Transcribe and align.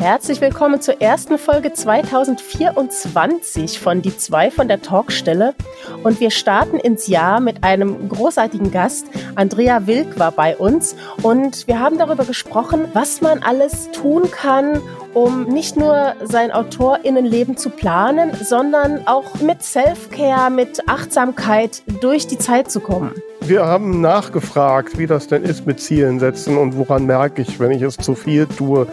Herzlich 0.00 0.40
willkommen 0.40 0.80
zur 0.80 1.02
ersten 1.02 1.36
Folge 1.36 1.74
2024 1.74 3.78
von 3.78 4.00
Die 4.00 4.16
zwei 4.16 4.50
von 4.50 4.66
der 4.66 4.80
Talkstelle. 4.80 5.54
Und 6.02 6.20
wir 6.20 6.30
starten 6.30 6.78
ins 6.78 7.06
Jahr 7.06 7.40
mit 7.40 7.62
einem 7.62 8.08
großartigen 8.08 8.70
Gast. 8.70 9.06
Andrea 9.34 9.86
Wilk 9.86 10.18
war 10.18 10.32
bei 10.32 10.56
uns 10.56 10.96
und 11.22 11.66
wir 11.66 11.78
haben 11.78 11.98
darüber 11.98 12.24
gesprochen, 12.24 12.86
was 12.94 13.20
man 13.20 13.42
alles 13.42 13.90
tun 13.90 14.30
kann, 14.30 14.80
um 15.12 15.44
nicht 15.44 15.76
nur 15.76 16.14
sein 16.22 16.52
AutorInnenleben 16.52 17.56
zu 17.56 17.70
planen, 17.70 18.32
sondern 18.42 19.06
auch 19.06 19.40
mit 19.40 19.62
Self-Care, 19.62 20.50
mit 20.50 20.88
Achtsamkeit 20.88 21.82
durch 22.00 22.26
die 22.26 22.38
Zeit 22.38 22.70
zu 22.70 22.80
kommen. 22.80 23.12
Wir 23.42 23.66
haben 23.66 24.00
nachgefragt, 24.00 24.98
wie 24.98 25.06
das 25.06 25.26
denn 25.26 25.42
ist 25.42 25.66
mit 25.66 25.80
Zielen 25.80 26.20
setzen 26.20 26.56
und 26.56 26.76
woran 26.76 27.06
merke 27.06 27.42
ich, 27.42 27.58
wenn 27.58 27.72
ich 27.72 27.82
es 27.82 27.96
zu 27.96 28.14
viel 28.14 28.46
tue 28.46 28.86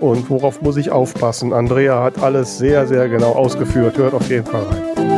und 0.00 0.28
worauf 0.28 0.60
muss 0.60 0.76
ich 0.76 0.90
aufpassen. 0.90 1.52
Andrea 1.52 2.02
hat 2.02 2.22
alles 2.22 2.58
sehr, 2.58 2.86
sehr 2.86 3.08
genau 3.08 3.32
ausgeführt. 3.32 3.96
Hört 3.96 4.14
auf 4.14 4.28
jeden 4.28 4.44
Fall 4.44 4.64
rein. 4.64 5.11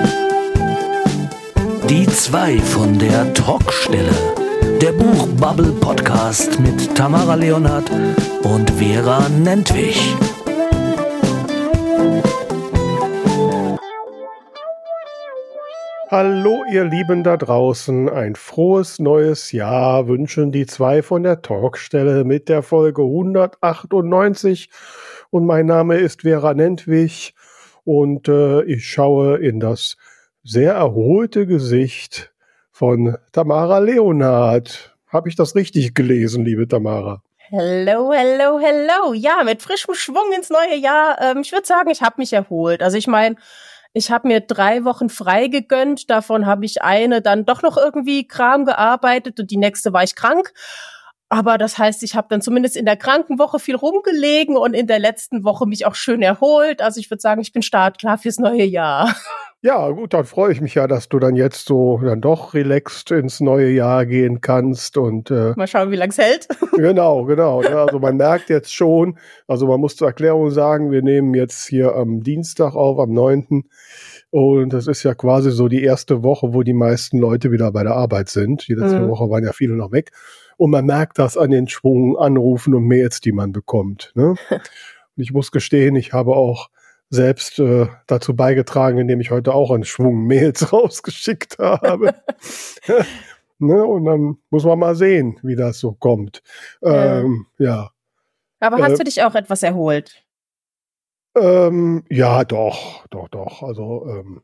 Die 1.88 2.06
zwei 2.06 2.58
von 2.58 2.98
der 2.98 3.34
Talkstelle. 3.34 4.10
Der 4.80 4.92
Buchbubble 4.92 5.70
Podcast 5.80 6.58
mit 6.58 6.96
Tamara 6.96 7.34
Leonhardt 7.34 7.90
und 8.42 8.70
Vera 8.70 9.28
Nentwich. 9.28 10.16
Hallo 16.08 16.64
ihr 16.72 16.84
Lieben 16.84 17.22
da 17.22 17.36
draußen, 17.36 18.08
ein 18.08 18.34
frohes 18.34 18.98
neues 18.98 19.52
Jahr 19.52 20.08
wünschen 20.08 20.52
die 20.52 20.64
zwei 20.64 21.02
von 21.02 21.22
der 21.22 21.42
Talkstelle 21.42 22.24
mit 22.24 22.48
der 22.48 22.62
Folge 22.62 23.02
198 23.02 24.70
und 25.28 25.44
mein 25.44 25.66
Name 25.66 25.98
ist 25.98 26.22
Vera 26.22 26.54
Nentwich 26.54 27.34
und 27.84 28.28
äh, 28.28 28.62
ich 28.62 28.88
schaue 28.88 29.36
in 29.36 29.60
das 29.60 29.98
sehr 30.44 30.74
erholte 30.74 31.46
Gesicht 31.46 32.32
von 32.70 33.16
Tamara 33.32 33.78
Leonhardt. 33.78 34.94
Habe 35.08 35.28
ich 35.28 35.36
das 35.36 35.54
richtig 35.54 35.94
gelesen, 35.94 36.44
liebe 36.44 36.68
Tamara? 36.68 37.22
Hello, 37.38 38.12
hello, 38.12 38.58
hello. 38.58 39.14
Ja, 39.14 39.42
mit 39.44 39.62
frischem 39.62 39.94
Schwung 39.94 40.32
ins 40.36 40.50
neue 40.50 40.76
Jahr. 40.76 41.18
Ähm, 41.20 41.40
ich 41.42 41.52
würde 41.52 41.66
sagen, 41.66 41.90
ich 41.90 42.02
habe 42.02 42.16
mich 42.18 42.32
erholt. 42.32 42.82
Also 42.82 42.98
ich 42.98 43.06
meine, 43.06 43.36
ich 43.92 44.10
habe 44.10 44.28
mir 44.28 44.40
drei 44.40 44.84
Wochen 44.84 45.08
frei 45.08 45.46
gegönnt. 45.48 46.10
Davon 46.10 46.46
habe 46.46 46.64
ich 46.64 46.82
eine 46.82 47.22
dann 47.22 47.44
doch 47.44 47.62
noch 47.62 47.76
irgendwie 47.76 48.26
Kram 48.26 48.64
gearbeitet 48.64 49.40
und 49.40 49.50
die 49.50 49.56
nächste 49.56 49.92
war 49.92 50.02
ich 50.02 50.14
krank. 50.14 50.52
Aber 51.28 51.58
das 51.58 51.78
heißt, 51.78 52.02
ich 52.02 52.14
habe 52.14 52.28
dann 52.30 52.42
zumindest 52.42 52.76
in 52.76 52.84
der 52.84 52.96
Krankenwoche 52.96 53.58
viel 53.58 53.76
rumgelegen 53.76 54.56
und 54.56 54.74
in 54.74 54.86
der 54.86 54.98
letzten 54.98 55.42
Woche 55.44 55.66
mich 55.66 55.86
auch 55.86 55.94
schön 55.94 56.22
erholt. 56.22 56.82
Also 56.82 57.00
ich 57.00 57.10
würde 57.10 57.20
sagen, 57.20 57.40
ich 57.40 57.52
bin 57.52 57.62
startklar 57.62 58.18
fürs 58.18 58.38
neue 58.38 58.64
Jahr. 58.64 59.14
Ja, 59.64 59.88
gut, 59.88 60.12
dann 60.12 60.26
freue 60.26 60.52
ich 60.52 60.60
mich 60.60 60.74
ja, 60.74 60.86
dass 60.86 61.08
du 61.08 61.18
dann 61.18 61.36
jetzt 61.36 61.64
so 61.64 61.98
dann 62.04 62.20
doch 62.20 62.52
relaxed 62.52 63.10
ins 63.12 63.40
neue 63.40 63.70
Jahr 63.70 64.04
gehen 64.04 64.42
kannst 64.42 64.98
und 64.98 65.30
äh, 65.30 65.54
mal 65.56 65.66
schauen, 65.66 65.90
wie 65.90 65.96
lange 65.96 66.10
es 66.10 66.18
hält. 66.18 66.48
genau, 66.76 67.24
genau. 67.24 67.62
Ja, 67.62 67.86
also 67.86 67.98
man 67.98 68.18
merkt 68.18 68.50
jetzt 68.50 68.74
schon, 68.74 69.16
also 69.48 69.66
man 69.66 69.80
muss 69.80 69.96
zur 69.96 70.08
Erklärung 70.08 70.50
sagen, 70.50 70.90
wir 70.90 71.00
nehmen 71.00 71.32
jetzt 71.32 71.66
hier 71.66 71.96
am 71.96 72.22
Dienstag 72.22 72.74
auf, 72.74 72.98
am 72.98 73.14
9. 73.14 73.64
Und 74.30 74.72
das 74.74 74.86
ist 74.86 75.02
ja 75.02 75.14
quasi 75.14 75.50
so 75.50 75.68
die 75.68 75.82
erste 75.82 76.22
Woche, 76.22 76.52
wo 76.52 76.62
die 76.62 76.74
meisten 76.74 77.18
Leute 77.18 77.50
wieder 77.50 77.72
bei 77.72 77.84
der 77.84 77.94
Arbeit 77.94 78.28
sind. 78.28 78.68
Die 78.68 78.74
letzte 78.74 79.00
mhm. 79.00 79.08
Woche 79.08 79.30
waren 79.30 79.44
ja 79.44 79.52
viele 79.54 79.76
noch 79.76 79.92
weg. 79.92 80.10
Und 80.64 80.70
man 80.70 80.86
merkt 80.86 81.18
das 81.18 81.36
an 81.36 81.50
den 81.50 81.68
Schwung, 81.68 82.16
Anrufen 82.16 82.74
und 82.74 82.86
Mails, 82.86 83.20
die 83.20 83.32
man 83.32 83.52
bekommt. 83.52 84.12
Ne? 84.14 84.28
und 84.50 85.22
ich 85.22 85.30
muss 85.30 85.52
gestehen, 85.52 85.94
ich 85.94 86.14
habe 86.14 86.34
auch 86.34 86.70
selbst 87.10 87.58
äh, 87.58 87.88
dazu 88.06 88.34
beigetragen, 88.34 88.96
indem 88.96 89.20
ich 89.20 89.30
heute 89.30 89.52
auch 89.52 89.70
einen 89.70 89.84
Schwung 89.84 90.26
Mails 90.26 90.72
rausgeschickt 90.72 91.58
habe. 91.58 92.14
ne? 93.58 93.84
Und 93.84 94.06
dann 94.06 94.38
muss 94.48 94.64
man 94.64 94.78
mal 94.78 94.94
sehen, 94.94 95.38
wie 95.42 95.54
das 95.54 95.80
so 95.80 95.92
kommt. 95.92 96.42
Ähm, 96.82 97.44
ja. 97.58 97.90
Aber 98.58 98.78
hast 98.78 98.92
äh, 98.92 98.96
du 98.96 99.04
dich 99.04 99.22
auch 99.22 99.34
etwas 99.34 99.62
erholt? 99.62 100.24
Ähm, 101.36 102.04
ja, 102.08 102.42
doch, 102.42 103.06
doch, 103.08 103.28
doch. 103.28 103.62
Also 103.62 104.06
ähm, 104.08 104.40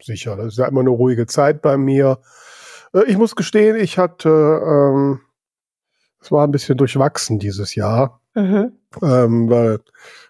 sicher. 0.00 0.34
Das 0.34 0.46
ist 0.46 0.56
ja 0.56 0.66
immer 0.66 0.80
eine 0.80 0.88
ruhige 0.88 1.26
Zeit 1.26 1.60
bei 1.60 1.76
mir. 1.76 2.20
Äh, 2.94 3.04
ich 3.06 3.18
muss 3.18 3.36
gestehen, 3.36 3.76
ich 3.76 3.98
hatte, 3.98 4.30
ähm, 4.30 5.20
es 6.20 6.32
war 6.32 6.46
ein 6.46 6.50
bisschen 6.50 6.76
durchwachsen 6.76 7.38
dieses 7.38 7.74
Jahr. 7.74 8.20
Mhm. 8.34 8.72
Ähm, 9.02 9.50
weil 9.50 9.80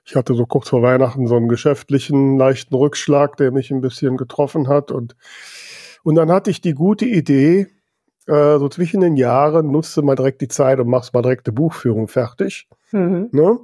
ich 0.04 0.16
hatte 0.16 0.34
so 0.34 0.46
kurz 0.46 0.70
vor 0.70 0.82
Weihnachten 0.82 1.26
so 1.26 1.36
einen 1.36 1.48
geschäftlichen 1.48 2.38
leichten 2.38 2.74
Rückschlag, 2.74 3.36
der 3.36 3.52
mich 3.52 3.70
ein 3.70 3.80
bisschen 3.80 4.16
getroffen 4.16 4.68
hat. 4.68 4.90
Und, 4.90 5.16
und 6.02 6.14
dann 6.14 6.30
hatte 6.30 6.50
ich 6.50 6.60
die 6.60 6.74
gute 6.74 7.04
Idee, 7.04 7.68
äh, 8.26 8.58
so 8.58 8.68
zwischen 8.68 9.00
den 9.00 9.16
Jahren 9.16 9.70
nutze 9.70 10.02
mal 10.02 10.14
direkt 10.14 10.40
die 10.40 10.48
Zeit 10.48 10.78
und 10.80 10.88
machst 10.88 11.14
mal 11.14 11.22
direkt 11.22 11.46
die 11.46 11.52
Buchführung 11.52 12.08
fertig. 12.08 12.68
Mhm. 12.92 13.28
Ne? 13.32 13.58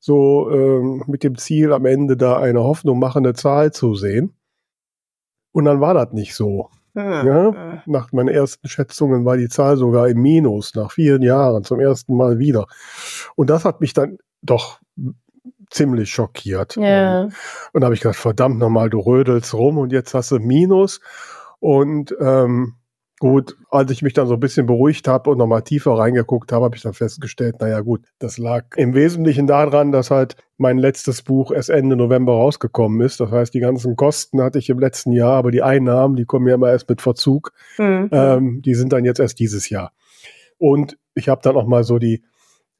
So 0.00 0.50
ähm, 0.50 1.04
mit 1.06 1.24
dem 1.24 1.36
Ziel, 1.36 1.72
am 1.72 1.86
Ende 1.86 2.16
da 2.16 2.38
eine 2.38 2.62
Hoffnung 2.62 2.98
machende 2.98 3.34
Zahl 3.34 3.72
zu 3.72 3.94
sehen. 3.94 4.34
Und 5.52 5.64
dann 5.64 5.80
war 5.80 5.94
das 5.94 6.12
nicht 6.12 6.34
so. 6.34 6.70
Mhm. 6.98 7.26
Ja? 7.26 7.82
Nach 7.86 8.12
meinen 8.12 8.28
ersten 8.28 8.68
Schätzungen 8.68 9.24
war 9.24 9.36
die 9.36 9.48
Zahl 9.48 9.76
sogar 9.76 10.08
im 10.08 10.20
Minus, 10.20 10.74
nach 10.74 10.92
vielen 10.92 11.22
Jahren 11.22 11.64
zum 11.64 11.80
ersten 11.80 12.16
Mal 12.16 12.38
wieder. 12.38 12.66
Und 13.36 13.50
das 13.50 13.64
hat 13.64 13.80
mich 13.80 13.92
dann 13.92 14.18
doch 14.42 14.80
ziemlich 15.70 16.10
schockiert. 16.10 16.76
Ja. 16.76 17.22
Und, 17.22 17.34
und 17.72 17.80
da 17.80 17.86
habe 17.86 17.94
ich 17.94 18.00
gedacht, 18.00 18.18
verdammt 18.18 18.58
nochmal, 18.58 18.90
du 18.90 19.00
rödelst 19.00 19.54
rum 19.54 19.78
und 19.78 19.92
jetzt 19.92 20.14
hast 20.14 20.30
du 20.30 20.38
Minus. 20.38 21.00
Und 21.60 22.14
ähm, 22.20 22.74
gut, 23.18 23.56
als 23.70 23.90
ich 23.90 24.02
mich 24.02 24.12
dann 24.12 24.26
so 24.26 24.34
ein 24.34 24.40
bisschen 24.40 24.66
beruhigt 24.66 25.08
habe 25.08 25.30
und 25.30 25.38
nochmal 25.38 25.62
tiefer 25.62 25.92
reingeguckt 25.92 26.52
habe, 26.52 26.66
habe 26.66 26.76
ich 26.76 26.82
dann 26.82 26.94
festgestellt, 26.94 27.56
naja 27.60 27.80
gut, 27.80 28.02
das 28.18 28.38
lag 28.38 28.64
im 28.76 28.94
Wesentlichen 28.94 29.46
daran, 29.46 29.92
dass 29.92 30.10
halt 30.10 30.36
mein 30.56 30.78
letztes 30.78 31.22
Buch 31.22 31.52
erst 31.52 31.70
Ende 31.70 31.96
November 31.96 32.32
rausgekommen 32.32 33.00
ist. 33.00 33.20
Das 33.20 33.30
heißt, 33.30 33.54
die 33.54 33.60
ganzen 33.60 33.96
Kosten 33.96 34.40
hatte 34.40 34.58
ich 34.58 34.70
im 34.70 34.78
letzten 34.78 35.12
Jahr, 35.12 35.34
aber 35.34 35.50
die 35.50 35.62
Einnahmen, 35.62 36.16
die 36.16 36.24
kommen 36.24 36.46
ja 36.48 36.54
immer 36.54 36.70
erst 36.70 36.88
mit 36.88 37.02
Verzug. 37.02 37.52
Mhm. 37.78 38.08
Ähm, 38.12 38.62
die 38.62 38.74
sind 38.74 38.92
dann 38.92 39.04
jetzt 39.04 39.20
erst 39.20 39.38
dieses 39.38 39.68
Jahr. 39.70 39.92
Und 40.58 40.98
ich 41.14 41.28
habe 41.28 41.40
dann 41.42 41.56
auch 41.56 41.66
mal 41.66 41.84
so 41.84 41.98
die 41.98 42.22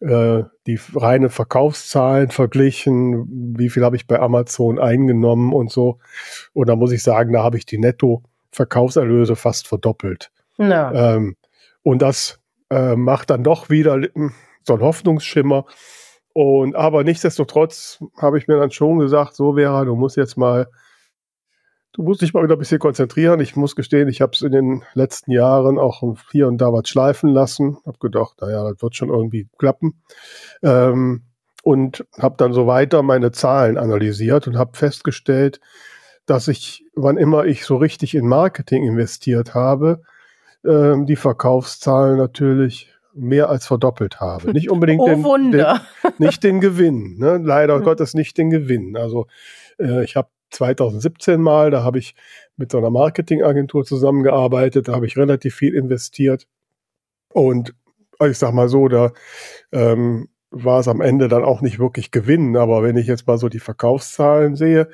äh, 0.00 0.44
die 0.66 0.78
reine 0.94 1.28
Verkaufszahlen 1.28 2.31
verglichen, 2.31 3.54
wie 3.56 3.69
viel 3.69 3.84
habe 3.84 3.97
ich 3.97 4.06
bei 4.06 4.21
Amazon 4.21 4.78
eingenommen 4.78 5.53
und 5.53 5.72
so. 5.72 5.98
Und 6.53 6.69
da 6.69 6.77
muss 6.77 6.93
ich 6.93 7.03
sagen, 7.03 7.32
da 7.32 7.43
habe 7.43 7.56
ich 7.56 7.66
die 7.66 7.78
Netto-Verkaufserlöse 8.48 9.36
fast 9.36 9.69
verdoppelt. 9.69 10.31
No. 10.56 10.92
Ähm, 10.92 11.36
und 11.82 12.03
das 12.03 12.41
äh, 12.70 12.97
macht 12.97 13.31
dann 13.31 13.44
doch 13.44 13.70
wieder 13.70 14.00
so 14.62 14.75
einen 14.75 14.82
Hoffnungsschimmer. 14.82 15.64
Und 16.32 16.76
aber 16.76 17.04
nichtsdestotrotz 17.04 18.03
habe 18.16 18.38
ich 18.38 18.48
mir 18.48 18.59
dann 18.59 18.70
schon 18.70 18.98
gesagt, 18.98 19.34
so 19.34 19.56
wäre, 19.56 19.84
du 19.86 19.94
musst 19.94 20.16
jetzt 20.16 20.36
mal 20.36 20.69
Du 21.94 22.04
musst 22.04 22.20
dich 22.22 22.32
mal 22.32 22.44
wieder 22.44 22.54
ein 22.54 22.60
bisschen 22.60 22.78
konzentrieren. 22.78 23.41
Ich 23.41 23.56
muss 23.56 23.75
gestehen, 23.75 24.06
ich 24.09 24.20
habe 24.20 24.31
es 24.32 24.42
in 24.42 24.53
den 24.53 24.84
letzten 24.94 25.32
Jahren 25.32 25.78
auch 25.78 26.03
hier 26.30 26.47
und 26.47 26.59
da 26.59 26.72
was 26.72 26.88
schleifen 26.88 27.30
lassen. 27.30 27.78
Hab 27.84 27.98
gedacht, 27.98 28.41
naja, 28.41 28.62
das 28.70 28.80
wird 28.80 28.94
schon 28.94 29.09
irgendwie 29.09 29.48
klappen. 29.59 30.00
Ähm, 30.62 31.25
und 31.65 32.06
habe 32.16 32.36
dann 32.38 32.53
so 32.53 32.69
weiter 32.69 33.03
meine 33.03 33.32
Zahlen 33.32 33.78
analysiert 33.78 34.47
und 34.47 34.56
habe 34.56 34.76
festgestellt, 34.76 35.60
dass 36.28 36.47
ich, 36.47 36.84
wann 36.94 37.16
immer 37.16 37.47
ich 37.47 37.65
so 37.65 37.77
richtig 37.77 38.15
in 38.15 38.28
Marketing 38.28 38.84
investiert 38.84 39.55
habe, 39.55 40.03
ähm, 40.65 41.06
die 41.06 41.16
Verkaufszahlen 41.16 42.19
natürlich 42.19 42.93
mehr 43.15 43.49
als 43.49 43.66
verdoppelt 43.66 44.21
habe. 44.21 44.53
Nicht 44.53 44.71
unbedingt 44.71 45.00
oh, 45.00 45.06
den, 45.06 45.53
den, 45.53 45.66
nicht 46.19 46.44
den 46.44 46.61
Gewinn. 46.61 47.16
Ne? 47.19 47.41
Leider 47.43 47.77
hm. 47.77 47.83
Gottes 47.83 48.12
nicht 48.15 48.37
den 48.37 48.50
Gewinn. 48.50 48.97
Also 48.97 49.27
äh, 49.78 50.04
ich 50.04 50.16
habe 50.16 50.28
2017 50.51 51.41
mal, 51.41 51.71
da 51.71 51.83
habe 51.83 51.98
ich 51.98 52.15
mit 52.57 52.72
so 52.72 52.78
einer 52.78 52.91
Marketingagentur 52.91 53.84
zusammengearbeitet, 53.84 54.89
da 54.89 54.92
habe 54.92 55.07
ich 55.07 55.16
relativ 55.16 55.54
viel 55.54 55.75
investiert. 55.75 56.47
Und 57.33 57.75
ich 58.21 58.39
sag 58.39 58.53
mal 58.53 58.69
so, 58.69 58.89
da 58.89 59.13
ähm, 59.72 60.28
war 60.50 60.80
es 60.80 60.89
am 60.89 61.00
Ende 61.00 61.28
dann 61.28 61.45
auch 61.45 61.60
nicht 61.60 61.78
wirklich 61.78 62.10
Gewinn. 62.10 62.56
Aber 62.56 62.83
wenn 62.83 62.97
ich 62.97 63.06
jetzt 63.06 63.27
mal 63.27 63.39
so 63.39 63.48
die 63.48 63.59
Verkaufszahlen 63.59 64.56
sehe, 64.56 64.89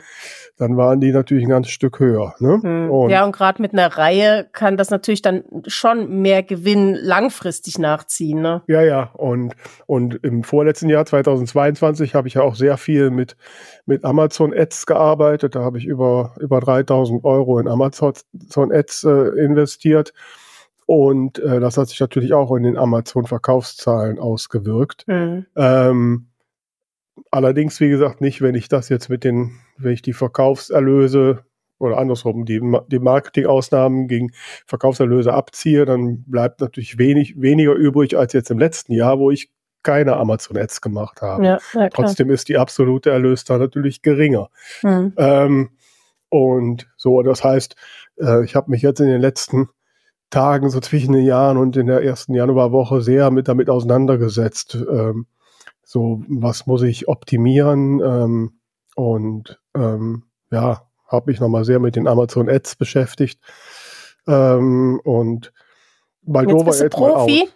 dann 0.56 0.76
waren 0.76 1.00
die 1.00 1.12
natürlich 1.12 1.44
ein 1.44 1.50
ganzes 1.50 1.72
Stück 1.72 2.00
höher. 2.00 2.34
Ne? 2.38 2.60
Hm. 2.62 2.90
Und 2.90 3.10
ja, 3.10 3.24
und 3.24 3.32
gerade 3.32 3.62
mit 3.62 3.72
einer 3.72 3.96
Reihe 3.96 4.48
kann 4.52 4.76
das 4.76 4.90
natürlich 4.90 5.22
dann 5.22 5.44
schon 5.66 6.22
mehr 6.22 6.42
Gewinn 6.42 6.94
langfristig 6.94 7.78
nachziehen. 7.78 8.40
Ne? 8.40 8.62
Ja, 8.66 8.82
ja. 8.82 9.10
Und, 9.14 9.54
und 9.86 10.14
im 10.22 10.42
vorletzten 10.42 10.88
Jahr, 10.88 11.06
2022, 11.06 12.14
habe 12.14 12.28
ich 12.28 12.34
ja 12.34 12.42
auch 12.42 12.54
sehr 12.54 12.76
viel 12.76 13.10
mit, 13.10 13.36
mit 13.86 14.04
Amazon 14.04 14.52
Ads 14.52 14.86
gearbeitet. 14.86 15.54
Da 15.54 15.60
habe 15.60 15.78
ich 15.78 15.86
über, 15.86 16.34
über 16.40 16.60
3000 16.60 17.24
Euro 17.24 17.58
in 17.58 17.68
Amazon 17.68 18.14
Ads 18.72 19.04
äh, 19.04 19.44
investiert. 19.44 20.12
Und 20.86 21.38
äh, 21.38 21.60
das 21.60 21.78
hat 21.78 21.88
sich 21.88 22.00
natürlich 22.00 22.34
auch 22.34 22.54
in 22.56 22.62
den 22.62 22.76
Amazon-Verkaufszahlen 22.76 24.18
ausgewirkt. 24.18 25.04
Mhm. 25.06 25.46
Ähm, 25.56 26.28
allerdings, 27.30 27.80
wie 27.80 27.88
gesagt, 27.88 28.20
nicht, 28.20 28.42
wenn 28.42 28.54
ich 28.54 28.68
das 28.68 28.88
jetzt 28.88 29.08
mit 29.08 29.24
den, 29.24 29.52
wenn 29.78 29.92
ich 29.92 30.02
die 30.02 30.12
Verkaufserlöse 30.12 31.44
oder 31.78 31.98
andersrum, 31.98 32.44
die, 32.44 32.60
die 32.88 32.98
Marketingausnahmen 32.98 34.08
gegen 34.08 34.30
Verkaufserlöse 34.66 35.32
abziehe, 35.32 35.84
dann 35.84 36.24
bleibt 36.24 36.60
natürlich 36.60 36.98
wenig, 36.98 37.40
weniger 37.40 37.74
übrig 37.74 38.16
als 38.16 38.32
jetzt 38.32 38.50
im 38.50 38.58
letzten 38.58 38.92
Jahr, 38.92 39.18
wo 39.18 39.30
ich 39.30 39.50
keine 39.82 40.16
Amazon 40.16 40.56
Ads 40.56 40.80
gemacht 40.80 41.20
habe. 41.22 41.44
Ja, 41.44 41.58
ja, 41.74 41.88
Trotzdem 41.90 42.30
ist 42.30 42.48
die 42.48 42.56
absolute 42.56 43.10
Erlös 43.10 43.44
da 43.44 43.58
natürlich 43.58 44.02
geringer. 44.02 44.48
Mhm. 44.82 45.12
Ähm, 45.16 45.70
und 46.30 46.88
so, 46.96 47.22
das 47.22 47.44
heißt, 47.44 47.76
äh, 48.16 48.44
ich 48.44 48.56
habe 48.56 48.70
mich 48.70 48.82
jetzt 48.82 49.00
in 49.00 49.06
den 49.06 49.20
letzten 49.20 49.68
Tagen, 50.34 50.68
so 50.68 50.80
zwischen 50.80 51.12
den 51.12 51.24
Jahren 51.24 51.56
und 51.56 51.76
in 51.76 51.86
der 51.86 52.02
ersten 52.02 52.34
Januarwoche 52.34 53.00
sehr 53.00 53.30
mit 53.30 53.46
damit 53.46 53.70
auseinandergesetzt. 53.70 54.74
Ähm, 54.74 55.26
so, 55.84 56.22
was 56.28 56.66
muss 56.66 56.82
ich 56.82 57.06
optimieren? 57.06 58.00
Ähm, 58.00 58.52
und 58.96 59.60
ähm, 59.76 60.24
ja, 60.50 60.82
habe 61.06 61.30
mich 61.30 61.40
nochmal 61.40 61.64
sehr 61.64 61.78
mit 61.78 61.94
den 61.94 62.08
Amazon 62.08 62.48
Ads 62.48 62.76
beschäftigt. 62.76 63.40
Ähm, 64.26 65.00
und 65.04 65.52
Moldova 66.22 66.70
jetzt, 66.70 66.80
jetzt 66.80 66.94
Profi? 66.94 67.10
Mal 67.10 67.44
aus. 67.44 67.54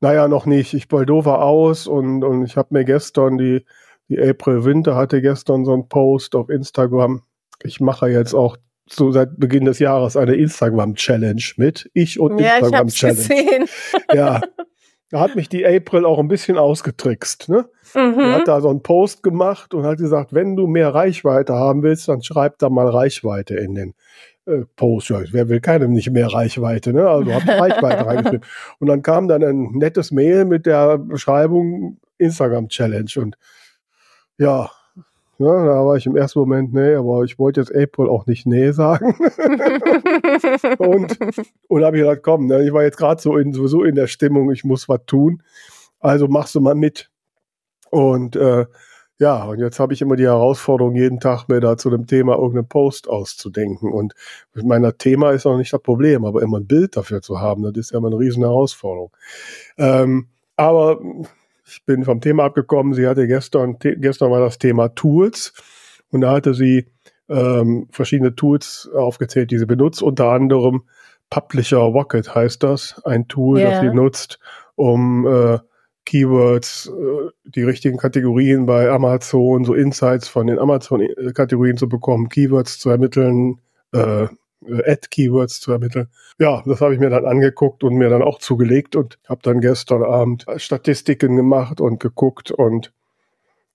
Naja, 0.00 0.28
noch 0.28 0.46
nicht. 0.46 0.74
Ich 0.74 0.90
Moldova 0.90 1.36
aus 1.42 1.86
und, 1.86 2.22
und 2.22 2.44
ich 2.44 2.56
habe 2.56 2.68
mir 2.70 2.84
gestern 2.84 3.36
die, 3.36 3.64
die 4.08 4.20
April 4.20 4.64
Winter 4.64 4.94
hatte 4.94 5.20
gestern 5.20 5.64
so 5.64 5.72
einen 5.72 5.88
Post 5.88 6.36
auf 6.36 6.50
Instagram. 6.50 7.22
Ich 7.62 7.80
mache 7.80 8.08
jetzt 8.08 8.34
auch 8.34 8.56
so 8.88 9.10
seit 9.12 9.38
Beginn 9.38 9.64
des 9.64 9.78
Jahres 9.78 10.16
eine 10.16 10.34
Instagram-Challenge 10.34 11.42
mit. 11.56 11.90
Ich 11.92 12.20
und 12.20 12.38
ja, 12.38 12.56
Instagram-Challenge. 12.56 13.16
Gesehen. 13.16 13.66
Ja. 14.12 14.40
Da 15.10 15.20
hat 15.20 15.36
mich 15.36 15.48
die 15.48 15.64
April 15.64 16.04
auch 16.04 16.18
ein 16.18 16.28
bisschen 16.28 16.58
ausgetrickst. 16.58 17.48
Ne? 17.48 17.68
Mhm. 17.94 18.18
Die 18.18 18.32
hat 18.32 18.48
da 18.48 18.60
so 18.60 18.68
einen 18.68 18.82
Post 18.82 19.22
gemacht 19.22 19.72
und 19.72 19.86
hat 19.86 19.98
gesagt, 19.98 20.34
wenn 20.34 20.56
du 20.56 20.66
mehr 20.66 20.94
Reichweite 20.94 21.54
haben 21.54 21.82
willst, 21.82 22.08
dann 22.08 22.22
schreib 22.22 22.58
da 22.58 22.70
mal 22.70 22.88
Reichweite 22.88 23.54
in 23.54 23.74
den 23.76 23.94
äh, 24.46 24.64
Post. 24.74 25.10
Ja, 25.10 25.20
wer 25.30 25.48
will 25.48 25.60
keinem 25.60 25.92
nicht 25.92 26.10
mehr 26.10 26.26
Reichweite, 26.26 26.92
ne? 26.92 27.08
Also 27.08 27.32
hab 27.32 27.46
Reichweite 27.48 28.04
reingeschrieben. 28.04 28.46
Und 28.80 28.88
dann 28.88 29.02
kam 29.02 29.28
dann 29.28 29.44
ein 29.44 29.70
nettes 29.72 30.10
Mail 30.10 30.44
mit 30.44 30.66
der 30.66 30.98
Beschreibung 30.98 31.98
Instagram 32.18 32.68
Challenge 32.68 33.10
und 33.16 33.36
ja, 34.38 34.70
ja, 35.38 35.64
da 35.64 35.84
war 35.84 35.96
ich 35.96 36.06
im 36.06 36.16
ersten 36.16 36.38
Moment, 36.38 36.72
nee, 36.72 36.94
aber 36.94 37.24
ich 37.24 37.38
wollte 37.38 37.60
jetzt 37.60 37.74
April 37.74 38.08
auch 38.08 38.26
nicht 38.26 38.46
nee 38.46 38.70
sagen. 38.72 39.14
und 40.78 41.18
und 41.68 41.84
habe 41.84 41.96
ich 41.96 42.02
gedacht, 42.02 42.22
komm, 42.22 42.46
ne, 42.46 42.64
ich 42.64 42.72
war 42.72 42.82
jetzt 42.82 42.96
gerade 42.96 43.20
so 43.20 43.36
in, 43.36 43.52
sowieso 43.52 43.84
in 43.84 43.94
der 43.94 44.06
Stimmung, 44.06 44.50
ich 44.50 44.64
muss 44.64 44.88
was 44.88 45.00
tun. 45.06 45.42
Also 46.00 46.28
machst 46.28 46.54
du 46.54 46.60
mal 46.60 46.74
mit. 46.74 47.10
Und 47.90 48.36
äh, 48.36 48.66
ja, 49.18 49.44
und 49.44 49.58
jetzt 49.58 49.80
habe 49.80 49.94
ich 49.94 50.02
immer 50.02 50.16
die 50.16 50.24
Herausforderung, 50.26 50.94
jeden 50.94 51.20
Tag 51.20 51.48
mir 51.48 51.60
da 51.60 51.78
zu 51.78 51.88
dem 51.88 52.06
Thema 52.06 52.34
irgendeinen 52.34 52.68
Post 52.68 53.08
auszudenken. 53.08 53.90
Und 53.92 54.14
mit 54.52 54.66
meiner 54.66 54.98
Thema 54.98 55.30
ist 55.30 55.46
auch 55.46 55.56
nicht 55.56 55.72
das 55.72 55.80
Problem, 55.80 56.26
aber 56.26 56.42
immer 56.42 56.58
ein 56.60 56.66
Bild 56.66 56.96
dafür 56.96 57.22
zu 57.22 57.40
haben, 57.40 57.62
das 57.62 57.72
ist 57.76 57.92
ja 57.92 57.98
immer 57.98 58.08
eine 58.08 58.18
riesen 58.18 58.42
Herausforderung. 58.42 59.16
Ähm, 59.78 60.28
aber 60.56 61.00
ich 61.66 61.84
bin 61.84 62.04
vom 62.04 62.20
Thema 62.20 62.44
abgekommen. 62.44 62.94
Sie 62.94 63.06
hatte 63.06 63.26
gestern, 63.26 63.78
gestern 63.78 64.30
war 64.30 64.40
das 64.40 64.58
Thema 64.58 64.88
Tools 64.88 65.52
und 66.10 66.20
da 66.22 66.32
hatte 66.32 66.54
sie 66.54 66.86
ähm, 67.28 67.88
verschiedene 67.90 68.34
Tools 68.34 68.88
aufgezählt, 68.94 69.50
die 69.50 69.58
sie 69.58 69.66
benutzt, 69.66 70.02
unter 70.02 70.30
anderem 70.30 70.84
Publisher 71.30 71.78
Rocket 71.78 72.34
heißt 72.34 72.62
das, 72.62 73.02
ein 73.04 73.26
Tool, 73.26 73.58
yeah. 73.58 73.70
das 73.70 73.80
sie 73.80 73.88
nutzt, 73.88 74.38
um 74.76 75.26
äh, 75.26 75.58
Keywords, 76.04 76.88
äh, 76.88 77.30
die 77.44 77.64
richtigen 77.64 77.98
Kategorien 77.98 78.64
bei 78.64 78.88
Amazon, 78.88 79.64
so 79.64 79.74
Insights 79.74 80.28
von 80.28 80.46
den 80.46 80.58
Amazon-Kategorien 80.58 81.76
zu 81.76 81.88
bekommen, 81.88 82.28
Keywords 82.28 82.78
zu 82.78 82.90
ermitteln, 82.90 83.60
äh, 83.92 84.24
äh, 84.24 84.28
Ad-Keywords 84.68 85.60
zu 85.60 85.72
ermitteln. 85.72 86.08
Ja, 86.38 86.62
das 86.66 86.80
habe 86.80 86.94
ich 86.94 87.00
mir 87.00 87.10
dann 87.10 87.24
angeguckt 87.24 87.84
und 87.84 87.94
mir 87.94 88.08
dann 88.08 88.22
auch 88.22 88.38
zugelegt 88.38 88.96
und 88.96 89.18
habe 89.28 89.40
dann 89.42 89.60
gestern 89.60 90.02
Abend 90.02 90.46
Statistiken 90.56 91.36
gemacht 91.36 91.80
und 91.80 92.00
geguckt 92.00 92.50
und 92.50 92.92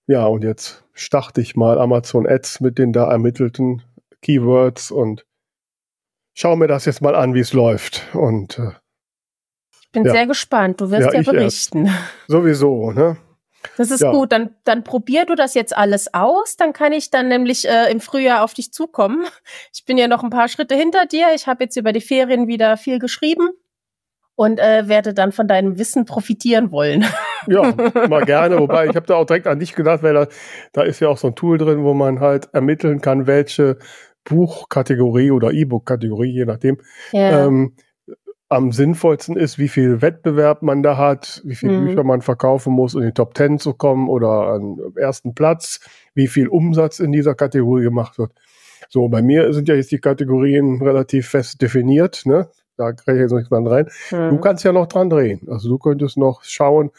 ja, 0.08 0.26
und 0.26 0.44
jetzt 0.44 0.84
starte 0.94 1.42
ich 1.42 1.56
mal 1.56 1.80
Amazon 1.80 2.28
Ads 2.28 2.60
mit 2.60 2.78
den 2.78 2.92
da 2.92 3.10
ermittelten 3.10 3.82
Keywords 4.22 4.92
und 4.92 5.26
schaue 6.34 6.58
mir 6.58 6.68
das 6.68 6.86
jetzt 6.86 7.02
mal 7.02 7.16
an, 7.16 7.34
wie 7.34 7.40
es 7.40 7.54
läuft. 7.54 8.04
Und 8.14 8.60
äh, 8.60 8.72
ich 9.82 9.92
bin 9.92 10.06
ja. 10.06 10.12
sehr 10.12 10.28
gespannt. 10.28 10.82
Du 10.82 10.92
wirst 10.92 11.14
ja, 11.14 11.22
ja 11.22 11.32
berichten. 11.32 11.90
Sowieso, 12.28 12.92
ne? 12.92 13.18
Das 13.78 13.92
ist 13.92 14.02
ja. 14.02 14.12
gut. 14.12 14.32
Dann, 14.32 14.52
dann 14.64 14.84
probier 14.84 15.26
du 15.26 15.36
das 15.36 15.54
jetzt 15.54 15.76
alles 15.76 16.14
aus. 16.14 16.56
Dann 16.58 16.74
kann 16.74 16.94
ich 16.94 17.10
dann 17.10 17.28
nämlich 17.28 17.68
äh, 17.68 17.92
im 17.92 18.00
Frühjahr 18.00 18.44
auf 18.44 18.54
dich 18.54 18.72
zukommen. 18.72 19.26
Ich 19.74 19.86
bin 19.86 19.98
ja 19.98 20.08
noch 20.08 20.24
ein 20.24 20.30
paar 20.30 20.48
Schritte 20.48 20.76
hinter 20.76 21.06
dir. 21.06 21.28
Ich 21.34 21.48
habe 21.48 21.64
jetzt 21.64 21.76
über 21.76 21.92
die 21.92 22.02
Ferien 22.02 22.48
wieder 22.48 22.78
viel 22.78 23.00
geschrieben 23.00 23.50
und 24.36 24.60
äh, 24.60 24.88
werde 24.88 25.14
dann 25.14 25.32
von 25.32 25.48
deinem 25.48 25.78
Wissen 25.78 26.06
profitieren 26.06 26.72
wollen. 26.72 27.06
Ja, 27.48 27.62
mal 28.10 28.26
gerne. 28.26 28.60
Wobei 28.60 28.88
ich 28.88 28.96
habe 28.96 29.06
da 29.06 29.16
auch 29.16 29.26
direkt 29.26 29.48
an 29.48 29.60
dich 29.60 29.76
gedacht, 29.76 30.04
weil 30.04 30.14
da, 30.14 30.28
da 30.74 30.84
ist 30.84 31.00
ja 31.00 31.10
auch 31.10 31.18
so 31.18 31.28
ein 31.28 31.36
Tool 31.36 31.58
drin, 31.58 31.84
wo 31.84 31.94
man 31.94 32.20
halt 32.20 32.50
ermitteln 32.54 33.02
kann, 33.02 33.28
welche 33.28 33.78
Buchkategorie 34.24 35.32
oder 35.32 35.52
E-Book-Kategorie, 35.52 36.32
je 36.32 36.46
nachdem, 36.46 36.78
ja. 37.12 37.46
ähm, 37.46 37.76
am 38.52 38.74
sinnvollsten 38.74 39.38
ist, 39.38 39.58
wie 39.60 39.70
viel 39.70 40.02
Wettbewerb 40.02 40.62
man 40.62 40.84
da 40.84 40.98
hat, 40.98 41.42
wie 41.46 41.56
viele 41.56 41.80
mhm. 41.80 41.86
Bücher 41.86 42.04
man 42.04 42.22
verkaufen 42.22 42.74
muss, 42.74 42.96
um 42.96 43.02
in 43.02 43.08
die 43.08 43.14
Top 43.14 43.34
Ten 43.34 43.60
zu 43.60 43.74
kommen 43.74 44.10
oder 44.10 44.48
an 44.54 44.78
ersten 44.98 45.34
Platz, 45.34 45.80
wie 46.14 46.28
viel 46.28 46.50
Umsatz 46.50 47.00
in 47.00 47.14
dieser 47.14 47.34
Kategorie 47.34 47.84
gemacht 47.84 48.20
wird. 48.20 48.34
So, 48.90 49.08
bei 49.08 49.22
mir 49.22 49.54
sind 49.54 49.70
ja 49.70 49.76
jetzt 49.76 49.92
die 49.92 50.00
Kategorien 50.00 50.82
relativ 50.82 51.30
fest 51.30 51.62
definiert, 51.62 52.24
ne? 52.26 52.50
Da 52.76 52.92
kriege 52.92 53.18
ich 53.18 53.22
jetzt 53.22 53.32
nichts 53.32 53.52
mehr 53.52 53.66
rein. 53.66 53.88
Mhm. 54.12 54.36
Du 54.36 54.38
kannst 54.42 54.66
ja 54.66 54.74
noch 54.74 54.88
dran 54.88 55.10
drehen. 55.10 55.48
Also 55.50 55.70
du 55.70 55.78
könntest 55.78 56.18
noch 56.18 56.44
schauen, 56.44 56.92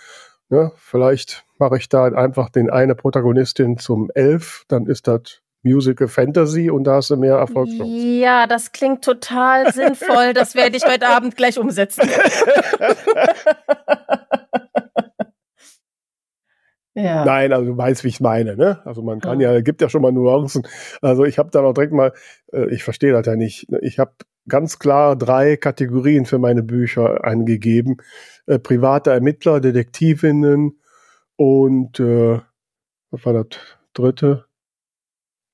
ne? 0.49 0.73
Vielleicht 0.77 1.45
mache 1.59 1.77
ich 1.77 1.91
da 1.91 2.05
einfach 2.07 2.49
den 2.49 2.71
eine 2.71 2.95
Protagonistin 2.95 3.77
zum 3.77 4.11
Elf, 4.15 4.65
dann 4.69 4.87
ist 4.87 5.07
das 5.07 5.42
Musical 5.63 6.09
Fantasy 6.09 6.71
und 6.71 6.85
da 6.85 6.95
hast 6.97 7.11
du 7.11 7.17
mehr 7.17 7.37
Erfolgschancen. 7.37 8.19
Ja, 8.19 8.47
das 8.47 8.73
klingt 8.73 9.05
total 9.05 9.73
sinnvoll. 9.75 10.33
Das 10.35 10.55
werde 10.55 10.77
ich 10.77 10.85
heute 10.85 11.09
Abend 11.09 11.37
gleich 11.37 11.59
umsetzen. 11.59 12.09
ja. 16.95 17.25
Nein, 17.25 17.53
also 17.53 17.67
du 17.67 17.77
weißt, 17.77 18.03
wie 18.05 18.09
ich 18.09 18.21
meine, 18.21 18.57
ne? 18.57 18.81
Also 18.85 19.03
man 19.03 19.21
kann 19.21 19.39
ja, 19.41 19.61
gibt 19.61 19.81
ja 19.81 19.89
schon 19.89 20.03
mal 20.03 20.11
Nuancen. 20.11 20.67
Also 21.01 21.25
ich 21.25 21.39
habe 21.39 21.51
da 21.51 21.63
noch 21.63 21.75
direkt 21.75 21.93
mal, 21.93 22.13
äh, 22.53 22.69
ich 22.75 22.83
verstehe 22.83 23.13
das 23.13 23.25
ja 23.27 23.37
nicht. 23.37 23.69
Ich 23.83 24.01
habe 24.01 24.13
ganz 24.49 24.81
klar 24.81 25.15
drei 25.15 25.57
Kategorien 25.57 26.27
für 26.27 26.39
meine 26.39 26.65
Bücher 26.65 27.25
angegeben. 27.25 27.99
Äh, 28.47 28.59
private 28.59 29.13
Ermittler, 29.13 29.61
Detektivinnen 29.61 30.81
und 31.37 32.01
äh, 32.01 32.41
was 33.13 33.25
war 33.27 33.33
das 33.33 33.47
dritte? 33.95 34.47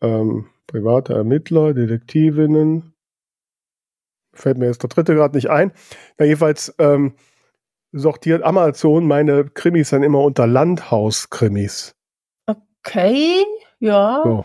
Ähm, 0.00 0.47
private 0.67 1.14
Ermittler, 1.14 1.75
Detektivinnen. 1.75 2.95
Fällt 4.33 4.59
mir 4.59 4.67
jetzt 4.67 4.83
der 4.83 4.90
dritte 4.90 5.14
gerade 5.14 5.37
nicht 5.37 5.50
ein. 5.50 5.73
Na, 6.19 6.26
jedenfalls 6.26 6.75
ähm, 6.78 7.14
sortiert 7.93 8.43
Amazon 8.43 9.07
meine 9.07 9.45
Krimis 9.45 9.90
dann 9.90 10.02
immer 10.02 10.21
unter 10.21 10.47
Landhauskrimis. 10.47 11.95
Okay, 12.47 13.45
ja. 13.81 14.21
So. 14.25 14.45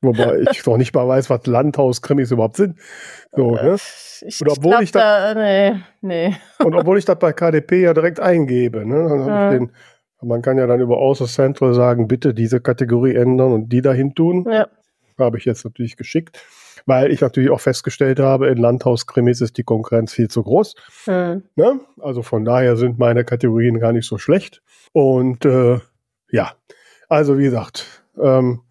Wobei 0.00 0.40
ich 0.50 0.62
doch 0.62 0.76
nicht 0.76 0.94
mal 0.94 1.06
weiß, 1.06 1.30
was 1.30 1.46
Landhauskrimis 1.46 2.30
überhaupt 2.30 2.56
sind. 2.56 2.78
So, 3.32 3.52
ne? 3.52 3.76
Ich, 4.24 4.40
und 4.40 4.50
obwohl 4.50 4.74
ich, 4.76 4.82
ich 4.82 4.92
da, 4.92 5.34
nee, 5.34 5.80
nee. 6.00 6.36
und 6.64 6.74
obwohl 6.74 6.98
ich 6.98 7.04
das 7.04 7.18
bei 7.18 7.32
KDP 7.32 7.82
ja 7.82 7.94
direkt 7.94 8.20
eingebe, 8.20 8.86
ne? 8.86 9.08
Dann 9.08 9.26
ja. 9.26 9.52
ich 9.52 9.58
den 9.58 9.72
man 10.24 10.42
kann 10.42 10.58
ja 10.58 10.66
dann 10.66 10.80
über 10.80 10.98
Außer 10.98 11.26
Central 11.26 11.74
sagen, 11.74 12.08
bitte 12.08 12.34
diese 12.34 12.60
Kategorie 12.60 13.14
ändern 13.14 13.52
und 13.52 13.68
die 13.68 13.82
dahin 13.82 14.14
tun. 14.14 14.46
Ja. 14.50 14.68
Habe 15.18 15.38
ich 15.38 15.44
jetzt 15.44 15.64
natürlich 15.64 15.96
geschickt, 15.96 16.42
weil 16.86 17.12
ich 17.12 17.20
natürlich 17.20 17.50
auch 17.50 17.60
festgestellt 17.60 18.18
habe, 18.18 18.48
in 18.48 18.56
Landhauskrimis 18.58 19.40
ist 19.40 19.56
die 19.56 19.62
Konkurrenz 19.62 20.12
viel 20.12 20.28
zu 20.28 20.42
groß. 20.42 20.74
Mhm. 21.06 21.42
Ne? 21.54 21.80
Also 22.00 22.22
von 22.22 22.44
daher 22.44 22.76
sind 22.76 22.98
meine 22.98 23.24
Kategorien 23.24 23.78
gar 23.78 23.92
nicht 23.92 24.06
so 24.06 24.18
schlecht. 24.18 24.62
Und 24.92 25.44
äh, 25.44 25.80
ja, 26.30 26.52
also 27.08 27.38
wie 27.38 27.44
gesagt, 27.44 28.04
ähm, 28.20 28.62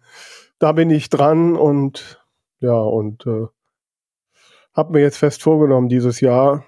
da 0.58 0.72
bin 0.72 0.90
ich 0.90 1.08
dran 1.10 1.56
und 1.56 2.24
ja, 2.60 2.78
und 2.78 3.26
äh, 3.26 3.46
habe 4.74 4.92
mir 4.92 5.00
jetzt 5.00 5.18
fest 5.18 5.42
vorgenommen, 5.42 5.88
dieses 5.88 6.20
Jahr 6.20 6.64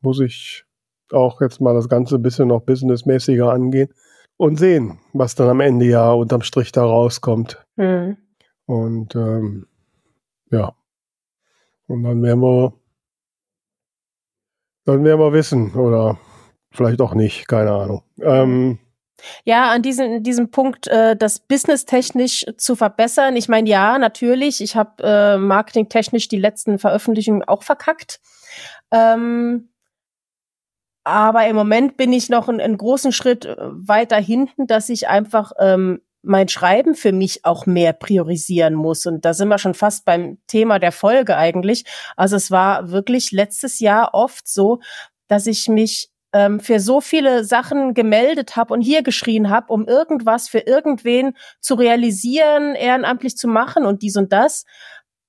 muss 0.00 0.20
ich 0.20 0.64
auch 1.10 1.40
jetzt 1.40 1.60
mal 1.60 1.74
das 1.74 1.88
Ganze 1.88 2.16
ein 2.16 2.22
bisschen 2.22 2.48
noch 2.48 2.62
businessmäßiger 2.62 3.50
angehen 3.50 3.92
und 4.38 4.56
sehen, 4.56 4.98
was 5.12 5.34
dann 5.34 5.50
am 5.50 5.60
Ende 5.60 5.84
ja 5.84 6.10
unterm 6.10 6.40
Strich 6.40 6.72
da 6.72 6.82
rauskommt. 6.82 7.62
Mhm. 7.76 8.16
Und 8.64 9.14
ähm, 9.14 9.66
ja. 10.50 10.74
Und 11.86 12.02
dann 12.04 12.22
werden 12.22 12.40
wir 12.40 12.72
dann 14.86 15.04
werden 15.04 15.20
wir 15.20 15.32
wissen 15.34 15.74
oder 15.74 16.18
vielleicht 16.70 17.02
auch 17.02 17.12
nicht, 17.14 17.46
keine 17.46 17.72
Ahnung. 17.72 18.02
Ähm, 18.22 18.78
Ja, 19.44 19.70
an 19.70 19.82
diesem, 19.82 20.22
diesem 20.22 20.50
Punkt, 20.50 20.86
äh, 20.86 21.16
das 21.16 21.40
businesstechnisch 21.40 22.46
zu 22.56 22.76
verbessern. 22.76 23.36
Ich 23.36 23.48
meine, 23.48 23.68
ja, 23.68 23.98
natürlich. 23.98 24.62
Ich 24.62 24.76
habe 24.76 25.02
äh, 25.02 25.36
marketingtechnisch 25.38 26.28
die 26.28 26.38
letzten 26.38 26.78
Veröffentlichungen 26.78 27.42
auch 27.42 27.62
verkackt. 27.62 28.20
Ähm, 28.90 29.68
aber 31.08 31.46
im 31.46 31.56
Moment 31.56 31.96
bin 31.96 32.12
ich 32.12 32.28
noch 32.28 32.48
einen, 32.48 32.60
einen 32.60 32.76
großen 32.76 33.12
Schritt 33.12 33.46
äh, 33.46 33.56
weiter 33.58 34.16
hinten, 34.16 34.66
dass 34.66 34.90
ich 34.90 35.08
einfach 35.08 35.52
ähm, 35.58 36.02
mein 36.22 36.48
Schreiben 36.48 36.94
für 36.94 37.12
mich 37.12 37.44
auch 37.46 37.64
mehr 37.64 37.94
priorisieren 37.94 38.74
muss. 38.74 39.06
Und 39.06 39.24
da 39.24 39.32
sind 39.32 39.48
wir 39.48 39.58
schon 39.58 39.74
fast 39.74 40.04
beim 40.04 40.38
Thema 40.46 40.78
der 40.78 40.92
Folge 40.92 41.36
eigentlich. 41.36 41.84
Also 42.16 42.36
es 42.36 42.50
war 42.50 42.90
wirklich 42.90 43.32
letztes 43.32 43.80
Jahr 43.80 44.10
oft 44.12 44.46
so, 44.46 44.80
dass 45.28 45.46
ich 45.46 45.68
mich 45.68 46.10
ähm, 46.34 46.60
für 46.60 46.78
so 46.78 47.00
viele 47.00 47.44
Sachen 47.44 47.94
gemeldet 47.94 48.56
habe 48.56 48.74
und 48.74 48.82
hier 48.82 49.02
geschrien 49.02 49.48
habe, 49.48 49.72
um 49.72 49.86
irgendwas 49.86 50.48
für 50.48 50.58
irgendwen 50.58 51.34
zu 51.60 51.74
realisieren, 51.74 52.74
ehrenamtlich 52.74 53.36
zu 53.36 53.48
machen 53.48 53.86
und 53.86 54.02
dies 54.02 54.16
und 54.16 54.30
das, 54.32 54.64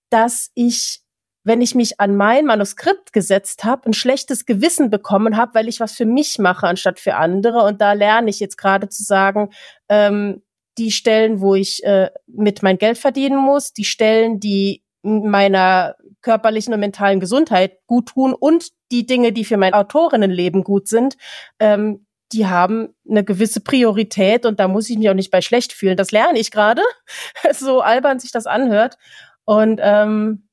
dass 0.10 0.52
ich 0.56 1.04
wenn 1.50 1.62
ich 1.62 1.74
mich 1.74 2.00
an 2.00 2.16
mein 2.16 2.46
Manuskript 2.46 3.12
gesetzt 3.12 3.64
habe, 3.64 3.90
ein 3.90 3.94
schlechtes 3.94 4.46
Gewissen 4.46 4.92
bekommen 4.92 5.36
habe, 5.36 5.56
weil 5.56 5.68
ich 5.68 5.80
was 5.80 5.94
für 5.94 6.06
mich 6.06 6.38
mache 6.38 6.68
anstatt 6.68 7.00
für 7.00 7.16
andere. 7.16 7.64
Und 7.64 7.82
da 7.82 7.94
lerne 7.94 8.30
ich 8.30 8.40
jetzt 8.40 8.56
gerade 8.56 8.88
zu 8.88 9.02
sagen, 9.02 9.50
ähm, 9.90 10.44
die 10.78 10.92
Stellen, 10.92 11.42
wo 11.42 11.56
ich 11.56 11.84
äh, 11.84 12.12
mit 12.28 12.62
mein 12.62 12.78
Geld 12.78 13.00
verdienen 13.00 13.40
muss, 13.40 13.74
die 13.74 13.84
Stellen, 13.84 14.40
die 14.40 14.84
meiner 15.02 15.96
körperlichen 16.22 16.72
und 16.72 16.82
mentalen 16.82 17.20
Gesundheit 17.20 17.80
gut 17.88 18.10
tun 18.10 18.36
und 18.40 18.70
die 18.92 19.08
Dinge, 19.08 19.32
die 19.32 19.44
für 19.44 19.58
mein 19.58 19.74
Autorinnenleben 19.74 20.64
gut 20.64 20.88
sind, 20.88 21.18
ähm, 21.60 22.06
die 22.32 22.46
haben 22.46 22.90
eine 23.10 23.24
gewisse 23.24 23.60
Priorität 23.60 24.46
und 24.46 24.60
da 24.60 24.68
muss 24.68 24.88
ich 24.88 25.00
mich 25.00 25.10
auch 25.10 25.16
nicht 25.16 25.32
bei 25.32 25.42
schlecht 25.42 25.74
fühlen. 25.74 25.98
Das 25.98 26.12
lerne 26.12 26.38
ich 26.38 26.52
gerade, 26.52 26.84
so 27.54 27.82
albern 27.82 28.20
sich 28.20 28.32
das 28.32 28.46
anhört. 28.46 29.00
Und 29.46 29.80
ähm, 29.82 30.49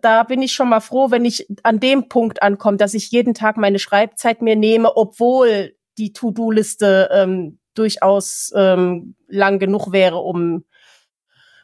da, 0.00 0.22
bin 0.22 0.42
ich 0.42 0.52
schon 0.52 0.68
mal 0.68 0.80
froh, 0.80 1.10
wenn 1.10 1.24
ich 1.24 1.48
an 1.62 1.80
dem 1.80 2.08
Punkt 2.08 2.42
ankomme, 2.42 2.76
dass 2.76 2.94
ich 2.94 3.10
jeden 3.10 3.34
Tag 3.34 3.56
meine 3.56 3.78
Schreibzeit 3.78 4.42
mir 4.42 4.56
nehme, 4.56 4.96
obwohl 4.96 5.74
die 5.98 6.12
To-Do-Liste 6.12 7.08
ähm, 7.12 7.58
durchaus 7.74 8.52
ähm, 8.54 9.14
lang 9.28 9.58
genug 9.58 9.92
wäre, 9.92 10.18
um 10.18 10.64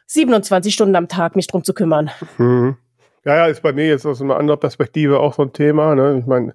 27 0.07 0.73
Stunden 0.73 0.95
am 0.95 1.07
Tag 1.07 1.35
mich 1.35 1.47
drum 1.47 1.63
zu 1.63 1.73
kümmern. 1.73 2.11
Mhm. 2.37 2.77
Ja, 3.23 3.37
ja, 3.37 3.45
ist 3.47 3.63
bei 3.63 3.73
mir 3.73 3.87
jetzt 3.87 4.05
aus 4.05 4.21
einer 4.21 4.37
anderen 4.37 4.59
Perspektive 4.59 5.19
auch 5.19 5.33
so 5.33 5.41
ein 5.41 5.53
Thema. 5.53 5.95
Ne? 5.95 6.19
Ich 6.19 6.27
meine, 6.27 6.53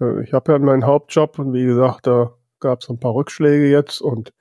äh, 0.00 0.22
ich 0.24 0.32
habe 0.32 0.52
ja 0.52 0.58
meinen 0.58 0.84
Hauptjob 0.84 1.38
und 1.38 1.52
wie 1.52 1.64
gesagt, 1.64 2.06
da 2.06 2.32
gab 2.58 2.80
es 2.80 2.88
ein 2.88 2.98
paar 2.98 3.14
Rückschläge 3.14 3.70
jetzt 3.70 4.00
und 4.00 4.32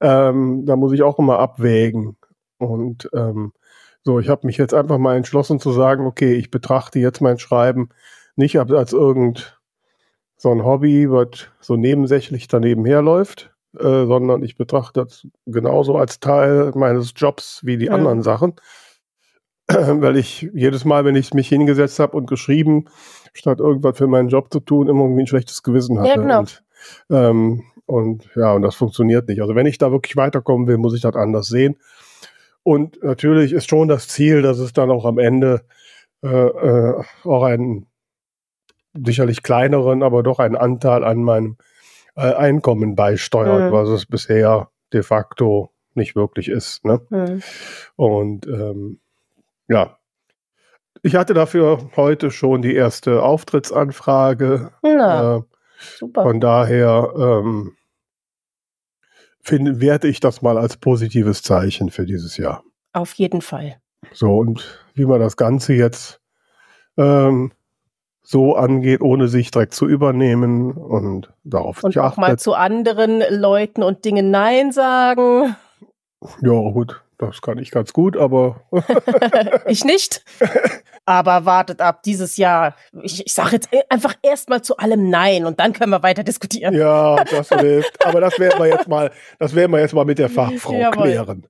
ähm, 0.00 0.64
da 0.66 0.76
muss 0.76 0.92
ich 0.92 1.02
auch 1.02 1.18
immer 1.18 1.38
abwägen. 1.38 2.16
Und 2.58 3.08
ähm, 3.14 3.52
so, 4.02 4.18
ich 4.18 4.28
habe 4.28 4.46
mich 4.46 4.56
jetzt 4.56 4.74
einfach 4.74 4.98
mal 4.98 5.16
entschlossen 5.16 5.60
zu 5.60 5.72
sagen, 5.72 6.06
okay, 6.06 6.34
ich 6.34 6.50
betrachte 6.50 6.98
jetzt 6.98 7.20
mein 7.20 7.38
Schreiben 7.38 7.90
nicht 8.36 8.58
als 8.58 8.92
irgend 8.92 9.60
so 10.36 10.50
ein 10.50 10.64
Hobby, 10.64 11.10
was 11.10 11.48
so 11.60 11.76
nebensächlich 11.76 12.48
daneben 12.48 12.86
herläuft, 12.86 13.54
äh, 13.78 14.06
sondern 14.06 14.42
ich 14.42 14.56
betrachte 14.56 15.04
das 15.04 15.26
genauso 15.44 15.96
als 15.96 16.18
Teil 16.18 16.72
meines 16.74 17.12
Jobs 17.14 17.60
wie 17.62 17.76
die 17.76 17.86
ja. 17.86 17.92
anderen 17.92 18.22
Sachen. 18.22 18.54
Weil 19.68 20.16
ich 20.16 20.48
jedes 20.54 20.86
Mal, 20.86 21.04
wenn 21.04 21.14
ich 21.14 21.34
mich 21.34 21.48
hingesetzt 21.48 21.98
habe 21.98 22.16
und 22.16 22.26
geschrieben, 22.26 22.86
statt 23.34 23.60
irgendwas 23.60 23.98
für 23.98 24.06
meinen 24.06 24.30
Job 24.30 24.50
zu 24.50 24.60
tun, 24.60 24.88
immer 24.88 25.02
irgendwie 25.02 25.24
ein 25.24 25.26
schlechtes 25.26 25.62
Gewissen 25.62 25.98
hatte. 25.98 26.08
Ja, 26.08 26.16
genau. 26.16 26.40
Und, 26.40 26.64
ähm, 27.10 27.62
und 27.84 28.30
ja, 28.34 28.54
und 28.54 28.62
das 28.62 28.74
funktioniert 28.74 29.28
nicht. 29.28 29.42
Also 29.42 29.54
wenn 29.54 29.66
ich 29.66 29.76
da 29.76 29.92
wirklich 29.92 30.16
weiterkommen 30.16 30.66
will, 30.66 30.78
muss 30.78 30.94
ich 30.94 31.02
das 31.02 31.14
anders 31.14 31.48
sehen. 31.48 31.76
Und 32.62 33.02
natürlich 33.02 33.52
ist 33.52 33.68
schon 33.68 33.88
das 33.88 34.08
Ziel, 34.08 34.42
dass 34.42 34.58
es 34.58 34.72
dann 34.72 34.90
auch 34.90 35.04
am 35.04 35.18
Ende 35.18 35.62
äh, 36.22 36.28
äh, 36.28 37.02
auch 37.24 37.42
einen 37.42 37.86
sicherlich 38.94 39.42
kleineren, 39.42 40.02
aber 40.02 40.22
doch 40.22 40.38
einen 40.38 40.56
Anteil 40.56 41.04
an 41.04 41.22
meinem 41.22 41.56
äh, 42.16 42.34
Einkommen 42.34 42.96
beisteuert, 42.96 43.70
mhm. 43.70 43.74
was 43.74 43.88
es 43.88 44.06
bisher 44.06 44.68
de 44.92 45.02
facto 45.02 45.70
nicht 45.94 46.16
wirklich 46.16 46.48
ist. 46.48 46.84
Ne? 46.84 47.00
Mhm. 47.08 47.42
Und 47.96 48.46
ähm, 48.46 49.00
ja, 49.68 49.96
ich 51.02 51.14
hatte 51.14 51.34
dafür 51.34 51.90
heute 51.96 52.30
schon 52.30 52.62
die 52.62 52.74
erste 52.74 53.22
Auftrittsanfrage. 53.22 54.72
Na, 54.82 55.36
äh, 55.36 55.42
super. 55.96 56.22
Von 56.24 56.40
daher 56.40 57.12
ähm, 57.16 57.76
find, 59.42 59.80
werte 59.80 60.08
ich 60.08 60.20
das 60.20 60.42
mal 60.42 60.58
als 60.58 60.76
positives 60.76 61.42
Zeichen 61.42 61.90
für 61.90 62.06
dieses 62.06 62.36
Jahr. 62.36 62.62
Auf 62.92 63.12
jeden 63.14 63.42
Fall. 63.42 63.76
So, 64.12 64.36
und 64.38 64.84
wie 64.94 65.06
man 65.06 65.20
das 65.20 65.36
Ganze 65.36 65.74
jetzt 65.74 66.20
ähm, 66.96 67.52
so 68.22 68.54
angeht, 68.54 69.00
ohne 69.00 69.28
sich 69.28 69.50
direkt 69.50 69.74
zu 69.74 69.86
übernehmen 69.86 70.72
und 70.72 71.32
darauf 71.44 71.82
Und 71.82 71.96
auch 71.98 72.16
mal 72.16 72.38
zu 72.38 72.54
anderen 72.54 73.22
Leuten 73.30 73.82
und 73.82 74.04
Dingen 74.04 74.30
Nein 74.30 74.72
sagen. 74.72 75.56
Ja, 76.42 76.70
gut, 76.70 77.02
das 77.20 77.42
kann 77.42 77.58
ich 77.58 77.70
ganz 77.70 77.92
gut, 77.92 78.16
aber. 78.16 78.62
ich 79.66 79.84
nicht. 79.84 80.24
Aber 81.04 81.44
wartet 81.44 81.80
ab, 81.80 82.02
dieses 82.02 82.36
Jahr. 82.36 82.74
Ich, 83.02 83.26
ich 83.26 83.34
sage 83.34 83.52
jetzt 83.52 83.68
einfach 83.88 84.14
erstmal 84.22 84.62
zu 84.62 84.76
allem 84.78 85.10
Nein 85.10 85.44
und 85.44 85.60
dann 85.60 85.72
können 85.72 85.90
wir 85.90 86.02
weiter 86.02 86.24
diskutieren. 86.24 86.74
Ja, 86.74 87.22
das 87.24 87.48
hilft. 87.50 88.04
Aber 88.06 88.20
das 88.20 88.38
werden 88.38 88.58
wir 88.58 88.68
jetzt 88.68 88.88
mal, 88.88 89.10
das 89.38 89.54
werden 89.54 89.72
wir 89.72 89.80
jetzt 89.80 89.94
mal 89.94 90.04
mit 90.04 90.18
der 90.18 90.30
Fachfrau 90.30 90.72
Jawohl. 90.78 91.02
klären. 91.02 91.46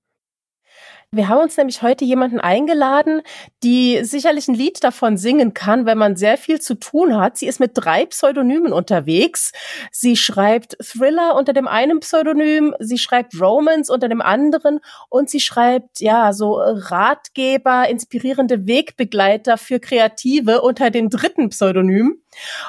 Wir 1.12 1.26
haben 1.26 1.40
uns 1.43 1.57
nämlich 1.57 1.83
heute 1.83 2.05
jemanden 2.05 2.38
eingeladen, 2.38 3.23
die 3.64 4.05
sicherlich 4.05 4.47
ein 4.47 4.55
Lied 4.55 4.85
davon 4.85 5.17
singen 5.17 5.55
kann, 5.55 5.85
wenn 5.85 5.99
man 5.99 6.14
sehr 6.14 6.38
viel 6.38 6.61
zu 6.61 6.76
tun 6.76 7.19
hat. 7.19 7.37
Sie 7.37 7.49
ist 7.49 7.59
mit 7.59 7.73
drei 7.75 8.07
Pseudonymen 8.07 8.73
unterwegs. 8.73 9.50
Sie 9.90 10.14
schreibt 10.14 10.76
Thriller 10.81 11.35
unter 11.35 11.52
dem 11.52 11.67
einen 11.67 11.99
Pseudonym, 11.99 12.76
sie 12.79 12.97
schreibt 12.97 13.40
Romance 13.40 13.90
unter 13.90 14.09
dem 14.09 14.21
anderen 14.21 14.79
und 15.09 15.29
sie 15.29 15.40
schreibt 15.40 15.99
ja 15.99 16.33
so 16.33 16.61
Ratgeber, 16.61 17.88
inspirierende 17.88 18.69
Wegbegleiter 18.69 19.59
für 19.59 19.81
Kreative 19.81 20.62
unter 20.62 20.90
dem 20.90 21.11
dritten 21.11 21.49
Pseudonym. 21.49 22.23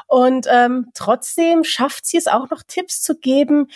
Und 0.08 0.48
ähm, 0.50 0.88
trotzdem 0.96 1.64
schafft 1.64 2.08
sie 2.08 2.18
es 2.18 2.26
auch 2.26 2.50
noch 2.50 2.64
Tipps 2.64 3.04
zu 3.04 3.20
geben, 3.20 3.68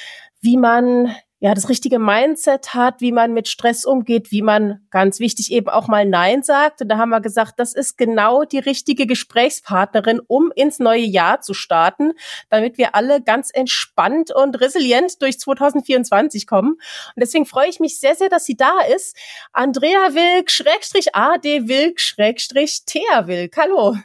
wie 0.41 0.57
man 0.57 1.15
ja, 1.39 1.53
das 1.53 1.67
richtige 1.67 1.99
Mindset 1.99 2.73
hat, 2.73 3.01
wie 3.01 3.11
man 3.11 3.33
mit 3.33 3.49
Stress 3.49 3.83
umgeht, 3.83 4.31
wie 4.31 4.41
man 4.41 4.79
ganz 4.89 5.19
wichtig 5.19 5.51
eben 5.51 5.67
auch 5.67 5.87
mal 5.87 6.05
Nein 6.05 6.43
sagt. 6.43 6.81
Und 6.81 6.87
da 6.87 6.97
haben 6.97 7.09
wir 7.09 7.19
gesagt, 7.19 7.59
das 7.59 7.73
ist 7.73 7.97
genau 7.97 8.45
die 8.45 8.59
richtige 8.59 9.05
Gesprächspartnerin, 9.05 10.21
um 10.27 10.51
ins 10.55 10.79
neue 10.79 11.03
Jahr 11.03 11.41
zu 11.41 11.53
starten, 11.53 12.13
damit 12.49 12.77
wir 12.77 12.95
alle 12.95 13.21
ganz 13.21 13.49
entspannt 13.53 14.31
und 14.33 14.59
resilient 14.61 15.21
durch 15.21 15.37
2024 15.39 16.47
kommen. 16.47 16.71
Und 16.71 17.19
deswegen 17.21 17.45
freue 17.45 17.67
ich 17.69 17.81
mich 17.81 17.99
sehr, 17.99 18.15
sehr, 18.15 18.29
dass 18.29 18.45
sie 18.45 18.55
da 18.55 18.79
ist. 18.95 19.17
Andrea 19.51 20.13
Wilk, 20.13 20.49
Schrägstrich 20.49 21.15
AD 21.15 21.67
Wilk, 21.67 21.99
Schrägstrich 21.99 22.85
Thea 22.85 23.27
Wilk. 23.27 23.57
Hallo. 23.57 23.95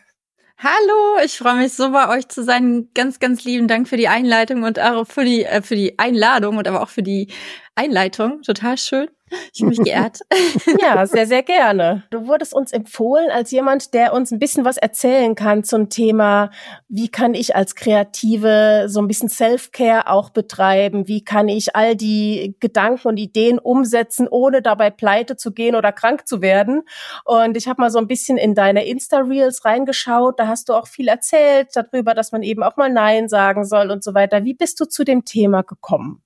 Hallo, 0.62 1.24
ich 1.24 1.38
freue 1.38 1.54
mich 1.54 1.72
so 1.72 1.90
bei 1.90 2.10
euch 2.10 2.28
zu 2.28 2.44
sein. 2.44 2.90
Ganz, 2.92 3.18
ganz 3.18 3.44
lieben 3.44 3.66
Dank 3.66 3.88
für 3.88 3.96
die 3.96 4.08
Einleitung 4.08 4.62
und 4.62 4.78
auch 4.78 5.06
für 5.06 5.24
die, 5.24 5.46
äh, 5.46 5.62
für 5.62 5.74
die 5.74 5.98
Einladung 5.98 6.58
und 6.58 6.68
aber 6.68 6.82
auch 6.82 6.90
für 6.90 7.02
die 7.02 7.28
Einleitung. 7.76 8.42
Total 8.42 8.76
schön. 8.76 9.08
Ich 9.52 9.60
bin 9.60 9.68
mich 9.68 9.78
geehrt. 9.78 10.20
ja, 10.80 11.06
sehr, 11.06 11.26
sehr 11.26 11.42
gerne. 11.42 12.04
Du 12.10 12.26
wurdest 12.26 12.54
uns 12.54 12.72
empfohlen 12.72 13.30
als 13.30 13.50
jemand, 13.50 13.94
der 13.94 14.12
uns 14.12 14.30
ein 14.30 14.38
bisschen 14.38 14.64
was 14.64 14.76
erzählen 14.76 15.34
kann 15.34 15.64
zum 15.64 15.88
Thema, 15.88 16.50
wie 16.88 17.08
kann 17.08 17.34
ich 17.34 17.54
als 17.54 17.74
Kreative 17.74 18.86
so 18.88 19.00
ein 19.00 19.08
bisschen 19.08 19.28
Self-Care 19.28 20.08
auch 20.08 20.30
betreiben? 20.30 21.06
Wie 21.06 21.22
kann 21.22 21.48
ich 21.48 21.76
all 21.76 21.96
die 21.96 22.56
Gedanken 22.60 23.08
und 23.08 23.16
Ideen 23.16 23.58
umsetzen, 23.58 24.26
ohne 24.28 24.62
dabei 24.62 24.90
pleite 24.90 25.36
zu 25.36 25.52
gehen 25.52 25.74
oder 25.74 25.92
krank 25.92 26.26
zu 26.26 26.42
werden? 26.42 26.82
Und 27.24 27.56
ich 27.56 27.68
habe 27.68 27.80
mal 27.80 27.90
so 27.90 27.98
ein 27.98 28.08
bisschen 28.08 28.36
in 28.36 28.54
deine 28.54 28.86
Insta-Reels 28.86 29.64
reingeschaut. 29.64 30.38
Da 30.38 30.46
hast 30.48 30.68
du 30.68 30.74
auch 30.74 30.88
viel 30.88 31.08
erzählt 31.08 31.68
darüber, 31.74 32.14
dass 32.14 32.32
man 32.32 32.42
eben 32.42 32.62
auch 32.62 32.76
mal 32.76 32.90
Nein 32.90 33.28
sagen 33.28 33.64
soll 33.64 33.90
und 33.90 34.02
so 34.02 34.14
weiter. 34.14 34.44
Wie 34.44 34.54
bist 34.54 34.80
du 34.80 34.84
zu 34.84 35.04
dem 35.04 35.24
Thema 35.24 35.62
gekommen? 35.62 36.22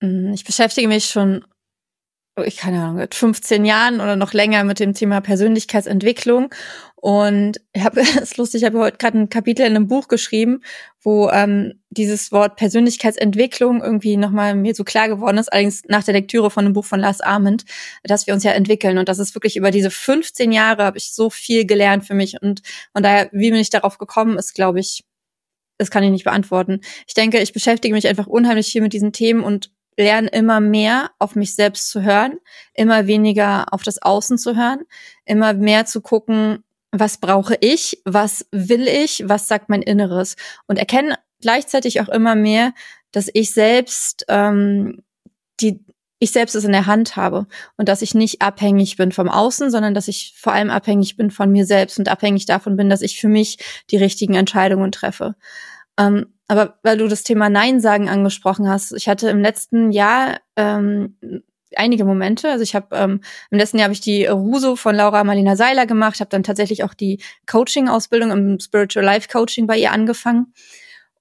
Mm, 0.00 0.32
ich 0.32 0.44
beschäftige 0.44 0.88
mich 0.88 1.06
schon 1.06 1.44
ich 2.42 2.56
keine 2.56 2.82
Ahnung, 2.82 2.96
seit 2.98 3.14
15 3.14 3.64
Jahren 3.64 4.00
oder 4.00 4.16
noch 4.16 4.32
länger 4.32 4.64
mit 4.64 4.80
dem 4.80 4.92
Thema 4.92 5.20
Persönlichkeitsentwicklung. 5.20 6.52
Und 6.96 7.60
ich 7.72 7.84
habe, 7.84 8.00
es 8.00 8.16
ist 8.16 8.36
lustig, 8.38 8.62
ich 8.62 8.66
habe 8.66 8.78
heute 8.78 8.96
gerade 8.96 9.18
ein 9.18 9.28
Kapitel 9.28 9.64
in 9.64 9.76
einem 9.76 9.86
Buch 9.86 10.08
geschrieben, 10.08 10.62
wo 11.00 11.28
ähm, 11.30 11.74
dieses 11.90 12.32
Wort 12.32 12.56
Persönlichkeitsentwicklung 12.56 13.82
irgendwie 13.82 14.16
nochmal 14.16 14.56
mir 14.56 14.74
so 14.74 14.82
klar 14.82 15.08
geworden 15.08 15.38
ist, 15.38 15.52
allerdings 15.52 15.84
nach 15.86 16.02
der 16.02 16.14
Lektüre 16.14 16.50
von 16.50 16.64
einem 16.64 16.72
Buch 16.72 16.86
von 16.86 16.98
Lars 16.98 17.20
Arment, 17.20 17.64
dass 18.02 18.26
wir 18.26 18.34
uns 18.34 18.42
ja 18.42 18.50
entwickeln. 18.50 18.98
Und 18.98 19.08
das 19.08 19.20
ist 19.20 19.36
wirklich 19.36 19.56
über 19.56 19.70
diese 19.70 19.90
15 19.90 20.50
Jahre 20.50 20.84
habe 20.84 20.98
ich 20.98 21.12
so 21.12 21.30
viel 21.30 21.66
gelernt 21.66 22.04
für 22.04 22.14
mich. 22.14 22.40
Und 22.42 22.62
von 22.92 23.02
daher, 23.02 23.28
wie 23.32 23.50
bin 23.50 23.60
ich 23.60 23.70
darauf 23.70 23.98
gekommen, 23.98 24.38
ist, 24.38 24.54
glaube 24.54 24.80
ich, 24.80 25.04
das 25.78 25.90
kann 25.90 26.02
ich 26.02 26.10
nicht 26.10 26.24
beantworten. 26.24 26.80
Ich 27.06 27.14
denke, 27.14 27.38
ich 27.40 27.52
beschäftige 27.52 27.94
mich 27.94 28.08
einfach 28.08 28.26
unheimlich 28.26 28.68
viel 28.68 28.80
mit 28.80 28.92
diesen 28.92 29.12
Themen 29.12 29.42
und 29.42 29.70
lerne 29.96 30.28
immer 30.28 30.60
mehr 30.60 31.10
auf 31.18 31.36
mich 31.36 31.54
selbst 31.54 31.90
zu 31.90 32.02
hören, 32.02 32.38
immer 32.74 33.06
weniger 33.06 33.72
auf 33.72 33.82
das 33.82 34.00
Außen 34.02 34.38
zu 34.38 34.56
hören, 34.56 34.80
immer 35.24 35.52
mehr 35.54 35.86
zu 35.86 36.00
gucken, 36.00 36.64
was 36.90 37.18
brauche 37.18 37.56
ich, 37.60 38.00
was 38.04 38.46
will 38.52 38.86
ich, 38.86 39.24
was 39.26 39.48
sagt 39.48 39.68
mein 39.68 39.82
Inneres 39.82 40.36
und 40.66 40.78
erkenne 40.78 41.18
gleichzeitig 41.40 42.00
auch 42.00 42.08
immer 42.08 42.34
mehr, 42.34 42.72
dass 43.10 43.28
ich 43.32 43.52
selbst 43.52 44.24
ähm, 44.28 45.02
die 45.60 45.84
ich 46.24 46.32
selbst 46.32 46.54
es 46.54 46.64
in 46.64 46.72
der 46.72 46.86
Hand 46.86 47.16
habe 47.16 47.46
und 47.76 47.88
dass 47.88 48.00
ich 48.00 48.14
nicht 48.14 48.40
abhängig 48.40 48.96
bin 48.96 49.12
vom 49.12 49.28
Außen, 49.28 49.70
sondern 49.70 49.94
dass 49.94 50.08
ich 50.08 50.34
vor 50.36 50.52
allem 50.52 50.70
abhängig 50.70 51.16
bin 51.16 51.30
von 51.30 51.50
mir 51.50 51.66
selbst 51.66 51.98
und 51.98 52.08
abhängig 52.08 52.46
davon 52.46 52.76
bin, 52.76 52.88
dass 52.88 53.02
ich 53.02 53.20
für 53.20 53.28
mich 53.28 53.58
die 53.90 53.98
richtigen 53.98 54.34
Entscheidungen 54.34 54.90
treffe. 54.90 55.34
Ähm, 55.98 56.26
aber 56.48 56.78
weil 56.82 56.98
du 56.98 57.08
das 57.08 57.22
Thema 57.22 57.48
Nein 57.48 57.80
sagen 57.80 58.08
angesprochen 58.08 58.68
hast, 58.68 58.92
ich 58.92 59.08
hatte 59.08 59.30
im 59.30 59.40
letzten 59.40 59.92
Jahr 59.92 60.40
ähm, 60.56 61.16
einige 61.76 62.04
Momente. 62.04 62.50
Also 62.50 62.62
ich 62.62 62.74
habe 62.74 62.94
ähm, 62.96 63.20
im 63.50 63.58
letzten 63.58 63.78
Jahr 63.78 63.84
habe 63.84 63.94
ich 63.94 64.00
die 64.00 64.26
Ruso 64.26 64.76
von 64.76 64.94
Laura 64.94 65.24
Marlina 65.24 65.56
Seiler 65.56 65.86
gemacht, 65.86 66.20
habe 66.20 66.30
dann 66.30 66.42
tatsächlich 66.42 66.84
auch 66.84 66.94
die 66.94 67.20
Coaching-Ausbildung 67.46 68.30
im 68.30 68.60
Spiritual 68.60 69.04
Life 69.04 69.28
Coaching 69.30 69.66
bei 69.66 69.78
ihr 69.78 69.92
angefangen 69.92 70.52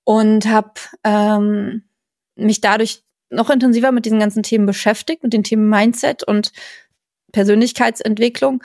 und 0.03 0.46
habe 0.46 0.74
ähm, 1.03 1.84
mich 2.36 2.62
dadurch 2.62 3.03
noch 3.30 3.50
intensiver 3.50 3.92
mit 3.92 4.06
diesen 4.06 4.20
ganzen 4.20 4.44
Themen 4.44 4.65
beschäftigt, 4.65 5.24
mit 5.24 5.34
den 5.34 5.44
Themen 5.44 5.70
Mindset 5.70 6.24
und 6.24 6.51
Persönlichkeitsentwicklung 7.32 8.63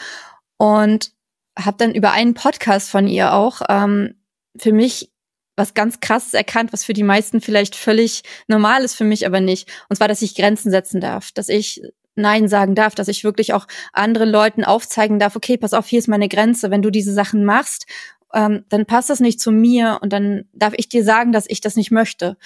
und 0.58 1.12
habe 1.58 1.76
dann 1.78 1.94
über 1.94 2.12
einen 2.12 2.34
Podcast 2.34 2.90
von 2.90 3.06
ihr 3.06 3.32
auch 3.32 3.62
ähm, 3.68 4.16
für 4.56 4.72
mich 4.72 5.10
was 5.58 5.74
ganz 5.74 6.00
krasses 6.00 6.34
erkannt, 6.34 6.72
was 6.72 6.84
für 6.84 6.92
die 6.92 7.02
meisten 7.02 7.40
vielleicht 7.40 7.76
völlig 7.76 8.22
normal 8.46 8.84
ist, 8.84 8.94
für 8.94 9.04
mich 9.04 9.26
aber 9.26 9.40
nicht. 9.40 9.68
Und 9.88 9.96
zwar, 9.96 10.08
dass 10.08 10.22
ich 10.22 10.34
Grenzen 10.34 10.70
setzen 10.70 11.00
darf, 11.00 11.32
dass 11.32 11.48
ich 11.48 11.82
Nein 12.14 12.48
sagen 12.48 12.74
darf, 12.74 12.94
dass 12.94 13.08
ich 13.08 13.24
wirklich 13.24 13.52
auch 13.52 13.66
anderen 13.92 14.28
Leuten 14.28 14.64
aufzeigen 14.64 15.18
darf, 15.18 15.36
okay, 15.36 15.56
pass 15.56 15.72
auf, 15.72 15.86
hier 15.86 15.98
ist 15.98 16.08
meine 16.08 16.28
Grenze. 16.28 16.70
Wenn 16.70 16.82
du 16.82 16.90
diese 16.90 17.12
Sachen 17.12 17.44
machst, 17.44 17.86
ähm, 18.34 18.64
dann 18.68 18.86
passt 18.86 19.10
das 19.10 19.20
nicht 19.20 19.40
zu 19.40 19.50
mir 19.50 19.98
und 20.02 20.12
dann 20.12 20.44
darf 20.52 20.74
ich 20.76 20.88
dir 20.88 21.04
sagen, 21.04 21.32
dass 21.32 21.46
ich 21.48 21.60
das 21.60 21.76
nicht 21.76 21.90
möchte. 21.90 22.36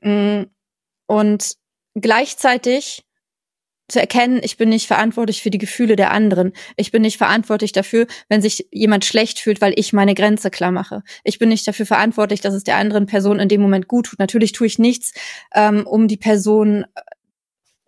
Mm, 0.00 0.44
und 1.06 1.56
gleichzeitig 1.94 3.04
zu 3.88 4.00
erkennen, 4.00 4.40
ich 4.42 4.56
bin 4.56 4.68
nicht 4.68 4.86
verantwortlich 4.86 5.42
für 5.42 5.50
die 5.50 5.58
Gefühle 5.58 5.96
der 5.96 6.10
anderen. 6.10 6.52
Ich 6.76 6.90
bin 6.90 7.02
nicht 7.02 7.18
verantwortlich 7.18 7.72
dafür, 7.72 8.06
wenn 8.28 8.42
sich 8.42 8.66
jemand 8.72 9.04
schlecht 9.04 9.38
fühlt, 9.38 9.60
weil 9.60 9.74
ich 9.76 9.92
meine 9.92 10.14
Grenze 10.14 10.50
klar 10.50 10.72
mache. 10.72 11.02
Ich 11.22 11.38
bin 11.38 11.48
nicht 11.48 11.66
dafür 11.66 11.86
verantwortlich, 11.86 12.40
dass 12.40 12.54
es 12.54 12.64
der 12.64 12.76
anderen 12.76 13.06
Person 13.06 13.38
in 13.38 13.48
dem 13.48 13.60
Moment 13.60 13.86
gut 13.86 14.06
tut. 14.06 14.18
Natürlich 14.18 14.52
tue 14.52 14.66
ich 14.66 14.78
nichts, 14.78 15.12
ähm, 15.54 15.86
um 15.86 16.08
die 16.08 16.16
Person, 16.16 16.84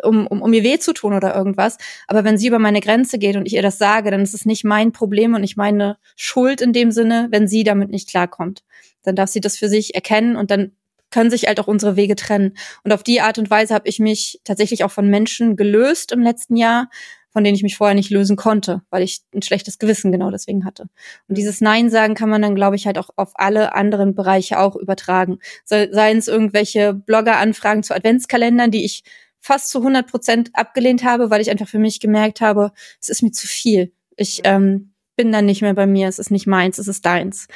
um, 0.03 0.29
um, 0.29 0.41
um 0.41 0.53
ihr 0.53 0.63
weh 0.63 0.79
zu 0.79 0.93
tun 0.93 1.15
oder 1.15 1.35
irgendwas. 1.35 1.79
Aber 2.07 2.23
wenn 2.23 2.39
sie 2.39 2.47
über 2.47 2.61
meine 2.61 2.81
Grenze 2.81 3.19
geht 3.19 3.35
und 3.35 3.47
ich 3.47 3.55
ihr 3.55 3.63
das 3.63 3.79
sage, 3.79 4.13
dann 4.13 4.21
ist 4.21 4.35
es 4.35 4.47
nicht 4.47 4.65
mein 4.65 4.93
Problem 4.93 5.35
und 5.35 5.41
nicht 5.41 5.57
meine 5.57 5.99
Schuld 6.17 6.61
in 6.61 6.73
dem 6.73 6.93
Sinne, 6.93 7.27
wenn 7.33 7.49
sie 7.49 7.65
damit 7.65 7.91
nicht 7.91 8.09
klarkommt. 8.09 8.63
Dann 9.03 9.17
darf 9.17 9.31
sie 9.31 9.41
das 9.41 9.57
für 9.57 9.69
sich 9.69 9.97
erkennen 9.97 10.37
und 10.37 10.53
dann 10.53 10.73
können 11.11 11.31
sich 11.31 11.47
halt 11.47 11.61
auch 11.61 11.67
unsere 11.67 11.97
Wege 11.97 12.17
trennen. 12.17 12.57
Und 12.85 12.93
auf 12.93 13.03
die 13.03 13.21
Art 13.21 13.39
und 13.39 13.51
Weise 13.51 13.75
habe 13.75 13.89
ich 13.89 13.99
mich 13.99 14.41
tatsächlich 14.45 14.85
auch 14.85 14.91
von 14.91 15.09
Menschen 15.09 15.57
gelöst 15.57 16.13
im 16.13 16.21
letzten 16.21 16.57
Jahr, 16.57 16.89
von 17.31 17.45
denen 17.45 17.55
ich 17.55 17.63
mich 17.63 17.77
vorher 17.77 17.95
nicht 17.95 18.11
lösen 18.11 18.37
konnte, 18.37 18.83
weil 18.91 19.03
ich 19.03 19.21
ein 19.35 19.43
schlechtes 19.43 19.79
Gewissen 19.79 20.13
genau 20.13 20.31
deswegen 20.31 20.65
hatte. 20.65 20.89
Und 21.29 21.39
dieses 21.39 21.61
Nein 21.61 21.91
sagen 21.91 22.15
kann 22.15 22.31
man 22.31 22.43
dann, 22.43 22.55
glaube 22.55 22.77
ich, 22.77 22.87
halt 22.87 22.99
auch 22.99 23.11
auf 23.17 23.33
alle 23.35 23.75
anderen 23.75 24.15
Bereiche 24.15 24.59
auch 24.59 24.77
übertragen. 24.77 25.39
Seien 25.65 26.19
es 26.19 26.29
irgendwelche 26.29 26.95
Blogger-Anfragen 26.95 27.83
zu 27.83 27.95
Adventskalendern, 27.95 28.71
die 28.71 28.85
ich 28.85 29.05
fast 29.41 29.71
zu 29.71 29.79
100 29.79 30.11
Prozent 30.11 30.51
abgelehnt 30.55 31.05
habe, 31.05 31.31
weil 31.31 31.41
ich 31.41 31.51
einfach 31.51 31.69
für 31.69 31.79
mich 31.79 32.01
gemerkt 32.01 32.41
habe, 32.41 32.73
es 33.01 33.09
ist 33.09 33.23
mir 33.23 33.31
zu 33.31 33.47
viel. 33.47 33.93
Ich 34.17 34.41
ähm, 34.45 34.93
bin 35.17 35.31
dann 35.31 35.47
nicht 35.47 35.63
mehr 35.63 35.75
bei 35.75 35.87
mir, 35.87 36.09
es 36.09 36.19
ist 36.19 36.31
nicht 36.31 36.47
meins, 36.47 36.79
es 36.79 36.89
ist 36.89 37.07
deins. 37.07 37.47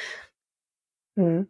Hm. 1.17 1.47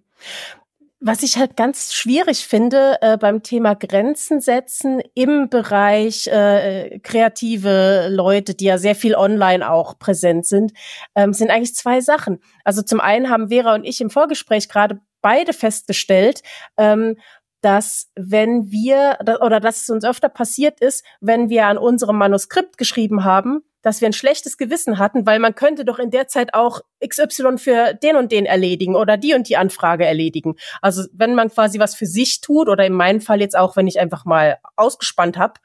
Was 1.06 1.22
ich 1.22 1.38
halt 1.38 1.58
ganz 1.58 1.94
schwierig 1.94 2.48
finde 2.48 2.98
äh, 3.02 3.18
beim 3.18 3.44
Thema 3.44 3.74
Grenzen 3.74 4.40
setzen 4.40 5.02
im 5.16 5.50
Bereich 5.50 6.28
äh, 6.28 6.98
kreative 7.00 8.08
Leute, 8.10 8.56
die 8.56 8.64
ja 8.64 8.78
sehr 8.78 8.96
viel 8.96 9.14
online 9.14 9.70
auch 9.70 10.00
präsent 10.00 10.46
sind, 10.46 10.72
ähm, 11.14 11.34
sind 11.34 11.52
eigentlich 11.52 11.76
zwei 11.76 12.00
Sachen. 12.00 12.40
Also 12.64 12.84
zum 12.84 13.02
einen 13.02 13.30
haben 13.30 13.50
Vera 13.50 13.76
und 13.76 13.84
ich 13.84 14.00
im 14.00 14.10
Vorgespräch 14.10 14.70
gerade 14.70 15.02
beide 15.22 15.52
festgestellt, 15.52 16.42
ähm, 16.78 17.18
dass 17.60 18.10
wenn 18.16 18.72
wir 18.72 19.18
oder 19.42 19.60
dass 19.60 19.82
es 19.82 19.90
uns 19.90 20.06
öfter 20.06 20.30
passiert 20.30 20.80
ist, 20.80 21.04
wenn 21.20 21.50
wir 21.50 21.68
an 21.68 21.78
unserem 21.78 22.18
Manuskript 22.18 22.78
geschrieben 22.78 23.26
haben, 23.26 23.62
dass 23.84 24.02
wir 24.02 24.08
ein 24.08 24.14
schlechtes 24.14 24.58
Gewissen 24.58 24.98
hatten, 24.98 25.28
weil 25.28 25.40
man 25.40 25.54
könnte 25.54 25.86
doch 25.86 26.00
in 26.00 26.10
der 26.10 26.28
Zeit 26.28 26.54
auch 26.54 26.82
XY 27.06 27.58
für 27.58 27.94
den 27.94 28.16
und 28.16 28.32
den 28.32 28.46
erledigen 28.46 28.96
oder 28.96 29.18
die 29.18 29.36
und 29.36 29.50
die 29.50 29.58
Anfrage 29.58 30.06
erledigen. 30.06 30.56
Also 30.82 31.04
wenn 31.14 31.36
man 31.36 31.50
quasi 31.50 31.78
was 31.80 31.94
für 31.94 32.06
sich 32.06 32.42
tut 32.42 32.70
oder 32.70 32.86
in 32.86 32.94
meinem 32.94 33.22
Fall 33.22 33.42
jetzt 33.42 33.58
auch, 33.58 33.76
wenn 33.76 33.88
ich 33.88 34.00
einfach 34.00 34.26
mal 34.26 34.58
ausgespannt 34.76 35.38
habe, 35.38 35.56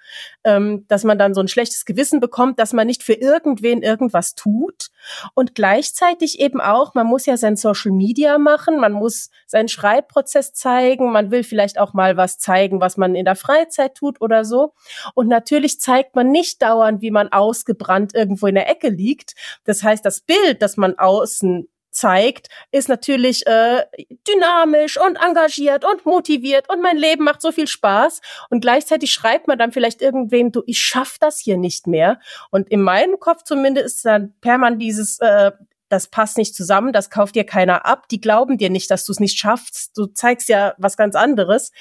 ähm, 0.44 0.84
dass 0.88 1.04
man 1.04 1.18
dann 1.18 1.32
so 1.32 1.40
ein 1.40 1.48
schlechtes 1.48 1.84
Gewissen 1.84 2.20
bekommt, 2.20 2.58
dass 2.58 2.72
man 2.72 2.86
nicht 2.86 3.02
für 3.02 3.14
irgendwen 3.14 3.82
irgendwas 3.82 4.34
tut 4.34 4.90
und 5.34 5.54
gleichzeitig 5.54 6.40
eben 6.40 6.60
auch, 6.60 6.94
man 6.94 7.06
muss 7.06 7.26
ja 7.26 7.36
sein 7.36 7.56
Social 7.56 7.92
Media 7.92 8.38
machen, 8.38 8.80
man 8.80 8.92
muss 8.92 9.30
seinen 9.46 9.68
Schreibprozess 9.68 10.52
zeigen, 10.52 11.12
man 11.12 11.30
will 11.30 11.44
vielleicht 11.44 11.78
auch 11.78 11.94
mal 11.94 12.16
was 12.16 12.38
zeigen, 12.38 12.80
was 12.80 12.96
man 12.96 13.14
in 13.14 13.24
der 13.24 13.36
Freizeit 13.36 13.94
tut 13.94 14.20
oder 14.20 14.44
so. 14.44 14.74
Und 15.14 15.28
natürlich 15.28 15.80
zeigt 15.80 16.16
man 16.16 16.30
nicht 16.30 16.62
dauernd, 16.62 17.00
wie 17.00 17.10
man 17.10 17.28
ausgebrannt 17.28 18.07
irgendwo 18.14 18.46
in 18.46 18.54
der 18.54 18.68
Ecke 18.68 18.88
liegt. 18.88 19.34
Das 19.64 19.82
heißt, 19.82 20.04
das 20.04 20.20
Bild, 20.20 20.62
das 20.62 20.76
man 20.76 20.98
außen 20.98 21.68
zeigt, 21.90 22.48
ist 22.70 22.88
natürlich 22.88 23.46
äh, 23.46 23.84
dynamisch 24.26 25.00
und 25.00 25.16
engagiert 25.16 25.84
und 25.84 26.06
motiviert 26.06 26.68
und 26.70 26.82
mein 26.82 26.96
Leben 26.96 27.24
macht 27.24 27.42
so 27.42 27.50
viel 27.50 27.66
Spaß 27.66 28.20
und 28.50 28.60
gleichzeitig 28.60 29.12
schreibt 29.12 29.48
man 29.48 29.58
dann 29.58 29.72
vielleicht 29.72 30.02
irgendwem, 30.02 30.52
du, 30.52 30.62
ich 30.66 30.78
schaff 30.78 31.16
das 31.18 31.40
hier 31.40 31.56
nicht 31.56 31.86
mehr 31.86 32.20
und 32.50 32.68
in 32.68 32.82
meinem 32.82 33.18
Kopf 33.18 33.42
zumindest 33.42 33.86
ist 33.96 34.04
dann 34.04 34.34
permanent 34.40 34.82
dieses 34.82 35.18
äh, 35.20 35.50
das 35.88 36.08
passt 36.08 36.36
nicht 36.36 36.54
zusammen, 36.54 36.92
das 36.92 37.10
kauft 37.10 37.34
dir 37.34 37.44
keiner 37.44 37.86
ab, 37.86 38.08
die 38.08 38.20
glauben 38.20 38.58
dir 38.58 38.70
nicht, 38.70 38.90
dass 38.90 39.04
du 39.04 39.12
es 39.12 39.20
nicht 39.20 39.38
schaffst, 39.38 39.96
du 39.96 40.06
zeigst 40.06 40.48
ja 40.48 40.74
was 40.78 40.96
ganz 40.96 41.14
anderes. 41.14 41.72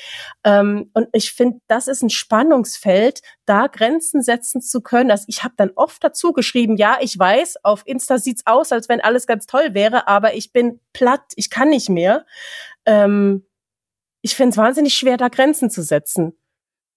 Ähm, 0.43 0.89
und 0.93 1.07
ich 1.13 1.33
finde, 1.33 1.59
das 1.67 1.87
ist 1.87 2.01
ein 2.01 2.09
Spannungsfeld, 2.09 3.21
da 3.45 3.67
Grenzen 3.67 4.21
setzen 4.21 4.61
zu 4.61 4.81
können. 4.81 5.11
Also 5.11 5.25
ich 5.27 5.43
habe 5.43 5.53
dann 5.57 5.71
oft 5.75 6.03
dazu 6.03 6.33
geschrieben, 6.33 6.77
ja, 6.77 6.97
ich 7.01 7.17
weiß, 7.17 7.63
auf 7.63 7.83
Insta 7.85 8.17
sieht's 8.17 8.45
aus, 8.45 8.71
als 8.71 8.89
wenn 8.89 9.01
alles 9.01 9.27
ganz 9.27 9.45
toll 9.45 9.73
wäre, 9.73 10.07
aber 10.07 10.35
ich 10.35 10.51
bin 10.51 10.79
platt, 10.93 11.23
ich 11.35 11.49
kann 11.49 11.69
nicht 11.69 11.89
mehr. 11.89 12.25
Ähm, 12.85 13.45
ich 14.21 14.35
finde 14.35 14.51
es 14.51 14.57
wahnsinnig 14.57 14.95
schwer, 14.95 15.17
da 15.17 15.27
Grenzen 15.27 15.69
zu 15.69 15.81
setzen. 15.83 16.33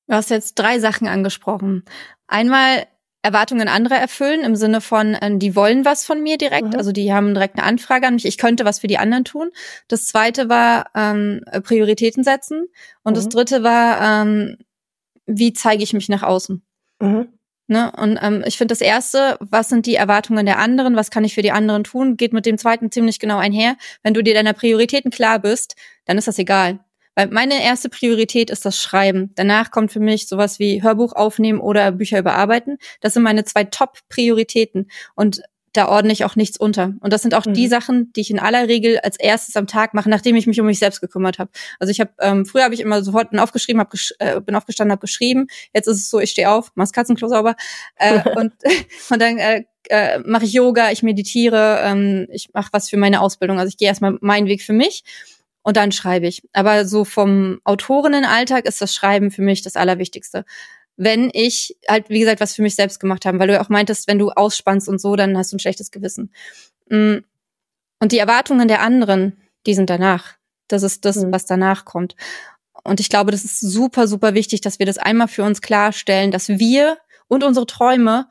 Du 0.06 0.14
hast 0.14 0.30
jetzt 0.30 0.54
drei 0.54 0.80
Sachen 0.80 1.06
angesprochen. 1.06 1.84
Einmal 2.26 2.86
Erwartungen 3.22 3.68
anderer 3.68 3.96
erfüllen, 3.96 4.42
im 4.42 4.56
Sinne 4.56 4.80
von, 4.80 5.14
äh, 5.14 5.36
die 5.36 5.54
wollen 5.54 5.84
was 5.84 6.04
von 6.04 6.22
mir 6.22 6.38
direkt, 6.38 6.68
mhm. 6.68 6.76
also 6.76 6.92
die 6.92 7.12
haben 7.12 7.34
direkt 7.34 7.58
eine 7.58 7.66
Anfrage 7.66 8.06
an 8.06 8.14
mich, 8.14 8.24
ich 8.24 8.38
könnte 8.38 8.64
was 8.64 8.80
für 8.80 8.86
die 8.86 8.98
anderen 8.98 9.24
tun. 9.24 9.50
Das 9.88 10.06
zweite 10.06 10.48
war 10.48 10.86
ähm, 10.94 11.42
Prioritäten 11.62 12.24
setzen 12.24 12.66
und 13.02 13.12
mhm. 13.12 13.16
das 13.16 13.28
dritte 13.28 13.62
war, 13.62 14.22
ähm, 14.22 14.56
wie 15.26 15.52
zeige 15.52 15.82
ich 15.82 15.92
mich 15.92 16.08
nach 16.08 16.22
außen. 16.22 16.62
Mhm. 17.00 17.28
Ne? 17.70 17.92
Und 17.96 18.18
ähm, 18.20 18.42
ich 18.46 18.58
finde 18.58 18.72
das 18.72 18.80
erste, 18.80 19.36
was 19.38 19.68
sind 19.68 19.86
die 19.86 19.94
Erwartungen 19.94 20.44
der 20.44 20.58
anderen, 20.58 20.96
was 20.96 21.10
kann 21.10 21.22
ich 21.22 21.34
für 21.34 21.42
die 21.42 21.52
anderen 21.52 21.84
tun, 21.84 22.16
geht 22.16 22.32
mit 22.32 22.44
dem 22.44 22.58
zweiten 22.58 22.90
ziemlich 22.90 23.20
genau 23.20 23.38
einher. 23.38 23.76
Wenn 24.02 24.12
du 24.12 24.24
dir 24.24 24.34
deiner 24.34 24.54
Prioritäten 24.54 25.12
klar 25.12 25.38
bist, 25.38 25.76
dann 26.04 26.18
ist 26.18 26.26
das 26.26 26.38
egal. 26.40 26.80
Weil 27.14 27.28
meine 27.28 27.62
erste 27.62 27.88
Priorität 27.88 28.50
ist 28.50 28.64
das 28.64 28.80
Schreiben. 28.80 29.32
Danach 29.34 29.70
kommt 29.70 29.92
für 29.92 30.00
mich 30.00 30.28
sowas 30.28 30.58
wie 30.58 30.82
Hörbuch 30.82 31.12
aufnehmen 31.12 31.60
oder 31.60 31.92
Bücher 31.92 32.18
überarbeiten. 32.18 32.78
Das 33.00 33.14
sind 33.14 33.22
meine 33.22 33.44
zwei 33.44 33.64
Top-Prioritäten. 33.64 34.90
Und 35.14 35.42
da 35.72 35.88
ordne 35.88 36.12
ich 36.12 36.24
auch 36.24 36.36
nichts 36.36 36.58
unter. 36.58 36.94
Und 37.00 37.12
das 37.12 37.22
sind 37.22 37.34
auch 37.34 37.46
mhm. 37.46 37.54
die 37.54 37.68
Sachen, 37.68 38.12
die 38.14 38.22
ich 38.22 38.30
in 38.30 38.38
aller 38.38 38.66
Regel 38.66 38.98
als 39.00 39.18
erstes 39.18 39.56
am 39.56 39.66
Tag 39.66 39.94
mache, 39.94 40.10
nachdem 40.10 40.34
ich 40.36 40.46
mich 40.46 40.60
um 40.60 40.66
mich 40.66 40.78
selbst 40.78 41.00
gekümmert 41.00 41.38
habe. 41.38 41.50
Also 41.78 41.90
ich 41.90 42.00
habe 42.00 42.10
ähm, 42.20 42.44
früher 42.44 42.64
habe 42.64 42.74
ich 42.74 42.80
immer 42.80 43.02
sofort 43.04 43.30
bin 43.30 43.38
aufgeschrieben, 43.38 43.80
hab 43.80 43.90
gesch 43.90 44.12
äh, 44.18 44.40
bin 44.40 44.56
aufgestanden, 44.56 44.92
habe 44.92 45.00
geschrieben. 45.00 45.46
Jetzt 45.72 45.86
ist 45.86 45.98
es 45.98 46.10
so, 46.10 46.18
ich 46.18 46.30
stehe 46.30 46.50
auf, 46.50 46.72
mach's 46.74 46.92
Katzenklo 46.92 47.28
sauber 47.28 47.54
äh, 47.96 48.20
und 48.36 48.52
und 49.10 49.22
dann 49.22 49.38
äh, 49.38 49.64
äh, 49.88 50.18
mache 50.20 50.44
ich 50.44 50.52
Yoga, 50.52 50.90
ich 50.90 51.02
meditiere, 51.02 51.80
ähm, 51.84 52.26
ich 52.30 52.48
mache 52.52 52.70
was 52.72 52.88
für 52.88 52.96
meine 52.96 53.20
Ausbildung. 53.20 53.58
Also 53.58 53.68
ich 53.68 53.76
gehe 53.76 53.88
erstmal 53.88 54.18
meinen 54.20 54.48
Weg 54.48 54.62
für 54.62 54.72
mich 54.72 55.04
und 55.62 55.76
dann 55.76 55.92
schreibe 55.92 56.26
ich. 56.26 56.42
Aber 56.52 56.86
so 56.86 57.04
vom 57.04 57.60
Autorinnenalltag 57.64 58.66
ist 58.66 58.80
das 58.80 58.94
Schreiben 58.94 59.30
für 59.30 59.42
mich 59.42 59.62
das 59.62 59.76
Allerwichtigste. 59.76 60.44
Wenn 60.96 61.30
ich 61.32 61.76
halt, 61.88 62.08
wie 62.08 62.20
gesagt, 62.20 62.40
was 62.40 62.54
für 62.54 62.62
mich 62.62 62.74
selbst 62.74 63.00
gemacht 63.00 63.24
habe, 63.24 63.38
weil 63.38 63.48
du 63.48 63.54
ja 63.54 63.62
auch 63.62 63.68
meintest, 63.68 64.08
wenn 64.08 64.18
du 64.18 64.30
ausspannst 64.30 64.88
und 64.88 65.00
so, 65.00 65.16
dann 65.16 65.36
hast 65.36 65.52
du 65.52 65.56
ein 65.56 65.60
schlechtes 65.60 65.90
Gewissen. 65.90 66.32
Mm. 66.88 67.18
Und 68.02 68.12
die 68.12 68.18
Erwartungen 68.18 68.68
der 68.68 68.80
anderen, 68.80 69.36
die 69.66 69.74
sind 69.74 69.90
danach. 69.90 70.36
Das 70.68 70.82
ist 70.82 71.04
das, 71.04 71.16
mhm. 71.16 71.32
was 71.32 71.44
danach 71.44 71.84
kommt. 71.84 72.16
Und 72.84 73.00
ich 73.00 73.10
glaube, 73.10 73.30
das 73.30 73.44
ist 73.44 73.60
super, 73.60 74.08
super 74.08 74.34
wichtig, 74.34 74.62
dass 74.62 74.78
wir 74.78 74.86
das 74.86 74.96
einmal 74.98 75.28
für 75.28 75.42
uns 75.42 75.60
klarstellen, 75.60 76.30
dass 76.30 76.48
wir 76.48 76.96
und 77.28 77.44
unsere 77.44 77.66
Träume 77.66 78.28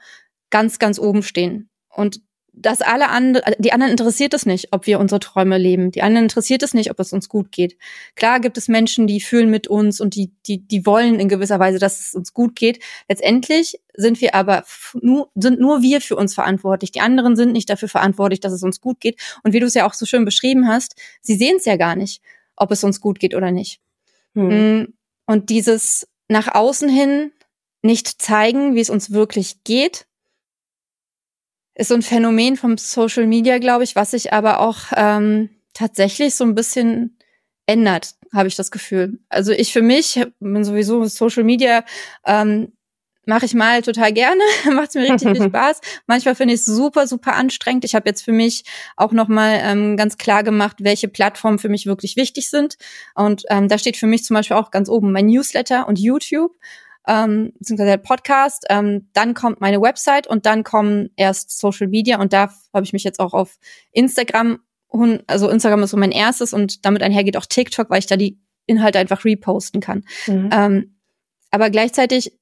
ganz, 0.49 0.79
ganz 0.79 0.97
oben 0.97 1.21
stehen. 1.21 1.69
Und 1.89 2.21
dass 2.53 2.81
alle 2.81 3.09
anderen, 3.09 3.53
die 3.59 3.71
anderen 3.71 3.91
interessiert 3.91 4.33
es 4.33 4.45
nicht, 4.45 4.73
ob 4.73 4.85
wir 4.85 4.99
unsere 4.99 5.19
Träume 5.19 5.57
leben. 5.57 5.91
Die 5.91 6.01
anderen 6.01 6.25
interessiert 6.25 6.63
es 6.63 6.73
nicht, 6.73 6.91
ob 6.91 6.99
es 6.99 7.13
uns 7.13 7.29
gut 7.29 7.51
geht. 7.51 7.77
Klar 8.15 8.39
gibt 8.39 8.57
es 8.57 8.67
Menschen, 8.67 9.07
die 9.07 9.21
fühlen 9.21 9.49
mit 9.49 9.67
uns 9.67 10.01
und 10.01 10.15
die, 10.15 10.31
die, 10.45 10.67
die 10.67 10.85
wollen 10.85 11.19
in 11.19 11.29
gewisser 11.29 11.59
Weise, 11.59 11.79
dass 11.79 11.99
es 11.99 12.15
uns 12.15 12.33
gut 12.33 12.55
geht. 12.55 12.83
Letztendlich 13.07 13.79
sind 13.93 14.19
wir 14.21 14.35
aber 14.35 14.63
nur, 15.01 15.29
sind 15.35 15.59
nur 15.59 15.81
wir 15.81 16.01
für 16.01 16.15
uns 16.15 16.33
verantwortlich. 16.33 16.91
Die 16.91 17.01
anderen 17.01 17.35
sind 17.35 17.53
nicht 17.53 17.69
dafür 17.69 17.89
verantwortlich, 17.89 18.39
dass 18.39 18.53
es 18.53 18.63
uns 18.63 18.81
gut 18.81 18.99
geht. 18.99 19.19
Und 19.43 19.53
wie 19.53 19.59
du 19.59 19.65
es 19.65 19.73
ja 19.73 19.85
auch 19.85 19.93
so 19.93 20.05
schön 20.05 20.25
beschrieben 20.25 20.67
hast, 20.67 20.95
sie 21.21 21.35
sehen 21.35 21.57
es 21.57 21.65
ja 21.65 21.77
gar 21.77 21.95
nicht, 21.95 22.21
ob 22.55 22.71
es 22.71 22.83
uns 22.83 22.99
gut 22.99 23.19
geht 23.19 23.35
oder 23.35 23.51
nicht. 23.51 23.79
Hm. 24.35 24.93
Und 25.25 25.49
dieses 25.49 26.07
nach 26.27 26.53
außen 26.53 26.89
hin 26.89 27.31
nicht 27.81 28.21
zeigen, 28.21 28.75
wie 28.75 28.81
es 28.81 28.89
uns 28.89 29.11
wirklich 29.11 29.63
geht, 29.63 30.07
ist 31.79 31.87
so 31.87 31.95
ein 31.95 32.01
Phänomen 32.01 32.57
vom 32.57 32.77
Social 32.77 33.25
Media, 33.25 33.57
glaube 33.57 33.85
ich, 33.85 33.95
was 33.95 34.11
sich 34.11 34.33
aber 34.33 34.59
auch 34.59 34.77
ähm, 34.95 35.49
tatsächlich 35.73 36.35
so 36.35 36.43
ein 36.43 36.53
bisschen 36.53 37.17
ändert, 37.67 38.15
habe 38.33 38.49
ich 38.49 38.57
das 38.57 38.69
Gefühl. 38.69 39.19
Also 39.29 39.53
ich 39.53 39.71
für 39.71 39.81
mich 39.81 40.19
bin 40.41 40.65
sowieso 40.65 41.05
Social 41.05 41.45
Media 41.45 41.85
ähm, 42.25 42.73
mache 43.25 43.45
ich 43.45 43.53
mal 43.53 43.81
total 43.81 44.11
gerne, 44.11 44.41
macht 44.73 44.93
mir 44.95 45.09
richtig 45.09 45.31
viel 45.31 45.43
Spaß. 45.49 45.79
Manchmal 46.05 46.35
finde 46.35 46.53
ich 46.55 46.59
es 46.59 46.65
super, 46.65 47.07
super 47.07 47.35
anstrengend. 47.35 47.85
Ich 47.85 47.95
habe 47.95 48.09
jetzt 48.09 48.23
für 48.23 48.33
mich 48.33 48.65
auch 48.97 49.13
nochmal 49.13 49.61
ähm, 49.63 49.95
ganz 49.95 50.17
klar 50.17 50.43
gemacht, 50.43 50.77
welche 50.79 51.07
Plattformen 51.07 51.59
für 51.59 51.69
mich 51.69 51.85
wirklich 51.85 52.17
wichtig 52.17 52.49
sind. 52.49 52.75
Und 53.15 53.43
ähm, 53.49 53.69
da 53.69 53.77
steht 53.77 53.95
für 53.95 54.07
mich 54.07 54.25
zum 54.25 54.33
Beispiel 54.33 54.57
auch 54.57 54.71
ganz 54.71 54.89
oben 54.89 55.13
mein 55.13 55.27
Newsletter 55.27 55.87
und 55.87 55.97
YouTube 55.97 56.57
ähm, 57.07 57.53
beziehungsweise 57.57 57.89
der 57.89 57.97
Podcast, 57.97 58.65
ähm, 58.69 59.09
dann 59.13 59.33
kommt 59.33 59.61
meine 59.61 59.81
Website 59.81 60.27
und 60.27 60.45
dann 60.45 60.63
kommen 60.63 61.09
erst 61.15 61.57
Social 61.57 61.87
Media 61.87 62.19
und 62.19 62.33
da 62.33 62.53
habe 62.73 62.83
ich 62.83 62.93
mich 62.93 63.03
jetzt 63.03 63.19
auch 63.19 63.33
auf 63.33 63.57
Instagram, 63.91 64.59
also 65.27 65.49
Instagram 65.49 65.83
ist 65.83 65.91
so 65.91 65.97
mein 65.97 66.11
erstes 66.11 66.53
und 66.53 66.85
damit 66.85 67.01
einhergeht 67.01 67.37
auch 67.37 67.45
TikTok, 67.45 67.89
weil 67.89 67.99
ich 67.99 68.07
da 68.07 68.17
die 68.17 68.39
Inhalte 68.65 68.99
einfach 68.99 69.25
reposten 69.25 69.81
kann. 69.81 70.03
Mhm. 70.27 70.49
Ähm, 70.51 70.95
aber 71.51 71.69
gleichzeitig 71.69 72.37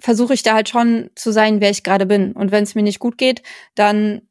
versuche 0.00 0.34
ich 0.34 0.42
da 0.42 0.54
halt 0.54 0.68
schon 0.68 1.10
zu 1.16 1.32
sein, 1.32 1.60
wer 1.60 1.70
ich 1.70 1.82
gerade 1.82 2.06
bin. 2.06 2.32
Und 2.32 2.52
wenn 2.52 2.62
es 2.62 2.76
mir 2.76 2.82
nicht 2.82 3.00
gut 3.00 3.18
geht, 3.18 3.42
dann 3.74 4.22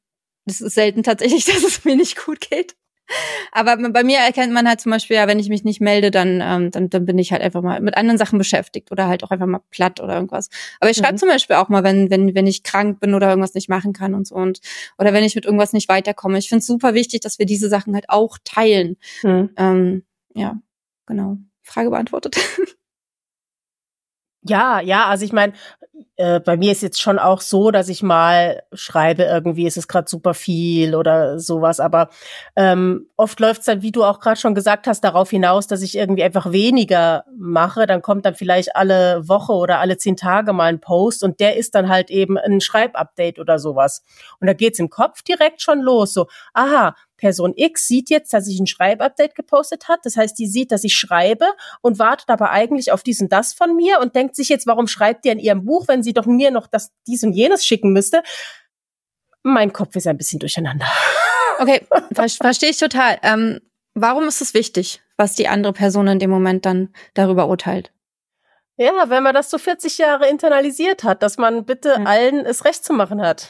das 0.47 0.61
ist 0.61 0.75
selten 0.75 1.03
tatsächlich, 1.03 1.45
dass 1.45 1.63
es 1.63 1.85
mir 1.85 1.95
nicht 1.95 2.17
gut 2.23 2.41
geht. 2.41 2.75
Aber 3.51 3.77
bei 3.77 4.03
mir 4.03 4.19
erkennt 4.19 4.53
man 4.53 4.67
halt 4.67 4.81
zum 4.81 4.91
Beispiel, 4.91 5.15
ja, 5.15 5.27
wenn 5.27 5.39
ich 5.39 5.49
mich 5.49 5.63
nicht 5.63 5.81
melde, 5.81 6.11
dann, 6.11 6.41
ähm, 6.43 6.71
dann, 6.71 6.89
dann 6.89 7.05
bin 7.05 7.17
ich 7.17 7.31
halt 7.31 7.41
einfach 7.41 7.61
mal 7.61 7.79
mit 7.81 7.95
anderen 7.95 8.17
Sachen 8.17 8.37
beschäftigt 8.37 8.91
oder 8.91 9.07
halt 9.07 9.23
auch 9.23 9.31
einfach 9.31 9.45
mal 9.45 9.61
platt 9.71 9.99
oder 9.99 10.15
irgendwas. 10.15 10.49
Aber 10.79 10.89
ich 10.89 10.97
schreibe 10.97 11.13
mhm. 11.13 11.17
zum 11.17 11.29
Beispiel 11.29 11.55
auch 11.55 11.69
mal, 11.69 11.83
wenn, 11.83 12.09
wenn, 12.09 12.35
wenn 12.35 12.47
ich 12.47 12.63
krank 12.63 12.99
bin 12.99 13.13
oder 13.13 13.29
irgendwas 13.29 13.53
nicht 13.53 13.69
machen 13.69 13.93
kann 13.93 14.13
und 14.13 14.27
so 14.27 14.35
und 14.35 14.59
oder 14.97 15.13
wenn 15.13 15.23
ich 15.23 15.35
mit 15.35 15.45
irgendwas 15.45 15.73
nicht 15.73 15.89
weiterkomme. 15.89 16.37
Ich 16.37 16.49
finde 16.49 16.59
es 16.59 16.67
super 16.67 16.93
wichtig, 16.93 17.21
dass 17.21 17.39
wir 17.39 17.45
diese 17.45 17.69
Sachen 17.69 17.93
halt 17.93 18.09
auch 18.09 18.37
teilen. 18.43 18.97
Mhm. 19.23 19.49
Ähm, 19.57 20.03
ja, 20.33 20.57
genau. 21.05 21.37
Frage 21.63 21.89
beantwortet. 21.89 22.37
Ja, 24.47 24.79
ja, 24.81 25.07
also 25.07 25.25
ich 25.25 25.33
meine, 25.33 25.53
äh, 26.17 26.39
bei 26.39 26.57
mir 26.57 26.71
ist 26.71 26.81
jetzt 26.83 27.01
schon 27.01 27.19
auch 27.19 27.41
so, 27.41 27.71
dass 27.71 27.89
ich 27.89 28.03
mal 28.03 28.63
schreibe, 28.73 29.23
irgendwie 29.23 29.65
ist 29.67 29.77
es 29.77 29.87
gerade 29.87 30.07
super 30.09 30.33
viel 30.33 30.95
oder 30.95 31.39
sowas, 31.39 31.79
aber 31.79 32.09
ähm, 32.55 33.07
oft 33.17 33.39
läuft 33.39 33.61
es 33.61 33.65
dann, 33.65 33.81
wie 33.81 33.91
du 33.91 34.03
auch 34.03 34.19
gerade 34.19 34.39
schon 34.39 34.55
gesagt 34.55 34.87
hast, 34.87 35.01
darauf 35.03 35.29
hinaus, 35.29 35.67
dass 35.67 35.81
ich 35.81 35.95
irgendwie 35.97 36.23
einfach 36.23 36.51
weniger 36.51 37.23
mache. 37.37 37.85
Dann 37.87 38.01
kommt 38.01 38.25
dann 38.25 38.35
vielleicht 38.35 38.75
alle 38.75 39.27
Woche 39.27 39.53
oder 39.53 39.79
alle 39.79 39.97
zehn 39.97 40.15
Tage 40.17 40.53
mal 40.53 40.65
ein 40.65 40.81
Post 40.81 41.23
und 41.23 41.39
der 41.39 41.55
ist 41.57 41.75
dann 41.75 41.89
halt 41.89 42.09
eben 42.11 42.37
ein 42.37 42.61
Schreibupdate 42.61 43.39
oder 43.39 43.59
sowas. 43.59 44.03
Und 44.39 44.47
da 44.47 44.53
geht's 44.53 44.79
im 44.79 44.89
Kopf 44.89 45.21
direkt 45.23 45.61
schon 45.61 45.81
los, 45.81 46.13
so, 46.13 46.27
aha, 46.53 46.95
Person 47.17 47.53
X 47.55 47.87
sieht 47.87 48.09
jetzt, 48.09 48.33
dass 48.33 48.47
ich 48.47 48.59
ein 48.59 48.67
Schreibupdate 48.67 49.35
gepostet 49.35 49.87
hat. 49.87 49.99
Das 50.03 50.15
heißt, 50.15 50.37
die 50.37 50.47
sieht, 50.47 50.71
dass 50.71 50.83
ich 50.83 50.95
schreibe 50.95 51.45
und 51.81 51.99
wartet 51.99 52.29
aber 52.29 52.51
eigentlich 52.51 52.91
auf 52.91 53.03
diesen 53.03 53.27
das 53.29 53.53
von 53.53 53.75
mir 53.75 53.99
und 53.99 54.15
denkt 54.15 54.35
sich 54.35 54.49
jetzt, 54.49 54.67
warum 54.67 54.87
schreibt 54.87 55.25
die 55.25 55.29
in 55.29 55.39
ihrem 55.39 55.65
Buch, 55.65 55.87
wenn 55.87 56.03
sie 56.03 56.13
doch 56.13 56.25
mir 56.25 56.51
noch 56.51 56.67
das, 56.67 56.91
dies 57.07 57.23
und 57.23 57.33
jenes 57.33 57.65
schicken 57.65 57.91
müsste? 57.91 58.23
Mein 59.43 59.73
Kopf 59.73 59.95
ist 59.95 60.07
ein 60.07 60.17
bisschen 60.17 60.39
durcheinander. 60.39 60.85
Okay, 61.59 61.81
ver 62.13 62.29
verstehe 62.29 62.69
ich 62.69 62.77
total. 62.77 63.17
Ähm, 63.23 63.59
warum 63.95 64.27
ist 64.27 64.41
es 64.41 64.53
wichtig, 64.53 65.01
was 65.17 65.33
die 65.33 65.47
andere 65.47 65.73
Person 65.73 66.07
in 66.07 66.19
dem 66.19 66.29
Moment 66.29 66.67
dann 66.67 66.93
darüber 67.15 67.47
urteilt? 67.47 67.91
Ja, 68.79 69.09
wenn 69.09 69.23
man 69.23 69.33
das 69.33 69.49
so 69.49 69.57
40 69.57 69.97
Jahre 69.97 70.29
internalisiert 70.29 71.03
hat, 71.03 71.23
dass 71.23 71.39
man 71.39 71.65
bitte 71.65 71.95
ja. 71.97 72.03
allen 72.05 72.45
es 72.45 72.63
recht 72.63 72.85
zu 72.85 72.93
machen 72.93 73.21
hat. 73.21 73.49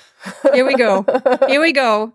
Here 0.53 0.65
we 0.65 0.73
go. 0.73 1.05
Here 1.47 1.61
we 1.61 1.73
go. 1.73 2.13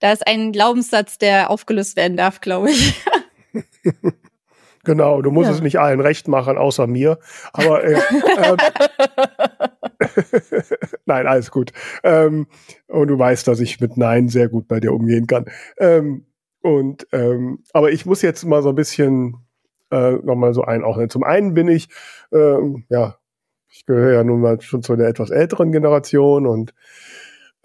Da 0.00 0.12
ist 0.12 0.26
ein 0.26 0.50
Glaubenssatz, 0.50 1.18
der 1.18 1.50
aufgelöst 1.50 1.96
werden 1.96 2.16
darf, 2.16 2.40
glaube 2.40 2.70
ich. 2.70 3.00
genau, 4.84 5.22
du 5.22 5.30
musst 5.30 5.50
ja. 5.50 5.54
es 5.54 5.62
nicht 5.62 5.78
allen 5.78 6.00
recht 6.00 6.26
machen, 6.26 6.58
außer 6.58 6.88
mir. 6.88 7.20
Aber 7.52 7.84
äh, 7.84 7.92
äh, 7.94 8.56
nein, 11.06 11.28
alles 11.28 11.52
gut. 11.52 11.70
Ähm, 12.02 12.48
und 12.88 13.06
du 13.06 13.16
weißt, 13.16 13.46
dass 13.46 13.60
ich 13.60 13.80
mit 13.80 13.96
Nein 13.96 14.28
sehr 14.28 14.48
gut 14.48 14.66
bei 14.66 14.80
dir 14.80 14.92
umgehen 14.92 15.28
kann. 15.28 15.44
Ähm, 15.78 16.26
und 16.60 17.06
ähm, 17.12 17.62
aber 17.72 17.92
ich 17.92 18.04
muss 18.04 18.22
jetzt 18.22 18.44
mal 18.44 18.62
so 18.62 18.70
ein 18.70 18.74
bisschen 18.74 19.47
äh, 19.90 20.12
nochmal 20.12 20.54
so 20.54 20.62
einordnen. 20.62 21.10
Zum 21.10 21.24
einen 21.24 21.54
bin 21.54 21.68
ich, 21.68 21.88
äh, 22.32 22.58
ja, 22.88 23.16
ich 23.68 23.86
gehöre 23.86 24.14
ja 24.14 24.24
nun 24.24 24.40
mal 24.40 24.60
schon 24.60 24.82
zu 24.82 24.96
der 24.96 25.08
etwas 25.08 25.30
älteren 25.30 25.72
Generation 25.72 26.46
und 26.46 26.74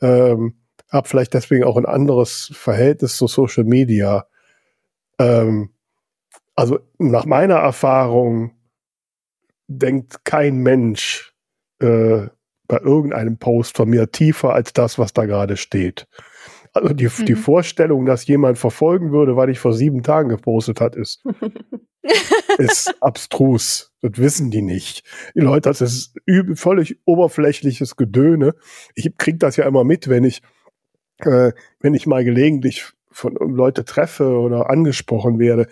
ähm, 0.01 0.55
habe 0.89 1.07
vielleicht 1.07 1.33
deswegen 1.33 1.63
auch 1.63 1.77
ein 1.77 1.85
anderes 1.85 2.51
Verhältnis 2.53 3.17
zu 3.17 3.27
Social 3.27 3.63
Media. 3.63 4.27
Ähm, 5.19 5.71
also 6.55 6.79
nach 6.99 7.25
meiner 7.25 7.55
Erfahrung 7.55 8.51
denkt 9.67 10.23
kein 10.23 10.57
Mensch 10.57 11.33
äh, 11.79 12.27
bei 12.67 12.77
irgendeinem 12.77 13.37
Post 13.37 13.77
von 13.77 13.89
mir 13.89 14.11
tiefer 14.11 14.53
als 14.53 14.73
das, 14.73 14.99
was 14.99 15.13
da 15.13 15.25
gerade 15.25 15.57
steht. 15.57 16.07
Also 16.73 16.93
die, 16.93 17.05
mhm. 17.05 17.25
die 17.25 17.35
Vorstellung, 17.35 18.05
dass 18.05 18.27
jemand 18.27 18.57
verfolgen 18.57 19.11
würde, 19.11 19.35
weil 19.35 19.49
ich 19.49 19.59
vor 19.59 19.73
sieben 19.73 20.03
Tagen 20.03 20.29
gepostet 20.29 20.81
hat, 20.81 20.95
ist 20.95 21.23
ist 22.57 22.93
abstrus. 23.01 23.91
Das 24.01 24.17
wissen 24.17 24.51
die 24.51 24.61
nicht. 24.61 25.03
Die 25.35 25.39
Leute, 25.39 25.69
das 25.69 25.81
ist 25.81 26.15
völlig 26.55 26.99
oberflächliches 27.05 27.95
Gedöne. 27.95 28.53
Ich 28.95 29.09
krieg 29.17 29.39
das 29.39 29.55
ja 29.55 29.65
immer 29.65 29.83
mit, 29.83 30.09
wenn 30.09 30.23
ich, 30.23 30.41
äh, 31.19 31.51
wenn 31.79 31.93
ich 31.93 32.05
mal 32.05 32.23
gelegentlich 32.23 32.85
von 33.13 33.35
Leute 33.35 33.85
treffe 33.85 34.37
oder 34.39 34.69
angesprochen 34.69 35.39
werde, 35.39 35.67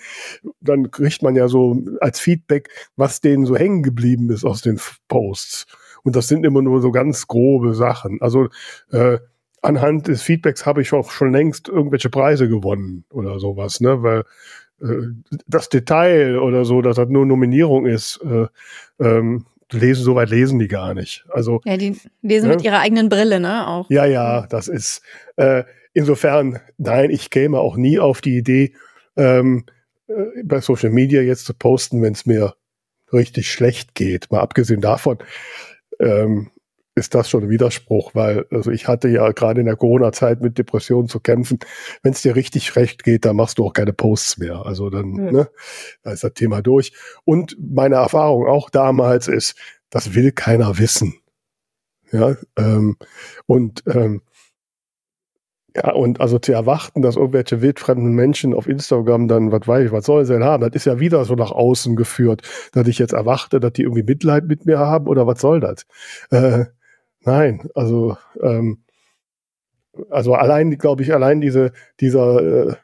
dann 0.59 0.91
kriegt 0.91 1.23
man 1.23 1.35
ja 1.35 1.47
so 1.47 1.81
als 1.99 2.19
Feedback, 2.19 2.69
was 2.95 3.19
denen 3.19 3.45
so 3.45 3.55
hängen 3.55 3.83
geblieben 3.83 4.29
ist 4.29 4.45
aus 4.45 4.61
den 4.61 4.79
Posts. 5.07 5.65
Und 6.03 6.15
das 6.15 6.27
sind 6.27 6.45
immer 6.45 6.61
nur 6.61 6.81
so 6.81 6.91
ganz 6.91 7.27
grobe 7.27 7.73
Sachen. 7.73 8.21
Also 8.21 8.47
äh, 8.91 9.17
anhand 9.61 10.07
des 10.07 10.21
Feedbacks 10.21 10.65
habe 10.65 10.81
ich 10.81 10.93
auch 10.93 11.11
schon 11.11 11.31
längst 11.31 11.67
irgendwelche 11.67 12.09
Preise 12.09 12.47
gewonnen 12.49 13.05
oder 13.11 13.39
sowas, 13.39 13.79
ne? 13.79 14.01
Weil 14.01 14.23
das 15.47 15.69
Detail 15.69 16.39
oder 16.39 16.65
so, 16.65 16.81
dass 16.81 16.95
das 16.95 17.09
nur 17.09 17.25
Nominierung 17.25 17.85
ist, 17.85 18.19
äh, 18.23 18.47
ähm, 18.99 19.45
lesen, 19.71 20.03
soweit 20.03 20.29
lesen 20.29 20.59
die 20.59 20.67
gar 20.67 20.93
nicht. 20.93 21.25
Also, 21.29 21.61
ja, 21.65 21.77
die 21.77 21.97
lesen 22.21 22.49
ne? 22.49 22.55
mit 22.55 22.63
ihrer 22.63 22.79
eigenen 22.79 23.09
Brille, 23.09 23.39
ne? 23.39 23.67
Auch. 23.67 23.89
Ja, 23.89 24.05
ja, 24.05 24.47
das 24.47 24.67
ist 24.67 25.01
äh, 25.37 25.63
insofern, 25.93 26.59
nein, 26.77 27.09
ich 27.09 27.29
käme 27.29 27.59
auch 27.59 27.77
nie 27.77 27.99
auf 27.99 28.21
die 28.21 28.37
Idee, 28.37 28.73
ähm, 29.15 29.65
äh, 30.07 30.43
bei 30.43 30.61
Social 30.61 30.89
Media 30.91 31.21
jetzt 31.21 31.45
zu 31.45 31.53
posten, 31.53 32.01
wenn 32.01 32.13
es 32.13 32.25
mir 32.25 32.55
richtig 33.13 33.51
schlecht 33.51 33.95
geht. 33.95 34.31
Mal 34.31 34.39
abgesehen 34.39 34.81
davon, 34.81 35.19
ähm, 35.99 36.49
ist 36.95 37.15
das 37.15 37.29
schon 37.29 37.43
ein 37.43 37.49
Widerspruch, 37.49 38.15
weil 38.15 38.45
also 38.51 38.69
ich 38.71 38.87
hatte 38.87 39.07
ja 39.07 39.31
gerade 39.31 39.61
in 39.61 39.65
der 39.65 39.77
Corona-Zeit 39.77 40.41
mit 40.41 40.57
Depressionen 40.57 41.07
zu 41.07 41.19
kämpfen. 41.19 41.59
Wenn 42.03 42.13
es 42.13 42.21
dir 42.21 42.35
richtig 42.35 42.75
recht 42.75 43.03
geht, 43.03 43.25
dann 43.25 43.37
machst 43.37 43.57
du 43.57 43.65
auch 43.65 43.73
keine 43.73 43.93
Posts 43.93 44.39
mehr. 44.39 44.65
Also 44.65 44.89
dann, 44.89 45.15
ja. 45.15 45.31
ne, 45.31 45.49
da 46.03 46.11
ist 46.11 46.23
das 46.23 46.33
Thema 46.33 46.61
durch. 46.61 46.93
Und 47.23 47.55
meine 47.59 47.95
Erfahrung 47.95 48.45
auch 48.45 48.69
damals 48.69 49.27
ist, 49.27 49.55
das 49.89 50.15
will 50.15 50.31
keiner 50.31 50.77
wissen. 50.79 51.15
Ja, 52.11 52.35
ähm, 52.57 52.97
und 53.45 53.83
ähm, 53.87 54.21
ja, 55.75 55.93
und 55.93 56.19
also 56.19 56.37
zu 56.37 56.51
erwarten, 56.51 57.01
dass 57.01 57.15
irgendwelche 57.15 57.61
wildfremden 57.61 58.11
Menschen 58.13 58.53
auf 58.53 58.67
Instagram 58.67 59.29
dann, 59.29 59.53
was 59.53 59.65
weiß 59.65 59.85
ich, 59.85 59.91
was 59.93 60.05
soll 60.05 60.25
sie 60.25 60.33
denn 60.33 60.43
haben? 60.43 60.61
Das 60.61 60.75
ist 60.75 60.85
ja 60.85 60.99
wieder 60.99 61.23
so 61.23 61.35
nach 61.35 61.51
außen 61.51 61.95
geführt, 61.95 62.41
dass 62.73 62.87
ich 62.87 62.99
jetzt 62.99 63.13
erwarte, 63.13 63.61
dass 63.61 63.71
die 63.73 63.83
irgendwie 63.83 64.03
Mitleid 64.03 64.45
mit 64.45 64.65
mir 64.65 64.79
haben 64.79 65.07
oder 65.07 65.27
was 65.27 65.39
soll 65.39 65.61
das? 65.61 65.85
Äh, 66.29 66.65
Nein, 67.23 67.69
also 67.75 68.17
ähm, 68.41 68.83
also 70.09 70.33
allein, 70.33 70.77
glaube 70.77 71.03
ich, 71.03 71.13
allein 71.13 71.41
diese 71.41 71.71
dieser 71.99 72.69
äh, 72.69 72.75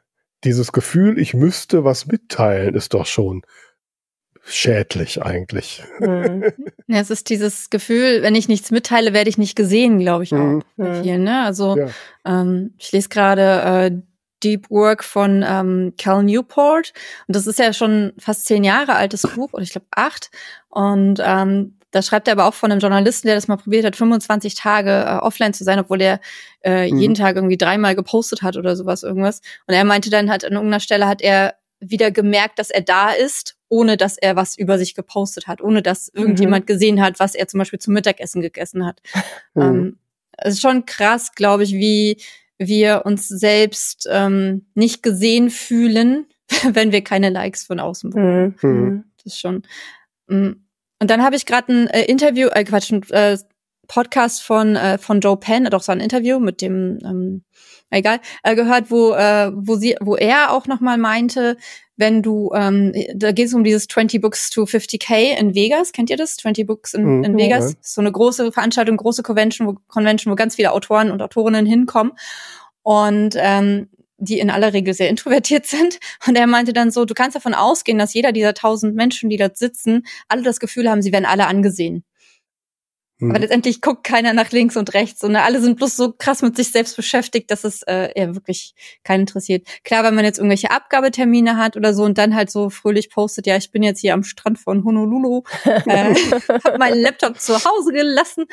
dieses 0.44 0.72
Gefühl, 0.72 1.18
ich 1.20 1.34
müsste 1.34 1.84
was 1.84 2.06
mitteilen, 2.06 2.76
ist 2.76 2.94
doch 2.94 3.06
schon 3.06 3.44
schädlich 4.44 5.22
eigentlich. 5.22 5.84
Mhm. 6.00 6.46
Ja, 6.90 7.02
es 7.02 7.10
ist 7.10 7.30
dieses 7.30 7.70
Gefühl, 7.70 8.22
wenn 8.22 8.34
ich 8.34 8.48
nichts 8.48 8.72
mitteile, 8.72 9.12
werde 9.12 9.30
ich 9.30 9.38
nicht 9.38 9.58
gesehen, 9.58 10.00
glaube 10.00 10.24
ich 10.24 10.34
auch 10.34 10.38
mhm. 10.38 10.64
bei 10.78 11.04
vielen. 11.04 11.24
Ne? 11.24 11.44
Also 11.44 11.76
ja. 11.76 11.90
ähm, 12.24 12.76
ich 12.78 12.94
lese 12.94 13.10
gerade 13.10 13.42
äh, 13.42 14.02
Deep 14.42 14.70
Work 14.70 15.04
von 15.04 15.44
ähm, 15.46 15.96
Cal 15.98 16.24
Newport 16.24 16.94
und 17.28 17.36
das 17.36 17.46
ist 17.46 17.60
ja 17.60 17.74
schon 17.74 18.14
fast 18.18 18.46
zehn 18.46 18.64
Jahre 18.64 18.96
altes 18.96 19.24
Buch 19.24 19.52
oder 19.52 19.64
ich 19.64 19.72
glaube 19.72 19.88
acht 19.92 20.32
und 20.70 21.22
ähm, 21.22 21.77
da 21.98 22.04
schreibt 22.04 22.28
er 22.28 22.34
aber 22.34 22.46
auch 22.46 22.54
von 22.54 22.72
einem 22.72 22.80
Journalisten, 22.80 23.28
der 23.28 23.36
das 23.36 23.48
mal 23.48 23.58
probiert 23.58 23.84
hat, 23.84 23.96
25 23.96 24.54
Tage 24.54 24.92
äh, 24.92 25.18
offline 25.18 25.54
zu 25.54 25.64
sein, 25.64 25.80
obwohl 25.80 26.00
er 26.00 26.20
äh, 26.64 26.92
mhm. 26.92 27.00
jeden 27.00 27.16
Tag 27.16 27.36
irgendwie 27.36 27.58
dreimal 27.58 27.96
gepostet 27.96 28.44
hat 28.44 28.56
oder 28.56 28.76
sowas 28.76 29.02
irgendwas. 29.02 29.42
Und 29.66 29.74
er 29.74 29.84
meinte 29.84 30.12
dann 30.12 30.30
halt 30.30 30.46
an 30.46 30.54
irgendeiner 30.54 30.80
Stelle 30.80 31.08
hat 31.08 31.24
er 31.24 31.56
wieder 31.80 32.12
gemerkt, 32.12 32.60
dass 32.60 32.70
er 32.70 32.82
da 32.82 33.10
ist, 33.12 33.58
ohne 33.68 33.98
dass 33.98 34.16
er 34.18 34.36
was 34.36 34.58
über 34.58 34.78
sich 34.78 34.94
gepostet 34.94 35.48
hat, 35.48 35.60
ohne 35.60 35.82
dass 35.82 36.12
mhm. 36.14 36.22
irgendjemand 36.22 36.66
mhm. 36.66 36.68
gesehen 36.68 37.02
hat, 37.02 37.20
was 37.20 37.34
er 37.34 37.48
zum 37.48 37.58
Beispiel 37.58 37.80
zum 37.80 37.96
Mittagessen 37.96 38.42
gegessen 38.42 38.86
hat. 38.86 39.02
Mhm. 39.56 39.62
Ähm, 39.62 39.98
es 40.38 40.54
ist 40.54 40.62
schon 40.62 40.86
krass, 40.86 41.34
glaube 41.34 41.64
ich, 41.64 41.74
wie 41.74 42.18
wir 42.60 43.04
uns 43.06 43.28
selbst 43.28 44.08
ähm, 44.12 44.68
nicht 44.76 45.02
gesehen 45.02 45.50
fühlen, 45.50 46.28
wenn 46.74 46.92
wir 46.92 47.04
keine 47.04 47.32
Likes 47.32 47.64
von 47.64 47.80
außen 47.80 48.12
bekommen. 48.12 48.56
Mhm. 48.62 48.70
mhm. 48.70 49.04
Das 49.24 49.34
ist 49.34 49.40
schon. 49.40 49.64
Mm. 50.28 50.67
Und 51.00 51.10
dann 51.10 51.24
habe 51.24 51.36
ich 51.36 51.46
gerade 51.46 51.72
ein 51.72 51.88
äh, 51.88 52.06
Interview, 52.06 52.48
äh, 52.48 52.64
Quatsch, 52.64 52.92
ein 52.92 53.04
äh, 53.10 53.38
Podcast 53.88 54.44
von 54.44 54.76
äh, 54.76 54.98
von 54.98 55.22
Joe 55.22 55.38
Penn, 55.38 55.66
doch 55.66 55.82
so 55.82 55.92
ein 55.92 56.00
Interview 56.00 56.40
mit 56.40 56.62
dem 56.62 57.00
ähm, 57.06 57.44
egal, 57.90 58.20
äh, 58.44 58.56
gehört, 58.56 58.92
wo, 58.92 59.14
äh, 59.14 59.52
wo 59.54 59.76
sie, 59.76 59.96
wo 60.02 60.16
er 60.16 60.52
auch 60.52 60.68
nochmal 60.68 60.98
meinte, 60.98 61.58
wenn 61.96 62.22
du, 62.22 62.52
ähm, 62.54 62.94
da 63.16 63.32
geht 63.32 63.48
es 63.48 63.54
um 63.54 63.64
dieses 63.64 63.88
20 63.88 64.22
Books 64.22 64.50
to 64.50 64.64
50k 64.64 65.38
in 65.38 65.56
Vegas, 65.56 65.92
kennt 65.92 66.10
ihr 66.10 66.18
das? 66.18 66.36
20 66.38 66.68
Books 66.68 66.94
in, 66.94 67.04
mhm, 67.04 67.24
in 67.24 67.38
Vegas. 67.38 67.72
Ja. 67.72 67.78
So 67.82 68.02
eine 68.02 68.12
große 68.12 68.52
Veranstaltung, 68.52 68.98
große 68.98 69.24
Convention, 69.24 69.68
wo, 69.68 69.76
Convention, 69.88 70.32
wo 70.32 70.36
ganz 70.36 70.56
viele 70.56 70.74
Autoren 70.74 71.12
und 71.12 71.22
Autorinnen 71.22 71.66
hinkommen. 71.66 72.14
Und 72.84 73.36
ähm, 73.38 73.90
die 74.18 74.40
in 74.40 74.50
aller 74.50 74.74
Regel 74.74 74.94
sehr 74.94 75.10
introvertiert 75.10 75.66
sind. 75.66 76.00
Und 76.28 76.36
er 76.36 76.48
meinte 76.48 76.74
dann 76.74 76.92
so, 76.92 77.06
du 77.06 77.14
kannst 77.14 77.36
davon 77.36 77.54
ausgehen, 77.54 77.98
dass 77.98 78.14
jeder 78.14 78.32
dieser 78.32 78.54
tausend 78.54 78.96
Menschen, 78.96 79.30
die 79.30 79.38
dort 79.38 79.58
sitzen, 79.58 80.06
alle 80.28 80.44
das 80.44 80.60
Gefühl 80.60 80.90
haben, 80.90 81.02
sie 81.02 81.12
werden 81.12 81.26
alle 81.26 81.48
angesehen. 81.48 82.04
Mhm. 83.20 83.32
Aber 83.32 83.40
letztendlich 83.40 83.82
guckt 83.82 84.04
keiner 84.04 84.34
nach 84.34 84.52
links 84.52 84.78
und 84.78 84.94
rechts 84.94 85.24
und 85.24 85.36
alle 85.36 85.60
sind 85.60 85.78
bloß 85.78 85.96
so 85.96 86.14
krass 86.16 86.44
mit 86.44 86.56
sich 86.56 86.72
selbst 86.72 86.96
beschäftigt, 86.96 87.50
dass 87.50 87.64
es 87.64 87.82
äh, 87.84 88.12
eher 88.14 88.36
wirklich 88.36 88.76
keinen 89.04 89.22
interessiert. 89.22 89.68
Klar, 89.84 90.04
wenn 90.04 90.14
man 90.14 90.24
jetzt 90.24 90.38
irgendwelche 90.38 90.70
Abgabetermine 90.70 91.58
hat 91.58 91.76
oder 91.76 91.94
so 91.94 92.04
und 92.04 92.18
dann 92.18 92.36
halt 92.36 92.52
so 92.52 92.70
fröhlich 92.70 93.10
postet, 93.10 93.48
ja, 93.48 93.58
ich 93.58 93.72
bin 93.72 93.82
jetzt 93.82 94.02
hier 94.02 94.14
am 94.14 94.24
Strand 94.24 94.60
von 94.60 94.84
Honolulu, 94.84 95.44
äh, 95.66 96.14
hab 96.64 96.78
meinen 96.78 97.02
Laptop 97.02 97.40
zu 97.40 97.56
Hause 97.56 97.92
gelassen, 97.92 98.46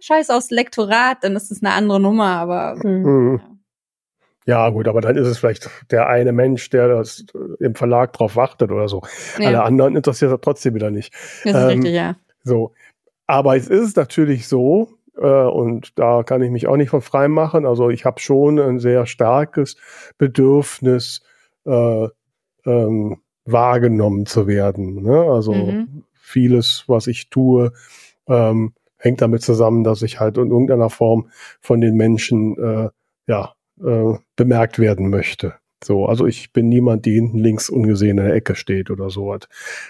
scheiß 0.00 0.30
aufs 0.30 0.50
Lektorat, 0.50 1.22
dann 1.22 1.36
ist 1.36 1.50
es 1.50 1.62
eine 1.62 1.74
andere 1.74 2.00
Nummer, 2.00 2.36
aber 2.36 2.76
mhm. 2.82 3.40
ja. 3.42 3.55
Ja, 4.46 4.70
gut, 4.70 4.86
aber 4.86 5.00
dann 5.00 5.16
ist 5.16 5.26
es 5.26 5.38
vielleicht 5.38 5.68
der 5.90 6.08
eine 6.08 6.32
Mensch, 6.32 6.70
der 6.70 6.88
das 6.88 7.26
äh, 7.34 7.64
im 7.64 7.74
Verlag 7.74 8.12
drauf 8.12 8.36
wartet 8.36 8.70
oder 8.70 8.88
so. 8.88 9.02
Ja. 9.38 9.48
Alle 9.48 9.62
anderen 9.64 9.96
interessiert 9.96 10.30
er 10.30 10.40
trotzdem 10.40 10.74
wieder 10.74 10.90
nicht. 10.90 11.12
Das 11.44 11.52
ist 11.52 11.60
ähm, 11.62 11.68
richtig, 11.68 11.94
ja. 11.94 12.16
So. 12.44 12.72
Aber 13.26 13.56
es 13.56 13.66
ist 13.66 13.96
natürlich 13.96 14.46
so, 14.46 14.88
äh, 15.16 15.26
und 15.26 15.98
da 15.98 16.22
kann 16.22 16.42
ich 16.42 16.50
mich 16.50 16.68
auch 16.68 16.76
nicht 16.76 16.90
von 16.90 17.02
frei 17.02 17.26
machen. 17.26 17.66
Also 17.66 17.90
ich 17.90 18.04
habe 18.04 18.20
schon 18.20 18.60
ein 18.60 18.78
sehr 18.78 19.06
starkes 19.06 19.76
Bedürfnis, 20.16 21.22
äh, 21.64 22.06
ähm, 22.64 23.18
wahrgenommen 23.44 24.26
zu 24.26 24.46
werden. 24.46 25.02
Ne? 25.02 25.22
Also 25.22 25.54
mhm. 25.54 26.04
vieles, 26.14 26.84
was 26.86 27.08
ich 27.08 27.30
tue, 27.30 27.72
ähm, 28.28 28.74
hängt 28.96 29.22
damit 29.22 29.42
zusammen, 29.42 29.84
dass 29.84 30.02
ich 30.02 30.20
halt 30.20 30.38
in 30.38 30.50
irgendeiner 30.50 30.90
Form 30.90 31.30
von 31.60 31.80
den 31.80 31.96
Menschen 31.96 32.56
äh, 32.58 32.90
ja 33.26 33.55
äh, 33.82 34.14
bemerkt 34.36 34.78
werden 34.78 35.10
möchte. 35.10 35.54
So, 35.84 36.06
also 36.06 36.26
ich 36.26 36.52
bin 36.52 36.68
niemand, 36.68 37.04
die 37.04 37.12
hinten 37.12 37.38
links 37.38 37.68
ungesehen 37.68 38.18
in 38.18 38.24
der 38.24 38.34
Ecke 38.34 38.54
steht 38.54 38.90
oder 38.90 39.10
sowas. 39.10 39.40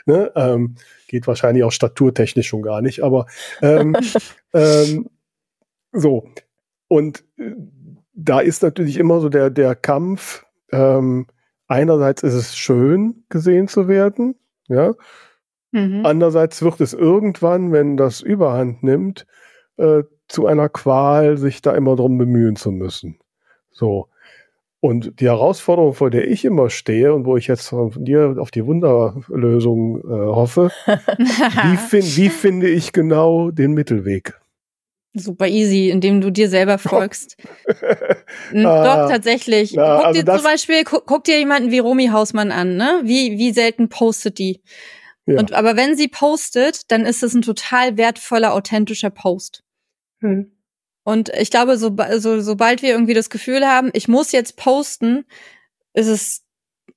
Ne? 0.04 0.32
Ähm, 0.34 0.74
geht 1.06 1.26
wahrscheinlich 1.26 1.64
auch 1.64 1.72
staturtechnisch 1.72 2.48
schon 2.48 2.62
gar 2.62 2.82
nicht, 2.82 3.02
aber 3.02 3.26
ähm, 3.62 3.96
ähm, 4.52 5.08
so. 5.92 6.28
Und 6.88 7.24
äh, 7.38 7.52
da 8.12 8.40
ist 8.40 8.62
natürlich 8.62 8.98
immer 8.98 9.20
so 9.20 9.28
der, 9.28 9.50
der 9.50 9.74
Kampf. 9.74 10.44
Ähm, 10.72 11.26
einerseits 11.68 12.22
ist 12.22 12.34
es 12.34 12.56
schön, 12.56 13.24
gesehen 13.28 13.68
zu 13.68 13.88
werden, 13.88 14.34
ja. 14.68 14.94
Mhm. 15.72 16.04
Andererseits 16.04 16.62
wird 16.62 16.80
es 16.80 16.94
irgendwann, 16.94 17.72
wenn 17.72 17.96
das 17.96 18.20
Überhand 18.20 18.82
nimmt, 18.82 19.26
äh, 19.76 20.02
zu 20.28 20.46
einer 20.46 20.68
Qual, 20.68 21.36
sich 21.38 21.62
da 21.62 21.74
immer 21.74 21.96
drum 21.96 22.18
bemühen 22.18 22.56
zu 22.56 22.72
müssen. 22.72 23.18
So. 23.76 24.08
Und 24.80 25.20
die 25.20 25.26
Herausforderung, 25.26 25.94
vor 25.94 26.10
der 26.10 26.28
ich 26.28 26.44
immer 26.44 26.70
stehe 26.70 27.12
und 27.14 27.24
wo 27.24 27.36
ich 27.36 27.46
jetzt 27.46 27.68
von 27.68 27.92
dir 28.04 28.36
auf 28.38 28.50
die 28.50 28.64
Wunderlösung 28.64 29.98
äh, 29.98 30.02
hoffe, 30.08 30.70
wie, 30.86 31.76
find, 31.76 32.16
wie 32.16 32.28
finde 32.28 32.68
ich 32.68 32.92
genau 32.92 33.50
den 33.50 33.72
Mittelweg? 33.72 34.38
Super 35.14 35.48
easy, 35.48 35.88
indem 35.88 36.20
du 36.20 36.30
dir 36.30 36.50
selber 36.50 36.76
folgst. 36.78 37.36
ah, 37.66 38.12
Doch, 38.52 39.10
tatsächlich. 39.10 39.72
Na, 39.72 39.96
guck 39.96 40.06
also 40.06 40.22
dir 40.22 40.34
zum 40.34 40.44
Beispiel, 40.44 40.84
guck, 40.84 41.06
guck, 41.06 41.24
dir 41.24 41.38
jemanden 41.38 41.70
wie 41.70 41.78
Romy 41.78 42.08
Hausmann 42.08 42.52
an, 42.52 42.76
ne? 42.76 43.00
Wie, 43.02 43.38
wie 43.38 43.52
selten 43.52 43.88
postet 43.88 44.38
die. 44.38 44.60
Ja. 45.24 45.38
Und, 45.38 45.52
aber 45.52 45.76
wenn 45.76 45.96
sie 45.96 46.08
postet, 46.08 46.90
dann 46.92 47.06
ist 47.06 47.22
es 47.22 47.34
ein 47.34 47.42
total 47.42 47.96
wertvoller, 47.96 48.52
authentischer 48.52 49.10
Post. 49.10 49.64
Hm. 50.20 50.52
Und 51.06 51.28
ich 51.28 51.52
glaube, 51.52 51.78
so, 51.78 51.94
so, 52.16 52.40
sobald 52.40 52.82
wir 52.82 52.90
irgendwie 52.90 53.14
das 53.14 53.30
Gefühl 53.30 53.64
haben, 53.64 53.90
ich 53.92 54.08
muss 54.08 54.32
jetzt 54.32 54.56
posten, 54.56 55.24
ist 55.94 56.08
es, 56.08 56.42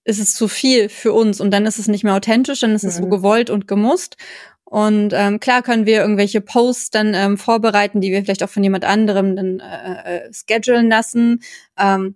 ist 0.03 0.19
es 0.19 0.33
zu 0.33 0.47
viel 0.47 0.89
für 0.89 1.13
uns 1.13 1.39
und 1.39 1.51
dann 1.51 1.67
ist 1.67 1.77
es 1.77 1.87
nicht 1.87 2.03
mehr 2.03 2.15
authentisch, 2.15 2.61
dann 2.61 2.73
ist 2.73 2.81
mhm. 2.81 2.89
es 2.89 2.95
so 2.95 3.05
mhm. 3.05 3.11
gewollt 3.11 3.51
und 3.51 3.67
gemusst. 3.67 4.17
Und 4.65 5.13
ähm, 5.13 5.39
klar 5.39 5.61
können 5.61 5.85
wir 5.85 6.01
irgendwelche 6.01 6.41
Posts 6.41 6.89
dann 6.89 7.13
ähm, 7.13 7.37
vorbereiten, 7.37 8.01
die 8.01 8.11
wir 8.11 8.23
vielleicht 8.23 8.41
auch 8.41 8.49
von 8.49 8.63
jemand 8.63 8.83
anderem 8.83 9.35
dann 9.35 9.59
äh, 9.59 10.25
äh, 10.25 10.31
schedulen 10.33 10.89
lassen. 10.89 11.43
Ähm, 11.77 12.15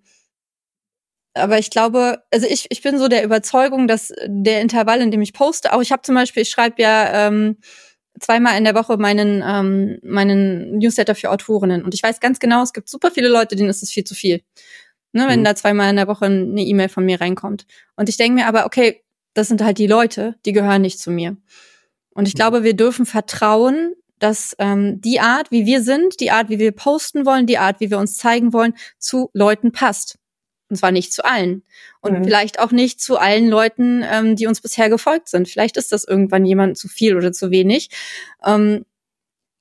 aber 1.36 1.60
ich 1.60 1.70
glaube, 1.70 2.24
also 2.32 2.48
ich, 2.48 2.66
ich 2.70 2.82
bin 2.82 2.98
so 2.98 3.08
der 3.08 3.24
Überzeugung, 3.24 3.88
dass 3.88 4.12
der 4.26 4.62
Intervall, 4.62 5.00
in 5.00 5.12
dem 5.12 5.22
ich 5.22 5.34
poste, 5.34 5.72
auch 5.72 5.82
ich 5.82 5.92
habe 5.92 6.02
zum 6.02 6.16
Beispiel, 6.16 6.42
ich 6.42 6.50
schreibe 6.50 6.82
ja 6.82 7.28
ähm, 7.28 7.58
zweimal 8.24 8.58
in 8.58 8.64
der 8.64 8.76
Woche 8.76 8.98
meinen, 8.98 9.44
ähm, 9.46 10.00
meinen 10.04 10.78
Newsletter 10.78 11.16
für 11.16 11.30
Autorinnen. 11.30 11.84
Und 11.84 11.94
ich 11.94 12.02
weiß 12.02 12.20
ganz 12.20 12.40
genau, 12.40 12.64
es 12.64 12.74
gibt 12.74 12.90
super 12.90 13.12
viele 13.12 13.30
Leute, 13.30 13.56
denen 13.56 13.70
ist 13.70 13.84
es 13.84 13.92
viel 13.92 14.04
zu 14.04 14.16
viel. 14.16 14.42
Ne, 15.12 15.28
wenn 15.28 15.42
mhm. 15.42 15.44
da 15.44 15.56
zweimal 15.56 15.92
in 15.92 15.96
der 15.96 16.08
Woche 16.08 16.26
eine 16.26 16.62
E-Mail 16.62 16.90
von 16.90 17.06
mir 17.06 17.22
reinkommt. 17.22 17.68
Und 17.96 18.10
ich 18.10 18.18
denke 18.18 18.34
mir 18.34 18.48
aber, 18.48 18.66
okay, 18.66 19.04
das 19.36 19.48
sind 19.48 19.62
halt 19.62 19.78
die 19.78 19.88
Leute, 19.88 20.36
die 20.46 20.54
gehören 20.54 20.82
nicht 20.82 21.00
zu 21.00 21.12
mir. 21.12 21.38
Und 22.16 22.28
ich 22.28 22.34
mhm. 22.34 22.38
glaube, 22.38 22.64
wir 22.64 22.76
dürfen 22.76 23.06
vertrauen, 23.06 23.94
dass 24.18 24.56
ähm, 24.58 25.02
die 25.02 25.20
Art, 25.20 25.52
wie 25.52 25.66
wir 25.66 25.84
sind, 25.84 26.20
die 26.20 26.32
Art, 26.32 26.50
wie 26.50 26.58
wir 26.58 26.72
posten 26.72 27.26
wollen, 27.26 27.46
die 27.46 27.58
Art, 27.58 27.80
wie 27.80 27.92
wir 27.92 28.00
uns 28.00 28.18
zeigen 28.18 28.54
wollen, 28.54 28.74
zu 28.98 29.30
Leuten 29.34 29.72
passt. 29.72 30.18
Und 30.74 30.78
zwar 30.78 30.92
nicht 30.92 31.14
zu 31.14 31.24
allen. 31.24 31.62
Und 32.02 32.18
mhm. 32.18 32.24
vielleicht 32.24 32.58
auch 32.58 32.72
nicht 32.72 33.00
zu 33.00 33.20
allen 33.20 33.48
Leuten, 33.48 34.04
ähm, 34.04 34.36
die 34.36 34.48
uns 34.48 34.60
bisher 34.60 34.90
gefolgt 34.90 35.30
sind. 35.30 35.48
Vielleicht 35.48 35.78
ist 35.78 35.92
das 35.92 36.04
irgendwann 36.04 36.46
jemand 36.46 36.80
zu 36.80 36.88
viel 36.88 37.16
oder 37.16 37.32
zu 37.32 37.52
wenig. 37.52 37.90
Ähm, 38.44 38.86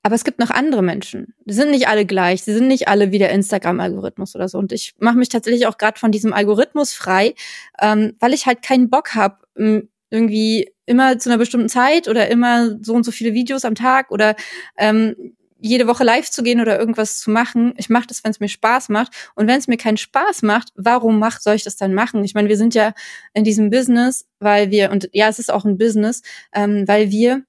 aber 0.01 0.15
es 0.15 0.23
gibt 0.23 0.39
noch 0.39 0.49
andere 0.49 0.81
Menschen. 0.81 1.35
Die 1.45 1.53
sind 1.53 1.69
nicht 1.69 1.87
alle 1.87 2.07
gleich. 2.07 2.41
Sie 2.41 2.53
sind 2.53 2.67
nicht 2.67 2.87
alle 2.87 3.11
wie 3.11 3.19
der 3.19 3.29
Instagram-Algorithmus 3.29 4.35
oder 4.35 4.49
so. 4.49 4.57
Und 4.57 4.71
ich 4.71 4.95
mache 4.97 5.17
mich 5.17 5.29
tatsächlich 5.29 5.67
auch 5.67 5.77
gerade 5.77 5.99
von 5.99 6.11
diesem 6.11 6.33
Algorithmus 6.33 6.93
frei, 6.93 7.35
ähm, 7.79 8.15
weil 8.19 8.33
ich 8.33 8.47
halt 8.47 8.63
keinen 8.63 8.89
Bock 8.89 9.13
habe, 9.13 9.37
irgendwie 10.09 10.71
immer 10.87 11.19
zu 11.19 11.29
einer 11.29 11.37
bestimmten 11.37 11.69
Zeit 11.69 12.07
oder 12.07 12.27
immer 12.27 12.77
so 12.81 12.95
und 12.95 13.05
so 13.05 13.11
viele 13.11 13.35
Videos 13.35 13.65
am 13.65 13.75
Tag 13.75 14.09
oder 14.09 14.35
ähm, 14.79 15.35
jede 15.63 15.87
Woche 15.87 16.03
live 16.03 16.29
zu 16.29 16.43
gehen 16.43 16.59
oder 16.59 16.77
irgendwas 16.77 17.19
zu 17.19 17.31
machen. 17.31 17.73
Ich 17.77 17.89
mache 17.89 18.07
das, 18.07 18.23
wenn 18.23 18.31
es 18.31 18.41
mir 18.41 18.49
Spaß 18.49 18.89
macht. 18.89 19.13
Und 19.35 19.47
wenn 19.47 19.57
es 19.57 19.67
mir 19.67 19.77
keinen 19.77 19.97
Spaß 19.97 20.41
macht, 20.41 20.69
warum 20.75 21.19
macht, 21.19 21.41
soll 21.41 21.55
ich 21.55 21.63
das 21.63 21.77
dann 21.77 21.93
machen? 21.93 22.23
Ich 22.25 22.33
meine, 22.33 22.49
wir 22.49 22.57
sind 22.57 22.75
ja 22.75 22.93
in 23.33 23.45
diesem 23.45 23.69
Business, 23.69 24.27
weil 24.39 24.71
wir, 24.71 24.91
und 24.91 25.09
ja, 25.13 25.29
es 25.29 25.39
ist 25.39 25.51
auch 25.51 25.63
ein 25.63 25.77
Business, 25.77 26.21
ähm, 26.53 26.85
weil 26.87 27.11
wir 27.11 27.43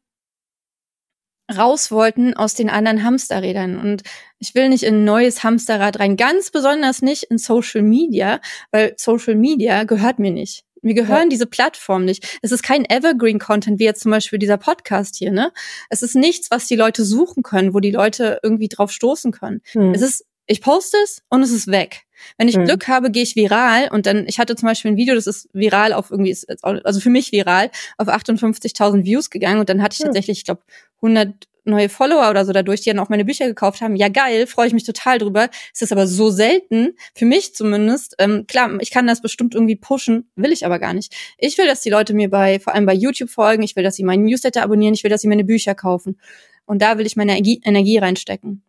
raus 1.54 1.90
wollten 1.90 2.34
aus 2.34 2.54
den 2.54 2.70
anderen 2.70 3.02
Hamsterrädern. 3.02 3.78
Und 3.78 4.02
ich 4.38 4.54
will 4.54 4.68
nicht 4.68 4.84
in 4.84 5.00
ein 5.00 5.04
neues 5.04 5.42
Hamsterrad 5.42 5.98
rein, 5.98 6.16
ganz 6.16 6.52
besonders 6.52 7.02
nicht 7.02 7.24
in 7.24 7.38
Social 7.38 7.82
Media, 7.82 8.40
weil 8.70 8.94
Social 8.96 9.34
Media 9.34 9.82
gehört 9.84 10.20
mir 10.20 10.30
nicht. 10.30 10.64
Mir 10.84 10.94
gehören 10.94 11.24
ja. 11.24 11.28
diese 11.30 11.46
Plattformen 11.46 12.04
nicht. 12.04 12.38
Es 12.42 12.52
ist 12.52 12.62
kein 12.62 12.84
Evergreen-Content, 12.84 13.78
wie 13.78 13.84
jetzt 13.84 14.02
zum 14.02 14.10
Beispiel 14.10 14.38
dieser 14.38 14.58
Podcast 14.58 15.16
hier, 15.16 15.32
ne? 15.32 15.52
Es 15.90 16.02
ist 16.02 16.14
nichts, 16.14 16.50
was 16.50 16.66
die 16.66 16.76
Leute 16.76 17.04
suchen 17.04 17.42
können, 17.42 17.74
wo 17.74 17.80
die 17.80 17.90
Leute 17.90 18.38
irgendwie 18.42 18.68
drauf 18.68 18.90
stoßen 18.92 19.32
können. 19.32 19.60
Hm. 19.72 19.92
Es 19.94 20.02
ist 20.02 20.24
Ich 20.46 20.60
poste 20.60 20.98
es 21.02 21.22
und 21.30 21.42
es 21.42 21.50
ist 21.50 21.68
weg. 21.68 22.02
Wenn 22.36 22.48
ich 22.48 22.56
Mhm. 22.58 22.66
Glück 22.66 22.86
habe, 22.86 23.10
gehe 23.10 23.22
ich 23.22 23.34
viral 23.34 23.88
und 23.90 24.04
dann, 24.04 24.26
ich 24.28 24.38
hatte 24.38 24.56
zum 24.56 24.66
Beispiel 24.68 24.90
ein 24.90 24.98
Video, 24.98 25.14
das 25.14 25.26
ist 25.26 25.48
viral 25.54 25.94
auf 25.94 26.10
irgendwie, 26.10 26.36
also 26.62 27.00
für 27.00 27.08
mich 27.08 27.32
viral, 27.32 27.70
auf 27.96 28.08
58.000 28.08 29.04
Views 29.04 29.30
gegangen 29.30 29.58
und 29.60 29.70
dann 29.70 29.82
hatte 29.82 29.94
ich 29.94 30.00
Ja. 30.00 30.04
tatsächlich, 30.06 30.36
ich 30.40 30.44
glaube, 30.44 30.60
100 31.00 31.32
neue 31.64 31.88
Follower 31.88 32.30
oder 32.30 32.44
so 32.44 32.52
dadurch, 32.52 32.82
die 32.82 32.90
dann 32.90 32.98
auch 32.98 33.08
meine 33.08 33.24
Bücher 33.24 33.46
gekauft 33.46 33.80
haben. 33.80 33.96
Ja, 33.96 34.08
geil, 34.08 34.46
freue 34.46 34.66
ich 34.66 34.72
mich 34.72 34.84
total 34.84 35.18
drüber. 35.18 35.48
Es 35.72 35.82
ist 35.82 35.92
aber 35.92 36.06
so 36.06 36.30
selten, 36.30 36.94
für 37.14 37.24
mich 37.24 37.54
zumindest. 37.54 38.14
Ähm, 38.18 38.46
klar, 38.46 38.70
ich 38.80 38.90
kann 38.90 39.06
das 39.06 39.20
bestimmt 39.20 39.54
irgendwie 39.54 39.76
pushen, 39.76 40.30
will 40.36 40.52
ich 40.52 40.66
aber 40.66 40.78
gar 40.78 40.94
nicht. 40.94 41.14
Ich 41.38 41.58
will, 41.58 41.66
dass 41.66 41.80
die 41.80 41.90
Leute 41.90 42.14
mir 42.14 42.30
bei, 42.30 42.60
vor 42.60 42.74
allem 42.74 42.86
bei 42.86 42.94
YouTube 42.94 43.30
folgen. 43.30 43.62
Ich 43.62 43.76
will, 43.76 43.82
dass 43.82 43.96
sie 43.96 44.04
meinen 44.04 44.24
Newsletter 44.24 44.62
abonnieren. 44.62 44.94
Ich 44.94 45.04
will, 45.04 45.10
dass 45.10 45.22
sie 45.22 45.28
meine 45.28 45.44
Bücher 45.44 45.74
kaufen. 45.74 46.18
Und 46.66 46.80
da 46.82 46.98
will 46.98 47.06
ich 47.06 47.16
meine 47.16 47.32
Energie, 47.32 47.60
Energie 47.64 47.98
reinstecken. 47.98 48.62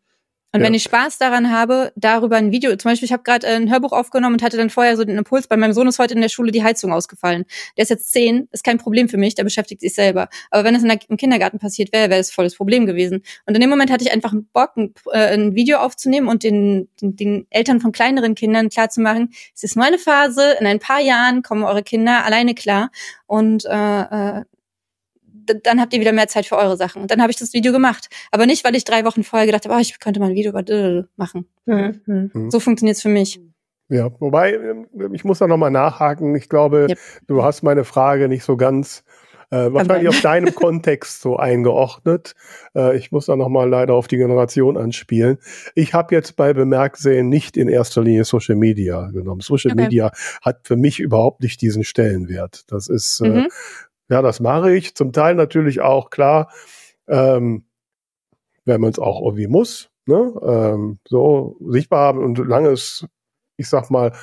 Und 0.56 0.62
Ja. 0.62 0.68
wenn 0.68 0.74
ich 0.74 0.84
Spaß 0.84 1.18
daran 1.18 1.52
habe, 1.52 1.92
darüber 1.98 2.38
ein 2.38 2.50
Video, 2.54 2.74
zum 2.78 2.90
Beispiel, 2.90 3.08
ich 3.08 3.12
habe 3.12 3.24
gerade 3.24 3.46
ein 3.46 3.70
Hörbuch 3.70 3.92
aufgenommen 3.92 4.36
und 4.36 4.42
hatte 4.42 4.56
dann 4.56 4.70
vorher 4.70 4.96
so 4.96 5.04
den 5.04 5.18
Impuls, 5.18 5.48
bei 5.48 5.58
meinem 5.58 5.74
Sohn 5.74 5.86
ist 5.86 6.00
heute 6.00 6.14
in 6.14 6.22
der 6.22 6.30
Schule 6.30 6.54
die 6.54 6.64
Heizung 6.64 6.94
ausgefallen. 6.94 7.44
Der 7.76 7.84
ist 7.84 7.90
jetzt 7.90 8.10
zehn, 8.14 8.48
ist 8.54 8.64
kein 8.64 8.78
Problem 8.78 9.10
für 9.10 9.18
mich, 9.18 9.36
der 9.36 9.44
beschäftigt 9.44 9.82
sich 9.82 9.94
selber. 9.94 10.30
Aber 10.52 10.64
wenn 10.64 10.74
es 10.74 10.82
in 10.82 10.88
der, 10.88 10.98
im 11.10 11.18
Kindergarten 11.18 11.60
passiert 11.60 11.92
wäre, 11.92 12.10
wäre 12.10 12.22
es 12.22 12.32
voll 12.32 12.46
das 12.46 12.56
Problem 12.56 12.86
gewesen. 12.86 13.22
Und 13.46 13.56
in 13.56 13.60
dem 13.60 13.70
Moment 13.70 13.92
hatte 13.92 14.06
ich 14.06 14.14
einfach 14.14 14.34
Bock, 14.54 14.78
ein, 14.78 14.94
äh, 15.12 15.34
ein 15.34 15.56
Video 15.56 15.80
aufzunehmen 15.80 16.30
und 16.30 16.44
den, 16.44 16.88
den, 17.02 17.18
den 17.18 17.48
Eltern 17.50 17.82
von 17.82 17.92
kleineren 17.92 18.34
Kindern 18.34 18.70
klarzumachen, 18.70 19.34
es 19.54 19.64
ist 19.64 19.76
nur 19.76 19.84
eine 19.84 19.98
Phase, 19.98 20.56
in 20.58 20.66
ein 20.68 20.80
paar 20.80 21.02
Jahren 21.02 21.44
kommen 21.44 21.66
eure 21.66 21.84
Kinder 21.84 22.24
alleine 22.24 22.56
klar 22.56 22.92
und 23.28 23.66
äh, 23.66 24.40
äh, 24.40 24.44
dann 25.46 25.80
habt 25.82 25.94
ihr 25.94 26.00
wieder 26.00 26.12
mehr 26.14 26.28
Zeit 26.28 26.46
für 26.46 26.58
eure 26.58 26.78
Sachen. 26.78 27.02
Und 27.02 27.12
dann 27.12 27.22
habe 27.22 27.32
ich 27.32 27.38
das 27.38 27.54
Video 27.54 27.72
gemacht. 27.72 28.10
Aber 28.32 28.46
nicht, 28.46 28.64
weil 28.64 28.76
ich 28.76 28.84
drei 28.84 29.06
Wochen 29.06 29.24
vorher 29.24 29.46
gedacht 29.46 29.66
habe, 29.66 29.76
oh, 29.76 29.80
ich 29.80 30.00
könnte 30.00 30.20
mal 30.20 30.30
ein 30.30 30.36
Video 30.36 30.52
über 30.52 31.06
machen. 31.16 31.48
Mhm. 31.66 32.02
Mhm. 32.06 32.52
So 32.52 32.60
funktioniert's 32.60 33.02
für 33.02 33.10
mich. 33.10 33.40
Ja, 33.90 34.10
wobei, 34.20 34.54
ähm, 34.54 34.88
ich 35.14 35.24
muss 35.24 35.40
da 35.40 35.48
nochmal 35.48 35.72
nachhaken. 35.72 36.36
Ich 36.36 36.50
glaube, 36.50 36.88
Yep. 36.90 37.00
du 37.28 37.44
hast 37.44 37.62
meine 37.62 37.84
Frage 37.84 38.28
nicht 38.28 38.44
so 38.44 38.58
ganz 38.58 39.04
äh, 39.52 39.72
wahrscheinlich 39.72 40.10
auf 40.10 40.22
deinem 40.22 40.56
Kontext 40.56 41.22
so 41.22 41.38
eingeordnet. 41.38 42.34
Äh, 42.76 42.98
ich 42.98 43.12
muss 43.12 43.28
da 43.28 43.36
nochmal 43.36 43.70
leider 43.70 43.94
auf 43.94 44.08
die 44.08 44.18
Generation 44.18 44.76
anspielen. 44.76 45.38
Ich 45.76 45.94
habe 45.94 46.16
jetzt 46.16 46.36
bei 46.36 46.52
Bemerksehen 46.54 47.30
nicht 47.30 47.56
in 47.56 47.68
erster 47.68 48.02
Linie 48.02 48.26
Social 48.26 48.56
Media 48.56 49.12
genommen. 49.12 49.42
Social 49.42 49.74
Okay. 49.74 49.84
Media 49.84 50.12
hat 50.42 50.62
für 50.64 50.76
mich 50.78 51.00
überhaupt 51.00 51.42
nicht 51.44 51.62
diesen 51.62 51.84
Stellenwert. 51.84 52.64
Das 52.72 52.88
ist, 52.88 53.22
äh, 53.22 53.28
Mhm. 53.30 53.48
Ja, 54.10 54.22
das 54.22 54.40
mache 54.40 54.76
ich. 54.76 54.96
Zum 54.96 55.12
Teil 55.12 55.36
natürlich 55.36 55.82
auch, 55.82 56.10
klar, 56.10 56.52
ähm, 57.08 57.66
wenn 58.66 58.82
man 58.82 58.92
es 58.92 59.00
auch 59.00 59.22
irgendwie 59.22 59.48
muss, 59.48 59.90
ne? 60.06 60.34
ähm, 60.46 61.00
so 61.08 61.58
sichtbar 61.68 62.08
haben 62.08 62.24
und 62.24 62.38
solange 62.38 62.70
es, 62.70 63.06
ich 63.58 63.70
sag 63.70 63.90
mal, 63.90 64.14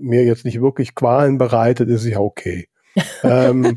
mir 0.00 0.24
jetzt 0.24 0.44
nicht 0.44 0.60
wirklich 0.60 0.94
Qualen 0.94 1.38
bereitet, 1.38 1.88
ist 1.88 2.04
ja 2.04 2.18
okay. 2.18 2.68
Ähm, 3.22 3.60
ne? 3.62 3.76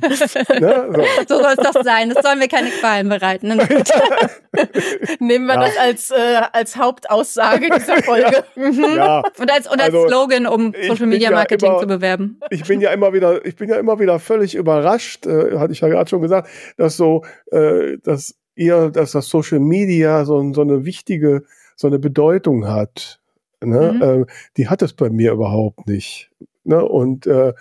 so. 1.27 1.35
So 1.35 1.41
soll 1.43 1.53
es 1.57 1.63
doch 1.73 1.83
sein. 1.83 2.09
Das 2.11 2.23
sollen 2.23 2.39
wir 2.39 2.47
keine 2.47 2.69
Qualen 2.69 3.09
bereiten. 3.09 3.47
Ne? 3.47 3.57
Nehmen 5.19 5.47
wir 5.47 5.55
Ja. 5.55 5.61
das 5.61 5.77
als, 5.77 6.11
äh, 6.11 6.41
als 6.53 6.75
Hauptaussage 6.77 7.69
dieser 7.75 7.97
Folge. 8.03 8.43
Mhm. 8.55 8.83
Ja, 8.95 9.23
Und 9.39 9.51
als, 9.51 9.67
und 9.69 9.81
als 9.81 9.93
Also, 9.93 10.07
Slogan, 10.07 10.45
um 10.47 10.73
Social 10.87 11.07
Media 11.07 11.29
ja 11.29 11.35
Marketing 11.35 11.69
immer- 11.69 11.79
zu 11.79 11.87
bewerben. 11.87 12.39
ich 12.49 12.63
bin 12.63 12.81
ja 12.81 12.91
immer 12.91 13.13
wieder, 13.13 13.45
ich 13.45 13.55
bin 13.55 13.69
ja 13.69 13.77
immer 13.77 13.99
wieder 13.99 14.19
völlig 14.19 14.55
überrascht, 14.55 15.25
äh, 15.25 15.57
hatte 15.57 15.73
ich 15.73 15.81
ja 15.81 15.87
gerade 15.87 16.09
schon 16.09 16.21
gesagt, 16.21 16.49
dass 16.77 16.97
so, 16.97 17.23
äh, 17.51 17.97
dass 18.03 18.35
ihr, 18.55 18.89
dass 18.89 19.11
das 19.11 19.29
Social 19.29 19.59
Media 19.59 20.25
so, 20.25 20.53
so 20.53 20.61
eine 20.61 20.85
wichtige, 20.85 21.43
so 21.75 21.87
eine 21.87 21.99
Bedeutung 21.99 22.67
hat. 22.67 23.19
Ne? 23.63 23.93
Mhm. 23.93 24.01
Äh, 24.01 24.25
die 24.57 24.67
hat 24.67 24.81
es 24.81 24.93
bei 24.93 25.09
mir 25.09 25.31
überhaupt 25.31 25.87
nicht. 25.87 26.29
Ne? 26.63 26.83
Und 26.83 27.25
äh, 27.27 27.53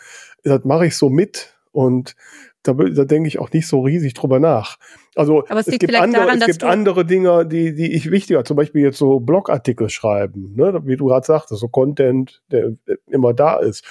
das 0.47 0.65
mache 0.65 0.87
ich 0.87 0.97
so 0.97 1.11
mit 1.11 1.55
und 1.73 2.15
da, 2.63 2.73
da 2.73 3.05
denke 3.05 3.29
ich 3.29 3.39
auch 3.39 3.53
nicht 3.53 3.69
so 3.69 3.81
riesig 3.81 4.15
drüber 4.15 4.41
nach. 4.41 4.77
Also 5.15 5.45
Aber 5.49 5.61
es 5.61 5.69
es 5.69 5.79
gibt, 5.79 5.95
andere, 5.95 6.25
daran, 6.25 6.41
es 6.41 6.47
gibt 6.47 6.65
andere 6.65 7.05
Dinge, 7.05 7.47
die, 7.47 7.75
die 7.75 7.93
ich 7.93 8.11
wichtiger, 8.11 8.45
zum 8.45 8.57
Beispiel 8.57 8.83
jetzt 8.83 8.99
so 8.99 9.21
Blogartikel 9.21 9.89
schreiben, 9.89 10.55
ne? 10.57 10.81
wie 10.85 10.97
du 10.97 11.07
gerade 11.07 11.25
sagtest, 11.25 11.61
so 11.61 11.69
Content, 11.69 12.43
der 12.51 12.73
immer 13.07 13.33
da 13.35 13.59
ist, 13.59 13.85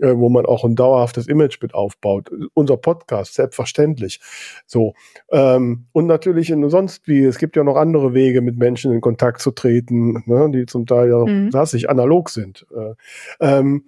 äh, 0.00 0.14
wo 0.14 0.28
man 0.28 0.46
auch 0.46 0.64
ein 0.64 0.76
dauerhaftes 0.76 1.26
Image 1.26 1.60
mit 1.62 1.74
aufbaut. 1.74 2.30
Unser 2.54 2.76
Podcast, 2.76 3.34
selbstverständlich. 3.34 4.20
So. 4.66 4.94
Ähm, 5.32 5.86
und 5.92 6.06
natürlich 6.06 6.50
in, 6.50 6.68
sonst 6.68 7.08
wie, 7.08 7.24
es 7.24 7.38
gibt 7.38 7.56
ja 7.56 7.64
noch 7.64 7.76
andere 7.76 8.14
Wege, 8.14 8.40
mit 8.42 8.58
Menschen 8.58 8.92
in 8.92 9.00
Kontakt 9.00 9.40
zu 9.40 9.52
treten, 9.52 10.22
ne? 10.26 10.50
die 10.52 10.66
zum 10.66 10.86
Teil 10.86 11.08
ja 11.08 11.18
Mhm. 11.18 11.50
klassisch 11.50 11.88
analog 11.88 12.30
sind. 12.30 12.66
Äh, 12.76 12.94
ähm, 13.40 13.84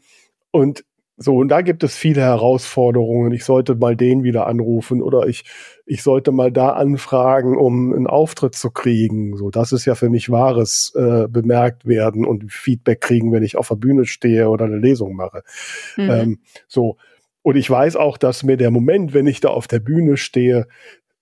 und 0.51 0.85
so, 1.23 1.37
und 1.37 1.49
da 1.49 1.61
gibt 1.61 1.85
es 1.85 1.95
viele 1.99 2.23
Herausforderungen. 2.23 3.31
Ich 3.33 3.45
sollte 3.45 3.75
mal 3.75 3.95
den 3.95 4.23
wieder 4.23 4.47
anrufen 4.47 5.03
oder 5.03 5.29
ich, 5.29 5.45
ich 5.85 6.03
sollte 6.03 6.33
mal 6.33 6.51
da 6.51 6.71
anfragen, 6.71 7.59
um 7.59 7.93
einen 7.93 8.07
Auftritt 8.07 8.55
zu 8.55 8.71
kriegen. 8.71 9.37
So, 9.37 9.51
das 9.51 9.73
ist 9.73 9.85
ja 9.85 9.95
für 9.95 10.09
mich 10.09 10.31
wahres 10.31 10.95
äh, 10.97 11.29
bemerkt 11.29 11.87
werden 11.87 12.25
und 12.25 12.51
Feedback 12.51 13.03
kriegen, 13.03 13.33
wenn 13.33 13.43
ich 13.43 13.59
auf 13.59 13.69
der 13.69 13.75
Bühne 13.75 14.07
stehe 14.07 14.49
oder 14.49 14.65
eine 14.65 14.79
Lesung 14.79 15.15
mache. 15.15 15.43
Mhm. 15.99 16.11
Ähm, 16.11 16.39
so. 16.69 16.97
Und 17.43 17.57
ich 17.57 17.69
weiß 17.69 17.97
auch, 17.97 18.17
dass 18.17 18.43
mir 18.43 18.57
der 18.57 18.71
Moment, 18.71 19.13
wenn 19.13 19.27
ich 19.27 19.41
da 19.41 19.51
auf 19.51 19.69
der 19.69 19.81
Bühne 19.81 20.17
stehe, 20.17 20.69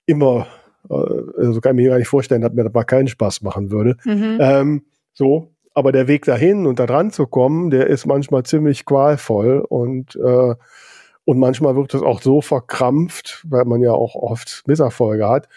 immer, 0.05 0.47
äh, 0.89 0.93
also 0.93 1.59
kann 1.59 1.77
ich 1.77 1.83
mir 1.83 1.89
gar 1.89 1.97
nicht 1.99 2.07
vorstellen, 2.07 2.41
dass 2.41 2.53
mir 2.53 2.63
das 2.63 2.73
mal 2.73 2.85
keinen 2.85 3.09
Spaß 3.09 3.41
machen 3.41 3.69
würde. 3.69 3.97
Mhm. 4.05 4.37
Ähm, 4.39 4.85
so, 5.11 5.51
aber 5.73 5.91
der 5.91 6.07
Weg 6.07 6.25
dahin 6.25 6.65
und 6.65 6.79
da 6.79 6.85
dran 6.85 7.11
zu 7.11 7.27
kommen, 7.27 7.69
der 7.69 7.87
ist 7.87 8.05
manchmal 8.05 8.43
ziemlich 8.43 8.85
qualvoll 8.85 9.59
und 9.67 10.15
äh, 10.15 10.55
und 11.25 11.37
manchmal 11.37 11.75
wird 11.75 11.93
es 11.93 12.01
auch 12.01 12.23
so 12.23 12.41
verkrampft, 12.41 13.45
weil 13.47 13.63
man 13.65 13.81
ja 13.81 13.91
auch 13.91 14.15
oft 14.15 14.63
Misserfolge 14.65 15.29
hat, 15.29 15.47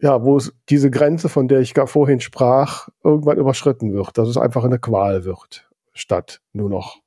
ja, 0.00 0.24
wo 0.24 0.36
es 0.36 0.52
diese 0.68 0.90
Grenze, 0.90 1.28
von 1.28 1.46
der 1.46 1.60
ich 1.60 1.74
gar 1.74 1.86
vorhin 1.86 2.18
sprach, 2.18 2.88
irgendwann 3.04 3.38
überschritten 3.38 3.92
wird, 3.92 4.18
dass 4.18 4.28
es 4.28 4.36
einfach 4.36 4.64
eine 4.64 4.80
Qual 4.80 5.24
wird, 5.24 5.70
statt 5.92 6.40
nur 6.52 6.68
noch 6.68 7.02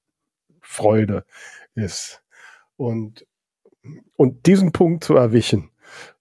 Freude 0.62 1.26
ist. 1.76 2.24
Und, 2.78 3.28
und 4.16 4.46
diesen 4.46 4.72
Punkt 4.72 5.04
zu 5.04 5.16
erwischen, 5.16 5.70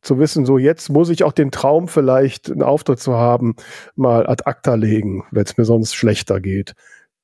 zu 0.02 0.18
wissen, 0.18 0.46
so 0.46 0.58
jetzt 0.58 0.88
muss 0.90 1.08
ich 1.08 1.24
auch 1.24 1.32
den 1.32 1.50
Traum 1.50 1.88
vielleicht, 1.88 2.50
einen 2.50 2.62
Auftritt 2.62 3.00
zu 3.00 3.14
haben, 3.14 3.56
mal 3.96 4.26
ad 4.26 4.44
acta 4.46 4.74
legen, 4.74 5.24
wenn 5.30 5.44
es 5.44 5.56
mir 5.56 5.64
sonst 5.64 5.94
schlechter 5.94 6.40
geht. 6.40 6.74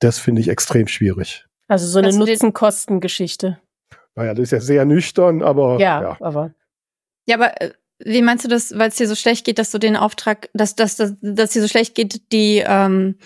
Das 0.00 0.18
finde 0.18 0.40
ich 0.40 0.48
extrem 0.48 0.86
schwierig. 0.88 1.46
Also 1.68 1.86
so 1.86 1.98
eine 1.98 2.10
den- 2.10 2.18
Nutzen-Kosten-Geschichte. 2.18 3.58
Naja, 4.16 4.34
das 4.34 4.44
ist 4.44 4.50
ja 4.52 4.60
sehr 4.60 4.84
nüchtern, 4.84 5.42
aber 5.42 5.78
Ja, 5.80 6.02
ja. 6.02 6.16
aber 6.20 6.52
Ja, 7.26 7.36
aber 7.36 7.60
äh, 7.60 7.70
wie 7.98 8.22
meinst 8.22 8.44
du 8.44 8.48
das, 8.48 8.76
weil 8.76 8.88
es 8.88 8.96
dir 8.96 9.06
so 9.08 9.14
schlecht 9.14 9.44
geht, 9.46 9.58
dass 9.58 9.70
du 9.70 9.78
den 9.78 9.96
Auftrag, 9.96 10.50
dass, 10.52 10.74
dass, 10.74 10.96
dass, 10.96 11.14
dass 11.22 11.50
dir 11.50 11.62
so 11.62 11.68
schlecht 11.68 11.94
geht, 11.94 12.32
die 12.32 12.62
ähm, 12.66 13.16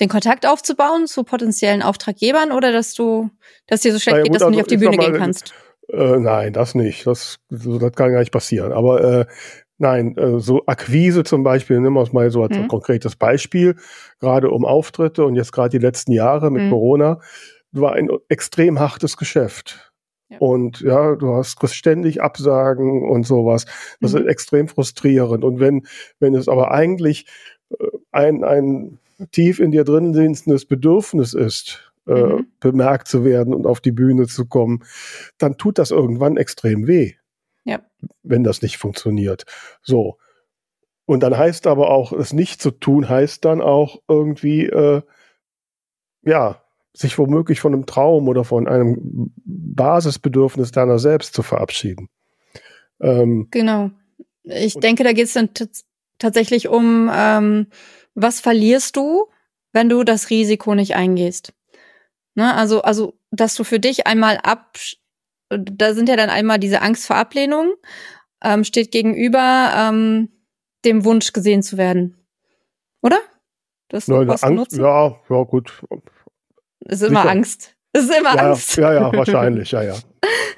den 0.00 0.08
Kontakt 0.08 0.46
aufzubauen 0.46 1.06
zu 1.06 1.24
potenziellen 1.24 1.82
Auftraggebern 1.82 2.52
oder 2.52 2.72
dass 2.72 2.94
du, 2.94 3.30
dass 3.66 3.80
dir 3.80 3.92
so 3.92 3.98
schlecht 3.98 4.18
ja, 4.18 4.22
geht, 4.22 4.32
gut, 4.32 4.40
dass 4.40 4.46
du 4.46 4.50
nicht 4.50 4.58
also 4.58 4.66
auf 4.66 4.68
die 4.68 4.76
Bühne 4.76 4.96
gehen 4.96 5.12
mal, 5.12 5.18
kannst? 5.18 5.54
Äh, 5.92 6.18
nein, 6.18 6.52
das 6.52 6.74
nicht. 6.74 7.06
Das, 7.06 7.38
so, 7.48 7.78
das 7.78 7.92
kann 7.92 8.12
gar 8.12 8.20
nicht 8.20 8.32
passieren. 8.32 8.72
Aber 8.72 9.02
äh, 9.02 9.26
nein, 9.78 10.16
äh, 10.16 10.38
so 10.40 10.64
Akquise 10.66 11.24
zum 11.24 11.42
Beispiel, 11.42 11.80
nehmen 11.80 11.94
wir 11.96 12.02
es 12.02 12.12
mal 12.12 12.30
so 12.30 12.42
als 12.42 12.56
Mhm. 12.58 12.68
konkretes 12.68 13.16
Beispiel, 13.16 13.76
gerade 14.20 14.50
um 14.50 14.64
Auftritte 14.64 15.24
und 15.24 15.34
jetzt 15.34 15.52
gerade 15.52 15.70
die 15.70 15.84
letzten 15.84 16.12
Jahre 16.12 16.50
mit 16.50 16.64
Mhm. 16.64 16.70
Corona, 16.70 17.20
war 17.72 17.92
ein 17.94 18.08
extrem 18.28 18.80
hartes 18.80 19.16
Geschäft. 19.16 19.92
Ja. 20.30 20.38
Und 20.40 20.80
ja, 20.82 21.14
du 21.16 21.34
hast 21.34 21.58
ständig 21.74 22.22
Absagen 22.22 23.08
und 23.08 23.26
sowas. 23.26 23.64
Das 24.00 24.12
Mhm. 24.12 24.20
ist 24.20 24.26
extrem 24.26 24.68
frustrierend. 24.68 25.42
Und 25.44 25.58
wenn, 25.60 25.86
wenn 26.20 26.34
es 26.34 26.48
aber 26.48 26.70
eigentlich 26.72 27.26
äh, 27.78 27.86
ein, 28.12 28.44
ein 28.44 28.98
tief 29.32 29.58
in 29.58 29.70
dir 29.72 29.84
drin 29.84 30.14
sitzendes 30.14 30.64
Bedürfnis 30.66 31.34
ist, 31.34 31.87
Mhm. 32.08 32.46
bemerkt 32.60 33.08
zu 33.08 33.24
werden 33.24 33.54
und 33.54 33.66
auf 33.66 33.80
die 33.80 33.92
Bühne 33.92 34.26
zu 34.26 34.46
kommen, 34.46 34.84
dann 35.38 35.56
tut 35.58 35.78
das 35.78 35.90
irgendwann 35.90 36.36
extrem 36.36 36.86
weh. 36.86 37.14
Ja. 37.64 37.80
Wenn 38.22 38.44
das 38.44 38.62
nicht 38.62 38.78
funktioniert. 38.78 39.44
So. 39.82 40.18
Und 41.04 41.22
dann 41.22 41.36
heißt 41.36 41.66
aber 41.66 41.90
auch, 41.90 42.12
es 42.12 42.32
nicht 42.32 42.62
zu 42.62 42.70
tun, 42.70 43.08
heißt 43.08 43.44
dann 43.44 43.60
auch 43.60 44.00
irgendwie, 44.08 44.66
äh, 44.66 45.02
ja, 46.22 46.62
sich 46.94 47.18
womöglich 47.18 47.60
von 47.60 47.74
einem 47.74 47.86
Traum 47.86 48.28
oder 48.28 48.44
von 48.44 48.66
einem 48.66 49.32
Basisbedürfnis 49.44 50.72
deiner 50.72 50.98
selbst 50.98 51.34
zu 51.34 51.42
verabschieden. 51.42 52.08
Ähm, 53.00 53.48
Genau. 53.50 53.90
Ich 54.42 54.74
denke, 54.74 55.04
da 55.04 55.12
geht 55.12 55.26
es 55.26 55.34
dann 55.34 55.50
tats- 55.54 55.84
tatsächlich 56.18 56.68
um, 56.68 57.10
ähm, 57.12 57.66
was 58.14 58.40
verlierst 58.40 58.96
du, 58.96 59.26
wenn 59.72 59.88
du 59.88 60.04
das 60.04 60.30
Risiko 60.30 60.74
nicht 60.74 60.96
eingehst. 60.96 61.52
Ne? 62.38 62.54
Also, 62.54 62.82
also, 62.82 63.18
dass 63.32 63.56
du 63.56 63.64
für 63.64 63.80
dich 63.80 64.06
einmal 64.06 64.38
ab, 64.44 64.78
da 65.50 65.92
sind 65.92 66.08
ja 66.08 66.14
dann 66.14 66.30
einmal 66.30 66.60
diese 66.60 66.82
Angst 66.82 67.04
vor 67.04 67.16
Ablehnung, 67.16 67.74
ähm, 68.44 68.62
steht 68.62 68.92
gegenüber 68.92 69.72
ähm, 69.76 70.28
dem 70.84 71.04
Wunsch 71.04 71.32
gesehen 71.32 71.64
zu 71.64 71.76
werden. 71.76 72.16
Oder? 73.02 73.18
Hast 73.92 74.08
Nein, 74.08 74.28
Kosten 74.28 74.46
Angst, 74.46 74.56
Nutzen? 74.58 74.80
ja, 74.84 75.16
ja, 75.28 75.42
gut. 75.42 75.82
Es 76.86 77.00
ist 77.02 77.08
immer 77.08 77.22
sicher. 77.22 77.30
Angst. 77.32 77.74
Es 77.92 78.04
ist 78.04 78.16
immer 78.16 78.36
Ja, 78.36 78.50
Angst. 78.50 78.76
ja, 78.76 78.92
ja, 78.92 79.12
wahrscheinlich, 79.12 79.72
ja, 79.72 79.82
ja. 79.82 79.94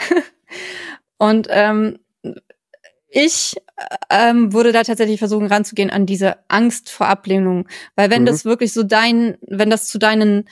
Und 1.18 1.47
ähm, 1.51 1.99
ich 3.09 3.55
ähm, 4.11 4.53
würde 4.53 4.72
da 4.72 4.83
tatsächlich 4.83 5.18
versuchen 5.18 5.47
ranzugehen 5.47 5.91
an 5.91 6.05
diese 6.05 6.37
Angst 6.49 6.91
vor 6.91 7.09
Ablehnung. 7.09 7.66
Weil 7.97 8.11
wenn 8.11 8.22
Mhm. 8.22 8.26
das 8.26 8.45
wirklich 8.45 8.74
so 8.74 8.83
dein, 8.83 9.39
wenn 9.47 9.70
das 9.70 9.89
zu 9.89 9.99
deinen 9.99 10.47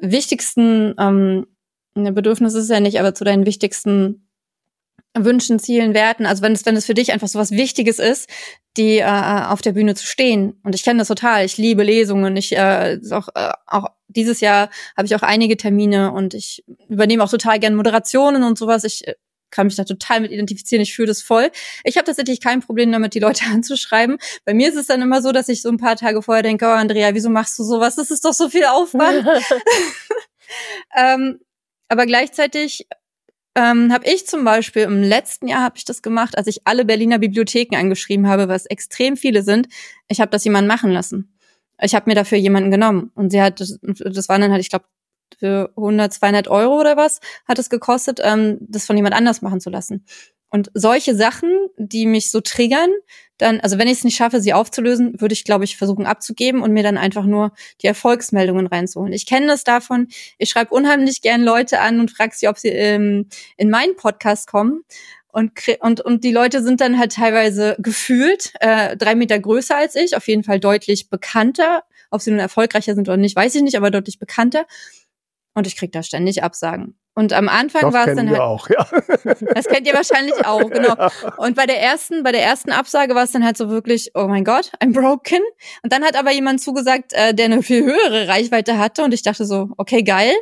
wichtigsten 0.00 0.94
ähm, 0.98 1.46
ne, 1.94 2.12
Bedürfnis 2.12 2.54
ist 2.54 2.64
es 2.64 2.70
ja 2.70 2.80
nicht, 2.80 2.98
aber 2.98 3.14
zu 3.14 3.24
deinen 3.24 3.46
wichtigsten 3.46 4.26
Wünschen, 5.18 5.58
Zielen, 5.58 5.92
Werten, 5.92 6.24
also 6.24 6.42
wenn 6.42 6.52
es, 6.52 6.64
wenn 6.66 6.76
es 6.76 6.86
für 6.86 6.94
dich 6.94 7.12
einfach 7.12 7.26
so 7.26 7.38
was 7.38 7.50
Wichtiges 7.50 7.98
ist, 7.98 8.30
die 8.76 8.98
äh, 8.98 9.04
auf 9.04 9.60
der 9.60 9.72
Bühne 9.72 9.96
zu 9.96 10.06
stehen. 10.06 10.60
Und 10.62 10.74
ich 10.74 10.84
kenne 10.84 11.00
das 11.00 11.08
total. 11.08 11.44
Ich 11.44 11.58
liebe 11.58 11.82
Lesungen. 11.82 12.36
Ich 12.36 12.56
äh, 12.56 13.00
auch, 13.10 13.28
äh, 13.34 13.52
auch 13.66 13.88
dieses 14.06 14.40
Jahr 14.40 14.70
habe 14.96 15.06
ich 15.06 15.14
auch 15.16 15.22
einige 15.22 15.56
Termine 15.56 16.12
und 16.12 16.34
ich 16.34 16.64
übernehme 16.88 17.24
auch 17.24 17.30
total 17.30 17.58
gern 17.58 17.74
Moderationen 17.74 18.44
und 18.44 18.56
sowas. 18.56 18.84
Ich 18.84 19.06
äh, 19.08 19.14
kann 19.50 19.66
mich 19.66 19.76
da 19.76 19.84
total 19.84 20.20
mit 20.20 20.30
identifizieren. 20.30 20.82
Ich 20.82 20.94
fühle 20.94 21.08
das 21.08 21.22
voll. 21.22 21.50
Ich 21.84 21.96
habe 21.96 22.06
tatsächlich 22.06 22.40
kein 22.40 22.60
Problem 22.60 22.92
damit, 22.92 23.14
die 23.14 23.20
Leute 23.20 23.44
anzuschreiben. 23.52 24.18
Bei 24.44 24.54
mir 24.54 24.68
ist 24.68 24.76
es 24.76 24.86
dann 24.86 25.02
immer 25.02 25.22
so, 25.22 25.32
dass 25.32 25.48
ich 25.48 25.62
so 25.62 25.68
ein 25.68 25.78
paar 25.78 25.96
Tage 25.96 26.22
vorher 26.22 26.42
denke, 26.42 26.66
oh 26.66 26.68
Andrea, 26.68 27.14
wieso 27.14 27.30
machst 27.30 27.58
du 27.58 27.64
sowas? 27.64 27.96
Das 27.96 28.10
ist 28.10 28.24
doch 28.24 28.34
so 28.34 28.48
viel 28.48 28.64
Aufwand. 28.64 29.26
ähm, 30.96 31.40
aber 31.88 32.06
gleichzeitig 32.06 32.86
ähm, 33.56 33.92
habe 33.92 34.06
ich 34.06 34.26
zum 34.26 34.44
Beispiel 34.44 34.82
im 34.82 35.02
letzten 35.02 35.48
Jahr 35.48 35.62
habe 35.62 35.76
ich 35.76 35.84
das 35.84 36.02
gemacht, 36.02 36.38
als 36.38 36.46
ich 36.46 36.66
alle 36.66 36.84
Berliner 36.84 37.18
Bibliotheken 37.18 37.76
angeschrieben 37.76 38.28
habe, 38.28 38.48
was 38.48 38.66
extrem 38.66 39.16
viele 39.16 39.42
sind. 39.42 39.68
Ich 40.08 40.20
habe 40.20 40.30
das 40.30 40.44
jemand 40.44 40.68
machen 40.68 40.90
lassen. 40.90 41.36
Ich 41.82 41.94
habe 41.94 42.08
mir 42.08 42.14
dafür 42.14 42.38
jemanden 42.38 42.70
genommen 42.70 43.10
und 43.14 43.30
sie 43.30 43.42
hat 43.42 43.60
das, 43.60 43.78
das 43.82 44.28
waren 44.28 44.40
dann 44.40 44.52
halt, 44.52 44.62
ich 44.62 44.70
glaube 44.70 44.84
für 45.38 45.72
100, 45.76 46.12
200 46.12 46.48
Euro 46.48 46.80
oder 46.80 46.96
was 46.96 47.20
hat 47.46 47.58
es 47.58 47.70
gekostet, 47.70 48.20
ähm, 48.22 48.58
das 48.60 48.86
von 48.86 48.96
jemand 48.96 49.14
anders 49.14 49.42
machen 49.42 49.60
zu 49.60 49.70
lassen. 49.70 50.04
Und 50.50 50.70
solche 50.74 51.14
Sachen, 51.14 51.50
die 51.76 52.06
mich 52.06 52.32
so 52.32 52.40
triggern, 52.40 52.90
dann, 53.38 53.60
also 53.60 53.78
wenn 53.78 53.86
ich 53.86 53.98
es 53.98 54.04
nicht 54.04 54.16
schaffe, 54.16 54.40
sie 54.40 54.52
aufzulösen, 54.52 55.20
würde 55.20 55.32
ich, 55.32 55.44
glaube 55.44 55.64
ich, 55.64 55.76
versuchen 55.76 56.06
abzugeben 56.06 56.60
und 56.60 56.72
mir 56.72 56.82
dann 56.82 56.98
einfach 56.98 57.24
nur 57.24 57.52
die 57.80 57.86
Erfolgsmeldungen 57.86 58.66
reinzuholen. 58.66 59.12
Ich 59.12 59.26
kenne 59.26 59.46
das 59.46 59.62
davon, 59.62 60.08
ich 60.38 60.50
schreibe 60.50 60.74
unheimlich 60.74 61.22
gern 61.22 61.42
Leute 61.42 61.80
an 61.80 62.00
und 62.00 62.10
frage 62.10 62.34
sie, 62.34 62.48
ob 62.48 62.58
sie 62.58 62.68
ähm, 62.68 63.28
in 63.56 63.70
meinen 63.70 63.94
Podcast 63.96 64.48
kommen. 64.48 64.82
Und, 65.28 65.52
und, 65.80 66.00
und 66.00 66.24
die 66.24 66.32
Leute 66.32 66.60
sind 66.62 66.80
dann 66.80 66.98
halt 66.98 67.12
teilweise 67.12 67.76
gefühlt 67.78 68.52
äh, 68.58 68.96
drei 68.96 69.14
Meter 69.14 69.38
größer 69.38 69.76
als 69.76 69.94
ich, 69.94 70.16
auf 70.16 70.26
jeden 70.26 70.42
Fall 70.42 70.58
deutlich 70.58 71.08
bekannter. 71.08 71.84
Ob 72.10 72.20
sie 72.20 72.32
nun 72.32 72.40
erfolgreicher 72.40 72.96
sind 72.96 73.08
oder 73.08 73.16
nicht, 73.16 73.36
weiß 73.36 73.54
ich 73.54 73.62
nicht, 73.62 73.76
aber 73.76 73.92
deutlich 73.92 74.18
bekannter. 74.18 74.66
Und 75.54 75.66
ich 75.66 75.76
krieg 75.76 75.92
da 75.92 76.02
ständig 76.02 76.42
Absagen. 76.42 76.96
Und 77.14 77.32
am 77.32 77.48
Anfang 77.48 77.82
Das 77.82 77.92
war 77.92 78.08
es 78.08 78.16
dann 78.16 78.30
halt. 78.30 78.40
auch, 78.40 78.70
ja. 78.70 78.86
Das 79.54 79.66
kennt 79.66 79.86
ihr 79.86 79.94
wahrscheinlich 79.94 80.46
auch, 80.46 80.70
genau. 80.70 80.94
Und 81.38 81.56
bei 81.56 81.66
der 81.66 81.80
ersten, 81.80 82.22
bei 82.22 82.32
der 82.32 82.42
ersten 82.42 82.70
Absage 82.70 83.14
war 83.14 83.24
es 83.24 83.32
dann 83.32 83.44
halt 83.44 83.56
so 83.56 83.68
wirklich, 83.68 84.12
oh 84.14 84.26
mein 84.28 84.44
Gott, 84.44 84.70
I'm 84.80 84.92
broken. 84.92 85.40
Und 85.82 85.92
dann 85.92 86.04
hat 86.04 86.16
aber 86.16 86.32
jemand 86.32 86.60
zugesagt, 86.60 87.12
äh, 87.12 87.34
der 87.34 87.46
eine 87.46 87.62
viel 87.62 87.84
höhere 87.84 88.28
Reichweite 88.28 88.78
hatte. 88.78 89.02
Und 89.02 89.12
ich 89.12 89.22
dachte 89.22 89.44
so, 89.44 89.70
okay, 89.76 90.02
geil. 90.02 90.32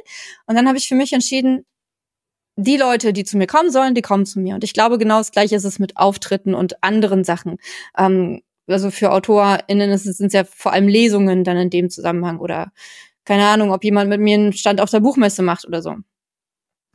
Und 0.47 0.57
dann 0.57 0.69
habe 0.69 0.77
ich 0.77 0.89
für 0.89 0.95
mich 0.95 1.13
entschieden, 1.13 1.65
die 2.57 2.77
Leute, 2.77 3.13
die 3.13 3.25
zu 3.25 3.39
mir 3.39 3.47
kommen 3.47 3.71
sollen, 3.71 3.95
die 3.95 4.03
kommen 4.03 4.27
zu 4.27 4.39
mir. 4.41 4.55
Und 4.55 4.65
ich 4.65 4.75
glaube, 4.75 4.99
genau 4.99 5.19
das 5.19 5.33
Gleiche 5.33 5.57
ist 5.57 5.65
es 5.65 5.79
mit 5.79 5.97
Auftritten 5.97 6.55
und 6.55 6.83
anderen 6.83 7.25
Sachen. 7.25 7.57
Ähm, 7.97 8.43
also 8.67 8.91
für 8.91 9.13
AutorInnen 9.13 9.97
sind 9.97 10.27
es 10.27 10.33
ja 10.33 10.45
vor 10.45 10.73
allem 10.73 10.89
Lesungen 10.89 11.45
dann 11.45 11.57
in 11.57 11.71
dem 11.71 11.89
Zusammenhang 11.89 12.39
oder 12.39 12.73
keine 13.29 13.47
Ahnung, 13.47 13.73
ob 13.73 13.85
jemand 13.85 14.09
mit 14.09 14.23
mir 14.23 14.39
einen 14.39 14.55
Stand 14.55 14.81
auf 14.81 14.91
der 14.91 15.01
Buchmesse 15.01 15.43
macht 15.43 15.67
oder 15.67 15.83
so. 15.83 15.97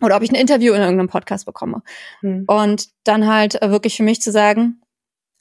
Oder 0.02 0.18
ob 0.18 0.24
ich 0.24 0.32
ein 0.32 0.36
Interview 0.36 0.74
in 0.74 0.82
irgendeinem 0.82 1.08
Podcast 1.08 1.46
bekomme. 1.46 1.84
Hm. 2.22 2.46
Und 2.48 2.90
dann 3.04 3.28
halt 3.28 3.62
äh, 3.62 3.70
wirklich 3.70 3.96
für 3.96 4.02
mich 4.02 4.20
zu 4.20 4.32
sagen, 4.32 4.82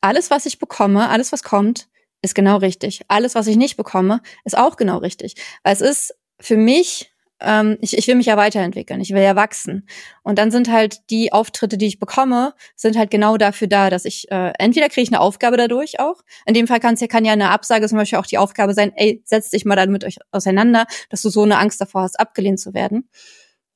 alles, 0.03 0.31
was 0.31 0.45
ich 0.45 0.59
bekomme, 0.59 1.09
alles, 1.09 1.33
was 1.33 1.43
kommt, 1.43 1.89
ist 2.21 2.35
genau 2.35 2.59
richtig. 2.59 3.01
Alles, 3.09 3.35
was 3.35 3.47
ich 3.47 3.57
nicht 3.57 3.79
bekomme, 3.79 4.21
ist 4.45 4.57
auch 4.57 4.77
genau 4.77 4.99
richtig. 4.99 5.37
Weil 5.63 5.73
es 5.73 5.81
ist 5.81 6.15
für 6.39 6.59
mich, 6.59 7.12
ähm, 7.45 7.79
ich, 7.81 7.97
ich 7.97 8.07
will 8.07 8.15
mich 8.15 8.27
ja 8.27 8.37
weiterentwickeln, 8.37 9.01
ich 9.01 9.11
will 9.11 9.23
ja 9.23 9.37
wachsen. 9.37 9.87
Und 10.23 10.39
dann 10.39 10.51
sind 10.51 10.71
halt 10.71 11.11
die 11.11 11.33
Auftritte, 11.33 11.79
die 11.79 11.87
ich 11.87 11.99
bekomme, 11.99 12.55
sind 12.77 12.97
halt 12.97 13.11
genau 13.11 13.37
dafür 13.37 13.69
da, 13.69 13.91
dass 13.91 14.05
ich, 14.05 14.31
äh, 14.31 14.53
entweder 14.59 14.89
kriege 14.89 15.03
ich 15.03 15.11
eine 15.11 15.21
Aufgabe 15.21 15.57
dadurch 15.57 16.01
auch. 16.01 16.23
In 16.47 16.55
dem 16.55 16.67
Fall 16.67 16.81
kann's 16.81 17.01
ja, 17.01 17.07
kann 17.07 17.25
ja 17.25 17.33
eine 17.33 17.51
Absage 17.51 17.89
zum 17.89 17.99
Beispiel 17.99 18.19
auch 18.19 18.27
die 18.27 18.39
Aufgabe 18.39 18.75
sein, 18.75 18.93
ey, 18.97 19.23
setz 19.25 19.51
dich 19.51 19.65
mal 19.65 19.77
damit 19.77 20.05
euch 20.05 20.17
auseinander, 20.31 20.87
dass 21.11 21.23
du 21.23 21.29
so 21.29 21.43
eine 21.43 21.59
Angst 21.59 21.81
davor 21.81 22.03
hast, 22.03 22.19
abgelehnt 22.19 22.61
zu 22.61 22.75
werden. 22.75 23.09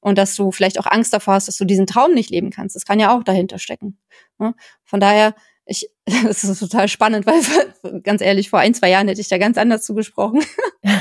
Und 0.00 0.18
dass 0.18 0.36
du 0.36 0.52
vielleicht 0.52 0.78
auch 0.78 0.86
Angst 0.86 1.12
davor 1.12 1.34
hast, 1.34 1.48
dass 1.48 1.56
du 1.56 1.64
diesen 1.64 1.86
Traum 1.86 2.14
nicht 2.14 2.30
leben 2.30 2.50
kannst. 2.50 2.76
Das 2.76 2.84
kann 2.84 3.00
ja 3.00 3.16
auch 3.16 3.24
dahinter 3.24 3.58
stecken. 3.58 3.98
Ne? 4.38 4.54
Von 4.84 5.00
daher, 5.00 5.34
ich, 5.66 5.90
das 6.24 6.44
ist 6.44 6.60
total 6.60 6.88
spannend, 6.88 7.26
weil 7.26 8.00
ganz 8.02 8.22
ehrlich, 8.22 8.48
vor 8.48 8.60
ein, 8.60 8.74
zwei 8.74 8.90
Jahren 8.90 9.08
hätte 9.08 9.20
ich 9.20 9.28
da 9.28 9.38
ganz 9.38 9.58
anders 9.58 9.84
zugesprochen. 9.84 10.42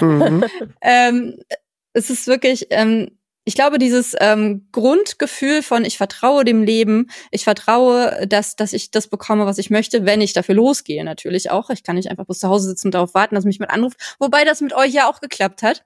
Mhm. 0.01 0.43
ähm, 0.81 1.37
es 1.95 2.09
ist 2.09 2.27
wirklich, 2.27 2.67
ähm, 2.69 3.09
ich 3.47 3.53
glaube, 3.53 3.77
dieses 3.77 4.15
ähm, 4.19 4.67
Grundgefühl 4.71 5.61
von 5.61 5.85
ich 5.85 5.97
vertraue 5.97 6.43
dem 6.45 6.63
Leben, 6.63 7.11
ich 7.29 7.43
vertraue, 7.43 8.25
dass, 8.27 8.55
dass 8.55 8.73
ich 8.73 8.89
das 8.89 9.07
bekomme, 9.07 9.45
was 9.45 9.59
ich 9.59 9.69
möchte, 9.69 10.03
wenn 10.03 10.19
ich 10.19 10.33
dafür 10.33 10.55
losgehe, 10.55 11.03
natürlich 11.03 11.51
auch. 11.51 11.69
Ich 11.69 11.83
kann 11.83 11.95
nicht 11.95 12.09
einfach 12.09 12.25
bis 12.25 12.39
zu 12.39 12.47
Hause 12.49 12.67
sitzen 12.69 12.87
und 12.87 12.95
darauf 12.95 13.13
warten, 13.13 13.35
dass 13.35 13.45
mich 13.45 13.57
jemand 13.57 13.71
anruft, 13.71 14.15
wobei 14.19 14.45
das 14.45 14.61
mit 14.61 14.73
euch 14.73 14.91
ja 14.93 15.07
auch 15.07 15.21
geklappt 15.21 15.61
hat. 15.61 15.85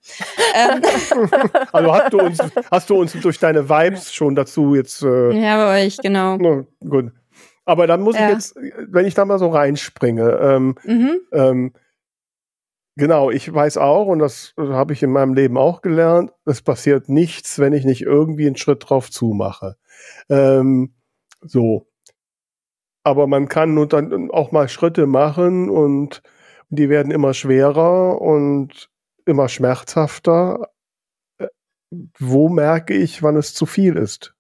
ähm, 0.56 0.82
Also 1.74 1.94
hast 1.94 2.14
du 2.14 2.20
uns, 2.20 2.38
hast 2.72 2.90
du 2.90 2.96
uns 2.96 3.12
durch 3.14 3.40
deine 3.40 3.68
Vibes 3.70 4.14
schon 4.14 4.36
dazu 4.36 4.76
jetzt. 4.76 5.04
Äh, 5.04 5.32
ja, 5.34 5.58
bei 5.58 5.86
euch, 5.86 5.98
genau. 5.98 6.38
na, 6.38 6.66
gut. 6.80 7.12
Aber 7.66 7.88
dann 7.88 8.02
muss 8.02 8.16
Ja. 8.16 8.28
ich 8.30 8.34
jetzt, 8.36 8.56
wenn 8.88 9.06
ich 9.06 9.16
da 9.16 9.26
mal 9.26 9.38
so 9.38 9.50
reinspringe, 9.50 10.40
ähm, 10.42 10.76
Mhm. 10.86 11.20
ähm, 11.34 11.74
genau, 13.00 13.32
ich 13.32 13.52
weiß 13.52 13.78
auch, 13.78 14.06
und 14.06 14.20
das 14.20 14.54
habe 14.58 14.94
ich 14.94 15.02
in 15.02 15.12
meinem 15.12 15.34
Leben 15.34 15.58
auch 15.58 15.82
gelernt, 15.82 16.32
es 16.46 16.62
passiert 16.62 17.10
nichts, 17.10 17.58
wenn 17.58 17.74
ich 17.74 17.86
nicht 17.86 18.02
irgendwie 18.04 18.46
einen 18.46 18.58
Schritt 18.58 18.88
drauf 18.88 19.10
zumache. 19.10 19.78
Ähm, 20.30 20.94
so. 21.42 21.88
Aber 23.04 23.28
man 23.28 23.48
kann 23.48 23.74
nun 23.74 23.90
dann 23.90 24.30
auch 24.30 24.52
mal 24.52 24.70
Schritte 24.70 25.08
machen 25.08 25.70
und 25.70 26.22
die 26.70 26.90
werden 26.90 27.12
immer 27.12 27.34
schwerer 27.34 28.22
und 28.22 28.90
immer 29.26 29.50
schmerzhafter. 29.50 30.70
Äh, 31.40 31.48
Wo 32.20 32.50
merke 32.50 32.94
ich, 32.94 33.24
wann 33.24 33.38
es 33.38 33.54
zu 33.54 33.66
viel 33.66 33.96
ist? 33.96 34.36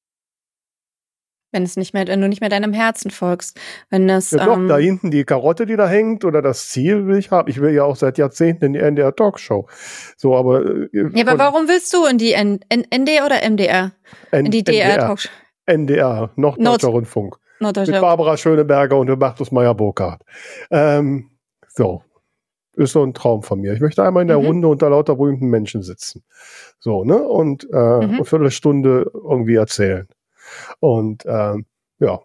Wenn 1.52 1.64
es 1.64 1.78
nicht 1.78 1.94
mehr, 1.96 2.08
wenn 2.08 2.22
du 2.22 2.28
nicht 2.30 2.42
mehr 2.42 2.50
deinem 2.50 2.74
Herzen 2.74 3.10
folgst, 3.10 3.60
wenn 3.90 4.08
es 4.10 4.32
Ja, 4.32 4.46
doch, 4.46 4.58
ähm, 4.58 4.68
da 4.68 4.78
hinten 4.78 5.10
die 5.10 5.24
Karotte, 5.24 5.66
die 5.66 5.76
da 5.76 5.88
hängt, 5.88 6.24
oder 6.24 6.42
das 6.44 6.70
Ziel 6.70 7.08
will 7.08 7.18
ich 7.18 7.32
haben. 7.32 7.50
Ich 7.50 7.60
will 7.60 7.74
ja 7.74 7.84
auch 7.84 7.96
seit 7.96 8.18
Jahrzehnten 8.20 8.66
in 8.66 8.74
die 8.74 8.80
NDR 8.80 9.16
Talkshow. 9.16 9.68
So, 10.16 10.36
aber. 10.36 10.64
äh, 10.66 10.90
Ja, 10.94 11.28
aber 11.28 11.40
warum 11.40 11.68
willst 11.68 11.92
du 11.94 12.06
in 12.06 12.18
die 12.20 12.34
N 12.34 12.60
N 12.70 12.86
ND 12.94 13.22
oder 13.26 13.42
MDR? 13.44 13.94
N 14.32 14.46
In 14.46 14.52
die 14.52 14.60
NDR, 14.60 14.96
DR 14.98 15.00
Talkshow. 15.08 15.30
NDR, 15.66 16.30
Norddeutscher 16.36 16.88
Nord- 16.88 16.96
Rundfunk. 16.96 17.36
Mit 17.36 17.62
Norddeutscher. 17.62 18.02
Barbara 18.02 18.38
Schöneberger 18.38 18.98
und 18.98 19.10
Hubertus 19.10 19.52
Meyer-Burkhardt. 19.52 20.22
Ähm, 20.72 21.30
so. 21.68 22.04
Ist 22.76 22.94
so 22.94 23.04
ein 23.04 23.14
Traum 23.14 23.42
von 23.44 23.60
mir. 23.60 23.74
Ich 23.74 23.82
möchte 23.82 24.04
einmal 24.04 24.22
in 24.22 24.28
der 24.30 24.40
Mhm. 24.40 24.46
Runde 24.46 24.68
unter 24.70 24.90
lauter 24.90 25.16
berühmten 25.16 25.48
Menschen 25.48 25.82
sitzen. 25.82 26.24
So, 26.80 27.04
ne? 27.04 27.18
Und 27.18 27.66
äh, 27.74 27.76
Mhm. 27.76 28.14
eine 28.14 28.26
Viertelstunde 28.26 29.12
irgendwie 29.14 29.56
erzählen. 29.56 30.08
Und 30.80 31.26
ähm, 31.26 31.66
ja. 32.00 32.20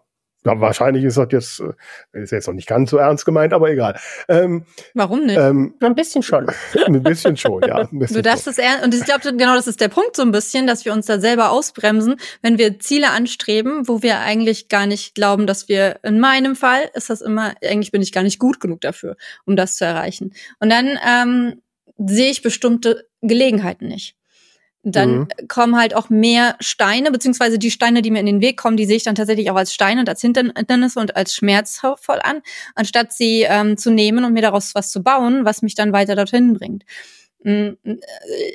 ja, 0.45 0.61
wahrscheinlich 0.61 1.03
ist 1.03 1.17
das 1.17 1.27
jetzt, 1.31 1.59
äh, 2.13 2.21
ist 2.21 2.31
jetzt 2.31 2.47
noch 2.47 2.53
nicht 2.53 2.67
ganz 2.67 2.91
so 2.91 2.97
ernst 2.97 3.25
gemeint, 3.25 3.53
aber 3.53 3.69
egal. 3.69 3.99
Ähm, 4.27 4.65
Warum 4.93 5.25
nicht? 5.25 5.37
ähm, 5.37 5.75
Ein 5.81 5.95
bisschen 5.95 6.23
schon. 6.23 6.47
ein 6.85 7.03
bisschen 7.03 7.35
schon, 7.37 7.61
ja. 7.63 7.77
Ein 7.77 7.99
bisschen 7.99 8.17
Du 8.17 8.21
darfst 8.21 8.47
es 8.47 8.57
ernst, 8.57 8.85
und 8.85 8.93
ich 8.93 9.03
glaube, 9.03 9.21
genau 9.35 9.55
das 9.55 9.67
ist 9.67 9.81
der 9.81 9.89
Punkt 9.89 10.15
so 10.15 10.21
ein 10.21 10.31
bisschen, 10.31 10.67
dass 10.67 10.85
wir 10.85 10.93
uns 10.93 11.05
da 11.05 11.19
selber 11.19 11.51
ausbremsen, 11.51 12.15
wenn 12.41 12.57
wir 12.57 12.79
Ziele 12.79 13.09
anstreben, 13.09 13.87
wo 13.87 14.01
wir 14.01 14.19
eigentlich 14.19 14.69
gar 14.69 14.85
nicht 14.85 15.15
glauben, 15.15 15.47
dass 15.47 15.67
wir, 15.67 15.99
in 16.03 16.19
meinem 16.19 16.55
Fall 16.55 16.89
ist 16.93 17.09
das 17.09 17.21
immer, 17.21 17.53
eigentlich 17.63 17.91
bin 17.91 18.01
ich 18.01 18.11
gar 18.11 18.23
nicht 18.23 18.39
gut 18.39 18.59
genug 18.59 18.81
dafür, 18.81 19.17
um 19.45 19.55
das 19.55 19.77
zu 19.77 19.85
erreichen. 19.85 20.33
Und 20.59 20.69
dann 20.69 20.97
ähm, 21.05 21.61
sehe 21.97 22.29
ich 22.29 22.41
bestimmte 22.41 23.07
Gelegenheiten 23.21 23.87
nicht. 23.87 24.15
Dann 24.87 25.21
Mhm. 25.21 25.27
kommen 25.47 25.75
halt 25.77 25.95
auch 25.95 26.09
mehr 26.09 26.55
Steine, 26.59 27.11
beziehungsweise 27.11 27.57
die 27.57 27.71
Steine, 27.71 28.01
die 28.03 28.11
mir 28.11 28.19
in 28.19 28.27
den 28.27 28.41
Weg 28.41 28.57
kommen, 28.57 28.77
die 28.77 28.85
sehe 28.85 28.97
ich 28.97 29.03
dann 29.03 29.15
tatsächlich 29.15 29.49
auch 29.49 29.55
als 29.55 29.73
Steine 29.73 30.01
und 30.01 30.09
als 30.09 30.21
Hindernisse 30.21 30.99
und 30.99 31.15
als 31.15 31.33
schmerzvoll 31.33 32.19
an, 32.21 32.41
anstatt 32.75 33.11
sie 33.11 33.41
ähm, 33.49 33.77
zu 33.77 33.89
nehmen 33.91 34.23
und 34.23 34.33
mir 34.33 34.43
daraus 34.43 34.75
was 34.75 34.91
zu 34.91 35.01
bauen, 35.01 35.43
was 35.43 35.63
mich 35.63 35.73
dann 35.75 35.91
weiter 35.91 36.15
dorthin 36.15 36.53
bringt. 36.53 36.83
Mm, 37.43 37.69
äh, 37.83 37.97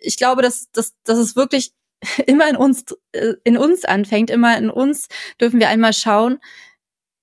Ich 0.03 0.17
glaube, 0.17 0.43
dass, 0.43 0.71
dass, 0.73 0.95
dass 1.05 1.19
es 1.19 1.35
wirklich 1.37 1.73
immer 2.27 2.49
in 2.49 2.57
uns, 2.57 2.85
äh, 3.13 3.35
in 3.45 3.57
uns 3.59 3.85
anfängt, 3.85 4.31
immer 4.31 4.57
in 4.57 4.71
uns 4.71 5.09
dürfen 5.41 5.59
wir 5.61 5.69
einmal 5.69 5.93
schauen. 5.93 6.39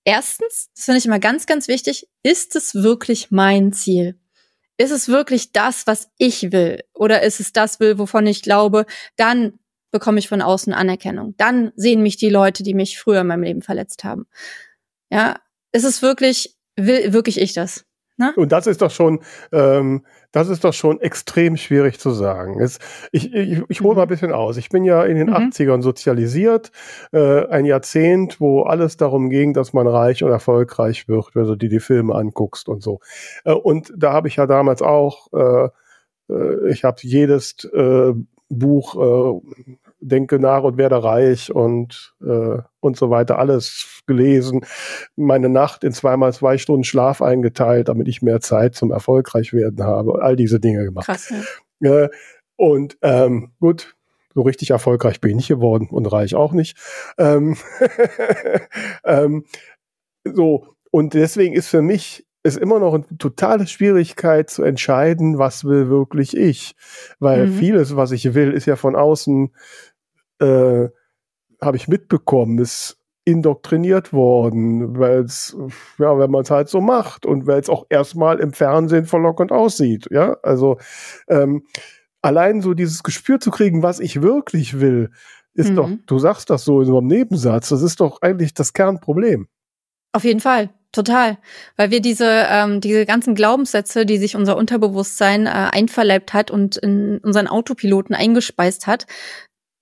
Erstens, 0.04 0.68
das 0.74 0.84
finde 0.86 0.98
ich 0.98 1.06
immer 1.06 1.18
ganz, 1.18 1.46
ganz 1.46 1.68
wichtig, 1.68 2.08
ist 2.22 2.56
es 2.56 2.74
wirklich 2.74 3.30
mein 3.30 3.72
Ziel? 3.72 4.18
Ist 4.78 4.92
es 4.92 5.08
wirklich 5.08 5.52
das, 5.52 5.86
was 5.86 6.08
ich 6.18 6.52
will? 6.52 6.82
Oder 6.94 7.22
ist 7.22 7.40
es 7.40 7.52
das 7.52 7.80
will, 7.80 7.98
wovon 7.98 8.26
ich 8.26 8.42
glaube, 8.42 8.86
dann 9.16 9.58
bekomme 9.90 10.18
ich 10.18 10.28
von 10.28 10.40
außen 10.40 10.72
Anerkennung. 10.72 11.34
Dann 11.36 11.72
sehen 11.76 12.02
mich 12.02 12.16
die 12.16 12.30
Leute, 12.30 12.62
die 12.62 12.74
mich 12.74 12.98
früher 12.98 13.22
in 13.22 13.26
meinem 13.26 13.42
Leben 13.42 13.62
verletzt 13.62 14.04
haben. 14.04 14.26
Ja, 15.10 15.40
ist 15.72 15.84
es 15.84 16.00
wirklich, 16.00 16.56
will 16.76 17.12
wirklich 17.12 17.40
ich 17.40 17.52
das? 17.54 17.84
Ne? 18.18 18.32
Und 18.36 18.50
das 18.50 18.66
ist 18.66 18.82
doch 18.82 18.90
schon, 18.90 19.20
ähm, 19.52 20.04
das 20.32 20.48
ist 20.48 20.64
doch 20.64 20.72
schon 20.72 21.00
extrem 21.00 21.56
schwierig 21.56 22.00
zu 22.00 22.10
sagen. 22.10 22.60
Es, 22.60 22.80
ich 23.12 23.32
ich, 23.32 23.62
ich 23.68 23.80
hole 23.80 23.94
mal 23.94 24.02
ein 24.02 24.08
bisschen 24.08 24.32
aus. 24.32 24.56
Ich 24.56 24.70
bin 24.70 24.84
ja 24.84 25.04
in 25.04 25.16
den 25.16 25.28
mhm. 25.28 25.34
80ern 25.34 25.82
sozialisiert, 25.82 26.72
äh, 27.12 27.46
ein 27.46 27.64
Jahrzehnt, 27.64 28.40
wo 28.40 28.62
alles 28.62 28.96
darum 28.96 29.30
ging, 29.30 29.54
dass 29.54 29.72
man 29.72 29.86
reich 29.86 30.24
und 30.24 30.32
erfolgreich 30.32 31.06
wird, 31.06 31.36
wenn 31.36 31.46
du 31.46 31.54
dir 31.54 31.68
die 31.68 31.78
Filme 31.78 32.16
anguckst 32.16 32.68
und 32.68 32.82
so. 32.82 32.98
Äh, 33.44 33.52
und 33.52 33.92
da 33.96 34.12
habe 34.12 34.26
ich 34.26 34.34
ja 34.34 34.46
damals 34.46 34.82
auch, 34.82 35.28
äh, 35.32 35.68
äh 36.28 36.70
ich 36.70 36.82
habe 36.82 36.98
jedes 37.02 37.64
äh, 37.72 38.14
Buch 38.48 38.96
äh, 38.96 39.78
denke 40.00 40.38
nach 40.38 40.62
und 40.62 40.78
werde 40.78 41.02
reich 41.02 41.52
und, 41.54 42.14
äh, 42.22 42.58
und 42.80 42.96
so 42.96 43.10
weiter, 43.10 43.38
alles 43.38 44.02
gelesen. 44.06 44.64
Meine 45.16 45.48
Nacht 45.48 45.84
in 45.84 45.92
zweimal 45.92 46.32
zwei 46.32 46.58
Stunden 46.58 46.84
Schlaf 46.84 47.22
eingeteilt, 47.22 47.88
damit 47.88 48.08
ich 48.08 48.22
mehr 48.22 48.40
Zeit 48.40 48.74
zum 48.74 48.90
erfolgreich 48.90 49.52
werden 49.52 49.84
habe. 49.84 50.22
All 50.22 50.36
diese 50.36 50.60
Dinge 50.60 50.84
gemacht. 50.84 51.06
Krass, 51.06 51.32
ja. 51.80 52.04
äh, 52.04 52.08
und 52.56 52.98
ähm, 53.02 53.52
gut, 53.60 53.96
so 54.34 54.42
richtig 54.42 54.70
erfolgreich 54.70 55.20
bin 55.20 55.38
ich 55.38 55.48
geworden 55.48 55.88
und 55.90 56.06
reich 56.06 56.34
auch 56.34 56.52
nicht. 56.52 56.76
Ähm, 57.18 57.56
ähm, 59.04 59.44
so, 60.24 60.66
und 60.90 61.14
deswegen 61.14 61.54
ist 61.54 61.68
für 61.68 61.82
mich 61.82 62.26
ist 62.44 62.56
immer 62.56 62.78
noch 62.78 62.94
eine 62.94 63.04
totale 63.18 63.66
Schwierigkeit 63.66 64.48
zu 64.48 64.62
entscheiden, 64.62 65.38
was 65.38 65.64
will 65.64 65.88
wirklich 65.88 66.36
ich. 66.36 66.74
Weil 67.18 67.46
mhm. 67.46 67.54
vieles, 67.54 67.96
was 67.96 68.12
ich 68.12 68.34
will, 68.34 68.52
ist 68.52 68.66
ja 68.66 68.76
von 68.76 68.96
außen, 68.96 69.54
äh, 70.40 70.88
habe 71.60 71.76
ich 71.76 71.88
mitbekommen, 71.88 72.58
ist 72.58 72.98
indoktriniert 73.24 74.12
worden, 74.14 74.98
weil 74.98 75.20
es, 75.20 75.54
ja, 75.98 76.18
wenn 76.18 76.30
man 76.30 76.42
es 76.42 76.50
halt 76.50 76.70
so 76.70 76.80
macht 76.80 77.26
und 77.26 77.46
weil 77.46 77.60
es 77.60 77.68
auch 77.68 77.84
erstmal 77.90 78.40
im 78.40 78.54
Fernsehen 78.54 79.04
verlockend 79.04 79.52
aussieht, 79.52 80.08
ja, 80.10 80.38
also 80.42 80.78
ähm, 81.28 81.66
allein 82.22 82.62
so 82.62 82.72
dieses 82.72 83.02
Gespür 83.02 83.38
zu 83.38 83.50
kriegen, 83.50 83.82
was 83.82 84.00
ich 84.00 84.22
wirklich 84.22 84.80
will, 84.80 85.10
ist 85.52 85.70
mhm. 85.70 85.76
doch, 85.76 85.90
du 86.06 86.18
sagst 86.18 86.48
das 86.48 86.64
so 86.64 86.80
in 86.80 86.86
so 86.86 86.98
einem 86.98 87.06
Nebensatz, 87.08 87.68
das 87.68 87.82
ist 87.82 88.00
doch 88.00 88.22
eigentlich 88.22 88.54
das 88.54 88.72
Kernproblem. 88.72 89.46
Auf 90.12 90.24
jeden 90.24 90.40
Fall. 90.40 90.70
Total, 90.90 91.36
weil 91.76 91.90
wir 91.90 92.00
diese 92.00 92.46
ähm, 92.48 92.80
diese 92.80 93.04
ganzen 93.04 93.34
Glaubenssätze, 93.34 94.06
die 94.06 94.16
sich 94.16 94.36
unser 94.36 94.56
Unterbewusstsein 94.56 95.44
äh, 95.44 95.50
einverleibt 95.50 96.32
hat 96.32 96.50
und 96.50 96.78
in 96.78 97.18
unseren 97.18 97.46
Autopiloten 97.46 98.14
eingespeist 98.14 98.86
hat, 98.86 99.06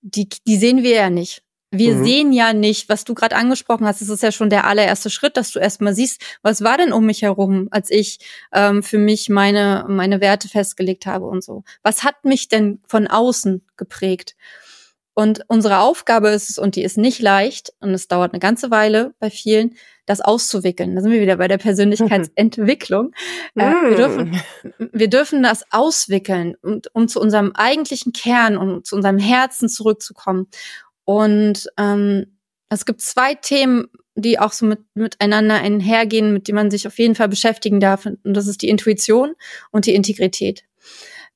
die 0.01 0.29
die 0.47 0.57
sehen 0.57 0.83
wir 0.83 0.95
ja 0.95 1.09
nicht. 1.09 1.43
Wir 1.69 1.95
mhm. 1.95 2.03
sehen 2.05 2.33
ja 2.33 2.53
nicht, 2.53 2.87
was 2.87 3.03
du 3.03 3.13
gerade 3.13 3.35
angesprochen 3.35 3.85
hast. 3.85 3.99
Das 4.01 4.07
ist 4.07 4.23
ja 4.23 4.31
schon 4.31 4.49
der 4.49 4.65
allererste 4.65 5.09
Schritt, 5.09 5.35
dass 5.35 5.51
du 5.51 5.59
erstmal 5.59 5.93
siehst, 5.93 6.21
was 6.41 6.63
war 6.63 6.77
denn 6.77 6.93
um 6.93 7.05
mich 7.05 7.23
herum, 7.23 7.67
als 7.71 7.91
ich 7.91 8.19
ähm, 8.53 8.83
für 8.83 8.97
mich 8.97 9.27
meine 9.27 9.85
meine 9.89 10.21
Werte 10.21 10.47
festgelegt 10.47 11.05
habe 11.05 11.25
und 11.25 11.43
so. 11.43 11.63
Was 11.83 12.03
hat 12.03 12.23
mich 12.23 12.47
denn 12.47 12.79
von 12.87 13.07
außen 13.07 13.65
geprägt? 13.75 14.35
Und 15.17 15.41
unsere 15.47 15.79
Aufgabe 15.79 16.29
ist 16.29 16.51
es, 16.51 16.59
und 16.59 16.75
die 16.75 16.83
ist 16.83 16.95
nicht 16.95 17.19
leicht, 17.19 17.73
und 17.79 17.89
es 17.89 18.07
dauert 18.07 18.33
eine 18.33 18.39
ganze 18.39 18.69
Weile 18.69 19.15
bei 19.17 19.31
vielen, 19.31 19.73
das 20.05 20.21
auszuwickeln. 20.21 20.93
Da 20.93 21.01
sind 21.01 21.11
wir 21.11 21.19
wieder 21.19 21.37
bei 21.37 21.47
der 21.47 21.57
Persönlichkeitsentwicklung. 21.57 23.13
äh, 23.55 23.63
wir, 23.63 23.95
dürfen, 23.95 24.29
mm. 24.77 24.89
wir 24.93 25.09
dürfen 25.09 25.41
das 25.41 25.63
auswickeln, 25.71 26.55
um, 26.61 26.81
um 26.93 27.07
zu 27.07 27.19
unserem 27.19 27.51
eigentlichen 27.55 28.13
Kern 28.13 28.57
und 28.57 28.69
um 28.69 28.83
zu 28.83 28.95
unserem 28.95 29.17
Herzen 29.17 29.69
zurückzukommen. 29.69 30.49
Und 31.03 31.67
ähm, 31.79 32.37
es 32.69 32.85
gibt 32.85 33.01
zwei 33.01 33.33
Themen, 33.33 33.87
die 34.13 34.37
auch 34.37 34.51
so 34.51 34.67
mit, 34.67 34.81
miteinander 34.93 35.55
einhergehen, 35.55 36.31
mit 36.31 36.47
denen 36.47 36.57
man 36.57 36.69
sich 36.69 36.85
auf 36.85 36.99
jeden 36.99 37.15
Fall 37.15 37.27
beschäftigen 37.27 37.79
darf. 37.79 38.05
Und 38.05 38.19
das 38.23 38.45
ist 38.45 38.61
die 38.61 38.69
Intuition 38.69 39.33
und 39.71 39.87
die 39.87 39.95
Integrität. 39.95 40.63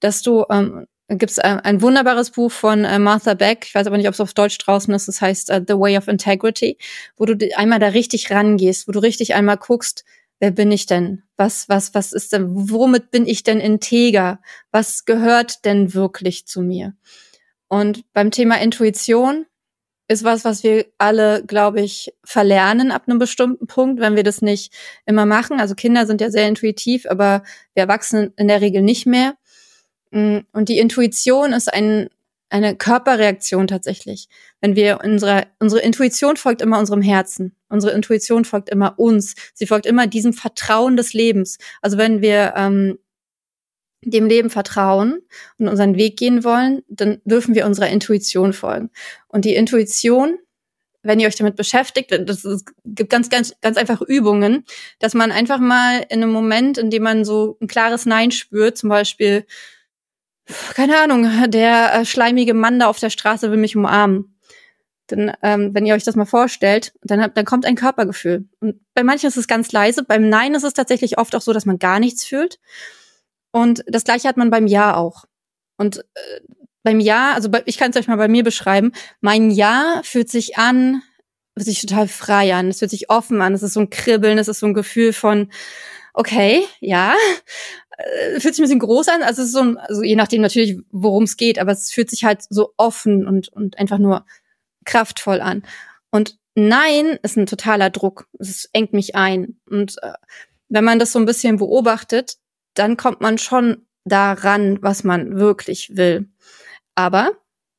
Dass 0.02 0.22
du 0.22 0.46
ähm, 0.52 0.86
gibt 1.18 1.32
es 1.32 1.40
ein, 1.40 1.60
äh, 1.60 1.62
ein, 1.64 1.82
wunderbares 1.82 2.32
Buch 2.32 2.52
von 2.52 2.86
äh, 2.86 3.00
Martha 3.00 3.34
Beck, 3.34 3.66
ich 3.68 3.76
weiß 3.76 3.88
aber 3.88 3.98
nicht, 3.98 4.08
ob 4.08 4.14
es 4.14 4.22
auf 4.22 4.34
Deutsch 4.34 4.58
draußen 4.58 4.94
ist, 4.94 5.08
das 5.08 5.22
heißt 5.22 5.52
uh, 5.52 5.62
The 5.66 5.74
Way 5.74 5.98
of 5.98 6.08
Integrity, 6.08 6.78
wo 7.18 7.26
du 7.26 7.38
einmal 7.56 7.80
da 7.80 7.88
richtig 7.88 8.32
rangehst, 8.32 8.88
wo 8.88 8.92
du 8.92 9.00
richtig 9.00 9.34
einmal 9.34 9.58
guckst, 9.58 10.04
wer 10.40 10.52
bin 10.52 10.72
ich 10.72 10.86
denn? 10.86 11.24
Was, 11.38 11.70
was, 11.70 11.94
was 11.94 12.14
ist 12.14 12.34
denn, 12.34 12.48
womit 12.50 13.12
bin 13.12 13.26
ich 13.26 13.44
denn 13.44 13.60
integer? 13.60 14.42
Was 14.72 15.06
gehört 15.06 15.66
denn 15.66 15.94
wirklich 15.94 16.48
zu 16.48 16.62
mir? 16.62 16.96
Und 17.68 18.04
beim 18.14 18.32
Thema 18.32 18.60
Intuition 18.60 19.46
ist 20.12 20.24
was, 20.26 20.44
was 20.44 20.64
wir 20.64 20.88
alle, 20.98 21.44
glaube 21.46 21.80
ich, 21.80 22.14
verlernen 22.26 22.92
ab 22.92 23.04
einem 23.08 23.18
bestimmten 23.18 23.66
Punkt, 23.66 24.02
wenn 24.02 24.18
wir 24.18 24.24
das 24.24 24.42
nicht 24.42 24.74
immer 25.06 25.26
machen. 25.26 25.60
Also 25.60 25.74
Kinder 25.74 26.06
sind 26.06 26.20
ja 26.20 26.30
sehr 26.30 26.48
intuitiv, 26.48 27.06
aber 27.10 27.44
wir 27.74 27.84
Erwachsenen 27.84 28.34
in 28.36 28.50
der 28.50 28.60
Regel 28.60 28.82
nicht 28.82 29.06
mehr. 29.06 29.36
Mm, 30.12 30.40
und 30.52 30.70
die 30.70 30.78
Intuition 30.78 31.54
ist 31.54 31.74
ein, 31.74 32.10
eine 32.50 32.76
Körperreaktion 32.76 33.68
tatsächlich. 33.68 34.28
Wenn 34.60 34.76
wir 34.76 35.00
unsere, 35.04 35.48
unsere 35.60 35.82
Intuition 35.82 36.38
folgt 36.38 36.62
immer 36.62 36.80
unserem 36.80 37.02
Herzen. 37.02 37.56
Unsere 37.70 37.94
Intuition 37.94 38.46
folgt 38.46 38.70
immer 38.70 39.00
uns. 39.00 39.36
Sie 39.54 39.66
folgt 39.66 39.86
immer 39.86 40.08
diesem 40.08 40.34
Vertrauen 40.34 40.98
des 40.98 41.14
Lebens. 41.14 41.58
Also 41.82 41.98
wenn 41.98 42.22
wir 42.22 42.54
ähm, 42.56 42.98
dem 44.04 44.26
Leben 44.26 44.50
vertrauen 44.50 45.22
und 45.58 45.68
unseren 45.68 45.96
Weg 45.96 46.18
gehen 46.18 46.44
wollen, 46.44 46.82
dann 46.88 47.22
dürfen 47.24 47.56
wir 47.56 47.66
unserer 47.66 47.90
Intuition 47.90 48.54
folgen. 48.54 48.90
Und 49.28 49.46
die 49.46 49.56
Intuition, 49.56 50.40
wenn 51.04 51.20
ihr 51.20 51.28
euch 51.28 51.36
damit 51.36 51.56
beschäftigt, 51.56 52.12
das 52.12 52.66
gibt 52.84 53.10
ganz, 53.10 53.30
ganz, 53.30 53.54
ganz 53.62 53.78
einfach 53.78 54.02
Übungen, 54.02 54.66
dass 55.00 55.14
man 55.14 55.32
einfach 55.32 55.60
mal 55.60 56.06
in 56.10 56.24
einem 56.24 56.32
Moment, 56.32 56.78
in 56.78 56.90
dem 56.90 57.04
man 57.04 57.26
so 57.26 57.58
ein 57.62 57.68
klares 57.68 58.06
Nein 58.06 58.32
spürt, 58.32 58.78
zum 58.78 58.90
Beispiel 58.90 59.46
keine 60.74 60.98
Ahnung, 61.00 61.50
der 61.50 61.94
äh, 61.94 62.06
schleimige 62.06 62.54
Mann 62.54 62.80
da 62.80 62.88
auf 62.88 63.00
der 63.00 63.10
Straße 63.10 63.52
will 63.52 63.58
mich 63.58 63.76
umarmen. 63.76 64.38
Dann, 65.08 65.34
ähm, 65.42 65.74
wenn 65.74 65.86
ihr 65.86 65.94
euch 65.94 66.04
das 66.04 66.16
mal 66.16 66.26
vorstellt, 66.26 66.94
dann, 67.02 67.32
dann 67.34 67.46
kommt 67.46 67.66
ein 67.66 67.76
Körpergefühl. 67.76 68.48
Und 68.60 68.80
bei 68.94 69.04
manchen 69.04 69.28
ist 69.28 69.38
es 69.38 69.48
ganz 69.48 69.72
leise, 69.72 70.04
beim 70.04 70.30
Nein 70.30 70.54
ist 70.54 70.64
es 70.64 70.74
tatsächlich 70.74 71.18
oft 71.18 71.36
auch 71.36 71.42
so, 71.42 71.54
dass 71.54 71.66
man 71.66 71.80
gar 71.80 72.00
nichts 72.00 72.24
fühlt. 72.24 72.60
Und 73.52 73.84
das 73.88 74.04
gleiche 74.04 74.28
hat 74.28 74.38
man 74.38 74.50
beim 74.50 74.68
Ja 74.68 74.96
auch. 74.96 75.26
Und 75.78 75.98
äh, 76.00 76.42
beim 76.84 77.00
Ja, 77.00 77.34
also 77.34 77.50
bei, 77.50 77.62
ich 77.66 77.78
kann 77.78 77.92
es 77.92 77.98
euch 77.98 78.08
mal 78.08 78.16
bei 78.16 78.28
mir 78.28 78.44
beschreiben, 78.44 78.94
mein 79.20 79.52
Ja 79.52 80.02
fühlt 80.04 80.30
sich 80.30 80.58
an, 80.58 81.02
fühlt 81.54 81.66
sich 81.66 81.82
total 81.82 82.08
frei 82.08 82.54
an, 82.56 82.70
es 82.70 82.80
fühlt 82.80 82.92
sich 82.92 83.10
offen 83.10 83.42
an, 83.42 83.54
es 83.54 83.64
ist 83.64 83.74
so 83.74 83.82
ein 83.82 83.90
Kribbeln, 83.90 84.38
es 84.38 84.48
ist 84.48 84.60
so 84.60 84.66
ein 84.66 84.74
Gefühl 84.74 85.14
von, 85.14 85.52
okay, 86.14 86.64
ja, 86.80 87.16
äh, 87.98 88.40
fühlt 88.40 88.56
sich 88.56 88.62
ein 88.62 88.66
bisschen 88.66 88.80
groß 88.80 89.08
an. 89.10 89.24
Also, 89.24 89.42
es 89.42 89.50
ist 89.50 89.54
so 89.54 89.62
ein, 89.62 89.78
also 89.78 90.04
je 90.04 90.16
nachdem 90.16 90.42
natürlich, 90.42 90.78
worum 90.92 91.24
es 91.24 91.38
geht, 91.38 91.60
aber 91.60 91.72
es 91.72 91.92
fühlt 91.92 92.10
sich 92.10 92.24
halt 92.24 92.44
so 92.50 92.74
offen 92.78 93.28
und, 93.28 93.50
und 93.50 93.78
einfach 93.78 93.98
nur 93.98 94.26
kraftvoll 94.86 95.42
an. 95.42 95.64
Und 96.12 96.38
Nein 96.56 97.18
ist 97.24 97.38
ein 97.38 97.46
totaler 97.46 97.90
Druck. 97.90 98.28
Es 98.38 98.70
engt 98.74 98.94
mich 98.94 99.16
ein. 99.16 99.58
Und 99.70 99.96
äh, 100.04 100.14
wenn 100.70 100.84
man 100.84 101.00
das 101.00 101.12
so 101.14 101.20
ein 101.20 101.26
bisschen 101.26 101.58
beobachtet, 101.58 102.38
dann 102.74 102.98
kommt 102.98 103.22
man 103.22 103.38
schon 103.38 103.86
daran, 104.04 104.82
was 104.82 105.04
man 105.04 105.38
wirklich 105.38 105.96
will. 105.96 106.30
Aber 106.96 107.32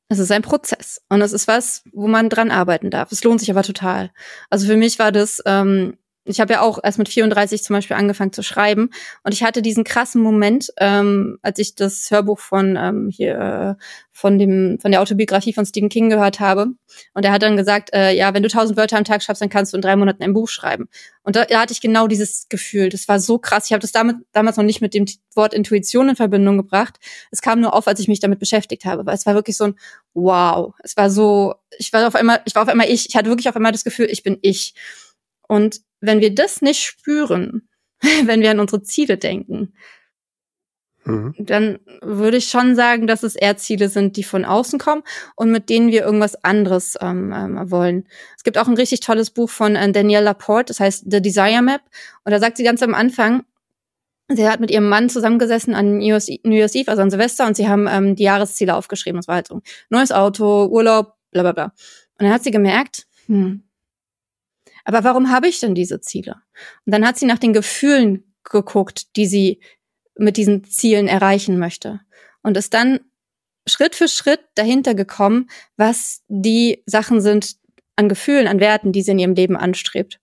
es 0.09 0.19
ist 0.19 0.31
ein 0.31 0.41
Prozess 0.41 1.01
und 1.09 1.21
es 1.21 1.33
ist 1.33 1.47
was, 1.47 1.83
wo 1.91 2.07
man 2.07 2.29
dran 2.29 2.51
arbeiten 2.51 2.89
darf. 2.89 3.11
Es 3.11 3.23
lohnt 3.23 3.39
sich 3.39 3.51
aber 3.51 3.63
total. 3.63 4.11
Also 4.49 4.67
für 4.67 4.77
mich 4.77 4.99
war 4.99 5.11
das 5.11 5.41
ähm, 5.45 5.97
ich 6.25 6.39
habe 6.39 6.53
ja 6.53 6.61
auch 6.61 6.79
erst 6.81 6.97
mit 6.97 7.09
34 7.09 7.63
zum 7.63 7.75
Beispiel 7.75 7.97
angefangen 7.97 8.33
zu 8.33 8.43
schreiben 8.43 8.89
und 9.23 9.33
ich 9.33 9.43
hatte 9.43 9.61
diesen 9.61 9.83
krassen 9.83 10.21
Moment, 10.21 10.71
ähm, 10.77 11.37
als 11.41 11.59
ich 11.59 11.75
das 11.75 12.09
Hörbuch 12.11 12.39
von 12.39 12.77
ähm, 12.77 13.09
hier 13.09 13.77
äh, 13.79 13.83
von 14.11 14.37
dem 14.39 14.77
von 14.81 14.91
der 14.91 15.01
Autobiografie 15.01 15.53
von 15.53 15.65
Stephen 15.65 15.89
King 15.89 16.09
gehört 16.09 16.39
habe 16.39 16.67
und 17.13 17.25
er 17.25 17.31
hat 17.31 17.41
dann 17.41 17.57
gesagt, 17.57 17.93
äh, 17.93 18.11
ja, 18.11 18.33
wenn 18.33 18.43
du 18.43 18.49
tausend 18.49 18.77
Wörter 18.77 18.97
am 18.97 19.03
Tag 19.03 19.23
schreibst, 19.23 19.41
dann 19.41 19.49
kannst 19.49 19.73
du 19.73 19.77
in 19.77 19.81
drei 19.81 19.95
Monaten 19.95 20.23
ein 20.23 20.33
Buch 20.33 20.47
schreiben. 20.47 20.87
Und 21.23 21.35
da, 21.35 21.45
da 21.45 21.61
hatte 21.61 21.73
ich 21.73 21.81
genau 21.81 22.07
dieses 22.07 22.47
Gefühl. 22.49 22.89
Das 22.89 23.07
war 23.07 23.19
so 23.19 23.39
krass. 23.39 23.65
Ich 23.65 23.71
habe 23.71 23.81
das 23.81 23.91
damit, 23.91 24.17
damals 24.33 24.57
noch 24.57 24.63
nicht 24.63 24.81
mit 24.81 24.93
dem 24.93 25.05
Wort 25.35 25.53
Intuition 25.53 26.09
in 26.09 26.15
Verbindung 26.15 26.57
gebracht. 26.57 26.99
Es 27.31 27.41
kam 27.41 27.61
nur 27.61 27.73
auf, 27.73 27.87
als 27.87 27.99
ich 27.99 28.07
mich 28.07 28.19
damit 28.19 28.39
beschäftigt 28.39 28.85
habe, 28.85 29.05
weil 29.05 29.15
es 29.15 29.25
war 29.25 29.33
wirklich 29.33 29.57
so 29.57 29.65
ein 29.65 29.75
Wow. 30.13 30.73
Es 30.83 30.95
war 30.95 31.09
so, 31.09 31.55
ich 31.77 31.91
war 31.91 32.07
auf 32.07 32.15
einmal, 32.15 32.41
ich 32.45 32.55
war 32.55 32.63
auf 32.63 32.69
einmal 32.69 32.89
ich. 32.89 33.07
Ich 33.09 33.15
hatte 33.15 33.29
wirklich 33.29 33.49
auf 33.49 33.55
einmal 33.55 33.71
das 33.71 33.83
Gefühl, 33.83 34.07
ich 34.09 34.23
bin 34.23 34.37
ich. 34.41 34.75
Und 35.47 35.81
wenn 36.01 36.21
wir 36.21 36.33
das 36.33 36.61
nicht 36.61 36.83
spüren, 36.83 37.69
wenn 38.25 38.41
wir 38.41 38.51
an 38.51 38.59
unsere 38.59 38.83
Ziele 38.83 39.17
denken, 39.17 39.73
mhm. 41.05 41.33
dann 41.37 41.79
würde 42.01 42.37
ich 42.37 42.49
schon 42.49 42.75
sagen, 42.75 43.07
dass 43.07 43.23
es 43.23 43.35
eher 43.35 43.57
Ziele 43.57 43.89
sind, 43.89 44.17
die 44.17 44.23
von 44.23 44.45
außen 44.45 44.79
kommen 44.79 45.03
und 45.35 45.51
mit 45.51 45.69
denen 45.69 45.91
wir 45.91 46.03
irgendwas 46.03 46.43
anderes 46.43 46.97
ähm, 47.01 47.33
ähm, 47.35 47.71
wollen. 47.71 48.07
Es 48.35 48.43
gibt 48.43 48.57
auch 48.57 48.67
ein 48.67 48.75
richtig 48.75 48.99
tolles 48.99 49.29
Buch 49.29 49.49
von 49.49 49.75
äh, 49.75 49.91
Danielle 49.91 50.25
Laporte, 50.25 50.71
das 50.71 50.79
heißt 50.79 51.05
The 51.09 51.21
Desire 51.21 51.61
Map. 51.61 51.81
Und 52.23 52.31
da 52.31 52.39
sagt 52.39 52.57
sie 52.57 52.63
ganz 52.63 52.81
am 52.83 52.93
Anfang, 52.93 53.43
Sie 54.29 54.47
hat 54.47 54.59
mit 54.61 54.71
ihrem 54.71 54.87
Mann 54.87 55.09
zusammengesessen 55.09 55.75
an 55.75 55.97
New 55.97 56.05
Year's 56.05 56.29
Eve, 56.29 56.89
also 56.89 57.01
an 57.01 57.09
Silvester, 57.09 57.45
und 57.45 57.57
sie 57.57 57.67
haben 57.67 57.87
ähm, 57.87 58.15
die 58.15 58.23
Jahresziele 58.23 58.73
aufgeschrieben. 58.73 59.19
Das 59.19 59.27
war 59.27 59.35
halt 59.35 59.47
so 59.47 59.61
neues 59.89 60.11
Auto, 60.11 60.65
Urlaub, 60.65 61.15
bla 61.31 61.41
bla 61.41 61.51
bla. 61.51 61.65
Und 61.65 62.25
dann 62.25 62.31
hat 62.31 62.43
sie 62.43 62.51
gemerkt, 62.51 63.05
hm, 63.27 63.63
aber 64.83 65.03
warum 65.03 65.31
habe 65.31 65.47
ich 65.47 65.59
denn 65.59 65.75
diese 65.75 66.01
Ziele? 66.01 66.35
Und 66.85 66.93
dann 66.93 67.05
hat 67.05 67.17
sie 67.17 67.25
nach 67.25 67.39
den 67.39 67.53
Gefühlen 67.53 68.33
geguckt, 68.43 69.15
die 69.15 69.25
sie 69.25 69.59
mit 70.15 70.37
diesen 70.37 70.63
Zielen 70.63 71.07
erreichen 71.07 71.57
möchte. 71.57 72.01
Und 72.41 72.57
ist 72.57 72.73
dann 72.73 72.99
Schritt 73.67 73.95
für 73.95 74.07
Schritt 74.07 74.41
dahinter 74.55 74.93
gekommen, 74.93 75.49
was 75.77 76.23
die 76.27 76.83
Sachen 76.85 77.21
sind 77.21 77.55
an 77.95 78.09
Gefühlen, 78.09 78.47
an 78.47 78.59
Werten, 78.59 78.91
die 78.91 79.01
sie 79.01 79.11
in 79.11 79.19
ihrem 79.19 79.35
Leben 79.35 79.55
anstrebt. 79.55 80.19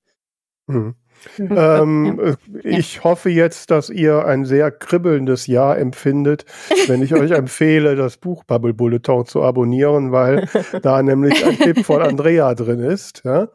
Mhm. 0.66 0.94
Mhm. 1.38 1.54
Ähm, 1.56 2.36
ja. 2.62 2.70
Ich 2.78 3.04
hoffe 3.04 3.28
jetzt, 3.30 3.70
dass 3.70 3.90
ihr 3.90 4.24
ein 4.24 4.44
sehr 4.44 4.70
kribbelndes 4.70 5.46
Jahr 5.46 5.78
empfindet, 5.78 6.44
wenn 6.86 7.02
ich 7.02 7.14
euch 7.14 7.30
empfehle, 7.32 7.94
das 7.96 8.16
Buch 8.16 8.44
Bubble 8.44 8.74
Bulletin 8.74 9.26
zu 9.26 9.42
abonnieren, 9.42 10.12
weil 10.12 10.48
da 10.82 11.02
nämlich 11.02 11.44
ein 11.44 11.58
Tipp 11.58 11.84
von 11.84 12.00
Andrea 12.02 12.54
drin 12.54 12.80
ist. 12.80 13.22
Ja? 13.24 13.48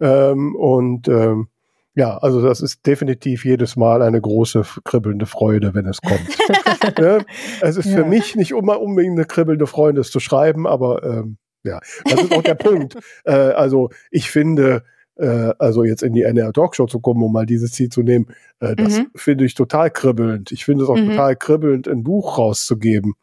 Ähm, 0.00 0.54
und 0.56 1.08
ähm, 1.08 1.48
ja, 1.96 2.16
also 2.18 2.42
das 2.42 2.60
ist 2.60 2.86
definitiv 2.86 3.44
jedes 3.44 3.76
Mal 3.76 4.02
eine 4.02 4.20
große 4.20 4.64
kribbelnde 4.84 5.26
Freude, 5.26 5.74
wenn 5.74 5.86
es 5.86 6.00
kommt. 6.00 6.98
ja? 6.98 7.18
Es 7.60 7.76
ist 7.76 7.86
ja. 7.86 7.98
für 7.98 8.04
mich 8.04 8.34
nicht 8.34 8.50
immer 8.50 8.80
unbedingt 8.80 9.16
eine 9.16 9.26
kribbelnde 9.26 9.66
Freude, 9.66 10.00
es 10.00 10.10
zu 10.10 10.18
schreiben, 10.18 10.66
aber 10.66 11.04
ähm, 11.04 11.38
ja, 11.62 11.80
das 12.04 12.22
ist 12.22 12.32
auch 12.32 12.42
der 12.42 12.54
Punkt. 12.54 12.96
Äh, 13.24 13.32
also 13.32 13.88
ich 14.10 14.30
finde, 14.30 14.82
äh, 15.16 15.54
also 15.58 15.84
jetzt 15.84 16.02
in 16.02 16.12
die 16.12 16.22
NR 16.22 16.52
Talkshow 16.52 16.86
zu 16.86 17.00
kommen, 17.00 17.22
um 17.22 17.32
mal 17.32 17.46
dieses 17.46 17.72
Ziel 17.72 17.88
zu 17.88 18.02
nehmen, 18.02 18.26
äh, 18.60 18.74
das 18.76 18.98
mhm. 18.98 19.10
finde 19.14 19.44
ich 19.44 19.54
total 19.54 19.90
kribbelnd. 19.90 20.52
Ich 20.52 20.64
finde 20.64 20.84
es 20.84 20.90
auch 20.90 20.96
mhm. 20.96 21.10
total 21.10 21.36
kribbelnd, 21.36 21.88
ein 21.88 22.02
Buch 22.02 22.38
rauszugeben. 22.38 23.14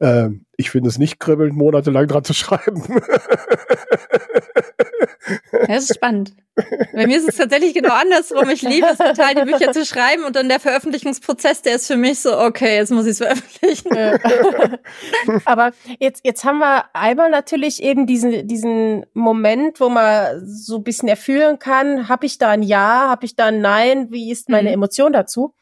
Äh, 0.00 0.30
ich 0.56 0.70
finde 0.70 0.88
es 0.88 0.98
nicht 0.98 1.20
kribbelnd, 1.20 1.54
monatelang 1.54 2.06
dran 2.06 2.24
zu 2.24 2.34
schreiben. 2.34 2.82
Das 5.66 5.84
ist 5.84 5.96
spannend. 5.96 6.34
Bei 6.94 7.06
mir 7.06 7.18
ist 7.18 7.28
es 7.28 7.36
tatsächlich 7.36 7.74
genau 7.74 7.92
andersrum. 7.92 8.48
Ich 8.48 8.62
liebe 8.62 8.86
es 8.86 8.98
total, 8.98 9.34
die 9.34 9.50
Bücher 9.50 9.72
zu 9.72 9.84
schreiben 9.84 10.24
und 10.24 10.36
dann 10.36 10.48
der 10.48 10.60
Veröffentlichungsprozess, 10.60 11.62
der 11.62 11.76
ist 11.76 11.86
für 11.86 11.96
mich 11.96 12.20
so, 12.20 12.38
okay, 12.38 12.76
jetzt 12.76 12.90
muss 12.90 13.04
ich 13.04 13.12
es 13.12 13.18
veröffentlichen. 13.18 13.90
Aber 15.44 15.72
jetzt, 15.98 16.24
jetzt 16.24 16.44
haben 16.44 16.58
wir 16.58 16.84
einmal 16.94 17.30
natürlich 17.30 17.82
eben 17.82 18.06
diesen, 18.06 18.46
diesen 18.48 19.04
Moment, 19.12 19.80
wo 19.80 19.88
man 19.88 20.46
so 20.46 20.76
ein 20.76 20.84
bisschen 20.84 21.08
erfühlen 21.08 21.58
kann, 21.58 22.08
habe 22.08 22.24
ich 22.24 22.38
da 22.38 22.50
ein 22.50 22.62
Ja, 22.62 23.08
habe 23.08 23.26
ich 23.26 23.36
da 23.36 23.46
ein 23.46 23.60
Nein, 23.60 24.10
wie 24.10 24.30
ist 24.30 24.48
meine 24.48 24.70
mhm. 24.70 24.74
Emotion 24.74 25.12
dazu? 25.12 25.54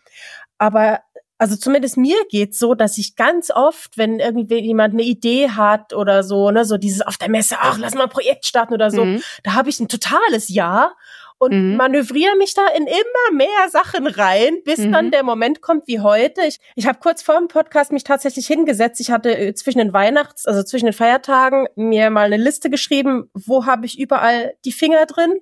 Aber 0.59 1.01
also 1.45 1.57
zumindest 1.57 1.99
mir 1.99 2.16
geht's 2.30 2.59
so, 2.59 2.74
dass 2.74 2.97
ich 2.97 3.16
ganz 3.16 3.51
oft, 3.51 3.99
wenn 3.99 4.18
irgendwie 4.18 4.61
jemand 4.61 4.95
eine 4.95 5.03
Idee 5.03 5.51
hat 5.51 5.92
oder 5.92 6.22
so, 6.22 6.51
ne, 6.51 6.64
so 6.64 6.78
dieses 6.78 7.03
auf 7.03 7.18
der 7.18 7.28
Messe, 7.28 7.57
ach, 7.61 7.76
lass 7.76 7.95
mal 7.95 8.05
ein 8.05 8.09
Projekt 8.09 8.47
starten 8.47 8.72
oder 8.72 8.90
so, 8.90 9.05
mhm. 9.05 9.22
da 9.42 9.53
habe 9.53 9.68
ich 9.68 9.78
ein 9.78 9.88
totales 9.88 10.49
Ja 10.49 10.95
und 11.36 11.53
mhm. 11.53 11.76
manövriere 11.76 12.34
mich 12.36 12.55
da 12.55 12.66
in 12.74 12.86
immer 12.86 13.36
mehr 13.36 13.68
Sachen 13.68 14.07
rein, 14.07 14.55
bis 14.64 14.78
mhm. 14.78 14.92
dann 14.92 15.11
der 15.11 15.22
Moment 15.22 15.61
kommt 15.61 15.86
wie 15.86 16.01
heute. 16.01 16.40
Ich, 16.47 16.61
ich 16.76 16.86
habe 16.86 16.99
kurz 16.99 17.20
vor 17.20 17.36
dem 17.36 17.49
Podcast 17.49 17.92
mich 17.92 18.05
tatsächlich 18.05 18.47
hingesetzt. 18.47 18.99
Ich 19.01 19.11
hatte 19.11 19.36
äh, 19.36 19.53
zwischen 19.53 19.80
den 19.80 19.92
Weihnachts-, 19.92 20.47
also 20.47 20.62
zwischen 20.62 20.86
den 20.86 20.95
Feiertagen 20.95 21.66
mir 21.76 22.09
mal 22.09 22.24
eine 22.24 22.42
Liste 22.42 22.70
geschrieben, 22.70 23.30
wo 23.34 23.66
habe 23.66 23.84
ich 23.84 23.99
überall 23.99 24.55
die 24.64 24.72
Finger 24.72 25.05
drin 25.05 25.34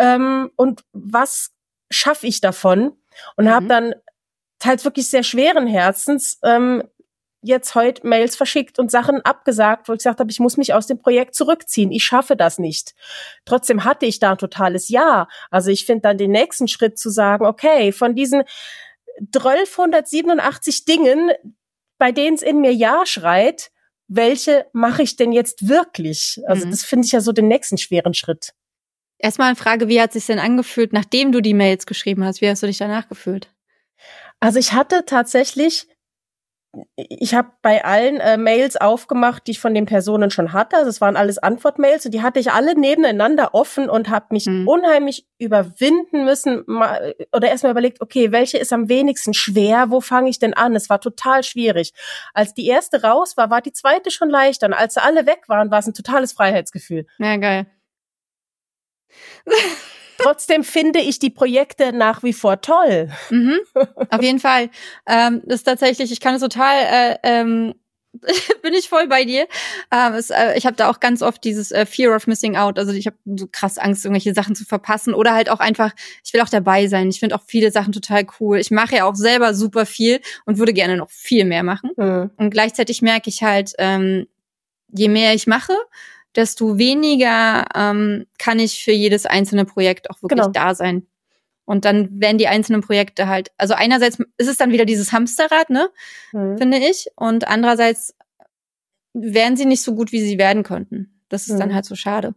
ähm, 0.00 0.50
und 0.56 0.82
was 0.92 1.52
schaffe 1.92 2.26
ich 2.26 2.40
davon 2.40 2.96
und 3.36 3.44
mhm. 3.44 3.50
habe 3.50 3.66
dann 3.68 3.94
teils 4.58 4.84
wirklich 4.84 5.08
sehr 5.08 5.22
schweren 5.22 5.66
Herzens 5.66 6.38
ähm, 6.42 6.82
jetzt 7.42 7.74
heute 7.74 8.06
Mails 8.06 8.36
verschickt 8.36 8.78
und 8.78 8.90
Sachen 8.90 9.20
abgesagt, 9.22 9.88
wo 9.88 9.92
ich 9.92 9.98
gesagt 9.98 10.20
habe, 10.20 10.30
ich 10.30 10.40
muss 10.40 10.56
mich 10.56 10.74
aus 10.74 10.86
dem 10.86 10.98
Projekt 10.98 11.34
zurückziehen. 11.34 11.92
Ich 11.92 12.04
schaffe 12.04 12.36
das 12.36 12.58
nicht. 12.58 12.94
Trotzdem 13.44 13.84
hatte 13.84 14.06
ich 14.06 14.18
da 14.18 14.32
ein 14.32 14.38
totales 14.38 14.88
Ja. 14.88 15.28
Also 15.50 15.70
ich 15.70 15.86
finde 15.86 16.02
dann 16.02 16.18
den 16.18 16.32
nächsten 16.32 16.68
Schritt 16.68 16.98
zu 16.98 17.10
sagen, 17.10 17.46
okay, 17.46 17.92
von 17.92 18.14
diesen 18.14 18.42
1287 19.34 20.84
Dingen, 20.84 21.30
bei 21.98 22.12
denen 22.12 22.34
es 22.34 22.42
in 22.42 22.60
mir 22.60 22.72
Ja 22.72 23.06
schreit, 23.06 23.70
welche 24.08 24.66
mache 24.72 25.02
ich 25.02 25.16
denn 25.16 25.32
jetzt 25.32 25.68
wirklich? 25.68 26.40
Also 26.46 26.66
mhm. 26.66 26.70
das 26.70 26.82
finde 26.82 27.06
ich 27.06 27.12
ja 27.12 27.20
so 27.20 27.32
den 27.32 27.48
nächsten 27.48 27.78
schweren 27.78 28.14
Schritt. 28.14 28.54
Erstmal 29.18 29.48
eine 29.48 29.56
Frage, 29.56 29.88
wie 29.88 30.00
hat 30.00 30.10
es 30.10 30.14
sich 30.14 30.26
denn 30.26 30.38
angefühlt, 30.38 30.92
nachdem 30.92 31.32
du 31.32 31.40
die 31.40 31.54
Mails 31.54 31.86
geschrieben 31.86 32.24
hast? 32.24 32.40
Wie 32.40 32.48
hast 32.48 32.62
du 32.62 32.66
dich 32.66 32.78
danach 32.78 33.08
gefühlt? 33.08 33.50
Also 34.40 34.58
ich 34.58 34.72
hatte 34.72 35.04
tatsächlich, 35.04 35.88
ich 36.96 37.34
habe 37.34 37.48
bei 37.62 37.84
allen 37.84 38.20
äh, 38.20 38.36
Mails 38.36 38.76
aufgemacht, 38.76 39.46
die 39.46 39.52
ich 39.52 39.60
von 39.60 39.74
den 39.74 39.86
Personen 39.86 40.30
schon 40.30 40.52
hatte. 40.52 40.76
Also 40.76 40.90
es 40.90 41.00
waren 41.00 41.16
alles 41.16 41.38
Antwortmails 41.38 42.04
und 42.04 42.12
die 42.12 42.22
hatte 42.22 42.38
ich 42.38 42.52
alle 42.52 42.78
nebeneinander 42.78 43.54
offen 43.54 43.88
und 43.88 44.10
habe 44.10 44.26
mich 44.30 44.46
mhm. 44.46 44.68
unheimlich 44.68 45.26
überwinden 45.38 46.24
müssen 46.24 46.62
mal, 46.66 47.14
oder 47.32 47.48
erstmal 47.48 47.72
überlegt, 47.72 48.00
okay, 48.00 48.30
welche 48.30 48.58
ist 48.58 48.72
am 48.72 48.88
wenigsten 48.88 49.34
schwer? 49.34 49.90
Wo 49.90 50.00
fange 50.00 50.30
ich 50.30 50.38
denn 50.38 50.54
an? 50.54 50.76
Es 50.76 50.90
war 50.90 51.00
total 51.00 51.42
schwierig. 51.42 51.92
Als 52.34 52.54
die 52.54 52.66
erste 52.66 53.02
raus 53.02 53.36
war, 53.36 53.50
war 53.50 53.62
die 53.62 53.72
zweite 53.72 54.10
schon 54.10 54.30
leichter. 54.30 54.66
Und 54.66 54.74
als 54.74 54.94
sie 54.94 55.02
alle 55.02 55.26
weg 55.26 55.48
waren, 55.48 55.70
war 55.70 55.80
es 55.80 55.86
ein 55.86 55.94
totales 55.94 56.32
Freiheitsgefühl. 56.32 57.06
Ja, 57.18 57.36
geil. 57.38 57.66
Trotzdem 60.18 60.64
finde 60.64 60.98
ich 60.98 61.20
die 61.20 61.30
Projekte 61.30 61.92
nach 61.92 62.24
wie 62.24 62.32
vor 62.32 62.60
toll. 62.60 63.08
Mhm, 63.30 63.58
auf 64.10 64.20
jeden 64.20 64.40
Fall. 64.40 64.68
Ähm, 65.06 65.42
das 65.44 65.60
ist 65.60 65.64
tatsächlich, 65.64 66.10
ich 66.10 66.20
kann 66.20 66.34
es 66.34 66.40
total, 66.40 66.76
äh, 66.76 67.16
ähm, 67.22 67.74
bin 68.62 68.74
ich 68.74 68.88
voll 68.88 69.06
bei 69.06 69.24
dir. 69.24 69.46
Ähm, 69.92 70.14
es, 70.14 70.30
äh, 70.30 70.56
ich 70.56 70.66
habe 70.66 70.76
da 70.76 70.90
auch 70.90 70.98
ganz 70.98 71.22
oft 71.22 71.44
dieses 71.44 71.70
äh, 71.70 71.86
Fear 71.86 72.16
of 72.16 72.26
Missing 72.26 72.56
Out. 72.56 72.78
Also 72.78 72.92
ich 72.92 73.06
habe 73.06 73.16
so 73.26 73.46
krass 73.50 73.78
Angst, 73.78 74.04
irgendwelche 74.04 74.34
Sachen 74.34 74.56
zu 74.56 74.64
verpassen. 74.64 75.14
Oder 75.14 75.34
halt 75.34 75.50
auch 75.50 75.60
einfach, 75.60 75.92
ich 76.24 76.32
will 76.32 76.40
auch 76.40 76.48
dabei 76.48 76.88
sein. 76.88 77.08
Ich 77.10 77.20
finde 77.20 77.36
auch 77.36 77.42
viele 77.46 77.70
Sachen 77.70 77.92
total 77.92 78.26
cool. 78.40 78.58
Ich 78.58 78.70
mache 78.70 78.96
ja 78.96 79.04
auch 79.04 79.14
selber 79.14 79.54
super 79.54 79.86
viel 79.86 80.20
und 80.46 80.58
würde 80.58 80.72
gerne 80.72 80.96
noch 80.96 81.10
viel 81.10 81.44
mehr 81.44 81.62
machen. 81.62 81.90
Mhm. 81.96 82.30
Und 82.36 82.50
gleichzeitig 82.50 83.02
merke 83.02 83.30
ich 83.30 83.42
halt, 83.42 83.74
ähm, 83.78 84.26
je 84.90 85.08
mehr 85.08 85.34
ich 85.34 85.46
mache, 85.46 85.74
desto 86.38 86.78
weniger 86.78 87.64
ähm, 87.74 88.26
kann 88.38 88.60
ich 88.60 88.84
für 88.84 88.92
jedes 88.92 89.26
einzelne 89.26 89.64
Projekt 89.64 90.08
auch 90.08 90.22
wirklich 90.22 90.40
genau. 90.40 90.52
da 90.52 90.72
sein. 90.76 91.04
Und 91.64 91.84
dann 91.84 92.20
werden 92.20 92.38
die 92.38 92.46
einzelnen 92.46 92.80
Projekte 92.80 93.26
halt, 93.26 93.50
also 93.58 93.74
einerseits 93.74 94.18
ist 94.38 94.48
es 94.48 94.56
dann 94.56 94.70
wieder 94.70 94.84
dieses 94.84 95.10
Hamsterrad, 95.10 95.68
ne, 95.68 95.90
mhm. 96.32 96.56
finde 96.56 96.78
ich, 96.78 97.08
und 97.16 97.48
andererseits 97.48 98.14
werden 99.12 99.56
sie 99.56 99.66
nicht 99.66 99.82
so 99.82 99.96
gut, 99.96 100.12
wie 100.12 100.20
sie 100.20 100.38
werden 100.38 100.62
könnten. 100.62 101.20
Das 101.28 101.48
ist 101.48 101.54
mhm. 101.54 101.58
dann 101.58 101.74
halt 101.74 101.86
so 101.86 101.96
schade. 101.96 102.34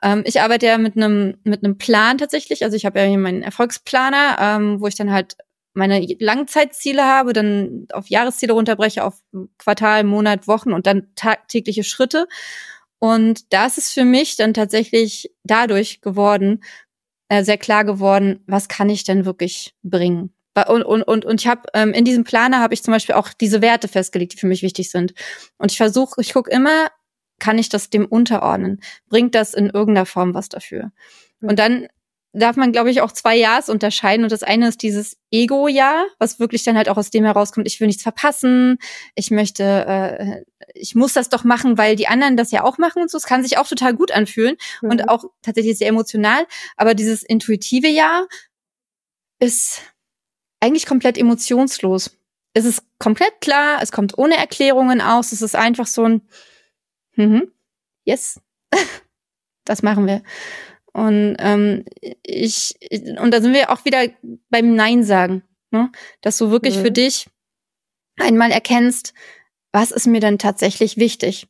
Ähm, 0.00 0.22
ich 0.24 0.40
arbeite 0.40 0.66
ja 0.66 0.78
mit 0.78 0.96
einem 0.96 1.38
mit 1.42 1.64
einem 1.64 1.76
Plan 1.76 2.18
tatsächlich. 2.18 2.62
Also 2.62 2.76
ich 2.76 2.86
habe 2.86 3.00
ja 3.00 3.04
hier 3.04 3.18
meinen 3.18 3.42
Erfolgsplaner, 3.42 4.36
ähm, 4.40 4.80
wo 4.80 4.86
ich 4.86 4.94
dann 4.94 5.10
halt 5.10 5.36
meine 5.72 6.06
Langzeitziele 6.20 7.04
habe, 7.04 7.32
dann 7.32 7.86
auf 7.92 8.08
Jahresziele 8.08 8.52
runterbreche, 8.52 9.04
auf 9.04 9.22
Quartal, 9.58 10.04
Monat, 10.04 10.48
Wochen 10.48 10.72
und 10.72 10.86
dann 10.86 11.08
tagtägliche 11.16 11.84
Schritte. 11.84 12.28
Und 13.00 13.52
das 13.52 13.78
ist 13.78 13.92
für 13.92 14.04
mich 14.04 14.36
dann 14.36 14.54
tatsächlich 14.54 15.32
dadurch 15.42 16.00
geworden, 16.02 16.62
äh, 17.28 17.42
sehr 17.42 17.58
klar 17.58 17.84
geworden, 17.84 18.44
was 18.46 18.68
kann 18.68 18.88
ich 18.88 19.04
denn 19.04 19.24
wirklich 19.24 19.74
bringen. 19.82 20.32
Und, 20.68 20.82
und, 20.82 21.02
und, 21.02 21.24
und 21.24 21.40
ich 21.40 21.46
habe 21.46 21.62
ähm, 21.74 21.92
in 21.92 22.04
diesem 22.04 22.24
Planer 22.24 22.60
habe 22.60 22.74
ich 22.74 22.82
zum 22.82 22.92
Beispiel 22.92 23.14
auch 23.14 23.28
diese 23.32 23.62
Werte 23.62 23.88
festgelegt, 23.88 24.34
die 24.34 24.36
für 24.36 24.46
mich 24.46 24.62
wichtig 24.62 24.90
sind. 24.90 25.14
Und 25.56 25.72
ich 25.72 25.78
versuche, 25.78 26.20
ich 26.20 26.34
gucke 26.34 26.50
immer, 26.50 26.88
kann 27.38 27.56
ich 27.56 27.70
das 27.70 27.88
dem 27.88 28.04
unterordnen? 28.04 28.80
Bringt 29.08 29.34
das 29.34 29.54
in 29.54 29.70
irgendeiner 29.70 30.06
Form 30.06 30.34
was 30.34 30.50
dafür? 30.50 30.92
Und 31.40 31.58
dann 31.58 31.88
darf 32.32 32.56
man, 32.56 32.70
glaube 32.70 32.90
ich, 32.90 33.00
auch 33.00 33.12
zwei 33.12 33.36
Ja's 33.36 33.68
unterscheiden. 33.68 34.24
Und 34.24 34.32
das 34.32 34.42
eine 34.42 34.68
ist 34.68 34.82
dieses 34.82 35.16
Ego-Jahr, 35.30 36.06
was 36.18 36.38
wirklich 36.38 36.62
dann 36.62 36.76
halt 36.76 36.88
auch 36.88 36.96
aus 36.96 37.10
dem 37.10 37.24
herauskommt, 37.24 37.66
ich 37.66 37.80
will 37.80 37.88
nichts 37.88 38.02
verpassen, 38.02 38.78
ich 39.14 39.30
möchte, 39.30 39.64
äh, 39.64 40.44
ich 40.74 40.94
muss 40.94 41.12
das 41.12 41.28
doch 41.28 41.42
machen, 41.42 41.76
weil 41.76 41.96
die 41.96 42.06
anderen 42.06 42.36
das 42.36 42.52
ja 42.52 42.62
auch 42.62 42.78
machen 42.78 43.02
und 43.02 43.10
so. 43.10 43.18
Es 43.18 43.26
kann 43.26 43.42
sich 43.42 43.58
auch 43.58 43.66
total 43.66 43.94
gut 43.94 44.12
anfühlen 44.12 44.56
mhm. 44.80 44.90
und 44.90 45.08
auch 45.08 45.24
tatsächlich 45.42 45.78
sehr 45.78 45.88
emotional. 45.88 46.46
Aber 46.76 46.94
dieses 46.94 47.22
intuitive 47.22 47.88
Jahr 47.88 48.26
ist 49.40 49.82
eigentlich 50.60 50.86
komplett 50.86 51.18
emotionslos. 51.18 52.16
Es 52.52 52.64
ist 52.64 52.84
komplett 52.98 53.40
klar, 53.40 53.80
es 53.82 53.92
kommt 53.92 54.18
ohne 54.18 54.36
Erklärungen 54.36 55.00
aus, 55.00 55.32
es 55.32 55.42
ist 55.42 55.56
einfach 55.56 55.86
so 55.86 56.04
ein, 56.04 56.22
mhm, 57.14 57.50
yes, 58.04 58.40
das 59.64 59.82
machen 59.82 60.06
wir. 60.06 60.22
Und 60.92 61.36
ähm, 61.38 61.84
ich, 62.22 62.76
und 63.20 63.32
da 63.32 63.40
sind 63.40 63.54
wir 63.54 63.70
auch 63.70 63.84
wieder 63.84 64.02
beim 64.50 64.74
Nein 64.74 65.04
sagen, 65.04 65.42
ne? 65.70 65.90
dass 66.20 66.38
du 66.38 66.50
wirklich 66.50 66.78
mhm. 66.78 66.82
für 66.82 66.90
dich 66.90 67.28
einmal 68.18 68.50
erkennst, 68.50 69.14
was 69.72 69.92
ist 69.92 70.06
mir 70.06 70.20
denn 70.20 70.38
tatsächlich 70.38 70.96
wichtig. 70.96 71.46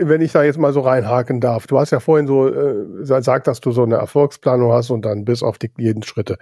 Wenn 0.00 0.20
ich 0.20 0.32
da 0.32 0.44
jetzt 0.44 0.58
mal 0.58 0.72
so 0.72 0.80
reinhaken 0.80 1.40
darf, 1.40 1.66
du 1.66 1.78
hast 1.78 1.90
ja 1.90 1.98
vorhin 1.98 2.26
so 2.26 2.48
äh, 2.48 3.04
gesagt, 3.04 3.48
dass 3.48 3.60
du 3.60 3.72
so 3.72 3.82
eine 3.82 3.96
Erfolgsplanung 3.96 4.72
hast 4.72 4.90
und 4.90 5.02
dann 5.02 5.24
bis 5.24 5.42
auf 5.42 5.58
die 5.58 5.72
jeden 5.76 6.04
Schritte. 6.04 6.38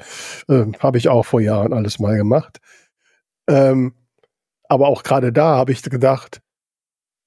Äh, 0.49 0.65
Habe 0.79 0.99
ich 0.99 1.09
auch 1.09 1.25
vor 1.25 1.41
Jahren 1.41 1.73
alles 1.73 1.99
mal 1.99 2.17
gemacht. 2.17 2.59
Ähm, 3.49 3.95
aber 4.69 4.89
auch 4.89 5.03
gerade 5.03 5.33
da 5.33 5.57
habe 5.57 5.73
ich 5.73 5.83
gedacht, 5.83 6.43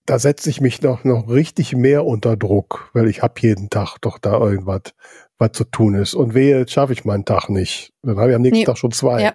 da 0.05 0.19
setze 0.19 0.49
ich 0.49 0.61
mich 0.61 0.81
noch, 0.81 1.03
noch 1.03 1.29
richtig 1.29 1.75
mehr 1.75 2.05
unter 2.05 2.35
Druck, 2.35 2.89
weil 2.93 3.07
ich 3.07 3.21
habe 3.21 3.35
jeden 3.41 3.69
Tag 3.69 3.97
doch 4.01 4.17
da 4.17 4.39
irgendwas, 4.39 4.93
was 5.37 5.51
zu 5.53 5.63
tun 5.63 5.95
ist. 5.95 6.13
Und 6.13 6.33
wehe, 6.33 6.57
jetzt 6.57 6.71
schaffe 6.71 6.93
ich 6.93 7.05
meinen 7.05 7.25
Tag 7.25 7.49
nicht. 7.49 7.93
Dann 8.01 8.17
habe 8.17 8.31
ich 8.31 8.35
am 8.35 8.41
nächsten 8.41 8.59
nee. 8.59 8.65
Tag 8.65 8.77
schon 8.77 8.91
zwei. 8.91 9.21
Ja. 9.21 9.33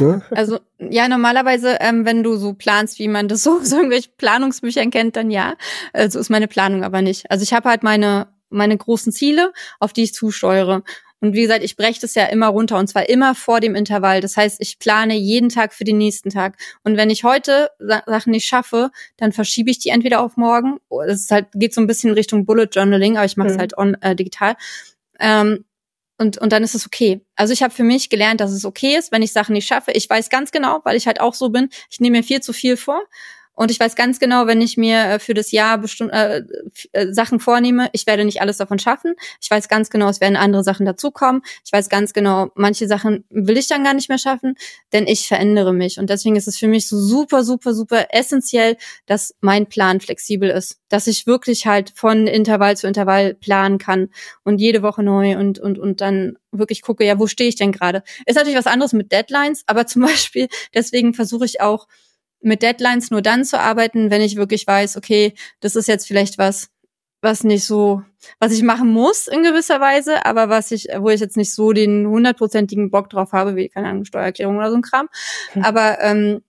Ne? 0.00 0.22
Also 0.30 0.58
ja, 0.78 1.08
normalerweise, 1.08 1.76
ähm, 1.80 2.04
wenn 2.04 2.22
du 2.22 2.36
so 2.36 2.54
planst, 2.54 2.98
wie 2.98 3.08
man 3.08 3.28
das 3.28 3.42
so 3.42 3.60
so 3.62 3.76
irgendwelche 3.76 4.10
Planungsbüchern 4.16 4.90
kennt, 4.90 5.16
dann 5.16 5.30
ja. 5.30 5.54
Also 5.92 6.18
ist 6.18 6.30
meine 6.30 6.48
Planung 6.48 6.84
aber 6.84 7.02
nicht. 7.02 7.30
Also 7.30 7.42
ich 7.42 7.52
habe 7.52 7.68
halt 7.68 7.82
meine 7.82 8.28
meine 8.48 8.76
großen 8.76 9.12
Ziele, 9.12 9.52
auf 9.80 9.92
die 9.92 10.04
ich 10.04 10.14
zusteuere. 10.14 10.82
Und 11.20 11.34
wie 11.34 11.42
gesagt, 11.42 11.64
ich 11.64 11.76
breche 11.76 12.00
das 12.00 12.14
ja 12.14 12.26
immer 12.26 12.48
runter 12.48 12.78
und 12.78 12.88
zwar 12.88 13.08
immer 13.08 13.34
vor 13.34 13.60
dem 13.60 13.74
Intervall. 13.74 14.20
Das 14.20 14.36
heißt, 14.36 14.60
ich 14.60 14.78
plane 14.78 15.14
jeden 15.14 15.48
Tag 15.48 15.72
für 15.72 15.84
den 15.84 15.98
nächsten 15.98 16.30
Tag. 16.30 16.58
Und 16.84 16.96
wenn 16.96 17.10
ich 17.10 17.24
heute 17.24 17.70
Sachen 17.78 18.32
nicht 18.32 18.46
schaffe, 18.46 18.90
dann 19.16 19.32
verschiebe 19.32 19.70
ich 19.70 19.78
die 19.78 19.88
entweder 19.88 20.20
auf 20.20 20.36
morgen. 20.36 20.78
Es 21.08 21.22
ist 21.22 21.30
halt, 21.30 21.46
geht 21.54 21.74
so 21.74 21.80
ein 21.80 21.86
bisschen 21.86 22.12
Richtung 22.12 22.44
Bullet 22.44 22.68
Journaling, 22.70 23.16
aber 23.16 23.26
ich 23.26 23.36
mache 23.36 23.48
es 23.48 23.54
mhm. 23.54 23.60
halt 23.60 23.78
on, 23.78 23.94
äh, 24.02 24.14
digital. 24.14 24.56
Ähm, 25.18 25.64
und, 26.18 26.38
und 26.38 26.52
dann 26.52 26.62
ist 26.62 26.74
es 26.74 26.86
okay. 26.86 27.20
Also 27.34 27.52
ich 27.52 27.62
habe 27.62 27.74
für 27.74 27.84
mich 27.84 28.08
gelernt, 28.08 28.40
dass 28.40 28.52
es 28.52 28.64
okay 28.64 28.96
ist, 28.96 29.12
wenn 29.12 29.22
ich 29.22 29.32
Sachen 29.32 29.52
nicht 29.52 29.66
schaffe. 29.66 29.92
Ich 29.92 30.08
weiß 30.08 30.30
ganz 30.30 30.50
genau, 30.50 30.80
weil 30.84 30.96
ich 30.96 31.06
halt 31.06 31.20
auch 31.20 31.34
so 31.34 31.50
bin, 31.50 31.68
ich 31.90 32.00
nehme 32.00 32.18
mir 32.18 32.24
viel 32.24 32.40
zu 32.40 32.52
viel 32.52 32.76
vor 32.76 33.02
und 33.56 33.70
ich 33.70 33.80
weiß 33.80 33.96
ganz 33.96 34.20
genau, 34.20 34.46
wenn 34.46 34.60
ich 34.60 34.76
mir 34.76 34.98
äh, 34.98 35.18
für 35.18 35.32
das 35.32 35.50
Jahr 35.50 35.78
bestimmt 35.78 36.12
äh, 36.12 36.42
äh, 36.92 37.12
Sachen 37.12 37.40
vornehme, 37.40 37.88
ich 37.92 38.06
werde 38.06 38.26
nicht 38.26 38.42
alles 38.42 38.58
davon 38.58 38.78
schaffen. 38.78 39.14
Ich 39.40 39.50
weiß 39.50 39.68
ganz 39.68 39.88
genau, 39.88 40.08
es 40.10 40.20
werden 40.20 40.36
andere 40.36 40.62
Sachen 40.62 40.84
dazukommen. 40.84 41.40
Ich 41.64 41.72
weiß 41.72 41.88
ganz 41.88 42.12
genau, 42.12 42.50
manche 42.54 42.86
Sachen 42.86 43.24
will 43.30 43.56
ich 43.56 43.66
dann 43.66 43.82
gar 43.82 43.94
nicht 43.94 44.10
mehr 44.10 44.18
schaffen, 44.18 44.56
denn 44.92 45.06
ich 45.06 45.26
verändere 45.26 45.72
mich. 45.72 45.98
Und 45.98 46.10
deswegen 46.10 46.36
ist 46.36 46.46
es 46.46 46.58
für 46.58 46.68
mich 46.68 46.86
so 46.86 47.00
super, 47.00 47.42
super, 47.44 47.72
super 47.72 48.08
essentiell, 48.10 48.76
dass 49.06 49.34
mein 49.40 49.66
Plan 49.66 50.00
flexibel 50.00 50.50
ist. 50.50 50.78
Dass 50.90 51.06
ich 51.06 51.26
wirklich 51.26 51.66
halt 51.66 51.92
von 51.96 52.26
Intervall 52.26 52.76
zu 52.76 52.86
Intervall 52.86 53.32
planen 53.32 53.78
kann 53.78 54.10
und 54.44 54.58
jede 54.60 54.82
Woche 54.82 55.02
neu 55.02 55.38
und, 55.38 55.58
und, 55.58 55.78
und 55.78 56.02
dann 56.02 56.36
wirklich 56.52 56.82
gucke, 56.82 57.06
ja, 57.06 57.18
wo 57.18 57.26
stehe 57.26 57.48
ich 57.48 57.56
denn 57.56 57.72
gerade? 57.72 58.02
Ist 58.26 58.36
natürlich 58.36 58.58
was 58.58 58.66
anderes 58.66 58.92
mit 58.92 59.12
Deadlines, 59.12 59.64
aber 59.66 59.86
zum 59.86 60.02
Beispiel, 60.02 60.48
deswegen 60.74 61.14
versuche 61.14 61.46
ich 61.46 61.62
auch, 61.62 61.88
mit 62.46 62.62
Deadlines 62.62 63.10
nur 63.10 63.22
dann 63.22 63.44
zu 63.44 63.58
arbeiten, 63.58 64.10
wenn 64.10 64.22
ich 64.22 64.36
wirklich 64.36 64.66
weiß, 64.66 64.96
okay, 64.96 65.34
das 65.60 65.76
ist 65.76 65.88
jetzt 65.88 66.06
vielleicht 66.06 66.38
was, 66.38 66.70
was 67.20 67.44
nicht 67.44 67.64
so, 67.64 68.02
was 68.38 68.52
ich 68.52 68.62
machen 68.62 68.92
muss 68.92 69.26
in 69.26 69.42
gewisser 69.42 69.80
Weise, 69.80 70.24
aber 70.24 70.48
was 70.48 70.70
ich, 70.70 70.88
wo 70.98 71.10
ich 71.10 71.20
jetzt 71.20 71.36
nicht 71.36 71.52
so 71.52 71.72
den 71.72 72.06
hundertprozentigen 72.06 72.90
Bock 72.90 73.10
drauf 73.10 73.32
habe, 73.32 73.56
wie, 73.56 73.68
keine 73.68 73.88
Ahnung, 73.88 74.04
Steuererklärung 74.04 74.56
oder 74.56 74.70
so 74.70 74.76
ein 74.76 74.82
Kram. 74.82 75.08
Hm. 75.52 75.64
Aber 75.64 76.00
ähm, 76.00 76.42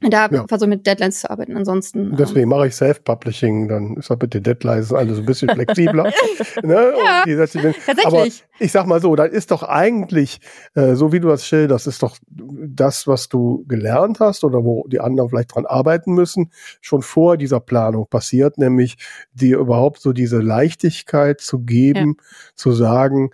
da 0.00 0.28
ja. 0.30 0.44
versuche 0.46 0.68
mit 0.68 0.86
Deadlines 0.86 1.20
zu 1.20 1.30
arbeiten. 1.30 1.56
Ansonsten. 1.56 2.14
Deswegen 2.16 2.44
ähm, 2.44 2.48
mache 2.50 2.66
ich 2.66 2.74
Self-Publishing, 2.74 3.68
dann 3.68 3.96
ist 3.96 4.10
das 4.10 4.18
mit 4.20 4.34
den 4.34 4.42
Deadlines 4.42 4.92
alles 4.92 5.18
ein 5.18 5.24
bisschen 5.24 5.48
flexibler. 5.48 6.12
ne? 6.62 6.92
ja, 7.02 7.24
tatsächlich. 7.24 8.04
Aber 8.04 8.26
ich 8.58 8.72
sag 8.72 8.86
mal 8.86 9.00
so, 9.00 9.16
dann 9.16 9.30
ist 9.30 9.50
doch 9.50 9.62
eigentlich, 9.62 10.40
äh, 10.74 10.94
so 10.94 11.12
wie 11.12 11.20
du 11.20 11.28
das 11.28 11.46
schilderst, 11.46 11.86
ist 11.86 12.02
doch 12.02 12.18
das, 12.28 13.06
was 13.06 13.28
du 13.28 13.64
gelernt 13.66 14.20
hast 14.20 14.44
oder 14.44 14.64
wo 14.64 14.86
die 14.86 15.00
anderen 15.00 15.30
vielleicht 15.30 15.54
dran 15.54 15.64
arbeiten 15.64 16.12
müssen, 16.12 16.50
schon 16.82 17.00
vor 17.00 17.38
dieser 17.38 17.60
Planung 17.60 18.06
passiert, 18.06 18.58
nämlich 18.58 18.98
dir 19.32 19.58
überhaupt 19.58 20.00
so 20.00 20.12
diese 20.12 20.40
Leichtigkeit 20.40 21.40
zu 21.40 21.60
geben, 21.60 22.16
ja. 22.18 22.24
zu 22.54 22.72
sagen, 22.72 23.30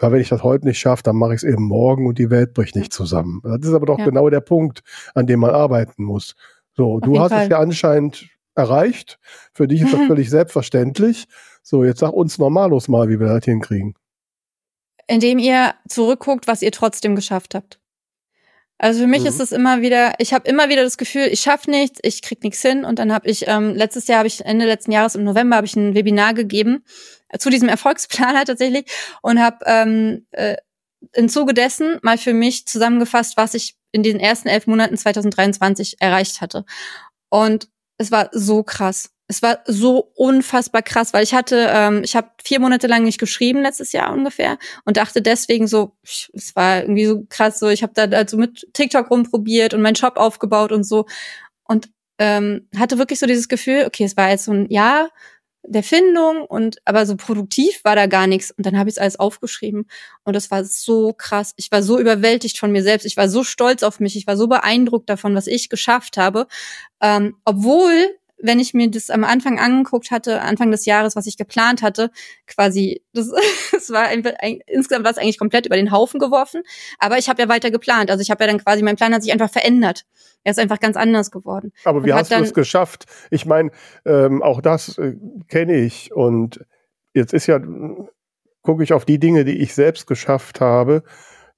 ja, 0.00 0.10
wenn 0.10 0.20
ich 0.20 0.28
das 0.28 0.42
heute 0.42 0.66
nicht 0.66 0.78
schaffe, 0.78 1.02
dann 1.02 1.16
mache 1.16 1.34
ich 1.34 1.42
es 1.42 1.44
eben 1.44 1.64
morgen 1.64 2.06
und 2.06 2.18
die 2.18 2.30
Welt 2.30 2.54
bricht 2.54 2.76
nicht 2.76 2.92
zusammen. 2.92 3.40
Das 3.42 3.68
ist 3.68 3.74
aber 3.74 3.86
doch 3.86 3.98
ja. 3.98 4.04
genau 4.04 4.30
der 4.30 4.40
Punkt, 4.40 4.82
an 5.14 5.26
dem 5.26 5.40
man 5.40 5.50
arbeiten 5.50 6.04
muss. 6.04 6.34
So, 6.74 6.94
Auf 6.94 7.00
du 7.02 7.20
hast 7.20 7.32
Fall. 7.32 7.44
es 7.44 7.48
ja 7.48 7.58
anscheinend 7.58 8.28
erreicht. 8.54 9.18
Für 9.52 9.68
dich 9.68 9.82
ist 9.82 9.92
das 9.92 10.00
völlig 10.06 10.30
selbstverständlich. 10.30 11.26
So, 11.62 11.84
jetzt 11.84 12.00
sag 12.00 12.12
uns 12.12 12.38
Normalos 12.38 12.88
mal, 12.88 13.08
wie 13.08 13.20
wir 13.20 13.26
das 13.26 13.44
hinkriegen. 13.44 13.94
Indem 15.06 15.38
ihr 15.38 15.74
zurückguckt, 15.88 16.46
was 16.46 16.62
ihr 16.62 16.72
trotzdem 16.72 17.14
geschafft 17.14 17.54
habt. 17.54 17.81
Also 18.82 19.02
für 19.02 19.06
mich 19.06 19.20
mhm. 19.20 19.28
ist 19.28 19.38
es 19.38 19.52
immer 19.52 19.80
wieder, 19.80 20.14
ich 20.18 20.34
habe 20.34 20.48
immer 20.48 20.68
wieder 20.68 20.82
das 20.82 20.96
Gefühl, 20.96 21.28
ich 21.30 21.38
schaffe 21.38 21.70
nichts, 21.70 22.00
ich 22.02 22.20
krieg 22.20 22.42
nichts 22.42 22.62
hin. 22.62 22.84
Und 22.84 22.98
dann 22.98 23.12
habe 23.12 23.30
ich, 23.30 23.46
ähm, 23.46 23.76
letztes 23.76 24.08
Jahr 24.08 24.18
habe 24.18 24.26
ich, 24.26 24.44
Ende 24.44 24.66
letzten 24.66 24.90
Jahres 24.90 25.14
im 25.14 25.22
November 25.22 25.54
habe 25.54 25.66
ich 25.66 25.76
ein 25.76 25.94
Webinar 25.94 26.34
gegeben 26.34 26.84
äh, 27.28 27.38
zu 27.38 27.48
diesem 27.48 27.68
Erfolgsplaner 27.68 28.44
tatsächlich 28.44 28.90
und 29.22 29.40
habe 29.40 29.58
ähm, 29.66 30.26
äh, 30.32 30.56
im 31.12 31.28
Zuge 31.28 31.54
dessen 31.54 32.00
mal 32.02 32.18
für 32.18 32.32
mich 32.34 32.66
zusammengefasst, 32.66 33.36
was 33.36 33.54
ich 33.54 33.76
in 33.92 34.02
den 34.02 34.18
ersten 34.18 34.48
elf 34.48 34.66
Monaten 34.66 34.96
2023 34.96 35.98
erreicht 36.00 36.40
hatte. 36.40 36.64
Und 37.28 37.68
es 37.98 38.10
war 38.10 38.30
so 38.32 38.64
krass 38.64 39.11
es 39.28 39.42
war 39.42 39.60
so 39.66 40.10
unfassbar 40.14 40.82
krass, 40.82 41.12
weil 41.12 41.22
ich 41.22 41.34
hatte, 41.34 41.68
ähm, 41.70 42.02
ich 42.04 42.16
habe 42.16 42.30
vier 42.42 42.60
Monate 42.60 42.86
lang 42.86 43.04
nicht 43.04 43.18
geschrieben 43.18 43.62
letztes 43.62 43.92
Jahr 43.92 44.12
ungefähr 44.12 44.58
und 44.84 44.96
dachte 44.96 45.22
deswegen 45.22 45.66
so, 45.66 45.96
es 46.02 46.54
war 46.54 46.82
irgendwie 46.82 47.06
so 47.06 47.24
krass, 47.28 47.58
so 47.58 47.68
ich 47.68 47.82
habe 47.82 47.92
da 47.94 48.04
also 48.04 48.36
mit 48.36 48.68
TikTok 48.74 49.10
rumprobiert 49.10 49.74
und 49.74 49.82
meinen 49.82 49.96
Shop 49.96 50.16
aufgebaut 50.16 50.72
und 50.72 50.84
so 50.84 51.06
und 51.64 51.88
ähm, 52.18 52.68
hatte 52.76 52.98
wirklich 52.98 53.18
so 53.18 53.26
dieses 53.26 53.48
Gefühl, 53.48 53.84
okay, 53.86 54.04
es 54.04 54.16
war 54.16 54.30
jetzt 54.30 54.44
so 54.44 54.52
ein 54.52 54.70
Jahr 54.70 55.10
der 55.64 55.82
Findung 55.82 56.44
und 56.44 56.78
aber 56.84 57.06
so 57.06 57.16
produktiv 57.16 57.80
war 57.84 57.94
da 57.94 58.06
gar 58.06 58.26
nichts 58.26 58.50
und 58.50 58.66
dann 58.66 58.78
habe 58.78 58.88
ich 58.90 58.96
es 58.96 58.98
alles 58.98 59.18
aufgeschrieben 59.18 59.86
und 60.24 60.34
es 60.36 60.50
war 60.50 60.64
so 60.64 61.12
krass. 61.12 61.52
Ich 61.56 61.70
war 61.70 61.82
so 61.82 61.98
überwältigt 61.98 62.58
von 62.58 62.72
mir 62.72 62.82
selbst. 62.82 63.06
Ich 63.06 63.16
war 63.16 63.28
so 63.28 63.44
stolz 63.44 63.82
auf 63.82 64.00
mich. 64.00 64.16
Ich 64.16 64.26
war 64.26 64.36
so 64.36 64.48
beeindruckt 64.48 65.08
davon, 65.08 65.34
was 65.34 65.46
ich 65.46 65.68
geschafft 65.68 66.16
habe, 66.16 66.48
ähm, 67.00 67.36
obwohl 67.44 68.10
wenn 68.42 68.60
ich 68.60 68.74
mir 68.74 68.90
das 68.90 69.08
am 69.08 69.24
Anfang 69.24 69.58
angeguckt 69.58 70.10
hatte, 70.10 70.42
Anfang 70.42 70.70
des 70.70 70.84
Jahres, 70.84 71.16
was 71.16 71.26
ich 71.26 71.36
geplant 71.36 71.80
hatte, 71.80 72.10
quasi, 72.46 73.02
das, 73.14 73.30
das 73.72 73.90
war 73.90 74.02
einfach, 74.02 74.32
insgesamt 74.66 75.04
war 75.04 75.12
es 75.12 75.18
eigentlich 75.18 75.38
komplett 75.38 75.66
über 75.66 75.76
den 75.76 75.92
Haufen 75.92 76.20
geworfen. 76.20 76.62
Aber 76.98 77.18
ich 77.18 77.28
habe 77.28 77.40
ja 77.40 77.48
weiter 77.48 77.70
geplant. 77.70 78.10
Also 78.10 78.20
ich 78.20 78.30
habe 78.30 78.44
ja 78.44 78.50
dann 78.50 78.62
quasi, 78.62 78.82
mein 78.82 78.96
Plan 78.96 79.14
hat 79.14 79.22
sich 79.22 79.32
einfach 79.32 79.50
verändert. 79.50 80.04
Er 80.44 80.50
ist 80.50 80.58
einfach 80.58 80.80
ganz 80.80 80.96
anders 80.96 81.30
geworden. 81.30 81.72
Aber 81.84 82.04
wie 82.04 82.12
hast 82.12 82.32
du 82.32 82.36
es 82.36 82.52
geschafft? 82.52 83.06
Ich 83.30 83.46
meine, 83.46 83.70
ähm, 84.04 84.42
auch 84.42 84.60
das 84.60 84.98
äh, 84.98 85.14
kenne 85.48 85.76
ich. 85.76 86.12
Und 86.12 86.66
jetzt 87.14 87.32
ist 87.32 87.46
ja, 87.46 87.60
gucke 88.62 88.82
ich 88.82 88.92
auf 88.92 89.04
die 89.04 89.20
Dinge, 89.20 89.44
die 89.44 89.58
ich 89.58 89.74
selbst 89.74 90.06
geschafft 90.06 90.60
habe 90.60 91.04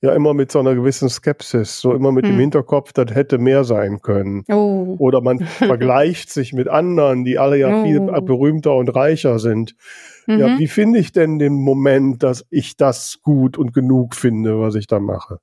ja 0.05 0.15
immer 0.15 0.35
mit 0.35 0.53
so 0.53 0.59
einer 0.59 0.75
gewissen 0.75 1.09
Skepsis, 1.09 1.81
so 1.81 1.95
immer 1.95 2.13
mit 2.13 2.27
hm. 2.27 2.33
dem 2.33 2.41
Hinterkopf, 2.41 2.93
das 2.93 3.15
hätte 3.15 3.39
mehr 3.39 3.65
sein 3.65 4.01
können. 4.03 4.45
Oh. 4.49 4.97
Oder 4.99 5.23
man 5.23 5.39
vergleicht 5.45 6.31
sich 6.31 6.53
mit 6.53 6.69
anderen, 6.69 7.25
die 7.25 7.39
alle 7.39 7.57
ja 7.57 7.81
oh. 7.81 7.85
viel 7.85 8.01
berühmter 8.01 8.75
und 8.75 8.91
reicher 8.91 9.39
sind. 9.39 9.75
Mhm. 10.27 10.39
Ja, 10.39 10.59
wie 10.59 10.69
finde 10.69 10.99
ich 10.99 11.13
denn 11.13 11.39
den 11.39 11.55
Moment, 11.55 12.23
dass 12.23 12.45
ich 12.51 12.77
das 12.77 13.21
gut 13.23 13.57
und 13.57 13.73
genug 13.73 14.15
finde, 14.15 14.61
was 14.61 14.75
ich 14.75 14.87
da 14.87 15.01
mache? 15.01 15.39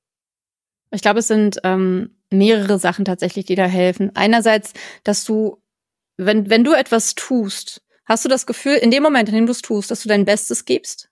Ich 0.92 1.02
glaube, 1.02 1.20
es 1.20 1.28
sind 1.28 1.60
ähm, 1.64 2.18
mehrere 2.30 2.78
Sachen 2.78 3.06
tatsächlich, 3.06 3.46
die 3.46 3.56
da 3.56 3.66
helfen. 3.66 4.12
Einerseits, 4.14 4.74
dass 5.04 5.26
du, 5.26 5.58
wenn, 6.18 6.50
wenn 6.50 6.64
du 6.64 6.74
etwas 6.74 7.16
tust, 7.16 7.82
hast 8.06 8.26
du 8.26 8.30
das 8.30 8.46
Gefühl, 8.46 8.76
in 8.76 8.92
dem 8.92 9.02
Moment, 9.02 9.30
in 9.30 9.36
dem 9.36 9.46
du 9.48 9.52
es 9.52 9.62
tust, 9.62 9.90
dass 9.90 10.04
du 10.04 10.10
dein 10.10 10.26
Bestes 10.26 10.66
gibst? 10.66 11.10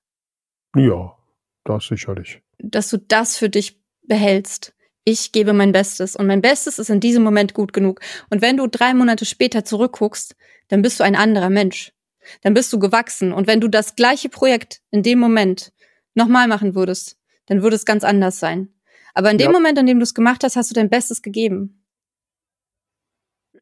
Ja, 0.76 1.16
das 1.64 1.88
sicherlich 1.88 2.42
dass 2.60 2.90
du 2.90 2.98
das 2.98 3.38
für 3.38 3.50
dich 3.50 3.82
behältst. 4.04 4.74
Ich 5.06 5.32
gebe 5.32 5.54
mein 5.54 5.72
Bestes 5.72 6.16
und 6.16 6.28
mein 6.28 6.42
Bestes 6.42 6.78
ist 6.78 6.90
in 6.90 7.00
diesem 7.00 7.24
Moment 7.24 7.54
gut 7.54 7.74
genug. 7.74 8.00
Und 8.30 8.42
wenn 8.42 8.58
du 8.58 8.68
drei 8.68 8.94
Monate 8.94 9.26
später 9.26 9.66
zurückguckst, 9.66 10.36
dann 10.68 10.82
bist 10.82 11.00
du 11.00 11.04
ein 11.04 11.16
anderer 11.16 11.50
Mensch. 11.50 11.94
Dann 12.42 12.54
bist 12.54 12.72
du 12.72 12.80
gewachsen. 12.80 13.34
Und 13.34 13.48
wenn 13.48 13.62
du 13.62 13.68
das 13.68 13.96
gleiche 13.96 14.30
Projekt 14.30 14.82
in 14.92 15.02
dem 15.02 15.20
Moment 15.20 15.72
nochmal 16.14 16.48
machen 16.48 16.76
würdest, 16.76 17.18
dann 17.48 17.64
würde 17.64 17.76
es 17.76 17.86
ganz 17.86 18.04
anders 18.04 18.40
sein. 18.40 18.70
Aber 19.14 19.32
in 19.32 19.38
dem 19.38 19.52
ja. 19.52 19.52
Moment, 19.52 19.78
in 19.80 19.88
dem 19.88 20.00
du 20.00 20.04
es 20.04 20.14
gemacht 20.14 20.44
hast, 20.44 20.56
hast 20.56 20.70
du 20.70 20.76
dein 20.76 20.90
Bestes 20.90 21.22
gegeben. 21.22 21.84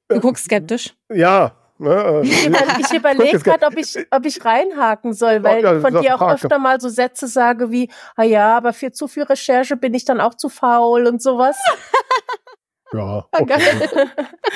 Du 0.10 0.16
äh, 0.16 0.20
guckst 0.20 0.46
skeptisch. 0.46 0.96
Ja, 1.10 1.67
Ne? 1.80 2.24
Äh, 2.24 2.28
ich 2.82 2.94
überlege 2.94 3.40
gerade, 3.40 3.66
ob 3.66 3.78
ich, 3.78 3.98
ob 4.12 4.26
ich 4.26 4.44
reinhaken 4.44 5.14
soll, 5.14 5.44
weil 5.44 5.64
ich 5.64 5.82
von 5.82 6.02
dir 6.02 6.16
auch 6.16 6.20
Frage. 6.20 6.34
öfter 6.36 6.60
mal 6.60 6.82
so 6.82 6.90
Sätze 6.90 7.28
sage 7.28 7.72
wie, 7.72 7.90
ah 8.16 8.24
ja, 8.24 8.58
aber 8.58 8.74
für 8.74 8.92
zu 8.92 9.08
viel 9.08 9.24
Recherche 9.24 9.78
bin 9.78 9.94
ich 9.94 10.06
dann 10.06 10.20
auch 10.20 10.36
zu 10.36 10.50
faul 10.50 11.08
und 11.08 11.22
sowas. 11.22 11.58
Ja. 12.94 13.26
Okay. 13.34 13.60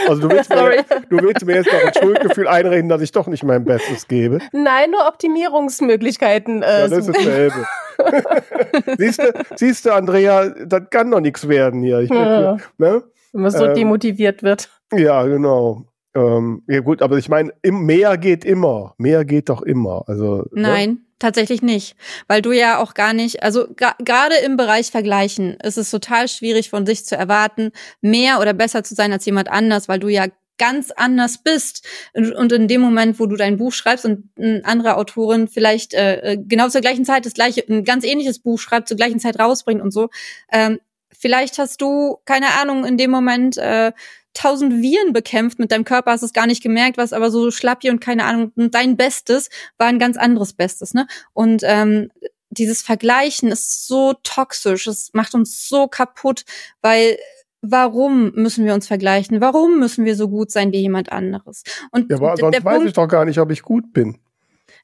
Also 0.07 0.21
du 0.21 0.33
willst, 0.33 0.49
mir, 0.49 0.85
du 1.09 1.17
willst 1.17 1.45
mir 1.45 1.55
jetzt 1.55 1.71
noch 1.71 1.83
ein 1.85 1.93
Schuldgefühl 1.93 2.47
einreden, 2.47 2.87
dass 2.87 3.01
ich 3.01 3.11
doch 3.11 3.27
nicht 3.27 3.43
mein 3.43 3.65
Bestes 3.65 4.07
gebe. 4.07 4.39
Nein, 4.53 4.91
nur 4.91 5.05
Optimierungsmöglichkeiten. 5.05 6.63
Äh, 6.63 6.81
ja, 6.81 6.87
das 6.87 7.07
ist 7.07 7.17
dasselbe. 7.17 7.67
siehst, 8.97 9.21
du, 9.21 9.33
siehst 9.55 9.85
du, 9.85 9.93
Andrea, 9.93 10.47
das 10.49 10.83
kann 10.89 11.11
doch 11.11 11.19
nichts 11.19 11.47
werden 11.47 11.83
hier. 11.83 11.99
Ich 11.99 12.09
ja. 12.09 12.53
bin, 12.53 12.61
ne? 12.77 13.03
Wenn 13.33 13.41
man 13.41 13.51
so 13.51 13.65
ähm, 13.65 13.75
demotiviert 13.75 14.43
wird. 14.43 14.69
Ja, 14.93 15.23
genau. 15.23 15.83
Ähm, 16.13 16.63
ja 16.67 16.81
gut, 16.81 17.01
aber 17.01 17.17
ich 17.17 17.29
meine, 17.29 17.53
mehr 17.63 18.17
geht 18.17 18.43
immer. 18.45 18.95
Mehr 18.97 19.25
geht 19.25 19.49
doch 19.49 19.61
immer. 19.61 20.03
Also, 20.07 20.45
ne? 20.51 20.61
Nein. 20.61 20.89
Ne? 20.89 20.97
tatsächlich 21.21 21.61
nicht, 21.61 21.95
weil 22.27 22.41
du 22.41 22.51
ja 22.51 22.79
auch 22.79 22.93
gar 22.93 23.13
nicht, 23.13 23.43
also 23.43 23.67
gerade 23.75 24.35
im 24.43 24.57
Bereich 24.57 24.91
Vergleichen 24.91 25.53
ist 25.63 25.77
es 25.77 25.91
total 25.91 26.27
schwierig 26.27 26.69
von 26.69 26.85
sich 26.85 27.05
zu 27.05 27.15
erwarten, 27.15 27.71
mehr 28.01 28.39
oder 28.39 28.53
besser 28.53 28.83
zu 28.83 28.95
sein 28.95 29.13
als 29.13 29.25
jemand 29.25 29.49
anders, 29.49 29.87
weil 29.87 29.99
du 29.99 30.09
ja 30.09 30.25
ganz 30.57 30.91
anders 30.91 31.39
bist 31.39 31.87
und 32.13 32.51
in 32.51 32.67
dem 32.67 32.81
Moment, 32.81 33.19
wo 33.19 33.25
du 33.25 33.35
dein 33.35 33.57
Buch 33.57 33.71
schreibst 33.71 34.05
und 34.05 34.29
eine 34.37 34.61
andere 34.63 34.97
Autorin 34.97 35.47
vielleicht 35.47 35.93
äh, 35.93 36.33
äh, 36.33 36.37
genau 36.37 36.69
zur 36.69 36.81
gleichen 36.81 37.05
Zeit 37.05 37.25
das 37.25 37.33
gleiche, 37.33 37.63
ein 37.67 37.83
ganz 37.83 38.03
ähnliches 38.03 38.39
Buch 38.39 38.59
schreibt, 38.59 38.87
zur 38.87 38.97
gleichen 38.97 39.19
Zeit 39.19 39.39
rausbringt 39.39 39.81
und 39.81 39.91
so, 39.91 40.09
ähm, 40.51 40.79
vielleicht 41.09 41.57
hast 41.57 41.81
du 41.81 42.17
keine 42.25 42.59
Ahnung 42.61 42.85
in 42.85 42.97
dem 42.97 43.11
Moment 43.11 43.57
äh, 43.57 43.91
tausend 44.33 44.81
Viren 44.81 45.13
bekämpft 45.13 45.59
mit 45.59 45.71
deinem 45.71 45.85
Körper, 45.85 46.11
hast 46.11 46.23
es 46.23 46.33
gar 46.33 46.47
nicht 46.47 46.63
gemerkt, 46.63 46.97
was 46.97 47.13
aber 47.13 47.31
so 47.31 47.51
schlappi 47.51 47.89
und 47.89 47.99
keine 47.99 48.25
Ahnung, 48.25 48.51
dein 48.55 48.97
Bestes 48.97 49.49
war 49.77 49.87
ein 49.87 49.99
ganz 49.99 50.17
anderes 50.17 50.53
Bestes, 50.53 50.93
ne? 50.93 51.07
Und 51.33 51.61
ähm, 51.65 52.09
dieses 52.49 52.81
Vergleichen 52.81 53.49
ist 53.49 53.87
so 53.87 54.13
toxisch, 54.23 54.87
es 54.87 55.11
macht 55.13 55.33
uns 55.33 55.67
so 55.67 55.87
kaputt, 55.87 56.43
weil 56.81 57.17
warum 57.61 58.31
müssen 58.33 58.65
wir 58.65 58.73
uns 58.73 58.87
vergleichen? 58.87 59.39
Warum 59.39 59.79
müssen 59.79 60.05
wir 60.05 60.15
so 60.15 60.27
gut 60.27 60.51
sein 60.51 60.71
wie 60.71 60.79
jemand 60.79 61.11
anderes? 61.11 61.63
Und 61.91 62.09
ja, 62.09 62.17
aber 62.17 62.35
sonst 62.37 62.63
weiß 62.63 62.75
Punkt, 62.75 62.87
ich 62.89 62.93
doch 62.93 63.07
gar 63.07 63.25
nicht, 63.25 63.39
ob 63.39 63.51
ich 63.51 63.61
gut 63.61 63.93
bin. 63.93 64.17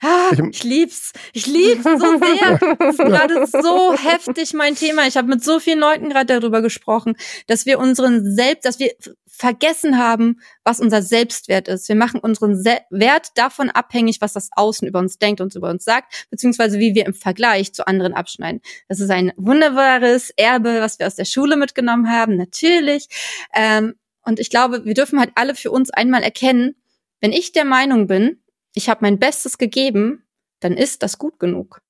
Ah, 0.02 0.30
ich, 0.32 0.40
ich 0.40 0.64
lieb's. 0.64 1.14
Ich 1.34 1.46
lieb's 1.48 1.84
so 1.84 2.18
sehr. 2.18 2.60
Das 2.78 2.96
ist 2.96 2.98
gerade 2.98 3.48
so 3.48 3.94
heftig 3.94 4.54
mein 4.54 4.76
Thema. 4.76 5.08
Ich 5.08 5.18
habe 5.18 5.28
mit 5.28 5.44
so 5.44 5.60
vielen 5.60 5.80
Leuten 5.80 6.10
gerade 6.10 6.40
darüber 6.40 6.62
gesprochen, 6.62 7.16
dass 7.48 7.66
wir 7.66 7.80
unseren 7.80 8.36
Selbst, 8.36 8.66
dass 8.66 8.80
wir 8.80 8.92
vergessen 9.38 10.00
haben, 10.00 10.40
was 10.64 10.80
unser 10.80 11.02
Selbstwert 11.02 11.68
ist. 11.68 11.88
Wir 11.88 11.96
machen 11.96 12.20
unseren 12.20 12.56
Se 12.56 12.80
Wert 12.90 13.30
davon 13.36 13.70
abhängig, 13.70 14.20
was 14.20 14.34
das 14.34 14.50
Außen 14.56 14.88
über 14.88 15.00
uns 15.00 15.20
denkt 15.20 15.42
und 15.42 15.54
über 15.56 15.70
uns 15.70 15.86
sagt, 15.86 16.28
beziehungsweise 16.32 16.80
wie 16.80 16.96
wir 16.96 17.06
im 17.06 17.14
Vergleich 17.14 17.74
zu 17.74 17.86
anderen 17.86 18.14
abschneiden. 18.14 18.62
Das 18.88 19.00
ist 19.00 19.12
ein 19.12 19.32
wunderbares 19.38 20.32
Erbe, 20.38 20.82
was 20.82 20.98
wir 20.98 21.06
aus 21.06 21.16
der 21.16 21.26
Schule 21.26 21.56
mitgenommen 21.56 22.10
haben, 22.10 22.36
natürlich. 22.36 23.08
Ähm, 23.54 23.94
und 24.24 24.40
ich 24.40 24.50
glaube, 24.50 24.86
wir 24.86 24.96
dürfen 24.96 25.20
halt 25.20 25.32
alle 25.36 25.56
für 25.56 25.72
uns 25.72 25.92
einmal 25.92 26.24
erkennen, 26.24 26.76
wenn 27.22 27.32
ich 27.32 27.52
der 27.52 27.66
Meinung 27.66 28.08
bin, 28.08 28.42
ich 28.78 28.90
habe 28.90 29.00
mein 29.02 29.20
Bestes 29.20 29.58
gegeben, 29.58 30.24
dann 30.60 30.74
ist 30.74 31.04
das 31.04 31.18
gut 31.18 31.40
genug. 31.40 31.82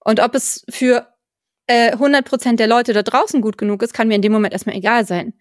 Und 0.00 0.20
ob 0.20 0.34
es 0.34 0.64
für 0.68 1.06
äh, 1.66 1.94
100% 1.94 2.56
der 2.56 2.66
Leute 2.66 2.92
da 2.92 3.02
draußen 3.02 3.40
gut 3.40 3.58
genug 3.58 3.82
ist, 3.82 3.94
kann 3.94 4.08
mir 4.08 4.16
in 4.16 4.22
dem 4.22 4.32
Moment 4.32 4.52
erstmal 4.52 4.76
egal 4.76 5.06
sein. 5.06 5.34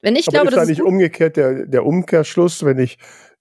Wenn 0.00 0.16
ich 0.16 0.28
Aber 0.28 0.32
glaube, 0.32 0.48
ist 0.48 0.56
das 0.56 0.62
ist 0.64 0.68
nicht 0.70 0.82
umgekehrt 0.82 1.36
der, 1.36 1.66
der 1.66 1.86
Umkehrschluss, 1.86 2.64
wenn 2.64 2.78
ich 2.78 2.98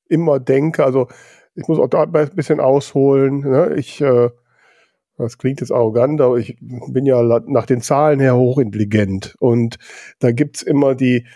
immer 0.07 0.39
denke, 0.39 0.85
also 0.85 1.07
ich 1.55 1.67
muss 1.67 1.79
auch 1.79 1.89
da 1.89 2.03
ein 2.03 2.35
bisschen 2.35 2.59
ausholen. 2.59 3.39
Ne? 3.39 3.75
Ich, 3.75 3.99
äh, 3.99 4.29
das 5.17 5.37
klingt 5.37 5.61
jetzt 5.61 5.71
arrogant, 5.71 6.21
aber 6.21 6.37
ich 6.37 6.57
bin 6.59 7.05
ja 7.05 7.21
nach 7.21 7.65
den 7.65 7.81
Zahlen 7.81 8.19
her 8.19 8.35
hochintelligent. 8.35 9.35
Und 9.39 9.77
da 10.19 10.31
gibt's 10.31 10.61
immer 10.61 10.95
die, 10.95 11.27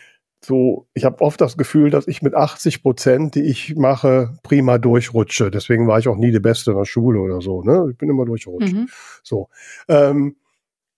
so, 0.47 0.87
ich 0.93 1.03
habe 1.03 1.19
oft 1.19 1.41
das 1.41 1.57
Gefühl, 1.57 1.89
dass 1.89 2.07
ich 2.07 2.21
mit 2.21 2.33
80 2.33 2.81
Prozent, 2.81 3.35
die 3.35 3.41
ich 3.41 3.75
mache, 3.75 4.37
prima 4.43 4.77
durchrutsche. 4.77 5.51
Deswegen 5.51 5.89
war 5.89 5.99
ich 5.99 6.07
auch 6.07 6.15
nie 6.15 6.31
die 6.31 6.39
Beste 6.39 6.71
in 6.71 6.77
der 6.77 6.85
Schule 6.85 7.19
oder 7.19 7.41
so. 7.41 7.63
Ne? 7.63 7.89
Ich 7.91 7.97
bin 7.97 8.09
immer 8.09 8.23
durchgerutscht. 8.23 8.73
Mhm. 8.73 8.87
So. 9.23 9.49
Ähm, 9.89 10.37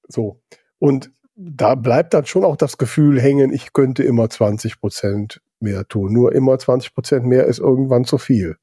so. 0.08 0.40
Und 0.78 1.12
da 1.36 1.74
bleibt 1.74 2.14
dann 2.14 2.28
schon 2.28 2.44
auch 2.44 2.58
das 2.58 2.78
Gefühl 2.78 3.20
hängen, 3.20 3.52
ich 3.52 3.74
könnte 3.74 4.04
immer 4.04 4.30
20 4.30 4.80
Prozent 4.80 5.42
mehr 5.60 5.88
tun. 5.88 6.14
Nur 6.14 6.36
immer 6.36 6.60
20 6.60 6.94
Prozent 6.94 7.26
mehr 7.26 7.46
ist 7.46 7.58
irgendwann 7.58 8.06
zu 8.06 8.20
viel. 8.20 8.58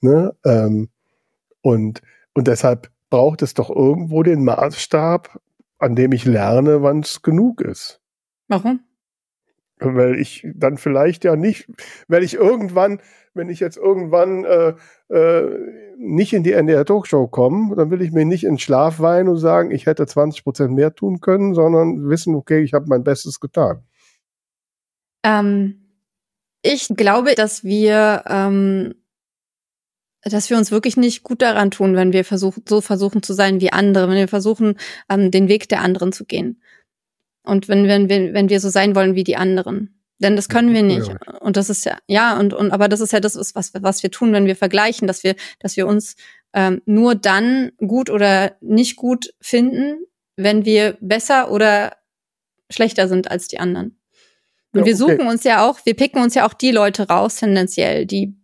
Ne? 0.00 0.34
Ähm, 0.44 0.88
und, 1.60 2.02
und 2.34 2.48
deshalb 2.48 2.90
braucht 3.10 3.42
es 3.42 3.54
doch 3.54 3.70
irgendwo 3.70 4.24
den 4.24 4.42
Maßstab, 4.42 5.38
an 5.78 5.94
dem 5.94 6.10
ich 6.10 6.24
lerne, 6.24 6.82
wann 6.82 6.98
es 6.98 7.22
genug 7.22 7.60
ist. 7.60 8.00
Warum? 8.48 8.80
Weil 9.78 10.18
ich 10.18 10.46
dann 10.54 10.78
vielleicht 10.78 11.24
ja 11.24 11.36
nicht, 11.36 11.68
weil 12.08 12.22
ich 12.22 12.34
irgendwann, 12.34 13.00
wenn 13.34 13.50
ich 13.50 13.60
jetzt 13.60 13.76
irgendwann 13.76 14.44
äh, 14.44 14.74
äh, 15.08 15.58
nicht 15.98 16.32
in 16.32 16.42
die 16.42 16.52
NDR 16.52 16.84
Talkshow 16.84 17.28
komme, 17.28 17.76
dann 17.76 17.90
will 17.90 18.00
ich 18.00 18.12
mir 18.12 18.24
nicht 18.24 18.44
in 18.44 18.58
Schlaf 18.58 19.00
weinen 19.00 19.28
und 19.28 19.36
sagen, 19.36 19.70
ich 19.70 19.86
hätte 19.86 20.06
20 20.06 20.44
Prozent 20.44 20.72
mehr 20.72 20.94
tun 20.94 21.20
können, 21.20 21.54
sondern 21.54 22.08
wissen, 22.08 22.34
okay, 22.34 22.62
ich 22.62 22.72
habe 22.72 22.86
mein 22.88 23.04
Bestes 23.04 23.38
getan. 23.38 23.82
Ähm, 25.24 25.86
ich 26.62 26.88
glaube, 26.96 27.34
dass 27.34 27.62
wir, 27.64 28.24
ähm, 28.26 28.94
dass 30.22 30.50
wir 30.50 30.56
uns 30.56 30.70
wirklich 30.70 30.96
nicht 30.96 31.22
gut 31.22 31.42
daran 31.42 31.70
tun, 31.70 31.94
wenn 31.94 32.12
wir 32.12 32.24
versuchen, 32.24 32.64
so 32.68 32.80
versuchen 32.80 33.22
zu 33.22 33.32
sein 33.32 33.60
wie 33.60 33.72
andere, 33.72 34.08
wenn 34.08 34.16
wir 34.16 34.28
versuchen, 34.28 34.76
ähm, 35.08 35.30
den 35.30 35.48
Weg 35.48 35.68
der 35.68 35.82
anderen 35.82 36.12
zu 36.12 36.24
gehen. 36.24 36.60
Und 37.46 37.68
wenn, 37.68 37.88
wenn, 37.88 38.08
wenn, 38.08 38.34
wenn 38.34 38.48
wir 38.48 38.60
so 38.60 38.68
sein 38.68 38.94
wollen 38.94 39.14
wie 39.14 39.24
die 39.24 39.36
anderen. 39.36 39.96
Denn 40.18 40.34
das 40.34 40.48
können 40.48 40.72
wir 40.72 40.82
nicht. 40.82 41.10
Und 41.40 41.56
das 41.56 41.68
ist 41.68 41.84
ja, 41.84 41.98
ja, 42.06 42.38
und, 42.38 42.54
und 42.54 42.72
aber 42.72 42.88
das 42.88 43.00
ist 43.00 43.12
ja 43.12 43.20
das, 43.20 43.36
was, 43.54 43.72
was 43.74 44.02
wir 44.02 44.10
tun, 44.10 44.32
wenn 44.32 44.46
wir 44.46 44.56
vergleichen, 44.56 45.06
dass 45.06 45.22
wir, 45.22 45.34
dass 45.60 45.76
wir 45.76 45.86
uns 45.86 46.16
ähm, 46.54 46.80
nur 46.86 47.14
dann 47.14 47.72
gut 47.86 48.08
oder 48.08 48.56
nicht 48.60 48.96
gut 48.96 49.34
finden, 49.40 49.98
wenn 50.36 50.64
wir 50.64 50.96
besser 51.00 51.50
oder 51.50 51.96
schlechter 52.70 53.08
sind 53.08 53.30
als 53.30 53.48
die 53.48 53.60
anderen. 53.60 53.98
Und 54.72 54.80
ja, 54.80 54.86
wir 54.86 54.96
suchen 54.96 55.20
okay. 55.20 55.28
uns 55.28 55.44
ja 55.44 55.66
auch, 55.66 55.78
wir 55.84 55.94
picken 55.94 56.22
uns 56.22 56.34
ja 56.34 56.46
auch 56.46 56.54
die 56.54 56.70
Leute 56.70 57.08
raus, 57.08 57.36
tendenziell, 57.36 58.06
die 58.06 58.36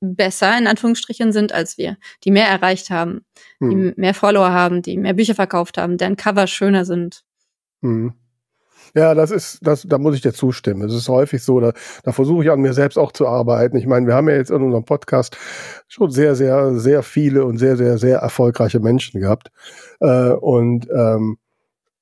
besser 0.00 0.56
in 0.56 0.66
Anführungsstrichen 0.66 1.32
sind 1.32 1.52
als 1.52 1.78
wir, 1.78 1.96
die 2.24 2.30
mehr 2.30 2.46
erreicht 2.46 2.90
haben, 2.90 3.24
hm. 3.58 3.70
die 3.70 4.00
mehr 4.00 4.14
Follower 4.14 4.50
haben, 4.50 4.82
die 4.82 4.96
mehr 4.96 5.14
Bücher 5.14 5.34
verkauft 5.34 5.78
haben, 5.78 5.96
deren 5.96 6.16
Cover 6.16 6.46
schöner 6.46 6.84
sind. 6.84 7.24
Hm. 7.82 8.14
Ja, 8.94 9.14
das 9.14 9.30
ist, 9.30 9.58
das, 9.62 9.82
da 9.82 9.98
muss 9.98 10.14
ich 10.14 10.22
dir 10.22 10.32
zustimmen. 10.32 10.82
Es 10.88 10.94
ist 10.94 11.08
häufig 11.08 11.42
so, 11.42 11.60
da, 11.60 11.72
da 12.02 12.12
versuche 12.12 12.44
ich 12.44 12.50
an 12.50 12.60
mir 12.60 12.72
selbst 12.72 12.98
auch 12.98 13.12
zu 13.12 13.26
arbeiten. 13.26 13.76
Ich 13.76 13.86
meine, 13.86 14.06
wir 14.06 14.14
haben 14.14 14.28
ja 14.28 14.36
jetzt 14.36 14.50
in 14.50 14.62
unserem 14.62 14.84
Podcast 14.84 15.36
schon 15.88 16.10
sehr, 16.10 16.34
sehr, 16.34 16.78
sehr 16.78 17.02
viele 17.02 17.44
und 17.44 17.58
sehr, 17.58 17.76
sehr, 17.76 17.98
sehr 17.98 18.18
erfolgreiche 18.18 18.80
Menschen 18.80 19.20
gehabt. 19.20 19.50
Äh, 20.00 20.30
und 20.30 20.88
ähm, 20.90 21.38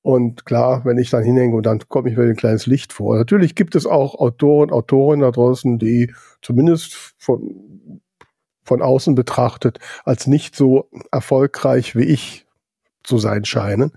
und 0.05 0.45
klar, 0.45 0.85
wenn 0.85 0.99
ich 0.99 1.09
dann 1.09 1.23
hinhänge 1.23 1.55
und 1.55 1.65
dann 1.65 1.79
komme 1.89 2.11
ich 2.11 2.15
mir 2.15 2.25
ein 2.25 2.35
kleines 2.35 2.67
Licht 2.67 2.93
vor. 2.93 3.17
Natürlich 3.17 3.55
gibt 3.55 3.73
es 3.73 3.87
auch 3.87 4.13
Autoren, 4.13 4.69
Autorinnen 4.69 5.21
da 5.21 5.31
draußen, 5.31 5.79
die 5.79 6.13
zumindest 6.43 7.15
von, 7.17 8.01
von 8.63 8.83
außen 8.83 9.15
betrachtet 9.15 9.79
als 10.03 10.27
nicht 10.27 10.55
so 10.55 10.91
erfolgreich 11.11 11.95
wie 11.95 12.03
ich 12.03 12.45
zu 13.03 13.17
sein 13.17 13.45
scheinen. 13.45 13.93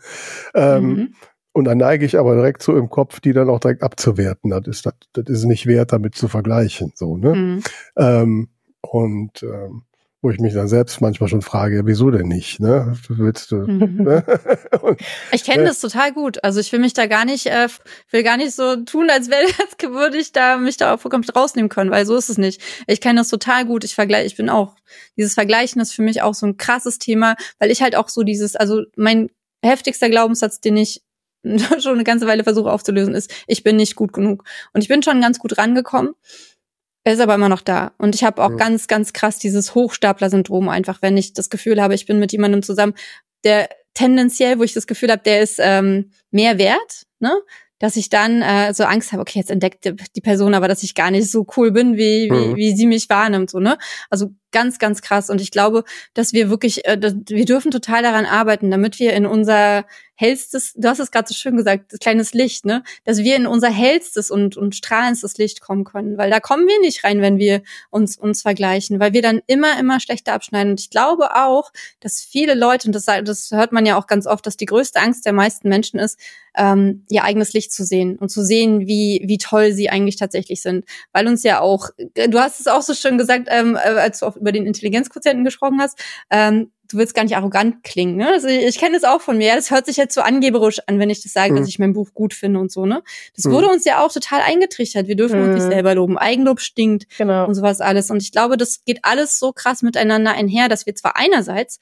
Ähm, 0.54 0.86
mhm. 0.86 1.14
Und 1.58 1.64
dann 1.64 1.78
neige 1.78 2.06
ich 2.06 2.16
aber 2.16 2.36
direkt 2.36 2.62
so 2.62 2.76
im 2.76 2.88
Kopf, 2.88 3.18
die 3.18 3.32
dann 3.32 3.50
auch 3.50 3.58
direkt 3.58 3.82
abzuwerten. 3.82 4.50
Das 4.50 4.62
ist, 4.68 4.86
das, 4.86 4.94
das 5.12 5.28
ist 5.28 5.44
nicht 5.44 5.66
wert, 5.66 5.92
damit 5.92 6.14
zu 6.14 6.28
vergleichen. 6.28 6.92
So, 6.94 7.16
ne? 7.16 7.34
Mhm. 7.34 7.62
Ähm, 7.96 8.48
und 8.80 9.42
ähm, 9.42 9.82
wo 10.22 10.30
ich 10.30 10.38
mich 10.38 10.54
dann 10.54 10.68
selbst 10.68 11.00
manchmal 11.00 11.28
schon 11.28 11.42
frage, 11.42 11.82
wieso 11.84 12.12
denn 12.12 12.28
nicht? 12.28 12.60
Ne? 12.60 12.96
Willst 13.08 13.50
du, 13.50 13.56
mhm. 13.56 14.02
ne? 14.04 14.24
und, 14.82 15.00
ich 15.32 15.42
kenne 15.42 15.64
äh, 15.64 15.66
das 15.66 15.80
total 15.80 16.12
gut. 16.12 16.44
Also 16.44 16.60
ich 16.60 16.70
will 16.70 16.78
mich 16.78 16.92
da 16.92 17.06
gar 17.06 17.24
nicht, 17.24 17.46
äh, 17.46 17.66
will 18.12 18.22
gar 18.22 18.36
nicht 18.36 18.54
so 18.54 18.76
tun, 18.84 19.10
als 19.10 19.28
wäre 19.28 19.42
als 19.60 19.76
würde 19.82 20.16
ich 20.16 20.30
da 20.30 20.58
mich 20.58 20.76
da 20.76 20.94
auch 20.94 21.00
vollkommen 21.00 21.24
rausnehmen 21.24 21.68
können, 21.68 21.90
weil 21.90 22.06
so 22.06 22.14
ist 22.14 22.30
es 22.30 22.38
nicht. 22.38 22.62
Ich 22.86 23.00
kenne 23.00 23.18
das 23.18 23.30
total 23.30 23.66
gut. 23.66 23.82
Ich 23.82 23.96
vergleiche, 23.96 24.26
ich 24.26 24.36
bin 24.36 24.48
auch 24.48 24.76
dieses 25.16 25.34
Vergleichen 25.34 25.82
ist 25.82 25.92
für 25.92 26.02
mich 26.02 26.22
auch 26.22 26.34
so 26.34 26.46
ein 26.46 26.56
krasses 26.56 27.00
Thema, 27.00 27.34
weil 27.58 27.72
ich 27.72 27.82
halt 27.82 27.96
auch 27.96 28.08
so 28.08 28.22
dieses, 28.22 28.54
also 28.54 28.82
mein 28.94 29.30
heftigster 29.64 30.08
Glaubenssatz, 30.08 30.60
den 30.60 30.76
ich 30.76 31.02
schon 31.80 31.94
eine 31.94 32.04
ganze 32.04 32.26
Weile 32.26 32.44
versuche 32.44 32.70
aufzulösen, 32.70 33.14
ist, 33.14 33.32
ich 33.46 33.62
bin 33.62 33.76
nicht 33.76 33.96
gut 33.96 34.12
genug. 34.12 34.44
Und 34.72 34.82
ich 34.82 34.88
bin 34.88 35.02
schon 35.02 35.20
ganz 35.20 35.38
gut 35.38 35.58
rangekommen. 35.58 36.14
Er 37.04 37.14
ist 37.14 37.20
aber 37.20 37.34
immer 37.34 37.48
noch 37.48 37.62
da. 37.62 37.92
Und 37.98 38.14
ich 38.14 38.24
habe 38.24 38.42
auch 38.42 38.50
ja. 38.50 38.56
ganz, 38.56 38.86
ganz 38.86 39.12
krass 39.12 39.38
dieses 39.38 39.74
Hochstapler-Syndrom 39.74 40.68
einfach, 40.68 41.00
wenn 41.00 41.16
ich 41.16 41.32
das 41.32 41.48
Gefühl 41.48 41.80
habe, 41.80 41.94
ich 41.94 42.06
bin 42.06 42.18
mit 42.18 42.32
jemandem 42.32 42.62
zusammen, 42.62 42.94
der 43.44 43.68
tendenziell, 43.94 44.58
wo 44.58 44.62
ich 44.62 44.74
das 44.74 44.86
Gefühl 44.86 45.10
habe, 45.10 45.22
der 45.22 45.40
ist 45.40 45.58
ähm, 45.60 46.10
mehr 46.30 46.58
wert, 46.58 47.04
ne? 47.18 47.32
dass 47.78 47.96
ich 47.96 48.08
dann 48.08 48.42
äh, 48.42 48.74
so 48.74 48.84
Angst 48.84 49.12
habe, 49.12 49.22
okay, 49.22 49.38
jetzt 49.38 49.50
entdeckt 49.50 49.92
die 50.16 50.20
Person 50.20 50.54
aber, 50.54 50.68
dass 50.68 50.82
ich 50.82 50.94
gar 50.94 51.10
nicht 51.10 51.30
so 51.30 51.46
cool 51.56 51.70
bin, 51.70 51.96
wie, 51.96 52.28
wie, 52.30 52.48
mhm. 52.48 52.56
wie 52.56 52.76
sie 52.76 52.86
mich 52.86 53.08
wahrnimmt, 53.08 53.50
so, 53.50 53.60
ne? 53.60 53.78
Also 54.10 54.30
ganz, 54.50 54.78
ganz 54.78 55.00
krass. 55.00 55.30
Und 55.30 55.40
ich 55.40 55.50
glaube, 55.50 55.84
dass 56.14 56.32
wir 56.32 56.50
wirklich, 56.50 56.86
äh, 56.86 56.98
wir 57.00 57.44
dürfen 57.44 57.70
total 57.70 58.02
daran 58.02 58.26
arbeiten, 58.26 58.70
damit 58.70 58.98
wir 58.98 59.12
in 59.12 59.26
unser 59.26 59.84
hellstes, 60.18 60.72
du 60.74 60.88
hast 60.88 60.98
es 60.98 61.12
gerade 61.12 61.28
so 61.28 61.34
schön 61.34 61.56
gesagt, 61.56 61.92
das 61.92 62.00
kleines 62.00 62.34
Licht, 62.34 62.66
ne, 62.66 62.82
dass 63.04 63.18
wir 63.18 63.36
in 63.36 63.46
unser 63.46 63.70
hellstes 63.70 64.32
und, 64.32 64.56
und 64.56 64.74
strahlendstes 64.74 65.38
Licht 65.38 65.60
kommen 65.60 65.84
können, 65.84 66.18
weil 66.18 66.28
da 66.28 66.40
kommen 66.40 66.66
wir 66.66 66.80
nicht 66.80 67.04
rein, 67.04 67.22
wenn 67.22 67.38
wir 67.38 67.62
uns, 67.90 68.18
uns 68.18 68.42
vergleichen, 68.42 68.98
weil 68.98 69.12
wir 69.12 69.22
dann 69.22 69.40
immer, 69.46 69.78
immer 69.78 70.00
schlechter 70.00 70.32
abschneiden. 70.32 70.72
Und 70.72 70.80
ich 70.80 70.90
glaube 70.90 71.36
auch, 71.36 71.70
dass 72.00 72.20
viele 72.20 72.54
Leute, 72.54 72.88
und 72.88 72.94
das, 72.96 73.04
das 73.04 73.52
hört 73.52 73.70
man 73.70 73.86
ja 73.86 73.96
auch 73.96 74.08
ganz 74.08 74.26
oft, 74.26 74.44
dass 74.44 74.56
die 74.56 74.66
größte 74.66 74.98
Angst 74.98 75.24
der 75.24 75.32
meisten 75.32 75.68
Menschen 75.68 76.00
ist, 76.00 76.18
ähm, 76.56 77.04
ihr 77.08 77.22
eigenes 77.22 77.52
Licht 77.52 77.72
zu 77.72 77.84
sehen 77.84 78.16
und 78.16 78.30
zu 78.30 78.44
sehen, 78.44 78.88
wie, 78.88 79.22
wie 79.24 79.38
toll 79.38 79.72
sie 79.72 79.88
eigentlich 79.88 80.16
tatsächlich 80.16 80.62
sind. 80.62 80.84
Weil 81.12 81.28
uns 81.28 81.44
ja 81.44 81.60
auch, 81.60 81.90
du 81.96 82.40
hast 82.40 82.58
es 82.58 82.66
auch 82.66 82.82
so 82.82 82.92
schön 82.92 83.18
gesagt, 83.18 83.46
ähm, 83.50 83.76
äh, 83.76 83.78
als 83.78 84.18
du 84.18 84.26
auch 84.26 84.36
über 84.36 84.50
den 84.50 84.66
Intelligenzquotienten 84.66 85.44
gesprochen 85.44 85.80
hast, 85.80 85.96
ähm, 86.30 86.72
du 86.88 86.96
willst 86.96 87.14
gar 87.14 87.22
nicht 87.22 87.36
arrogant 87.36 87.84
klingen, 87.84 88.16
ne? 88.16 88.28
Also 88.28 88.48
ich, 88.48 88.64
ich 88.64 88.78
kenne 88.78 88.98
das 88.98 89.04
auch 89.04 89.20
von 89.20 89.38
mir. 89.38 89.54
Das 89.54 89.70
hört 89.70 89.86
sich 89.86 89.96
jetzt 89.96 90.14
so 90.14 90.22
angeberisch 90.22 90.80
an, 90.86 90.98
wenn 90.98 91.10
ich 91.10 91.22
das 91.22 91.32
sage, 91.32 91.52
mhm. 91.52 91.58
dass 91.58 91.68
ich 91.68 91.78
mein 91.78 91.92
Buch 91.92 92.14
gut 92.14 92.34
finde 92.34 92.60
und 92.60 92.72
so, 92.72 92.86
ne? 92.86 93.02
Das 93.36 93.44
mhm. 93.44 93.52
wurde 93.52 93.68
uns 93.68 93.84
ja 93.84 94.04
auch 94.04 94.12
total 94.12 94.40
eingetrichtert. 94.40 95.06
Wir 95.06 95.16
dürfen 95.16 95.38
mhm. 95.38 95.46
uns 95.46 95.54
nicht 95.56 95.66
mhm. 95.66 95.72
selber 95.72 95.94
loben. 95.94 96.18
Eigenlob 96.18 96.60
stinkt 96.60 97.06
genau. 97.18 97.46
und 97.46 97.54
sowas 97.54 97.80
alles. 97.80 98.10
Und 98.10 98.22
ich 98.22 98.32
glaube, 98.32 98.56
das 98.56 98.84
geht 98.84 99.00
alles 99.02 99.38
so 99.38 99.52
krass 99.52 99.82
miteinander 99.82 100.32
einher, 100.32 100.68
dass 100.68 100.86
wir 100.86 100.94
zwar 100.94 101.16
einerseits 101.16 101.78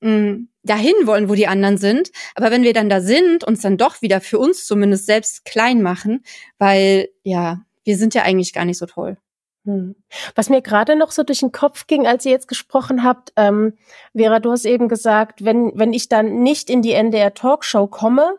mh, 0.00 0.10
mm, 0.10 0.48
dahin 0.64 0.94
wollen, 1.04 1.28
wo 1.28 1.34
die 1.34 1.46
anderen 1.46 1.78
sind, 1.78 2.10
aber 2.34 2.50
wenn 2.50 2.62
wir 2.62 2.72
dann 2.72 2.88
da 2.88 3.00
sind, 3.00 3.44
uns 3.44 3.62
dann 3.62 3.78
doch 3.78 4.02
wieder 4.02 4.20
für 4.20 4.38
uns 4.38 4.66
zumindest 4.66 5.06
selbst 5.06 5.44
klein 5.44 5.82
machen, 5.82 6.22
weil 6.58 7.08
ja, 7.24 7.62
wir 7.84 7.96
sind 7.96 8.14
ja 8.14 8.22
eigentlich 8.22 8.52
gar 8.52 8.64
nicht 8.64 8.78
so 8.78 8.86
toll. 8.86 9.16
Hm. 9.64 9.94
Was 10.34 10.48
mir 10.48 10.60
gerade 10.60 10.96
noch 10.96 11.12
so 11.12 11.22
durch 11.22 11.40
den 11.40 11.52
Kopf 11.52 11.86
ging, 11.86 12.06
als 12.06 12.24
ihr 12.24 12.32
jetzt 12.32 12.48
gesprochen 12.48 13.04
habt, 13.04 13.32
ähm, 13.36 13.74
Vera, 14.14 14.40
du 14.40 14.50
hast 14.50 14.64
eben 14.64 14.88
gesagt, 14.88 15.44
wenn, 15.44 15.72
wenn 15.74 15.92
ich 15.92 16.08
dann 16.08 16.42
nicht 16.42 16.68
in 16.68 16.82
die 16.82 16.92
NDR 16.92 17.32
Talkshow 17.34 17.86
komme, 17.86 18.38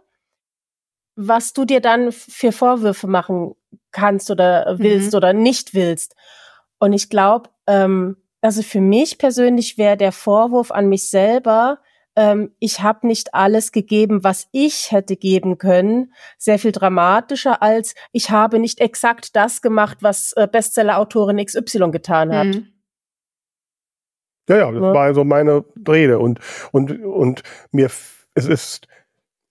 was 1.15 1.53
du 1.53 1.63
dir 1.63 1.79
dann 1.79 2.11
für 2.11 2.51
Vorwürfe 2.51 3.07
machen 3.07 3.55
kannst 3.91 4.31
oder 4.31 4.75
willst 4.79 5.13
mhm. 5.13 5.17
oder 5.17 5.33
nicht 5.33 5.73
willst. 5.73 6.15
Und 6.79 6.93
ich 6.93 7.09
glaube, 7.09 7.49
ähm, 7.67 8.17
also 8.41 8.61
für 8.61 8.81
mich 8.81 9.17
persönlich 9.17 9.77
wäre 9.77 9.95
der 9.95 10.11
Vorwurf 10.11 10.71
an 10.71 10.89
mich 10.89 11.09
selber, 11.09 11.79
ähm, 12.15 12.51
ich 12.59 12.81
habe 12.81 13.07
nicht 13.07 13.33
alles 13.33 13.71
gegeben, 13.71 14.23
was 14.23 14.47
ich 14.51 14.91
hätte 14.91 15.15
geben 15.15 15.57
können, 15.57 16.13
sehr 16.37 16.59
viel 16.59 16.71
dramatischer 16.71 17.61
als 17.61 17.95
ich 18.11 18.29
habe 18.29 18.59
nicht 18.59 18.79
exakt 18.79 19.35
das 19.35 19.61
gemacht, 19.61 19.99
was 20.01 20.33
äh, 20.33 20.47
Bestseller-Autorin 20.51 21.43
XY 21.43 21.91
getan 21.91 22.33
hat. 22.33 22.47
Mhm. 22.47 22.67
Ja, 24.49 24.57
ja, 24.57 24.71
das 24.71 24.81
ja. 24.81 24.93
war 24.93 25.03
also 25.03 25.23
meine 25.23 25.63
Rede 25.87 26.19
und 26.19 26.39
und 26.71 27.03
und 27.03 27.43
mir 27.71 27.89
es 28.35 28.45
ist 28.45 28.87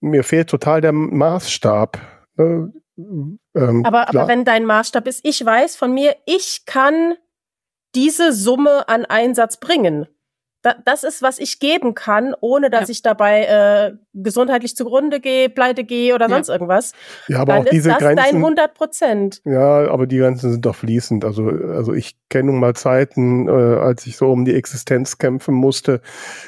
mir 0.00 0.24
fehlt 0.24 0.50
total 0.50 0.80
der 0.80 0.92
Maßstab. 0.92 1.98
Ne? 2.36 2.72
Ähm, 2.98 3.84
aber, 3.84 4.08
aber 4.08 4.28
wenn 4.28 4.44
dein 4.44 4.66
Maßstab 4.66 5.06
ist, 5.06 5.20
ich 5.24 5.44
weiß 5.44 5.76
von 5.76 5.94
mir, 5.94 6.16
ich 6.26 6.64
kann 6.66 7.14
diese 7.94 8.32
Summe 8.32 8.88
an 8.88 9.04
Einsatz 9.04 9.58
bringen 9.58 10.06
da, 10.62 10.76
das 10.84 11.02
ist, 11.02 11.22
was 11.22 11.38
ich 11.38 11.58
geben 11.58 11.94
kann, 11.94 12.34
ohne 12.40 12.70
dass 12.70 12.88
ja. 12.88 12.92
ich 12.92 13.02
dabei 13.02 13.44
äh, 13.44 13.96
gesundheitlich 14.14 14.76
zugrunde 14.76 15.20
gehe, 15.20 15.48
pleite 15.48 15.84
gehe 15.84 16.14
oder 16.14 16.28
ja. 16.28 16.36
sonst 16.36 16.48
irgendwas. 16.48 16.92
Ja, 17.28 17.40
aber 17.40 17.54
dann 17.54 17.66
auch 17.66 17.70
diese 17.70 17.90
ist 17.90 17.94
das 17.94 18.02
Grenzen, 18.02 18.16
dein 18.16 18.36
100 18.36 18.74
Prozent. 18.74 19.42
Ja, 19.44 19.90
aber 19.90 20.06
die 20.06 20.18
Grenzen 20.18 20.52
sind 20.52 20.64
doch 20.64 20.76
fließend. 20.76 21.24
Also, 21.24 21.48
also 21.48 21.92
ich 21.92 22.16
kenne 22.28 22.52
nun 22.52 22.60
mal 22.60 22.74
Zeiten, 22.74 23.48
äh, 23.48 23.50
als 23.50 24.06
ich 24.06 24.16
so 24.16 24.30
um 24.30 24.44
die 24.44 24.54
Existenz 24.54 25.18
kämpfen 25.18 25.54
musste, 25.54 26.00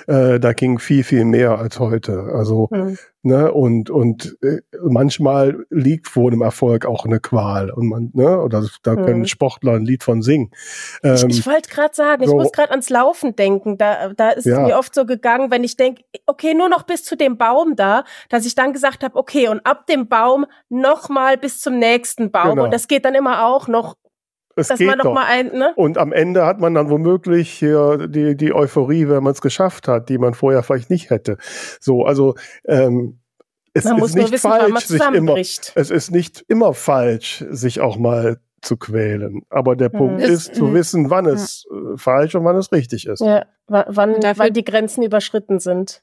äh, 0.07 0.39
da 0.39 0.53
ging 0.53 0.79
viel, 0.79 1.03
viel 1.03 1.25
mehr 1.25 1.59
als 1.59 1.81
heute. 1.81 2.31
Also 2.33 2.69
hm. 2.73 2.97
Ne, 3.27 3.51
und 3.51 3.89
und 3.89 4.37
äh, 4.43 4.59
manchmal 4.83 5.65
liegt 5.71 6.09
vor 6.09 6.31
dem 6.31 6.43
Erfolg 6.43 6.85
auch 6.85 7.07
eine 7.07 7.21
Qual 7.21 7.71
und 7.71 7.89
man 7.89 8.11
ne 8.13 8.39
oder 8.39 8.63
da 8.83 8.97
können 8.97 9.21
mhm. 9.21 9.27
Sportler 9.27 9.73
ein 9.73 9.87
Lied 9.87 10.03
von 10.03 10.21
singen. 10.21 10.51
Ähm, 11.03 11.31
ich, 11.31 11.39
ich 11.39 11.47
wollte 11.47 11.71
gerade 11.71 11.95
sagen, 11.95 12.23
so, 12.27 12.31
ich 12.31 12.37
muss 12.37 12.53
gerade 12.53 12.71
ans 12.73 12.91
Laufen 12.91 13.35
denken. 13.35 13.79
Da 13.79 14.11
da 14.11 14.29
ist 14.29 14.45
ja. 14.45 14.61
es 14.61 14.69
mir 14.69 14.77
oft 14.77 14.95
so 14.95 15.07
gegangen, 15.07 15.51
wenn 15.51 15.65
ich 15.65 15.79
denke, 15.79 16.03
okay, 16.27 16.53
nur 16.53 16.69
noch 16.69 16.83
bis 16.83 17.03
zu 17.03 17.17
dem 17.17 17.39
Baum 17.39 17.77
da, 17.77 18.05
dass 18.29 18.45
ich 18.45 18.55
dann 18.55 18.75
gesagt 18.75 19.03
habe, 19.03 19.17
okay, 19.17 19.49
und 19.49 19.65
ab 19.65 19.87
dem 19.87 20.07
Baum 20.07 20.45
noch 20.69 21.09
mal 21.09 21.39
bis 21.39 21.63
zum 21.63 21.79
nächsten 21.79 22.31
Baum 22.31 22.51
genau. 22.51 22.65
und 22.65 22.75
das 22.75 22.89
geht 22.89 23.07
dann 23.07 23.15
immer 23.15 23.47
auch 23.47 23.69
noch 23.69 23.97
es 24.57 24.69
dass 24.69 24.79
geht 24.79 24.89
man 24.89 24.99
noch 24.99 25.05
doch. 25.05 25.15
mal 25.15 25.27
ein, 25.27 25.53
ne? 25.53 25.73
Und 25.77 25.99
am 25.99 26.13
Ende 26.13 26.47
hat 26.47 26.61
man 26.61 26.75
dann 26.75 26.91
womöglich 26.91 27.51
hier 27.51 28.09
die, 28.09 28.37
die 28.37 28.53
Euphorie, 28.53 29.09
wenn 29.09 29.23
man 29.23 29.33
es 29.33 29.41
geschafft 29.41 29.89
hat, 29.89 30.09
die 30.09 30.19
man 30.19 30.35
vorher 30.35 30.63
vielleicht 30.63 30.91
nicht 30.91 31.11
hätte. 31.11 31.39
So, 31.81 32.05
also 32.05 32.35
ähm, 32.67 33.21
es 33.73 33.85
man 33.85 33.99
ist 33.99 34.15
nicht 34.15 34.33
wissen, 34.33 34.51
falsch, 34.51 34.87
sich 34.87 35.01
immer, 35.01 35.37
es 35.37 35.75
ist 35.75 36.11
nicht 36.13 36.45
immer 36.47 36.75
falsch, 36.75 37.45
sich 37.51 37.81
auch 37.81 37.99
mal 37.99 38.39
zu 38.63 38.77
quälen. 38.77 39.43
Aber 39.51 39.77
der 39.77 39.91
mhm. 39.93 39.99
Punkt 39.99 40.23
ist, 40.23 40.31
ist 40.31 40.55
zu 40.55 40.67
mhm. 40.67 40.75
wissen, 40.75 41.11
wann 41.11 41.27
es 41.27 41.67
äh, 41.71 41.97
falsch 41.97 42.35
und 42.35 42.45
wann 42.45 42.57
es 42.57 42.73
richtig 42.73 43.07
ist. 43.07 43.21
Ja, 43.21 43.47
wann, 43.67 44.17
wann 44.21 44.53
die 44.53 44.65
Grenzen 44.65 45.03
überschritten 45.03 45.59
sind. 45.59 46.03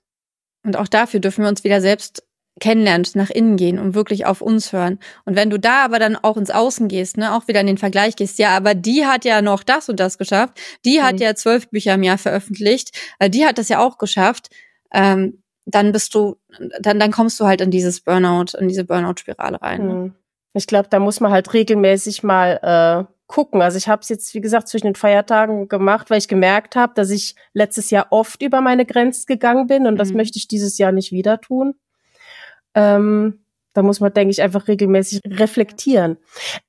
Und 0.64 0.78
auch 0.78 0.88
dafür 0.88 1.20
dürfen 1.20 1.43
wir 1.43 1.49
uns 1.49 1.64
wieder 1.64 1.82
selbst 1.82 2.24
kennenlernt, 2.60 3.16
nach 3.16 3.30
innen 3.30 3.56
gehen 3.56 3.80
und 3.80 3.95
wirklich 3.95 4.26
auf 4.26 4.41
uns 4.41 4.74
hören. 4.74 4.99
Und 5.26 5.36
wenn 5.36 5.49
du 5.49 5.60
da 5.60 5.86
aber 5.86 5.99
dann 5.99 6.16
auch 6.16 6.38
ins 6.38 6.52
Außen 6.52 6.88
gehst, 6.88 7.18
ne, 7.18 7.34
auch 7.34 7.47
wieder 7.47 7.62
in 7.62 7.68
den 7.68 7.78
Vergleich 7.78 8.16
gehst, 8.16 8.39
ja, 8.39 8.49
aber 8.56 8.76
die 8.76 9.06
hat 9.06 9.26
ja 9.26 9.41
noch 9.41 9.64
das 9.64 9.89
und 9.89 9.99
das 9.99 10.18
geschafft, 10.18 10.60
die 10.86 10.99
mhm. 10.99 11.04
hat 11.04 11.20
ja 11.20 11.36
zwölf 11.36 11.70
Bücher 11.70 11.95
im 11.95 12.04
Jahr 12.04 12.18
veröffentlicht, 12.18 12.97
äh, 13.20 13.30
die 13.30 13.45
hat 13.45 13.58
das 13.58 13.70
ja 13.70 13.80
auch 13.80 13.97
geschafft, 13.97 14.49
ähm, 14.93 15.41
dann 15.66 15.91
bist 15.91 16.14
du, 16.16 16.38
dann, 16.82 16.99
dann 16.99 17.12
kommst 17.12 17.39
du 17.39 17.45
halt 17.45 17.62
in 17.62 17.72
dieses 17.72 18.02
Burnout, 18.02 18.58
in 18.58 18.68
diese 18.68 18.84
Burnout-Spirale 18.84 19.62
rein. 19.62 19.88
Ne? 19.88 19.93
Mhm. 19.93 20.16
Ich 20.54 20.68
glaube, 20.68 20.89
da 20.89 20.99
muss 20.99 21.20
man 21.20 21.32
halt 21.32 21.54
regelmäßig 21.54 22.24
mal 22.24 23.08
äh, 23.08 23.14
gucken. 23.28 23.62
Also 23.62 23.78
ich 23.78 23.88
habe 23.88 24.02
es 24.02 24.10
jetzt, 24.10 24.34
wie 24.34 24.41
gesagt, 24.41 24.68
zwischen 24.68 24.88
den 24.88 24.95
Feiertagen 24.95 25.70
gemacht, 25.70 26.10
weil 26.10 26.18
ich 26.18 26.28
gemerkt 26.28 26.76
habe, 26.76 26.93
dass 26.95 27.10
ich 27.10 27.36
letztes 27.54 27.89
Jahr 27.89 28.08
oft 28.10 28.41
über 28.41 28.60
meine 28.60 28.86
Grenzen 28.86 29.26
gegangen 29.28 29.68
bin 29.68 29.88
und 29.88 29.93
mhm. 29.93 29.97
das 29.97 30.12
möchte 30.12 30.38
ich 30.38 30.47
dieses 30.47 30.78
Jahr 30.78 30.91
nicht 30.91 31.12
wieder 31.12 31.39
tun. 31.39 31.76
Ähm, 32.74 33.40
da 33.74 33.82
muss 33.82 34.00
man, 34.00 34.14
denke 34.14 34.32
ich, 34.32 34.42
einfach 34.42 34.68
regelmäßig 34.68 35.22
reflektieren. 35.26 36.18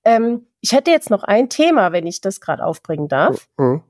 Ähm, 0.05 0.47
ich 0.61 0.73
hätte 0.73 0.91
jetzt 0.91 1.11
noch 1.11 1.25
ein 1.25 1.49
Thema, 1.49 1.93
wenn 1.93 2.07
ich 2.07 2.21
das 2.21 2.41
gerade 2.41 2.65
aufbringen 2.65 3.09
darf. 3.09 3.49
Mhm. 3.57 3.83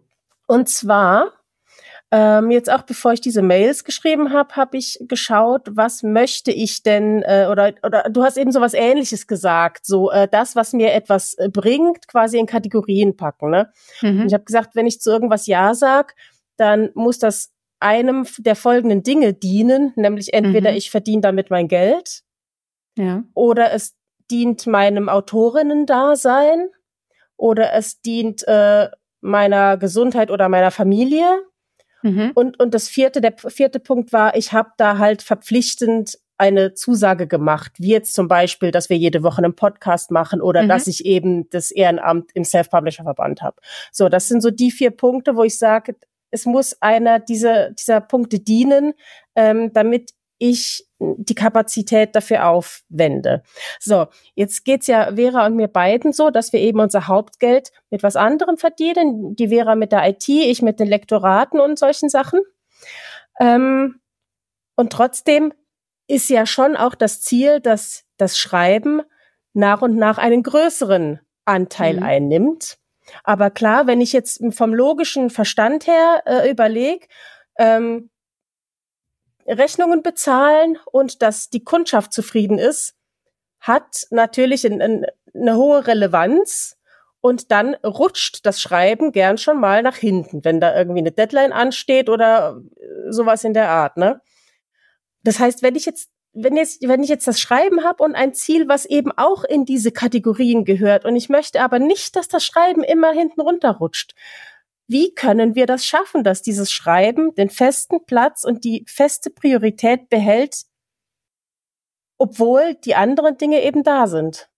Und 0.47 0.69
zwar, 0.69 1.33
ähm, 2.11 2.51
jetzt 2.51 2.71
auch 2.71 2.83
bevor 2.83 3.13
ich 3.13 3.21
diese 3.21 3.43
Mails 3.43 3.85
geschrieben 3.85 4.33
habe, 4.33 4.57
habe 4.57 4.77
ich 4.77 4.99
geschaut, 5.09 5.69
was 5.71 6.03
möchte 6.03 6.51
ich 6.51 6.83
denn, 6.83 7.23
äh, 7.23 7.49
oder, 7.51 7.75
oder 7.83 8.05
du 8.11 8.23
hast 8.23 8.37
eben 8.37 8.53
so 8.53 8.61
was 8.61 8.75
ähnliches 8.75 9.27
gesagt, 9.27 9.87
so 9.87 10.11
äh, 10.11 10.29
das, 10.29 10.57
was 10.57 10.73
mir 10.73 10.93
etwas 10.93 11.35
äh, 11.35 11.49
bringt, 11.49 12.09
quasi 12.09 12.39
in 12.39 12.47
Kategorien 12.47 13.17
packen. 13.17 13.51
Ne? 13.51 13.71
Mhm. 14.01 14.23
Und 14.23 14.27
ich 14.29 14.35
habe 14.35 14.45
gesagt, 14.45 14.75
wenn 14.75 14.87
ich 14.87 15.01
zu 15.01 15.11
irgendwas 15.11 15.47
Ja 15.47 15.75
sag, 15.75 16.15
dann 16.57 16.91
muss 16.95 17.19
das 17.19 17.52
einem 17.83 18.27
der 18.39 18.57
folgenden 18.57 19.03
Dinge 19.03 19.35
dienen, 19.35 19.93
nämlich 19.97 20.33
entweder 20.33 20.71
mhm. 20.71 20.77
ich 20.77 20.91
verdiene 20.91 21.23
damit 21.23 21.51
mein 21.51 21.69
Geld 21.69 22.23
ja. 22.97 23.25
oder 23.35 23.73
es 23.73 23.95
dient 24.31 24.67
meinem 24.67 25.09
Autorinnen-Dasein 25.09 26.69
oder 27.37 27.73
es 27.75 28.01
dient 28.01 28.47
äh, 28.47 28.89
meiner 29.21 29.77
Gesundheit 29.77 30.31
oder 30.31 30.49
meiner 30.49 30.71
Familie. 30.71 31.43
Mhm. 32.03 32.33
Und, 32.35 32.59
und 32.61 32.75
das 32.75 32.89
vierte, 32.89 33.21
der 33.21 33.35
vierte 33.37 33.79
Punkt 33.79 34.13
war, 34.13 34.37
ich 34.37 34.53
habe 34.53 34.71
da 34.77 34.99
halt 34.99 35.23
verpflichtend 35.23 36.19
eine 36.39 36.75
Zusage 36.75 37.29
gemacht, 37.29 37.73
wie 37.79 37.91
jetzt 37.91 38.15
zum 38.15 38.27
Beispiel, 38.27 38.73
dass 38.73 38.91
wir 38.91 38.97
jede 38.97 39.23
Woche 39.23 39.39
einen 39.39 39.55
Podcast 39.55 40.11
machen 40.11 40.41
oder 40.41 40.65
mhm. 40.65 40.69
dass 40.69 40.89
ich 40.89 41.05
eben 41.05 41.49
das 41.51 41.71
Ehrenamt 41.71 42.31
im 42.35 42.43
Self-Publisher-Verband 42.43 43.43
habe. 43.43 43.57
So, 43.93 44.09
das 44.09 44.27
sind 44.27 44.41
so 44.41 44.51
die 44.51 44.73
vier 44.73 44.91
Punkte, 44.91 45.37
wo 45.37 45.45
ich 45.45 45.57
sage, 45.57 45.95
es 46.33 46.47
muss 46.47 46.81
einer 46.81 47.21
dieser, 47.21 47.71
dieser 47.71 48.01
Punkte 48.01 48.41
dienen, 48.41 48.95
ähm, 49.37 49.73
damit 49.73 50.11
ich 50.39 50.89
die 50.99 51.37
Kapazität 51.37 52.17
dafür 52.17 52.49
aufwende. 52.49 53.45
So, 53.79 54.07
jetzt 54.35 54.65
geht's 54.65 54.89
ja 54.89 55.15
Vera 55.15 55.47
und 55.47 55.55
mir 55.55 55.69
beiden 55.69 56.13
so, 56.13 56.31
dass 56.31 56.53
wir 56.53 56.59
eben 56.59 56.81
unser 56.81 57.07
Hauptgeld 57.07 57.71
mit 57.91 58.03
was 58.03 58.17
anderem 58.17 58.57
verdienen. 58.57 59.37
Die 59.37 59.49
Vera 59.49 59.77
mit 59.77 59.93
der 59.93 60.09
IT, 60.09 60.29
ich 60.29 60.63
mit 60.63 60.81
den 60.81 60.89
Lektoraten 60.89 61.61
und 61.61 61.79
solchen 61.79 62.09
Sachen. 62.09 62.41
Ähm, 63.39 64.01
und 64.75 64.93
trotzdem 64.93 65.53
ist 66.09 66.29
ja 66.29 66.45
schon 66.45 66.77
auch 66.77 66.97
das 66.97 67.21
Ziel, 67.21 67.61
dass 67.61 68.05
das 68.17 68.37
Schreiben 68.37 69.03
nach 69.53 69.83
und 69.83 69.97
nach 69.97 70.19
einen 70.19 70.43
größeren 70.43 71.21
Anteil 71.45 71.99
mhm. 71.99 72.03
einnimmt. 72.03 72.79
Aber 73.25 73.51
klar, 73.51 73.87
wenn 73.87 74.01
ich 74.01 74.13
jetzt 74.13 74.43
vom 74.51 74.75
logischen 74.75 75.31
Verstand 75.31 75.87
her 75.87 76.23
äh, 76.27 76.51
überlege, 76.51 77.07
ähm, 77.59 78.11
Rechnungen 79.47 80.03
bezahlen 80.03 80.79
und 80.91 81.23
dass 81.23 81.51
die 81.51 81.65
Kundschaft 81.65 82.13
zufrieden 82.13 82.59
ist, 82.59 82.95
hat 83.61 84.07
natürlich 84.11 84.65
in, 84.65 84.81
in, 84.81 85.07
eine 85.35 85.57
hohe 85.57 85.87
Relevanz. 85.87 86.77
Und 87.21 87.53
dann 87.53 87.77
rutscht 87.77 88.45
das 88.45 88.61
Schreiben 88.61 89.13
gern 89.13 89.39
schon 89.39 89.61
mal 89.61 89.83
nach 89.83 89.95
hinten, 89.97 90.45
wenn 90.45 90.59
da 90.59 90.77
irgendwie 90.77 90.99
eine 90.99 91.13
Deadline 91.13 91.53
ansteht 91.53 92.09
oder 92.09 92.61
äh, 92.77 93.13
sowas 93.13 93.45
in 93.45 93.55
der 93.55 93.71
Art. 93.71 93.97
Ne? 93.97 94.21
Das 95.23 95.39
heißt, 95.39 95.63
wenn 95.63 95.77
ich 95.77 95.87
jetzt 95.87 96.11
wenn 96.35 96.57
jetzt, 96.57 96.87
wenn 96.87 97.03
ich 97.03 97.09
jetzt 97.09 97.27
das 97.27 97.41
Schreiben 97.41 97.85
habe 97.85 98.03
und 98.03 98.15
ein 98.15 98.35
Ziel, 98.35 98.69
was 98.69 98.87
eben 98.87 99.13
auch 99.13 99.45
in 99.45 99.65
diese 99.65 99.93
Kategorien 99.93 100.65
gehört, 100.65 101.05
und 101.05 101.17
ich 101.17 101.29
möchte 101.29 101.61
aber 101.61 101.79
nicht, 101.79 102.17
dass 102.17 102.29
das 102.29 102.45
Schreiben 102.45 102.83
immer 102.83 103.13
hinten 103.13 103.41
runterrutscht. 103.41 104.15
Wie 104.89 105.15
können 105.15 105.55
wir 105.55 105.67
das 105.67 105.85
schaffen, 105.85 106.25
dass 106.25 106.43
dieses 106.43 106.71
Schreiben 106.71 107.35
den 107.35 107.51
festen 107.51 108.05
Platz 108.05 108.45
und 108.45 108.65
die 108.65 108.85
feste 108.89 109.31
Priorität 109.31 110.09
behält, 110.09 110.65
obwohl 112.19 112.75
die 112.85 112.95
anderen 112.95 113.37
Dinge 113.37 113.63
eben 113.63 113.83
da 113.83 114.07
sind? 114.07 114.49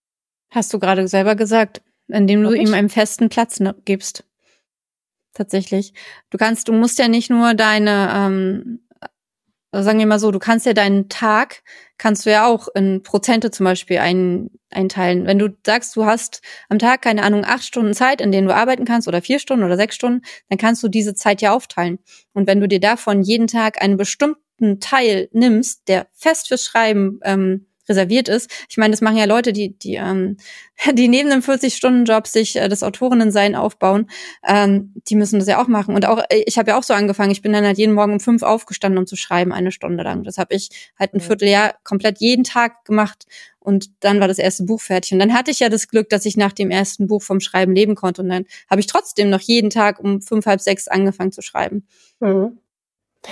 Hast 0.51 0.73
du 0.73 0.79
gerade 0.79 1.07
selber 1.07 1.35
gesagt, 1.35 1.81
indem 2.07 2.43
du 2.43 2.53
ihm 2.53 2.73
einen 2.73 2.89
festen 2.89 3.29
Platz 3.29 3.59
ne, 3.59 3.75
gibst 3.85 4.23
tatsächlich. 5.35 5.93
Du 6.31 6.37
kannst, 6.37 6.67
du 6.67 6.73
musst 6.73 6.97
ja 6.97 7.07
nicht 7.07 7.29
nur 7.29 7.53
deine, 7.53 8.11
ähm, 8.15 8.84
sagen 9.83 9.99
wir 9.99 10.05
mal 10.05 10.19
so, 10.19 10.31
du 10.31 10.39
kannst 10.39 10.65
ja 10.65 10.73
deinen 10.73 11.09
Tag, 11.09 11.63
kannst 11.97 12.25
du 12.25 12.31
ja 12.31 12.45
auch 12.45 12.67
in 12.75 13.03
Prozente 13.03 13.51
zum 13.51 13.65
Beispiel 13.65 13.97
ein, 13.97 14.49
einteilen. 14.69 15.25
Wenn 15.25 15.39
du 15.39 15.49
sagst, 15.65 15.95
du 15.95 16.05
hast 16.05 16.41
am 16.69 16.79
Tag, 16.79 17.01
keine 17.01 17.23
Ahnung, 17.23 17.43
acht 17.45 17.63
Stunden 17.63 17.93
Zeit, 17.93 18.21
in 18.21 18.31
denen 18.31 18.47
du 18.47 18.55
arbeiten 18.55 18.85
kannst, 18.85 19.07
oder 19.07 19.21
vier 19.21 19.39
Stunden 19.39 19.65
oder 19.65 19.77
sechs 19.77 19.95
Stunden, 19.95 20.21
dann 20.49 20.57
kannst 20.57 20.83
du 20.83 20.87
diese 20.87 21.15
Zeit 21.15 21.41
ja 21.41 21.53
aufteilen. 21.53 21.99
Und 22.33 22.47
wenn 22.47 22.59
du 22.59 22.67
dir 22.67 22.79
davon 22.79 23.21
jeden 23.21 23.47
Tag 23.47 23.81
einen 23.81 23.97
bestimmten 23.97 24.79
Teil 24.79 25.29
nimmst, 25.31 25.87
der 25.87 26.07
fest 26.13 26.47
fürs 26.47 26.63
Schreiben 26.65 27.19
ähm, 27.23 27.67
reserviert 27.87 28.27
ist. 28.27 28.49
Ich 28.69 28.77
meine, 28.77 28.91
das 28.91 29.01
machen 29.01 29.17
ja 29.17 29.25
Leute, 29.25 29.53
die, 29.53 29.77
die, 29.77 29.95
ähm, 29.95 30.37
die 30.93 31.07
neben 31.07 31.29
dem 31.29 31.41
40-Stunden-Job 31.41 32.27
sich 32.27 32.55
äh, 32.55 32.67
das 32.69 32.83
Autorinnensein 32.83 33.55
aufbauen, 33.55 34.09
ähm, 34.47 34.93
die 35.07 35.15
müssen 35.15 35.39
das 35.39 35.47
ja 35.47 35.61
auch 35.61 35.67
machen. 35.67 35.95
Und 35.95 36.05
auch, 36.05 36.19
äh, 36.29 36.43
ich 36.45 36.57
habe 36.57 36.71
ja 36.71 36.77
auch 36.77 36.83
so 36.83 36.93
angefangen, 36.93 37.31
ich 37.31 37.41
bin 37.41 37.53
dann 37.53 37.65
halt 37.65 37.77
jeden 37.77 37.93
Morgen 37.93 38.13
um 38.13 38.19
fünf 38.19 38.43
aufgestanden, 38.43 38.97
um 38.97 39.07
zu 39.07 39.15
schreiben, 39.15 39.51
eine 39.51 39.71
Stunde 39.71 40.03
lang. 40.03 40.23
Das 40.23 40.37
habe 40.37 40.55
ich 40.55 40.69
halt 40.99 41.13
ein 41.13 41.19
Vierteljahr 41.19 41.75
komplett 41.83 42.19
jeden 42.19 42.43
Tag 42.43 42.85
gemacht. 42.85 43.25
Und 43.59 43.89
dann 44.01 44.19
war 44.19 44.27
das 44.27 44.37
erste 44.37 44.63
Buch 44.63 44.79
fertig. 44.79 45.13
Und 45.13 45.19
dann 45.19 45.33
hatte 45.33 45.49
ich 45.49 45.59
ja 45.59 45.69
das 45.69 45.87
Glück, 45.87 46.09
dass 46.09 46.25
ich 46.25 46.37
nach 46.37 46.53
dem 46.53 46.69
ersten 46.69 47.07
Buch 47.07 47.23
vom 47.23 47.39
Schreiben 47.39 47.73
leben 47.73 47.95
konnte. 47.95 48.21
Und 48.21 48.29
dann 48.29 48.45
habe 48.69 48.79
ich 48.79 48.85
trotzdem 48.85 49.31
noch 49.31 49.41
jeden 49.41 49.71
Tag 49.71 49.99
um 49.99 50.21
fünf, 50.21 50.45
halb 50.45 50.61
sechs 50.61 50.87
angefangen 50.87 51.31
zu 51.31 51.41
schreiben. 51.41 51.87
Mhm. 52.19 52.59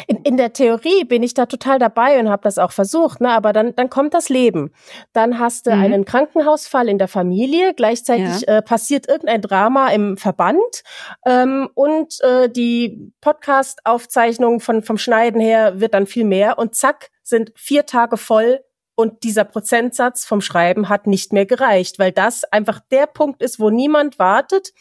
In, 0.08 0.18
in 0.18 0.38
der 0.38 0.54
Theorie 0.54 1.04
bin 1.04 1.24
ich 1.24 1.34
da 1.34 1.46
total 1.46 1.80
dabei 1.80 2.20
und 2.20 2.30
habe 2.30 2.44
das 2.44 2.58
auch 2.58 2.72
versucht, 2.72 3.22
ne? 3.22 3.30
aber 3.30 3.54
dann, 3.54 3.76
dann 3.76 3.90
kommt 3.90 4.14
das 4.14 4.30
Leben. 4.30 4.72
Dann 5.14 5.40
hast 5.40 5.68
du 5.68 5.76
mhm. 5.76 5.82
einen 5.82 6.06
Krankenhausfall 6.06 6.90
in 6.90 6.98
der 6.98 7.08
Familie, 7.08 7.74
gleichzeitig 7.74 8.42
ja. 8.42 8.58
äh, 8.58 8.62
passiert 8.62 9.08
irgendein 9.08 9.42
Drama 9.42 9.90
im 9.90 10.18
Verband 10.18 10.84
ähm, 11.26 11.70
und 11.74 12.20
äh, 12.22 12.50
die 12.50 13.12
Podcast-Aufzeichnung 13.22 14.60
von, 14.60 14.84
vom 14.84 14.98
Schneiden 14.98 15.42
her 15.42 15.80
wird 15.80 15.94
dann 15.94 16.08
viel 16.08 16.26
mehr 16.26 16.58
und 16.58 16.76
zack, 16.76 17.10
sind 17.24 17.52
vier 17.56 17.86
Tage 17.86 18.18
voll 18.18 18.60
und 18.96 19.24
dieser 19.24 19.44
Prozentsatz 19.44 20.24
vom 20.24 20.42
Schreiben 20.42 20.88
hat 20.88 21.08
nicht 21.08 21.34
mehr 21.34 21.46
gereicht, 21.46 21.98
weil 21.98 22.12
das 22.12 22.44
einfach 22.44 22.80
der 22.92 23.08
Punkt 23.08 23.42
ist, 23.42 23.60
wo 23.60 23.70
niemand 23.70 24.20
wartet, 24.20 24.72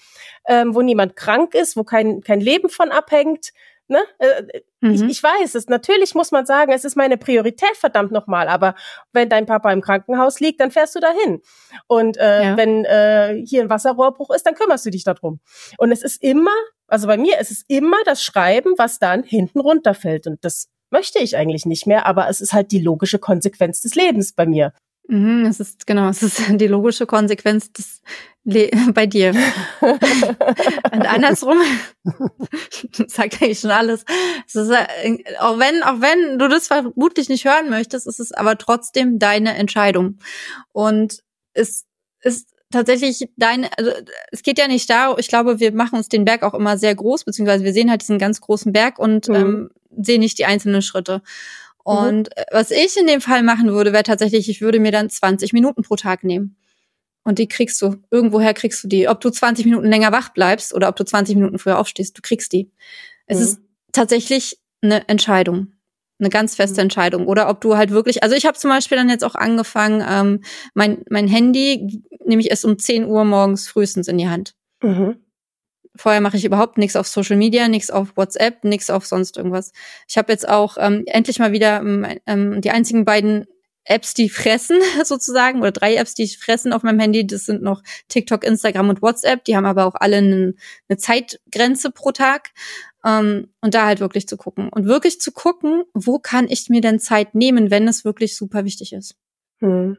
ähm, 0.47 0.75
wo 0.75 0.83
niemand 0.83 1.17
krank 1.17 1.55
ist, 1.55 1.77
wo 1.77 1.85
kein, 1.85 2.21
kein 2.21 2.41
Leben 2.41 2.69
von 2.69 2.91
abhängt 2.91 3.53
Ne? 3.93 4.03
Äh, 4.19 4.63
mhm. 4.81 4.95
Ich, 4.95 5.03
ich 5.03 5.23
weiß 5.23 5.55
es. 5.55 5.69
Natürlich 5.69 6.15
muss 6.15 6.33
man 6.33 6.47
sagen, 6.47 6.73
es 6.73 6.85
ist 6.85 6.97
meine 6.97 7.19
Priorität, 7.19 7.77
verdammt 7.77 8.11
nochmal. 8.11 8.49
Aber 8.49 8.75
wenn 9.13 9.29
dein 9.29 9.47
Papa 9.47 9.71
im 9.73 9.83
Krankenhaus 9.83 10.41
liegt, 10.41 10.61
dann 10.61 10.71
fährst 10.71 10.95
du 10.97 11.01
dahin. 11.01 11.43
Und 11.87 12.17
äh, 12.17 12.43
ja. 12.43 12.57
wenn 12.57 12.85
äh, 12.85 13.45
hier 13.47 13.63
ein 13.63 13.71
Wasserrohrbruch 13.71 14.31
ist, 14.31 14.45
dann 14.45 14.55
kümmerst 14.55 14.87
du 14.87 14.91
dich 14.91 15.05
darum. 15.05 15.41
Und 15.77 15.93
es 15.93 16.03
ist 16.03 16.23
immer, 16.23 16.55
also 16.89 17.07
bei 17.07 17.19
mir 17.19 17.39
ist 17.39 17.51
es 17.51 17.65
immer 17.69 17.99
das 18.05 18.25
Schreiben, 18.25 18.75
was 18.79 18.99
dann 18.99 19.23
hinten 19.23 19.61
runterfällt. 19.61 20.27
Und 20.27 20.45
das 20.45 20.69
möchte 20.91 21.19
ich 21.19 21.37
eigentlich 21.37 21.67
nicht 21.67 21.87
mehr, 21.87 22.07
aber 22.07 22.29
es 22.29 22.41
ist 22.41 22.53
halt 22.53 22.73
die 22.73 22.81
logische 22.81 23.19
Konsequenz 23.19 23.83
des 23.83 23.95
Lebens 23.95 24.33
bei 24.33 24.47
mir. 24.47 24.73
Mhm, 25.09 25.47
es 25.47 25.61
ist 25.61 25.87
genau, 25.87 26.09
es 26.09 26.23
ist 26.23 26.41
die 26.61 26.69
logische 26.69 27.07
Konsequenz 27.07 27.73
des 27.73 28.03
Le 28.45 28.71
bei 28.95 29.07
dir. 29.07 29.31
Und 29.81 31.07
andersrum 31.07 31.59
sagt 33.07 33.41
eigentlich 33.41 33.61
schon 33.61 33.71
alles. 33.71 34.05
Es 34.47 34.55
ist, 34.55 34.71
äh, 34.71 35.19
auch 35.39 35.59
wenn, 35.59 35.83
auch 35.83 36.01
wenn 36.01 36.39
du 36.39 36.49
das 36.49 36.67
vermutlich 36.67 37.29
nicht 37.29 37.45
hören 37.45 37.71
möchtest, 37.71 38.07
ist 38.07 38.21
es 38.21 38.33
aber 38.33 38.59
trotzdem 38.59 39.19
deine 39.19 39.55
Entscheidung. 39.55 40.19
Und 40.73 41.23
es 41.55 41.87
ist 42.21 42.49
tatsächlich 42.71 43.29
deine, 43.37 43.71
also 43.79 43.93
es 44.33 44.43
geht 44.43 44.59
ja 44.59 44.67
nicht 44.67 44.89
da, 44.91 45.15
ich 45.19 45.29
glaube, 45.29 45.61
wir 45.61 45.73
machen 45.73 45.97
uns 45.97 46.09
den 46.09 46.25
Berg 46.25 46.43
auch 46.43 46.55
immer 46.55 46.79
sehr 46.79 46.95
groß, 46.95 47.25
beziehungsweise 47.25 47.65
wir 47.65 47.73
sehen 47.73 47.91
halt 47.91 48.01
diesen 48.01 48.19
ganz 48.19 48.41
großen 48.41 48.73
Berg 48.73 48.99
und 48.99 49.29
mhm. 49.29 49.35
ähm, 49.35 49.71
sehen 49.97 50.21
nicht 50.21 50.39
die 50.39 50.47
einzelnen 50.47 50.83
Schritte. 50.83 51.23
Mhm. 51.85 51.93
Und 51.93 52.29
mhm. 52.31 52.43
was 52.51 52.71
ich 52.73 52.97
in 52.97 53.07
dem 53.07 53.21
Fall 53.21 53.43
machen 53.43 53.71
würde, 53.73 53.93
wäre 53.93 54.03
tatsächlich, 54.03 54.49
ich 54.49 54.61
würde 54.61 54.81
mir 54.81 54.91
dann 54.91 55.11
20 55.11 55.53
Minuten 55.53 55.83
pro 55.83 55.95
Tag 55.97 56.25
nehmen. 56.25 56.57
Und 57.25 57.39
die 57.39 57.49
kriegst 57.49 57.81
du. 57.83 57.97
Irgendwoher 58.11 58.55
kriegst 58.55 58.83
du 58.83 58.89
die. 58.89 59.09
Ob 59.09 59.21
du 59.21 59.31
20 59.31 59.65
Minuten 59.65 59.87
länger 59.87 60.13
wach 60.13 60.31
bleibst 60.31 60.75
oder 60.75 60.89
ob 60.89 60.97
du 60.97 61.05
20 61.05 61.37
Minuten 61.37 61.59
früher 61.59 61.79
aufstehst, 61.79 62.17
du 62.17 62.23
kriegst 62.23 62.53
die. 62.53 62.71
Es 63.27 63.39
mhm. 63.39 63.45
ist 63.45 63.61
tatsächlich 63.93 64.59
eine 64.81 65.09
Entscheidung. 65.09 65.73
Eine 66.19 66.31
ganz 66.31 66.57
feste 66.57 66.81
mhm. 66.81 66.85
Entscheidung. 66.85 67.27
Oder 67.27 67.49
ob 67.49 67.61
du 67.61 67.77
halt 67.77 67.91
wirklich, 67.91 68.23
also 68.23 68.35
ich 68.35 68.47
habe 68.47 68.59
zum 68.59 68.71
Beispiel 68.71 68.97
dann 68.97 69.09
jetzt 69.09 69.25
auch 69.25 69.35
angefangen, 69.35 70.05
ähm, 70.09 70.41
mein, 70.75 71.05
mein 71.11 71.29
Handy 71.29 72.03
nehme 72.25 72.41
ich 72.41 72.51
erst 72.51 72.65
um 72.65 72.79
10 72.79 73.07
Uhr 73.07 73.25
morgens 73.25 73.69
frühestens 73.69 74.09
in 74.09 74.19
die 74.19 74.29
Hand. 74.29 74.55
Mhm. 74.83 75.17
Vorher 75.95 76.23
mache 76.23 76.39
ich 76.39 76.45
überhaupt 76.45 76.79
nichts 76.79 76.97
auf 76.97 77.07
Social 77.07 77.37
Media, 77.37 77.69
nichts 77.69 77.91
auf 77.91 78.17
WhatsApp, 78.17 78.65
nichts 78.65 78.89
auf 78.89 79.05
sonst 79.05 79.37
irgendwas. 79.37 79.73
Ich 80.09 80.17
habe 80.17 80.33
jetzt 80.33 80.49
auch 80.49 80.79
ähm, 80.81 81.03
endlich 81.07 81.39
mal 81.39 81.53
wieder 81.53 81.81
ähm, 81.81 82.07
ähm, 82.27 82.61
die 82.63 82.71
einzigen 82.71 83.05
beiden 83.05 83.47
Apps, 83.85 84.15
die 84.15 84.29
fressen 84.29 84.81
sozusagen, 85.05 85.61
oder 85.61 85.73
drei 85.73 85.97
Apps, 85.97 86.15
die 86.15 86.29
fressen 86.29 86.73
auf 86.73 86.83
meinem 86.83 87.01
Handy. 87.01 87.27
Das 87.27 87.47
sind 87.47 87.63
noch 87.63 87.83
TikTok, 88.09 88.45
Instagram 88.45 88.89
und 88.89 89.03
WhatsApp. 89.03 89.45
Die 89.45 89.57
haben 89.57 89.67
aber 89.67 89.87
auch 89.87 89.95
alle 89.95 90.19
eine, 90.19 90.55
eine 90.89 90.99
Zeitgrenze 90.99 91.91
pro 91.91 92.13
Tag. 92.13 92.51
Ähm, 93.05 93.49
und 93.61 93.75
da 93.75 93.87
halt 93.87 94.01
wirklich 94.01 94.29
zu 94.29 94.37
gucken. 94.37 94.69
Und 94.69 94.87
wirklich 94.87 95.21
zu 95.21 95.33
gucken, 95.33 95.83
wo 95.95 96.19
kann 96.19 96.47
ich 96.49 96.69
mir 96.69 96.81
denn 96.81 97.01
Zeit 97.01 97.35
nehmen, 97.35 97.71
wenn 97.71 97.89
es 97.89 98.05
wirklich 98.05 98.37
super 98.37 98.65
wichtig 98.65 98.93
ist. 98.93 99.17
Hm. 99.61 99.97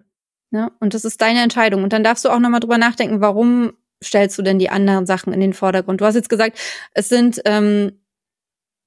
Ja, 0.51 0.71
und 0.79 0.93
das 0.93 1.03
ist 1.03 1.19
deine 1.21 1.41
Entscheidung. 1.41 1.84
Und 1.84 1.93
dann 1.93 2.03
darfst 2.03 2.23
du 2.23 2.29
auch 2.29 2.39
nochmal 2.39 2.59
drüber 2.59 2.77
nachdenken, 2.77 3.21
warum 3.21 3.73
stellst 4.03 4.38
du 4.38 4.41
denn 4.41 4.59
die 4.59 4.69
anderen 4.69 5.05
Sachen 5.05 5.34
in 5.34 5.39
den 5.39 5.53
Vordergrund? 5.53 5.99
Du 5.99 6.05
hast 6.05 6.15
jetzt 6.15 6.29
gesagt, 6.29 6.59
es 6.93 7.09
sind 7.09 7.41
ähm, 7.45 7.93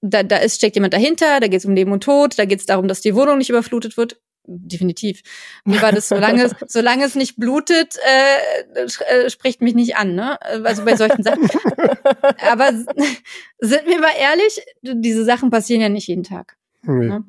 da, 0.00 0.22
da 0.22 0.36
ist, 0.36 0.56
steckt 0.56 0.76
jemand 0.76 0.94
dahinter, 0.94 1.40
da 1.40 1.48
geht 1.48 1.60
es 1.60 1.64
um 1.66 1.74
Leben 1.74 1.92
und 1.92 2.02
Tod, 2.02 2.38
da 2.38 2.44
geht 2.44 2.60
es 2.60 2.66
darum, 2.66 2.88
dass 2.88 3.00
die 3.00 3.14
Wohnung 3.14 3.38
nicht 3.38 3.50
überflutet 3.50 3.96
wird. 3.96 4.20
Definitiv. 4.48 5.22
Mir 5.64 5.82
war 5.82 5.92
das, 5.92 6.08
solange 6.08 6.44
es, 6.44 6.54
solange 6.68 7.04
es 7.04 7.14
nicht 7.14 7.36
blutet, 7.36 7.96
äh, 7.96 8.84
äh, 9.24 9.30
spricht 9.30 9.60
mich 9.60 9.74
nicht 9.74 9.96
an, 9.96 10.14
ne? 10.14 10.40
Also 10.42 10.84
bei 10.84 10.96
solchen 10.96 11.22
Sachen. 11.22 11.48
Aber 12.50 12.70
sind 13.58 13.86
wir 13.86 14.00
mal 14.00 14.12
ehrlich, 14.18 14.62
diese 14.82 15.24
Sachen 15.24 15.50
passieren 15.50 15.82
ja 15.82 15.88
nicht 15.88 16.06
jeden 16.06 16.22
Tag. 16.22 16.56
Nee. 16.82 17.06
Ne? 17.06 17.24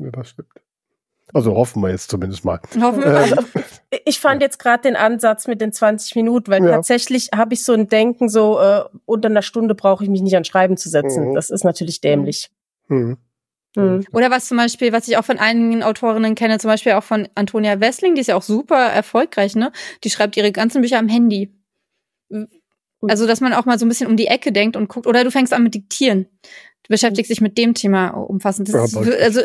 Ja, 0.00 0.10
das 0.10 0.30
stimmt. 0.30 0.48
Also 1.32 1.54
hoffen 1.54 1.82
wir 1.82 1.90
jetzt 1.90 2.10
zumindest 2.10 2.44
mal. 2.44 2.60
Hoffen 2.80 3.02
wir. 3.02 3.16
Also, 3.16 3.36
ich 4.04 4.20
fand 4.20 4.42
jetzt 4.42 4.58
gerade 4.58 4.82
den 4.82 4.96
Ansatz 4.96 5.48
mit 5.48 5.60
den 5.60 5.72
20 5.72 6.14
Minuten, 6.14 6.50
weil 6.50 6.64
ja. 6.64 6.70
tatsächlich 6.70 7.30
habe 7.34 7.54
ich 7.54 7.64
so 7.64 7.72
ein 7.72 7.88
Denken, 7.88 8.28
so 8.28 8.60
äh, 8.60 8.84
unter 9.04 9.28
einer 9.28 9.42
Stunde 9.42 9.74
brauche 9.74 10.04
ich 10.04 10.10
mich 10.10 10.22
nicht 10.22 10.36
an 10.36 10.44
Schreiben 10.44 10.76
zu 10.76 10.88
setzen. 10.88 11.30
Mhm. 11.30 11.34
Das 11.34 11.50
ist 11.50 11.64
natürlich 11.64 12.00
dämlich. 12.00 12.50
Mhm. 12.88 13.18
Mhm. 13.76 14.06
Oder 14.12 14.30
was 14.30 14.46
zum 14.46 14.56
Beispiel, 14.56 14.92
was 14.92 15.06
ich 15.06 15.16
auch 15.16 15.24
von 15.24 15.38
einigen 15.38 15.82
Autorinnen 15.82 16.34
kenne, 16.34 16.58
zum 16.58 16.68
Beispiel 16.68 16.92
auch 16.92 17.04
von 17.04 17.28
Antonia 17.34 17.78
Wessling, 17.78 18.14
die 18.14 18.22
ist 18.22 18.26
ja 18.26 18.36
auch 18.36 18.42
super 18.42 18.76
erfolgreich, 18.76 19.54
ne? 19.54 19.70
Die 20.02 20.10
schreibt 20.10 20.36
ihre 20.36 20.50
ganzen 20.50 20.80
Bücher 20.80 20.98
am 20.98 21.08
Handy. 21.08 21.52
Also, 23.02 23.26
dass 23.26 23.40
man 23.40 23.52
auch 23.52 23.66
mal 23.66 23.78
so 23.78 23.84
ein 23.84 23.88
bisschen 23.88 24.08
um 24.08 24.16
die 24.16 24.26
Ecke 24.26 24.50
denkt 24.50 24.76
und 24.76 24.88
guckt, 24.88 25.06
oder 25.06 25.22
du 25.22 25.30
fängst 25.30 25.52
an 25.52 25.62
mit 25.62 25.74
Diktieren. 25.74 26.26
Du 26.82 26.88
beschäftigst 26.88 27.30
dich 27.30 27.40
mit 27.40 27.58
dem 27.58 27.74
Thema 27.74 28.08
umfassend. 28.08 28.68
Ist, 28.68 28.96
also 28.96 29.42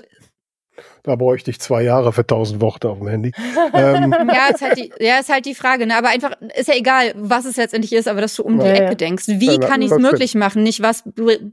da 1.03 1.15
bräuchte 1.15 1.52
ich 1.52 1.60
zwei 1.60 1.84
Jahre 1.84 2.14
für 2.14 2.26
tausend 2.26 2.61
Worte 2.61 2.90
auf 2.90 2.99
dem 2.99 3.07
Handy. 3.07 3.32
ähm. 3.73 4.14
Ja, 4.32 4.53
ist 4.53 4.61
halt 4.61 4.78
die, 4.78 4.91
ja, 4.99 5.19
ist 5.19 5.30
halt 5.30 5.45
die 5.45 5.56
Frage. 5.56 5.86
Ne? 5.86 5.98
Aber 5.98 6.10
einfach, 6.10 6.32
ist 6.56 6.68
ja 6.68 6.76
egal, 6.76 7.14
was 7.15 7.45
es 7.45 7.57
letztendlich 7.57 7.94
ist, 7.94 8.07
aber 8.07 8.22
dass 8.22 8.36
du 8.36 8.44
um 8.44 8.60
die 8.60 8.65
ja, 8.65 8.73
Ecke 8.73 8.95
denkst. 8.95 9.26
Wie 9.28 9.53
ja, 9.53 9.57
kann 9.57 9.82
ich 9.82 9.91
es 9.91 9.98
möglich 9.98 10.36
machen? 10.36 10.64
Nicht 10.64 10.82
was, 10.82 11.03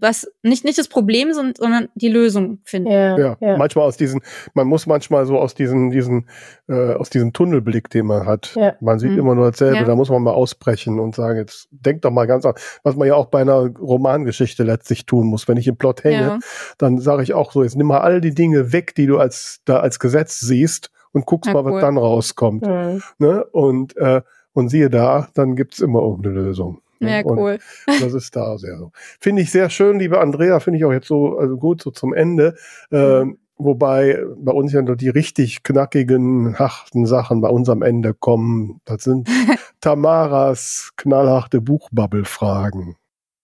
was, 0.00 0.30
nicht, 0.42 0.64
nicht 0.64 0.78
das 0.78 0.88
Problem, 0.88 1.32
sondern 1.32 1.88
die 1.94 2.08
Lösung 2.08 2.60
finden. 2.64 2.90
Ja, 2.90 3.18
ja, 3.18 3.56
manchmal 3.56 3.86
aus 3.86 3.96
diesen, 3.96 4.20
man 4.54 4.66
muss 4.66 4.86
manchmal 4.86 5.26
so 5.26 5.38
aus 5.38 5.54
diesen, 5.54 5.90
diesen, 5.90 6.28
äh, 6.68 6.94
aus 6.94 7.10
diesem 7.10 7.32
Tunnelblick, 7.32 7.90
den 7.90 8.06
man 8.06 8.26
hat. 8.26 8.56
Man 8.80 8.98
sieht 8.98 9.12
mhm. 9.12 9.18
immer 9.18 9.34
nur 9.34 9.50
dasselbe. 9.50 9.84
Da 9.84 9.94
muss 9.94 10.10
man 10.10 10.22
mal 10.22 10.32
ausbrechen 10.32 11.00
und 11.00 11.14
sagen, 11.14 11.38
jetzt 11.38 11.68
denk 11.70 12.02
doch 12.02 12.10
mal 12.10 12.26
ganz 12.26 12.44
an, 12.44 12.54
was 12.82 12.96
man 12.96 13.08
ja 13.08 13.14
auch 13.14 13.26
bei 13.26 13.40
einer 13.40 13.70
Romangeschichte 13.78 14.62
letztlich 14.62 15.06
tun 15.06 15.26
muss. 15.26 15.48
Wenn 15.48 15.56
ich 15.56 15.66
im 15.66 15.76
Plot 15.76 16.04
hänge, 16.04 16.38
dann 16.78 16.98
sage 16.98 17.22
ich 17.22 17.34
auch 17.34 17.52
so, 17.52 17.62
jetzt 17.62 17.76
nimm 17.76 17.86
mal 17.86 18.00
all 18.00 18.20
die 18.20 18.34
Dinge 18.34 18.72
weg, 18.72 18.94
die 18.94 19.06
du 19.06 19.18
als 19.18 19.37
als 19.38 19.60
da 19.64 19.80
als 19.80 19.98
Gesetz 19.98 20.40
siehst 20.40 20.90
und 21.12 21.26
guckst 21.26 21.46
ja, 21.46 21.54
mal, 21.54 21.64
cool. 21.64 21.74
was 21.74 21.80
dann 21.80 21.96
rauskommt. 21.96 22.66
Mhm. 22.66 23.02
Ne? 23.18 23.44
Und, 23.44 23.96
äh, 23.96 24.22
und 24.52 24.68
siehe 24.68 24.90
da, 24.90 25.28
dann 25.34 25.56
gibt's 25.56 25.80
immer 25.80 26.00
irgendeine 26.00 26.34
Lösung. 26.34 26.80
Ne? 27.00 27.10
Ja, 27.10 27.24
cool. 27.24 27.58
Und 27.86 28.02
das 28.02 28.12
ist 28.12 28.34
da 28.34 28.58
sehr 28.58 28.76
so. 28.76 28.90
Finde 29.20 29.42
ich 29.42 29.50
sehr 29.50 29.70
schön, 29.70 29.98
liebe 29.98 30.20
Andrea, 30.20 30.60
finde 30.60 30.78
ich 30.78 30.84
auch 30.84 30.92
jetzt 30.92 31.06
so 31.06 31.38
also 31.38 31.56
gut 31.56 31.80
so 31.82 31.90
zum 31.90 32.12
Ende. 32.12 32.56
Mhm. 32.90 32.96
Äh, 32.98 33.36
wobei 33.56 34.22
bei 34.36 34.52
uns 34.52 34.72
ja 34.72 34.82
nur 34.82 34.96
die 34.96 35.08
richtig 35.08 35.62
knackigen, 35.62 36.58
harten 36.58 37.06
Sachen 37.06 37.40
bei 37.40 37.48
uns 37.48 37.68
am 37.68 37.82
Ende 37.82 38.14
kommen. 38.14 38.80
Das 38.84 39.04
sind 39.04 39.28
Tamaras 39.80 40.92
knallharte 40.96 41.60
Buchbubble-Fragen. 41.60 42.96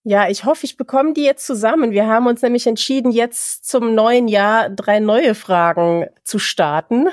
Ja, 0.06 0.28
ich 0.28 0.44
hoffe, 0.44 0.66
ich 0.66 0.76
bekomme 0.76 1.14
die 1.14 1.24
jetzt 1.24 1.46
zusammen. 1.46 1.90
Wir 1.90 2.06
haben 2.06 2.26
uns 2.26 2.42
nämlich 2.42 2.66
entschieden, 2.66 3.10
jetzt 3.10 3.64
zum 3.64 3.94
neuen 3.94 4.28
Jahr 4.28 4.68
drei 4.68 5.00
neue 5.00 5.34
Fragen 5.34 6.06
zu 6.24 6.38
starten. 6.38 7.08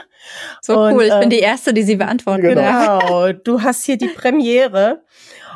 So 0.62 0.78
Und, 0.78 0.96
cool, 0.96 1.04
ich 1.04 1.14
äh, 1.14 1.20
bin 1.22 1.30
die 1.30 1.40
Erste, 1.40 1.74
die 1.74 1.84
sie 1.84 1.96
beantworten 1.96 2.42
genau, 2.42 2.62
darf. 2.62 3.06
Genau, 3.06 3.32
du 3.46 3.62
hast 3.62 3.86
hier 3.86 3.98
die 3.98 4.10
Premiere. 4.10 5.04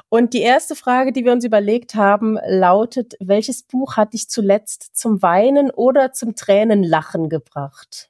Und 0.07 0.33
die 0.33 0.41
erste 0.41 0.75
Frage, 0.75 1.11
die 1.11 1.25
wir 1.25 1.33
uns 1.33 1.43
überlegt 1.43 1.95
haben, 1.95 2.37
lautet, 2.47 3.15
welches 3.19 3.63
Buch 3.63 3.97
hat 3.97 4.13
dich 4.13 4.29
zuletzt 4.29 4.95
zum 4.95 5.21
Weinen 5.21 5.71
oder 5.71 6.13
zum 6.13 6.35
Tränenlachen 6.35 7.27
gebracht? 7.27 8.09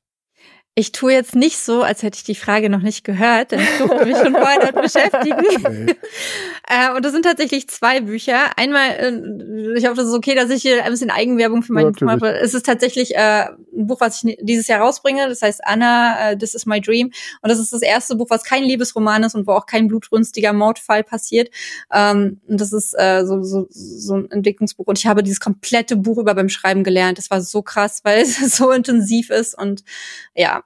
Ich 0.78 0.92
tue 0.92 1.14
jetzt 1.14 1.38
nicht 1.38 1.58
so, 1.58 1.84
als 1.84 2.04
hätte 2.04 2.18
ich 2.18 2.26
die 2.26 2.36
Frage 2.36 2.70
noch 2.70 2.82
nicht 2.82 3.06
gehört, 3.06 3.52
denn 3.52 3.62
ich 3.62 3.78
durfte 3.78 4.06
mich 4.06 4.18
schon 4.18 4.34
vorher 4.34 4.60
damit 4.60 4.82
beschäftigen. 4.82 5.36
Nee. 5.86 5.96
äh, 6.68 6.96
und 6.96 7.04
das 7.06 7.12
sind 7.12 7.24
tatsächlich 7.24 7.70
zwei 7.70 8.02
Bücher. 8.02 8.58
Einmal, 8.58 8.90
äh, 8.90 9.78
ich 9.78 9.86
hoffe, 9.86 9.96
das 9.96 10.08
ist 10.08 10.14
okay, 10.14 10.36
dass 10.36 10.50
ich 10.50 10.62
hier 10.62 10.84
ein 10.84 10.92
bisschen 10.92 11.10
Eigenwerbung 11.10 11.64
für 11.64 11.74
meinen 11.74 11.92
Buch 11.92 12.02
mache. 12.02 12.38
Es 12.38 12.54
ist 12.54 12.66
tatsächlich 12.66 13.16
äh, 13.16 13.46
ein 13.48 13.88
Buch, 13.88 14.02
was 14.02 14.24
ich 14.24 14.38
dieses 14.42 14.68
Jahr 14.68 14.82
rausbringe. 14.82 15.28
Das 15.30 15.42
heißt 15.42 15.62
Anna, 15.66 16.36
This 16.36 16.56
is 16.56 16.66
my 16.66 16.82
dream. 16.82 17.12
Und 17.42 17.50
das 17.50 17.60
ist 17.60 17.72
das 17.72 17.82
erste 17.82 18.16
Buch, 18.16 18.28
was 18.30 18.44
kein 18.44 18.64
Liebesroman 18.64 19.24
ist 19.24 19.36
und 19.36 19.48
wo 19.48 19.54
auch 19.54 19.66
kein 19.66 19.88
blutrünstiger 19.88 20.54
Mordfall 20.54 21.04
passiert. 21.04 21.50
Ähm, 21.92 22.42
und 22.48 22.60
das 22.60 22.74
ist 22.74 22.94
äh, 22.98 23.26
so, 23.26 23.42
so, 23.44 23.68
so 23.70 24.16
ein 24.16 24.30
Entwicklungsbuch. 24.30 24.88
Und 24.88 25.00
ich 25.00 25.08
habe 25.08 25.24
dieses 25.24 25.40
komplette 25.40 25.96
Buch 25.96 26.18
über 26.18 26.36
beim 26.36 26.50
Schreiben 26.50 26.84
gelernt. 26.84 27.18
Das 27.18 27.32
war 27.32 27.42
so 27.42 27.62
krass, 27.62 28.02
weil 28.04 28.22
es 28.22 28.58
so 28.58 28.72
intensiv 28.72 29.30
ist 29.30 29.58
und 29.58 29.84
ja, 30.36 30.64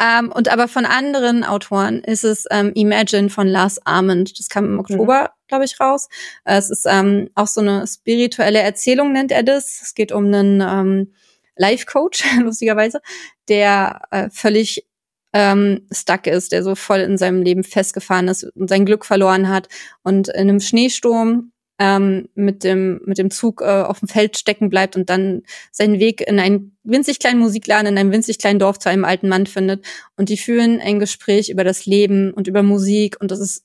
ähm, 0.00 0.32
und 0.32 0.48
aber 0.48 0.68
von 0.68 0.86
anderen 0.86 1.44
Autoren 1.44 2.00
ist 2.00 2.24
es 2.24 2.46
ähm, 2.50 2.72
Imagine 2.74 3.28
von 3.28 3.46
Lars 3.46 3.84
Armand. 3.84 4.38
Das 4.38 4.48
kam 4.48 4.64
im 4.64 4.78
Oktober, 4.78 5.22
mhm. 5.22 5.48
glaube 5.48 5.64
ich, 5.64 5.78
raus. 5.78 6.08
Äh, 6.44 6.56
es 6.56 6.70
ist 6.70 6.86
ähm, 6.88 7.28
auch 7.34 7.46
so 7.46 7.60
eine 7.60 7.86
spirituelle 7.86 8.60
Erzählung, 8.60 9.12
nennt 9.12 9.32
er 9.32 9.42
das. 9.42 9.82
Es 9.82 9.94
geht 9.94 10.10
um 10.12 10.26
einen 10.26 10.60
ähm, 10.60 11.12
Life-Coach, 11.56 12.24
lustigerweise, 12.40 13.00
der 13.48 14.02
äh, 14.10 14.30
völlig 14.30 14.86
ähm, 15.34 15.86
stuck 15.92 16.26
ist, 16.26 16.52
der 16.52 16.62
so 16.62 16.74
voll 16.74 17.00
in 17.00 17.18
seinem 17.18 17.42
Leben 17.42 17.64
festgefahren 17.64 18.28
ist 18.28 18.44
und 18.44 18.68
sein 18.68 18.86
Glück 18.86 19.04
verloren 19.04 19.48
hat 19.48 19.68
und 20.02 20.28
in 20.28 20.48
einem 20.48 20.60
Schneesturm 20.60 21.52
ähm, 21.78 22.28
mit 22.34 22.64
dem 22.64 23.00
mit 23.04 23.18
dem 23.18 23.30
Zug 23.30 23.62
äh, 23.62 23.82
auf 23.82 24.00
dem 24.00 24.08
Feld 24.08 24.36
stecken 24.36 24.68
bleibt 24.68 24.96
und 24.96 25.10
dann 25.10 25.42
seinen 25.70 25.98
Weg 25.98 26.20
in 26.20 26.38
einen 26.38 26.76
winzig 26.84 27.18
kleinen 27.18 27.40
Musikladen 27.40 27.86
in 27.86 27.98
einem 27.98 28.12
winzig 28.12 28.38
kleinen 28.38 28.58
Dorf 28.58 28.78
zu 28.78 28.88
einem 28.88 29.04
alten 29.04 29.28
Mann 29.28 29.46
findet 29.46 29.84
und 30.16 30.28
die 30.28 30.36
führen 30.36 30.80
ein 30.80 30.98
Gespräch 30.98 31.50
über 31.50 31.64
das 31.64 31.86
Leben 31.86 32.32
und 32.32 32.46
über 32.48 32.62
Musik 32.62 33.16
und 33.20 33.30
das 33.30 33.40
ist 33.40 33.64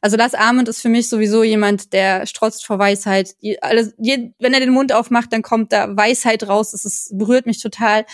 also 0.00 0.16
Lars 0.16 0.34
Armand 0.34 0.68
ist 0.68 0.80
für 0.80 0.88
mich 0.88 1.08
sowieso 1.08 1.42
jemand, 1.42 1.92
der 1.92 2.26
strotzt 2.26 2.64
vor 2.64 2.78
Weisheit. 2.78 3.34
Alles, 3.60 3.94
wenn 3.98 4.54
er 4.54 4.60
den 4.60 4.70
Mund 4.70 4.92
aufmacht, 4.92 5.32
dann 5.32 5.42
kommt 5.42 5.72
da 5.72 5.94
Weisheit 5.96 6.48
raus. 6.48 6.70
Das 6.70 6.84
ist, 6.84 7.16
berührt 7.16 7.46
mich 7.46 7.60
total. 7.60 8.06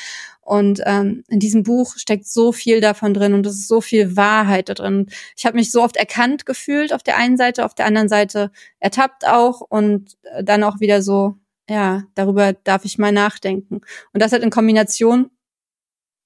Und 0.44 0.82
ähm, 0.86 1.22
in 1.28 1.38
diesem 1.38 1.62
Buch 1.62 1.96
steckt 1.96 2.26
so 2.26 2.50
viel 2.50 2.80
davon 2.80 3.14
drin 3.14 3.32
und 3.32 3.46
es 3.46 3.54
ist 3.54 3.68
so 3.68 3.80
viel 3.80 4.16
Wahrheit 4.16 4.68
da 4.68 4.74
drin. 4.74 5.06
Ich 5.36 5.46
habe 5.46 5.56
mich 5.56 5.70
so 5.70 5.82
oft 5.82 5.96
erkannt 5.96 6.46
gefühlt 6.46 6.92
auf 6.92 7.04
der 7.04 7.16
einen 7.16 7.36
Seite, 7.36 7.64
auf 7.64 7.74
der 7.74 7.86
anderen 7.86 8.08
Seite 8.08 8.50
ertappt 8.80 9.26
auch 9.26 9.60
und 9.60 10.16
äh, 10.24 10.42
dann 10.42 10.64
auch 10.64 10.80
wieder 10.80 11.00
so, 11.00 11.36
ja, 11.70 12.02
darüber 12.16 12.52
darf 12.52 12.84
ich 12.84 12.98
mal 12.98 13.12
nachdenken. 13.12 13.82
Und 14.12 14.20
das 14.20 14.32
halt 14.32 14.42
in 14.42 14.50
Kombination 14.50 15.30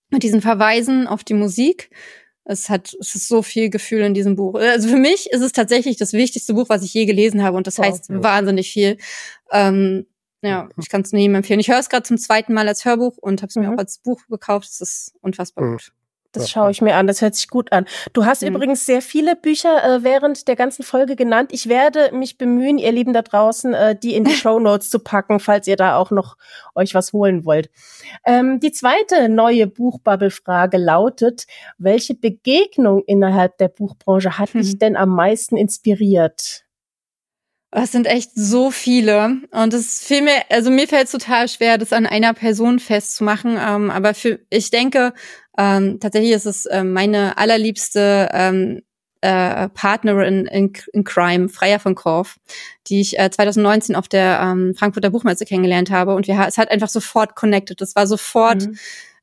mit 0.09 0.23
diesen 0.23 0.41
Verweisen 0.41 1.07
auf 1.07 1.23
die 1.23 1.35
Musik. 1.35 1.91
Es 2.45 2.71
hat, 2.71 2.97
es 2.99 3.15
ist 3.17 3.29
so 3.29 3.43
viel 3.43 3.69
Gefühl 3.69 4.01
in 4.03 4.15
diesem 4.15 4.37
Buch. 4.37 4.55
Also 4.55 4.89
für 4.89 4.97
mich 4.97 5.31
ist 5.31 5.43
es 5.43 5.53
tatsächlich 5.53 5.99
das 5.99 6.15
wichtigste 6.15 6.55
Buch, 6.55 6.69
was 6.69 6.83
ich 6.83 6.95
je 6.95 7.05
gelesen 7.05 7.43
habe 7.43 7.57
und 7.57 7.67
das 7.67 7.79
heißt 7.79 8.09
ja. 8.09 8.23
wahnsinnig 8.23 8.71
viel. 8.71 8.97
Ähm, 9.53 10.07
ja, 10.47 10.64
mhm. 10.64 10.70
ich 10.78 10.89
kann 10.89 11.02
es 11.02 11.12
nur 11.12 11.20
jedem 11.20 11.36
empfehlen. 11.36 11.60
Ich 11.60 11.68
höre 11.68 11.78
es 11.78 11.89
gerade 11.89 12.05
zum 12.05 12.18
zweiten 12.18 12.55
Mal 12.55 12.68
als 12.68 12.85
Hörbuch 12.85 13.16
und 13.18 13.43
habe 13.43 13.48
es 13.48 13.56
mir 13.56 13.68
mhm. 13.68 13.74
auch 13.74 13.78
als 13.78 13.98
Buch 13.98 14.20
gekauft. 14.28 14.68
Es 14.68 14.81
ist 14.81 15.14
unfassbar 15.20 15.64
mhm. 15.64 15.73
gut. 15.73 15.93
Das 16.36 16.51
schaue 16.51 16.70
ich 16.70 16.82
mir 16.82 16.94
an, 16.97 17.06
das 17.06 17.23
hört 17.23 17.35
sich 17.35 17.48
gut 17.48 17.73
an. 17.73 17.86
Du 18.12 18.27
hast 18.27 18.43
mhm. 18.43 18.48
übrigens 18.48 18.85
sehr 18.85 19.01
viele 19.01 19.36
Bücher 19.36 19.82
äh, 19.82 20.05
während 20.05 20.47
der 20.48 20.56
ganzen 20.56 20.82
Folge 20.82 21.16
genannt. 21.16 21.51
Ich 21.52 21.68
werde 21.68 22.14
mich 22.14 22.36
bemühen, 22.36 22.78
ihr 22.78 22.93
Lieben 22.93 23.14
da 23.14 23.23
draußen, 23.23 23.73
äh, 23.73 23.98
die 23.98 24.14
in 24.14 24.24
die 24.24 24.31
Show 24.35 24.59
Notes 24.59 24.90
zu 24.90 24.98
packen, 24.98 25.40
falls 25.40 25.66
ihr 25.66 25.77
da 25.77 25.97
auch 25.97 26.10
noch 26.10 26.36
euch 26.74 26.94
was 26.94 27.12
holen 27.12 27.44
wollt. 27.44 27.70
Ähm, 28.24 28.60
die 28.60 28.73
zweite 28.73 29.28
neue 29.28 29.66
Buchbubble-Frage 29.66 30.77
lautet, 30.77 31.47
welche 31.78 32.14
Begegnung 32.14 33.02
innerhalb 33.06 33.56
der 33.59 33.68
Buchbranche 33.68 34.39
hat 34.39 34.52
dich 34.55 34.74
mhm. 34.74 34.78
denn 34.78 34.97
am 34.97 35.10
meisten 35.10 35.56
inspiriert? 35.56 36.66
Es 37.73 37.93
sind 37.93 38.07
echt 38.07 38.31
so 38.35 38.71
viele. 38.71 39.43
Und 39.51 39.75
es 39.75 40.03
fiel 40.03 40.23
mir, 40.23 40.43
also 40.51 40.71
mir 40.71 40.89
fällt 40.89 41.07
es 41.07 41.13
total 41.13 41.49
schwer, 41.49 41.79
das 41.79 41.93
an 41.93 42.07
einer 42.07 42.33
Person 42.33 42.79
festzumachen. 42.79 43.59
Ähm, 43.61 43.91
aber 43.91 44.15
für, 44.15 44.41
ich 44.51 44.71
denke, 44.71 45.13
ähm, 45.59 45.99
tatsächlich 46.01 46.33
ist 46.33 46.47
es 46.47 46.67
äh, 46.67 46.85
meine 46.85 47.39
allerliebste 47.39 48.31
ähm, 48.33 48.83
äh, 49.21 49.69
Partnerin 49.71 50.47
in, 50.47 50.73
in 50.93 51.05
Crime, 51.05 51.49
Freya 51.49 51.79
von 51.79 51.95
Korf, 51.95 52.39
die 52.87 53.01
ich 53.01 53.19
äh, 53.19 53.31
2019 53.31 53.97
auf 53.97 54.09
der 54.09 54.41
ähm, 54.43 54.75
Frankfurter 54.77 55.11
Buchmesse 55.11 55.45
kennengelernt 55.45 55.91
habe. 55.91 56.15
Und 56.15 56.29
wir, 56.29 56.45
es 56.47 56.59
hat 56.59 56.71
einfach 56.71 56.89
sofort 56.89 57.35
connected. 57.35 57.81
Es 57.81 57.97
war 57.97 58.07
sofort, 58.07 58.67
mhm. 58.67 58.79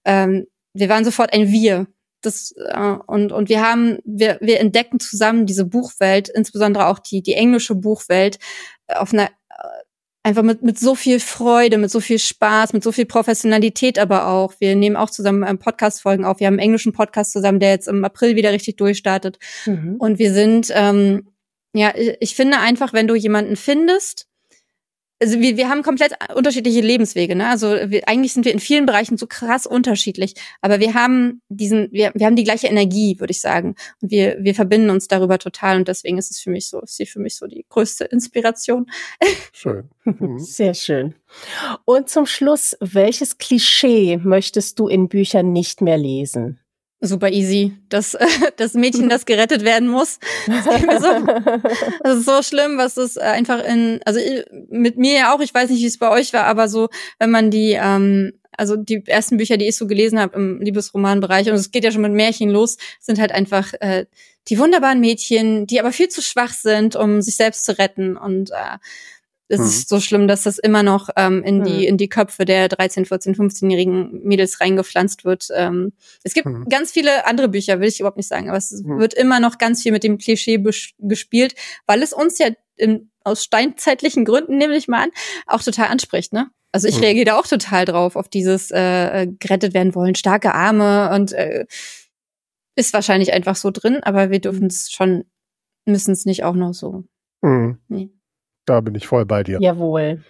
ähm, 0.06 0.48
wir 0.74 0.90
waren 0.90 1.06
sofort 1.06 1.32
ein 1.34 1.50
Wir 1.52 1.88
das 2.26 2.54
äh, 2.58 2.96
und 3.08 3.32
und 3.32 3.50
wir 3.50 3.62
haben 3.62 4.00
wir 4.06 4.38
wir 4.42 4.60
entdecken 4.60 5.00
zusammen 5.00 5.46
diese 5.46 5.66
Buchwelt, 5.66 6.30
insbesondere 6.30 6.88
auch 6.88 7.00
die 7.00 7.22
die 7.22 7.34
englische 7.34 7.76
Buchwelt 7.76 8.40
äh, 8.88 8.96
auf 8.96 9.14
einer 9.14 9.26
äh, 9.26 9.84
einfach 10.24 10.44
mit 10.44 10.64
mit 10.64 10.80
so 10.80 10.96
viel 10.96 11.20
Freude, 11.20 11.78
mit 11.78 11.92
so 11.92 12.00
viel 12.00 12.20
Spaß, 12.20 12.74
mit 12.74 12.84
so 12.84 12.92
viel 12.92 13.06
Professionalität, 13.06 14.00
aber 14.00 14.28
auch 14.28 14.54
wir 14.60 14.76
nehmen 14.76 14.96
auch 14.96 15.10
zusammen 15.10 15.46
ähm, 15.48 15.60
Podcast 15.60 16.02
Folgen 16.02 16.26
auf. 16.26 16.40
Wir 16.40 16.48
haben 16.48 16.56
einen 16.56 16.60
englischen 16.60 16.94
Podcast 16.94 17.32
zusammen, 17.32 17.60
der 17.60 17.72
jetzt 17.72 17.88
im 17.88 18.04
April 18.04 18.36
wieder 18.36 18.52
richtig 18.52 18.78
durchstartet 18.78 19.40
mhm. 19.66 19.98
und 20.00 20.20
wir 20.20 20.34
sind 20.34 20.72
ähm, 20.74 21.30
ja 21.74 21.94
ich 21.96 22.36
finde 22.36 22.60
einfach, 22.60 22.94
wenn 22.94 23.08
du 23.08 23.16
jemanden 23.16 23.56
findest 23.56 24.28
also 25.24 25.40
wir, 25.40 25.56
wir 25.56 25.70
haben 25.70 25.84
komplett 25.84 26.14
unterschiedliche 26.36 26.82
Lebenswege, 26.82 27.34
ne? 27.36 27.50
Also 27.50 27.68
wir, 27.68 28.08
eigentlich 28.10 28.34
sind 28.34 28.44
wir 28.44 28.52
in 28.52 28.60
vielen 28.60 28.86
Bereichen 28.86 29.18
so 29.18 29.26
krass 29.26 29.66
unterschiedlich, 29.66 30.34
aber 30.62 30.82
wir 30.82 30.94
haben 30.94 31.42
diesen, 31.48 31.90
wir, 31.92 32.12
wir 32.14 32.26
haben 32.26 32.36
die 32.36 32.44
gleiche 32.44 32.68
Energie, 32.68 33.20
würde 33.20 33.32
ich 33.32 33.40
sagen. 33.40 33.76
Und 34.02 34.12
wir, 34.12 34.38
wir 34.42 34.54
verbinden 34.54 34.90
uns 34.90 35.08
darüber 35.08 35.40
total 35.40 35.78
und 35.78 35.88
deswegen 35.88 36.18
ist 36.18 36.30
es 36.30 36.42
für 36.42 36.50
mich 36.50 36.68
so, 36.68 36.82
ist 36.82 36.98
sie 36.98 37.06
für 37.06 37.20
mich 37.20 37.38
so 37.38 37.48
die 37.48 37.66
größte 37.70 38.06
Inspiration. 38.06 38.88
Schön. 39.52 39.90
Mhm. 40.06 40.38
Sehr 40.38 40.74
schön. 40.74 41.16
Und 41.86 42.10
zum 42.10 42.26
Schluss, 42.26 42.76
welches 42.82 43.38
Klischee 43.38 44.18
möchtest 44.18 44.78
du 44.78 44.90
in 44.90 45.08
Büchern 45.08 45.54
nicht 45.54 45.80
mehr 45.80 45.98
lesen? 45.98 46.60
Super 47.04 47.30
easy. 47.30 47.74
Das, 47.90 48.18
das 48.58 48.74
Mädchen, 48.74 49.10
das 49.10 49.26
gerettet 49.26 49.64
werden 49.64 49.88
muss. 49.88 50.20
Das, 50.48 50.64
so, 50.66 50.72
das 52.04 52.18
ist 52.18 52.26
so 52.26 52.42
schlimm, 52.42 52.78
was 52.78 52.98
es 52.98 53.18
einfach 53.18 53.64
in, 53.64 54.00
also 54.06 54.20
mit 54.70 54.98
mir 54.98 55.14
ja 55.14 55.36
auch, 55.36 55.42
ich 55.42 55.54
weiß 55.54 55.70
nicht, 55.70 55.82
wie 55.82 55.88
es 55.88 56.00
bei 56.00 56.10
euch 56.10 56.34
war, 56.34 56.46
aber 56.46 56.68
so, 56.68 56.90
wenn 57.20 57.32
man 57.32 57.52
die, 57.52 57.78
ähm, 57.80 58.34
also 58.58 58.76
die 58.76 59.04
ersten 59.06 59.38
Bücher, 59.38 59.58
die 59.58 59.68
ich 59.68 59.76
so 59.76 59.88
gelesen 59.88 60.20
habe 60.20 60.36
im 60.36 60.62
Liebesromanbereich, 60.62 61.50
und 61.50 61.56
es 61.56 61.72
geht 61.72 61.84
ja 61.84 61.92
schon 61.92 62.02
mit 62.02 62.14
Märchen 62.14 62.50
los, 62.50 62.78
sind 63.00 63.20
halt 63.20 63.32
einfach 63.32 63.74
äh, 63.80 64.06
die 64.50 64.60
wunderbaren 64.60 65.00
Mädchen, 65.00 65.68
die 65.68 65.80
aber 65.80 65.92
viel 65.92 66.10
zu 66.10 66.22
schwach 66.22 66.54
sind, 66.54 66.96
um 66.96 67.22
sich 67.22 67.36
selbst 67.36 67.66
zu 67.66 67.78
retten. 67.78 68.18
Und 68.18 68.52
äh, 68.52 68.78
es 69.54 69.60
mhm. 69.60 69.66
ist 69.68 69.90
so 69.90 70.00
schlimm, 70.00 70.28
dass 70.28 70.44
das 70.44 70.58
immer 70.58 70.84
noch 70.84 71.10
ähm, 71.16 71.44
in 71.44 71.64
die 71.64 71.84
mhm. 71.84 71.88
in 71.90 71.98
die 71.98 72.10
Köpfe 72.10 72.46
der 72.46 72.68
13, 72.68 73.06
14, 73.06 73.36
15-jährigen 73.36 74.22
Mädels 74.24 74.60
reingepflanzt 74.60 75.26
wird. 75.26 75.48
Ähm, 75.56 75.94
es 76.24 76.34
gibt 76.34 76.48
mhm. 76.48 76.66
ganz 76.70 76.92
viele 76.92 77.26
andere 77.28 77.50
Bücher, 77.50 77.80
will 77.80 77.88
ich 77.88 78.00
überhaupt 78.00 78.18
nicht 78.18 78.30
sagen, 78.30 78.50
aber 78.50 78.58
es 78.58 78.72
mhm. 78.72 79.00
wird 79.00 79.14
immer 79.14 79.40
noch 79.40 79.58
ganz 79.58 79.84
viel 79.84 79.92
mit 79.92 80.04
dem 80.04 80.18
Klischee 80.18 80.64
gespielt, 80.98 81.56
weil 81.86 82.02
es 82.02 82.14
uns 82.14 82.40
ja 82.40 82.48
in, 82.76 83.12
aus 83.24 83.44
steinzeitlichen 83.44 84.26
Gründen, 84.26 84.58
nehme 84.58 84.76
ich 84.76 84.88
mal 84.88 85.04
an, 85.04 85.12
auch 85.46 85.62
total 85.62 85.88
anspricht, 85.88 86.34
ne? 86.34 86.50
Also 86.72 86.88
ich 86.88 86.98
mhm. 86.98 87.04
reagiere 87.04 87.26
da 87.26 87.40
auch 87.40 87.46
total 87.46 87.86
drauf, 87.86 88.16
auf 88.16 88.30
dieses 88.30 88.72
äh, 88.72 89.28
gerettet 89.40 89.76
werden 89.76 89.94
wollen, 89.94 90.16
starke 90.16 90.56
Arme 90.56 91.12
und 91.14 91.32
äh, 91.32 91.66
ist 92.76 92.94
wahrscheinlich 92.94 93.32
einfach 93.34 93.56
so 93.56 93.70
drin, 93.70 94.02
aber 94.02 94.32
wir 94.32 94.40
dürfen 94.40 94.66
es 94.66 94.92
schon, 94.92 95.26
müssen 95.86 96.12
es 96.12 96.26
nicht 96.26 96.44
auch 96.44 96.56
noch 96.56 96.74
so. 96.74 97.04
Mhm. 97.42 97.78
Nee. 97.88 98.10
Da 98.66 98.82
bin 98.82 98.96
ich 98.96 99.08
voll 99.08 99.26
bei 99.26 99.44
dir. 99.44 99.58
Jawohl. 99.60 100.24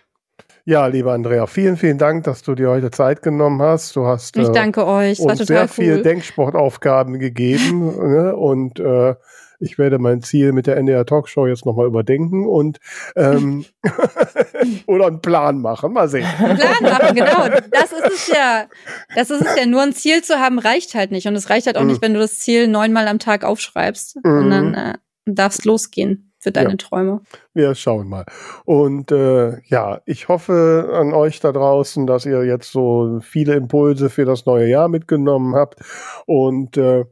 Ja, 0.65 0.88
lieber 0.88 1.11
Andrea, 1.11 1.45
vielen, 1.45 1.76
vielen 1.76 1.97
Dank, 1.97 2.23
dass 2.23 2.41
du 2.41 2.55
dir 2.55 2.69
heute 2.69 2.89
Zeit 2.89 3.22
genommen 3.22 3.61
hast. 3.61 3.95
Du 3.97 4.05
hast 4.05 4.38
ich 4.38 4.47
äh, 4.47 4.51
danke 4.51 4.88
euch. 4.88 5.19
uns 5.19 5.39
sehr 5.39 5.64
cool. 5.64 5.68
viel 5.68 6.01
Denksportaufgaben 6.01 7.19
gegeben 7.19 7.97
ne? 8.11 8.35
und 8.35 8.80
äh, 8.80 9.15
ich 9.60 9.77
werde 9.77 9.99
mein 9.99 10.22
Ziel 10.22 10.51
mit 10.51 10.68
der 10.68 10.77
NDR 10.77 11.05
Talkshow 11.05 11.47
jetzt 11.47 11.65
nochmal 11.65 11.85
überdenken 11.85 12.47
und 12.47 12.80
ähm, 13.15 13.65
oder 14.88 15.07
einen 15.07 15.22
Plan 15.22 15.61
machen. 15.61 15.93
Mal 15.93 16.07
sehen. 16.07 16.27
Plan 16.38 16.57
machen, 16.81 17.15
genau. 17.15 17.47
Das 17.72 17.91
ist 17.91 18.11
es 18.14 18.27
ja. 18.27 18.65
Das 19.15 19.30
ist 19.30 19.41
es 19.41 19.55
ja. 19.57 19.65
Nur 19.65 19.81
ein 19.81 19.93
Ziel 19.93 20.22
zu 20.22 20.39
haben 20.39 20.60
reicht 20.60 20.95
halt 20.95 21.11
nicht. 21.11 21.27
Und 21.27 21.35
es 21.35 21.49
reicht 21.49 21.68
halt 21.68 21.77
auch 21.77 21.84
mhm. 21.84 21.88
nicht, 21.88 22.01
wenn 22.01 22.14
du 22.14 22.19
das 22.19 22.39
Ziel 22.39 22.68
neunmal 22.68 23.07
am 23.07 23.19
Tag 23.19 23.45
aufschreibst, 23.45 24.18
mhm. 24.18 24.22
sondern 24.23 24.73
äh, 24.73 24.93
darfst 25.26 25.64
losgehen 25.64 26.32
für 26.43 26.51
deine 26.51 26.71
ja. 26.71 26.75
Träume. 26.75 27.21
Wir 27.53 27.73
schauen 27.73 28.09
mal. 28.09 28.25
Und 28.65 29.11
äh, 29.11 29.61
ja, 29.65 30.01
ich 30.05 30.27
hoffe 30.27 30.91
an 30.93 31.13
euch 31.13 31.39
da 31.39 31.51
draußen, 31.51 32.05
dass 32.05 32.25
ihr 32.25 32.43
jetzt 32.43 32.71
so 32.71 33.19
viele 33.21 33.55
Impulse 33.55 34.09
für 34.09 34.25
das 34.25 34.45
neue 34.45 34.67
Jahr 34.67 34.89
mitgenommen 34.89 35.55
habt. 35.55 35.79
Und 36.25 36.77
äh, 36.77 37.05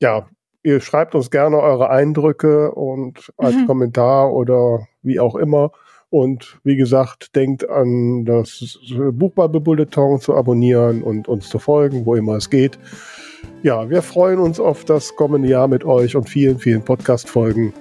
ja, 0.00 0.28
ihr 0.62 0.80
schreibt 0.80 1.14
uns 1.14 1.30
gerne 1.30 1.58
eure 1.58 1.90
Eindrücke 1.90 2.72
und 2.72 3.32
als 3.38 3.56
mhm. 3.56 3.66
Kommentar 3.66 4.32
oder 4.32 4.86
wie 5.02 5.18
auch 5.18 5.34
immer. 5.34 5.72
Und 6.10 6.60
wie 6.62 6.76
gesagt, 6.76 7.34
denkt 7.34 7.68
an 7.68 8.24
das 8.24 8.78
Buchbubble-Bulletin 9.12 10.20
zu 10.20 10.34
abonnieren 10.34 11.02
und 11.02 11.26
uns 11.26 11.48
zu 11.48 11.58
folgen, 11.58 12.06
wo 12.06 12.14
immer 12.14 12.36
es 12.36 12.50
geht. 12.50 12.78
Ja, 13.62 13.90
wir 13.90 14.02
freuen 14.02 14.38
uns 14.38 14.60
auf 14.60 14.84
das 14.84 15.16
kommende 15.16 15.48
Jahr 15.48 15.66
mit 15.68 15.84
euch 15.84 16.14
und 16.14 16.28
vielen, 16.28 16.58
vielen 16.58 16.84
Podcast-Folgen. 16.84 17.72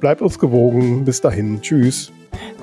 Bleibt 0.00 0.22
uns 0.22 0.38
gewogen. 0.38 1.04
Bis 1.04 1.20
dahin. 1.20 1.60
Tschüss. 1.60 2.12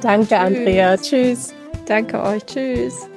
Danke, 0.02 0.28
Tschüss. 0.28 0.38
Andrea. 0.38 0.98
Tschüss. 0.98 1.54
Danke 1.86 2.22
euch. 2.22 2.46
Tschüss. 2.46 3.10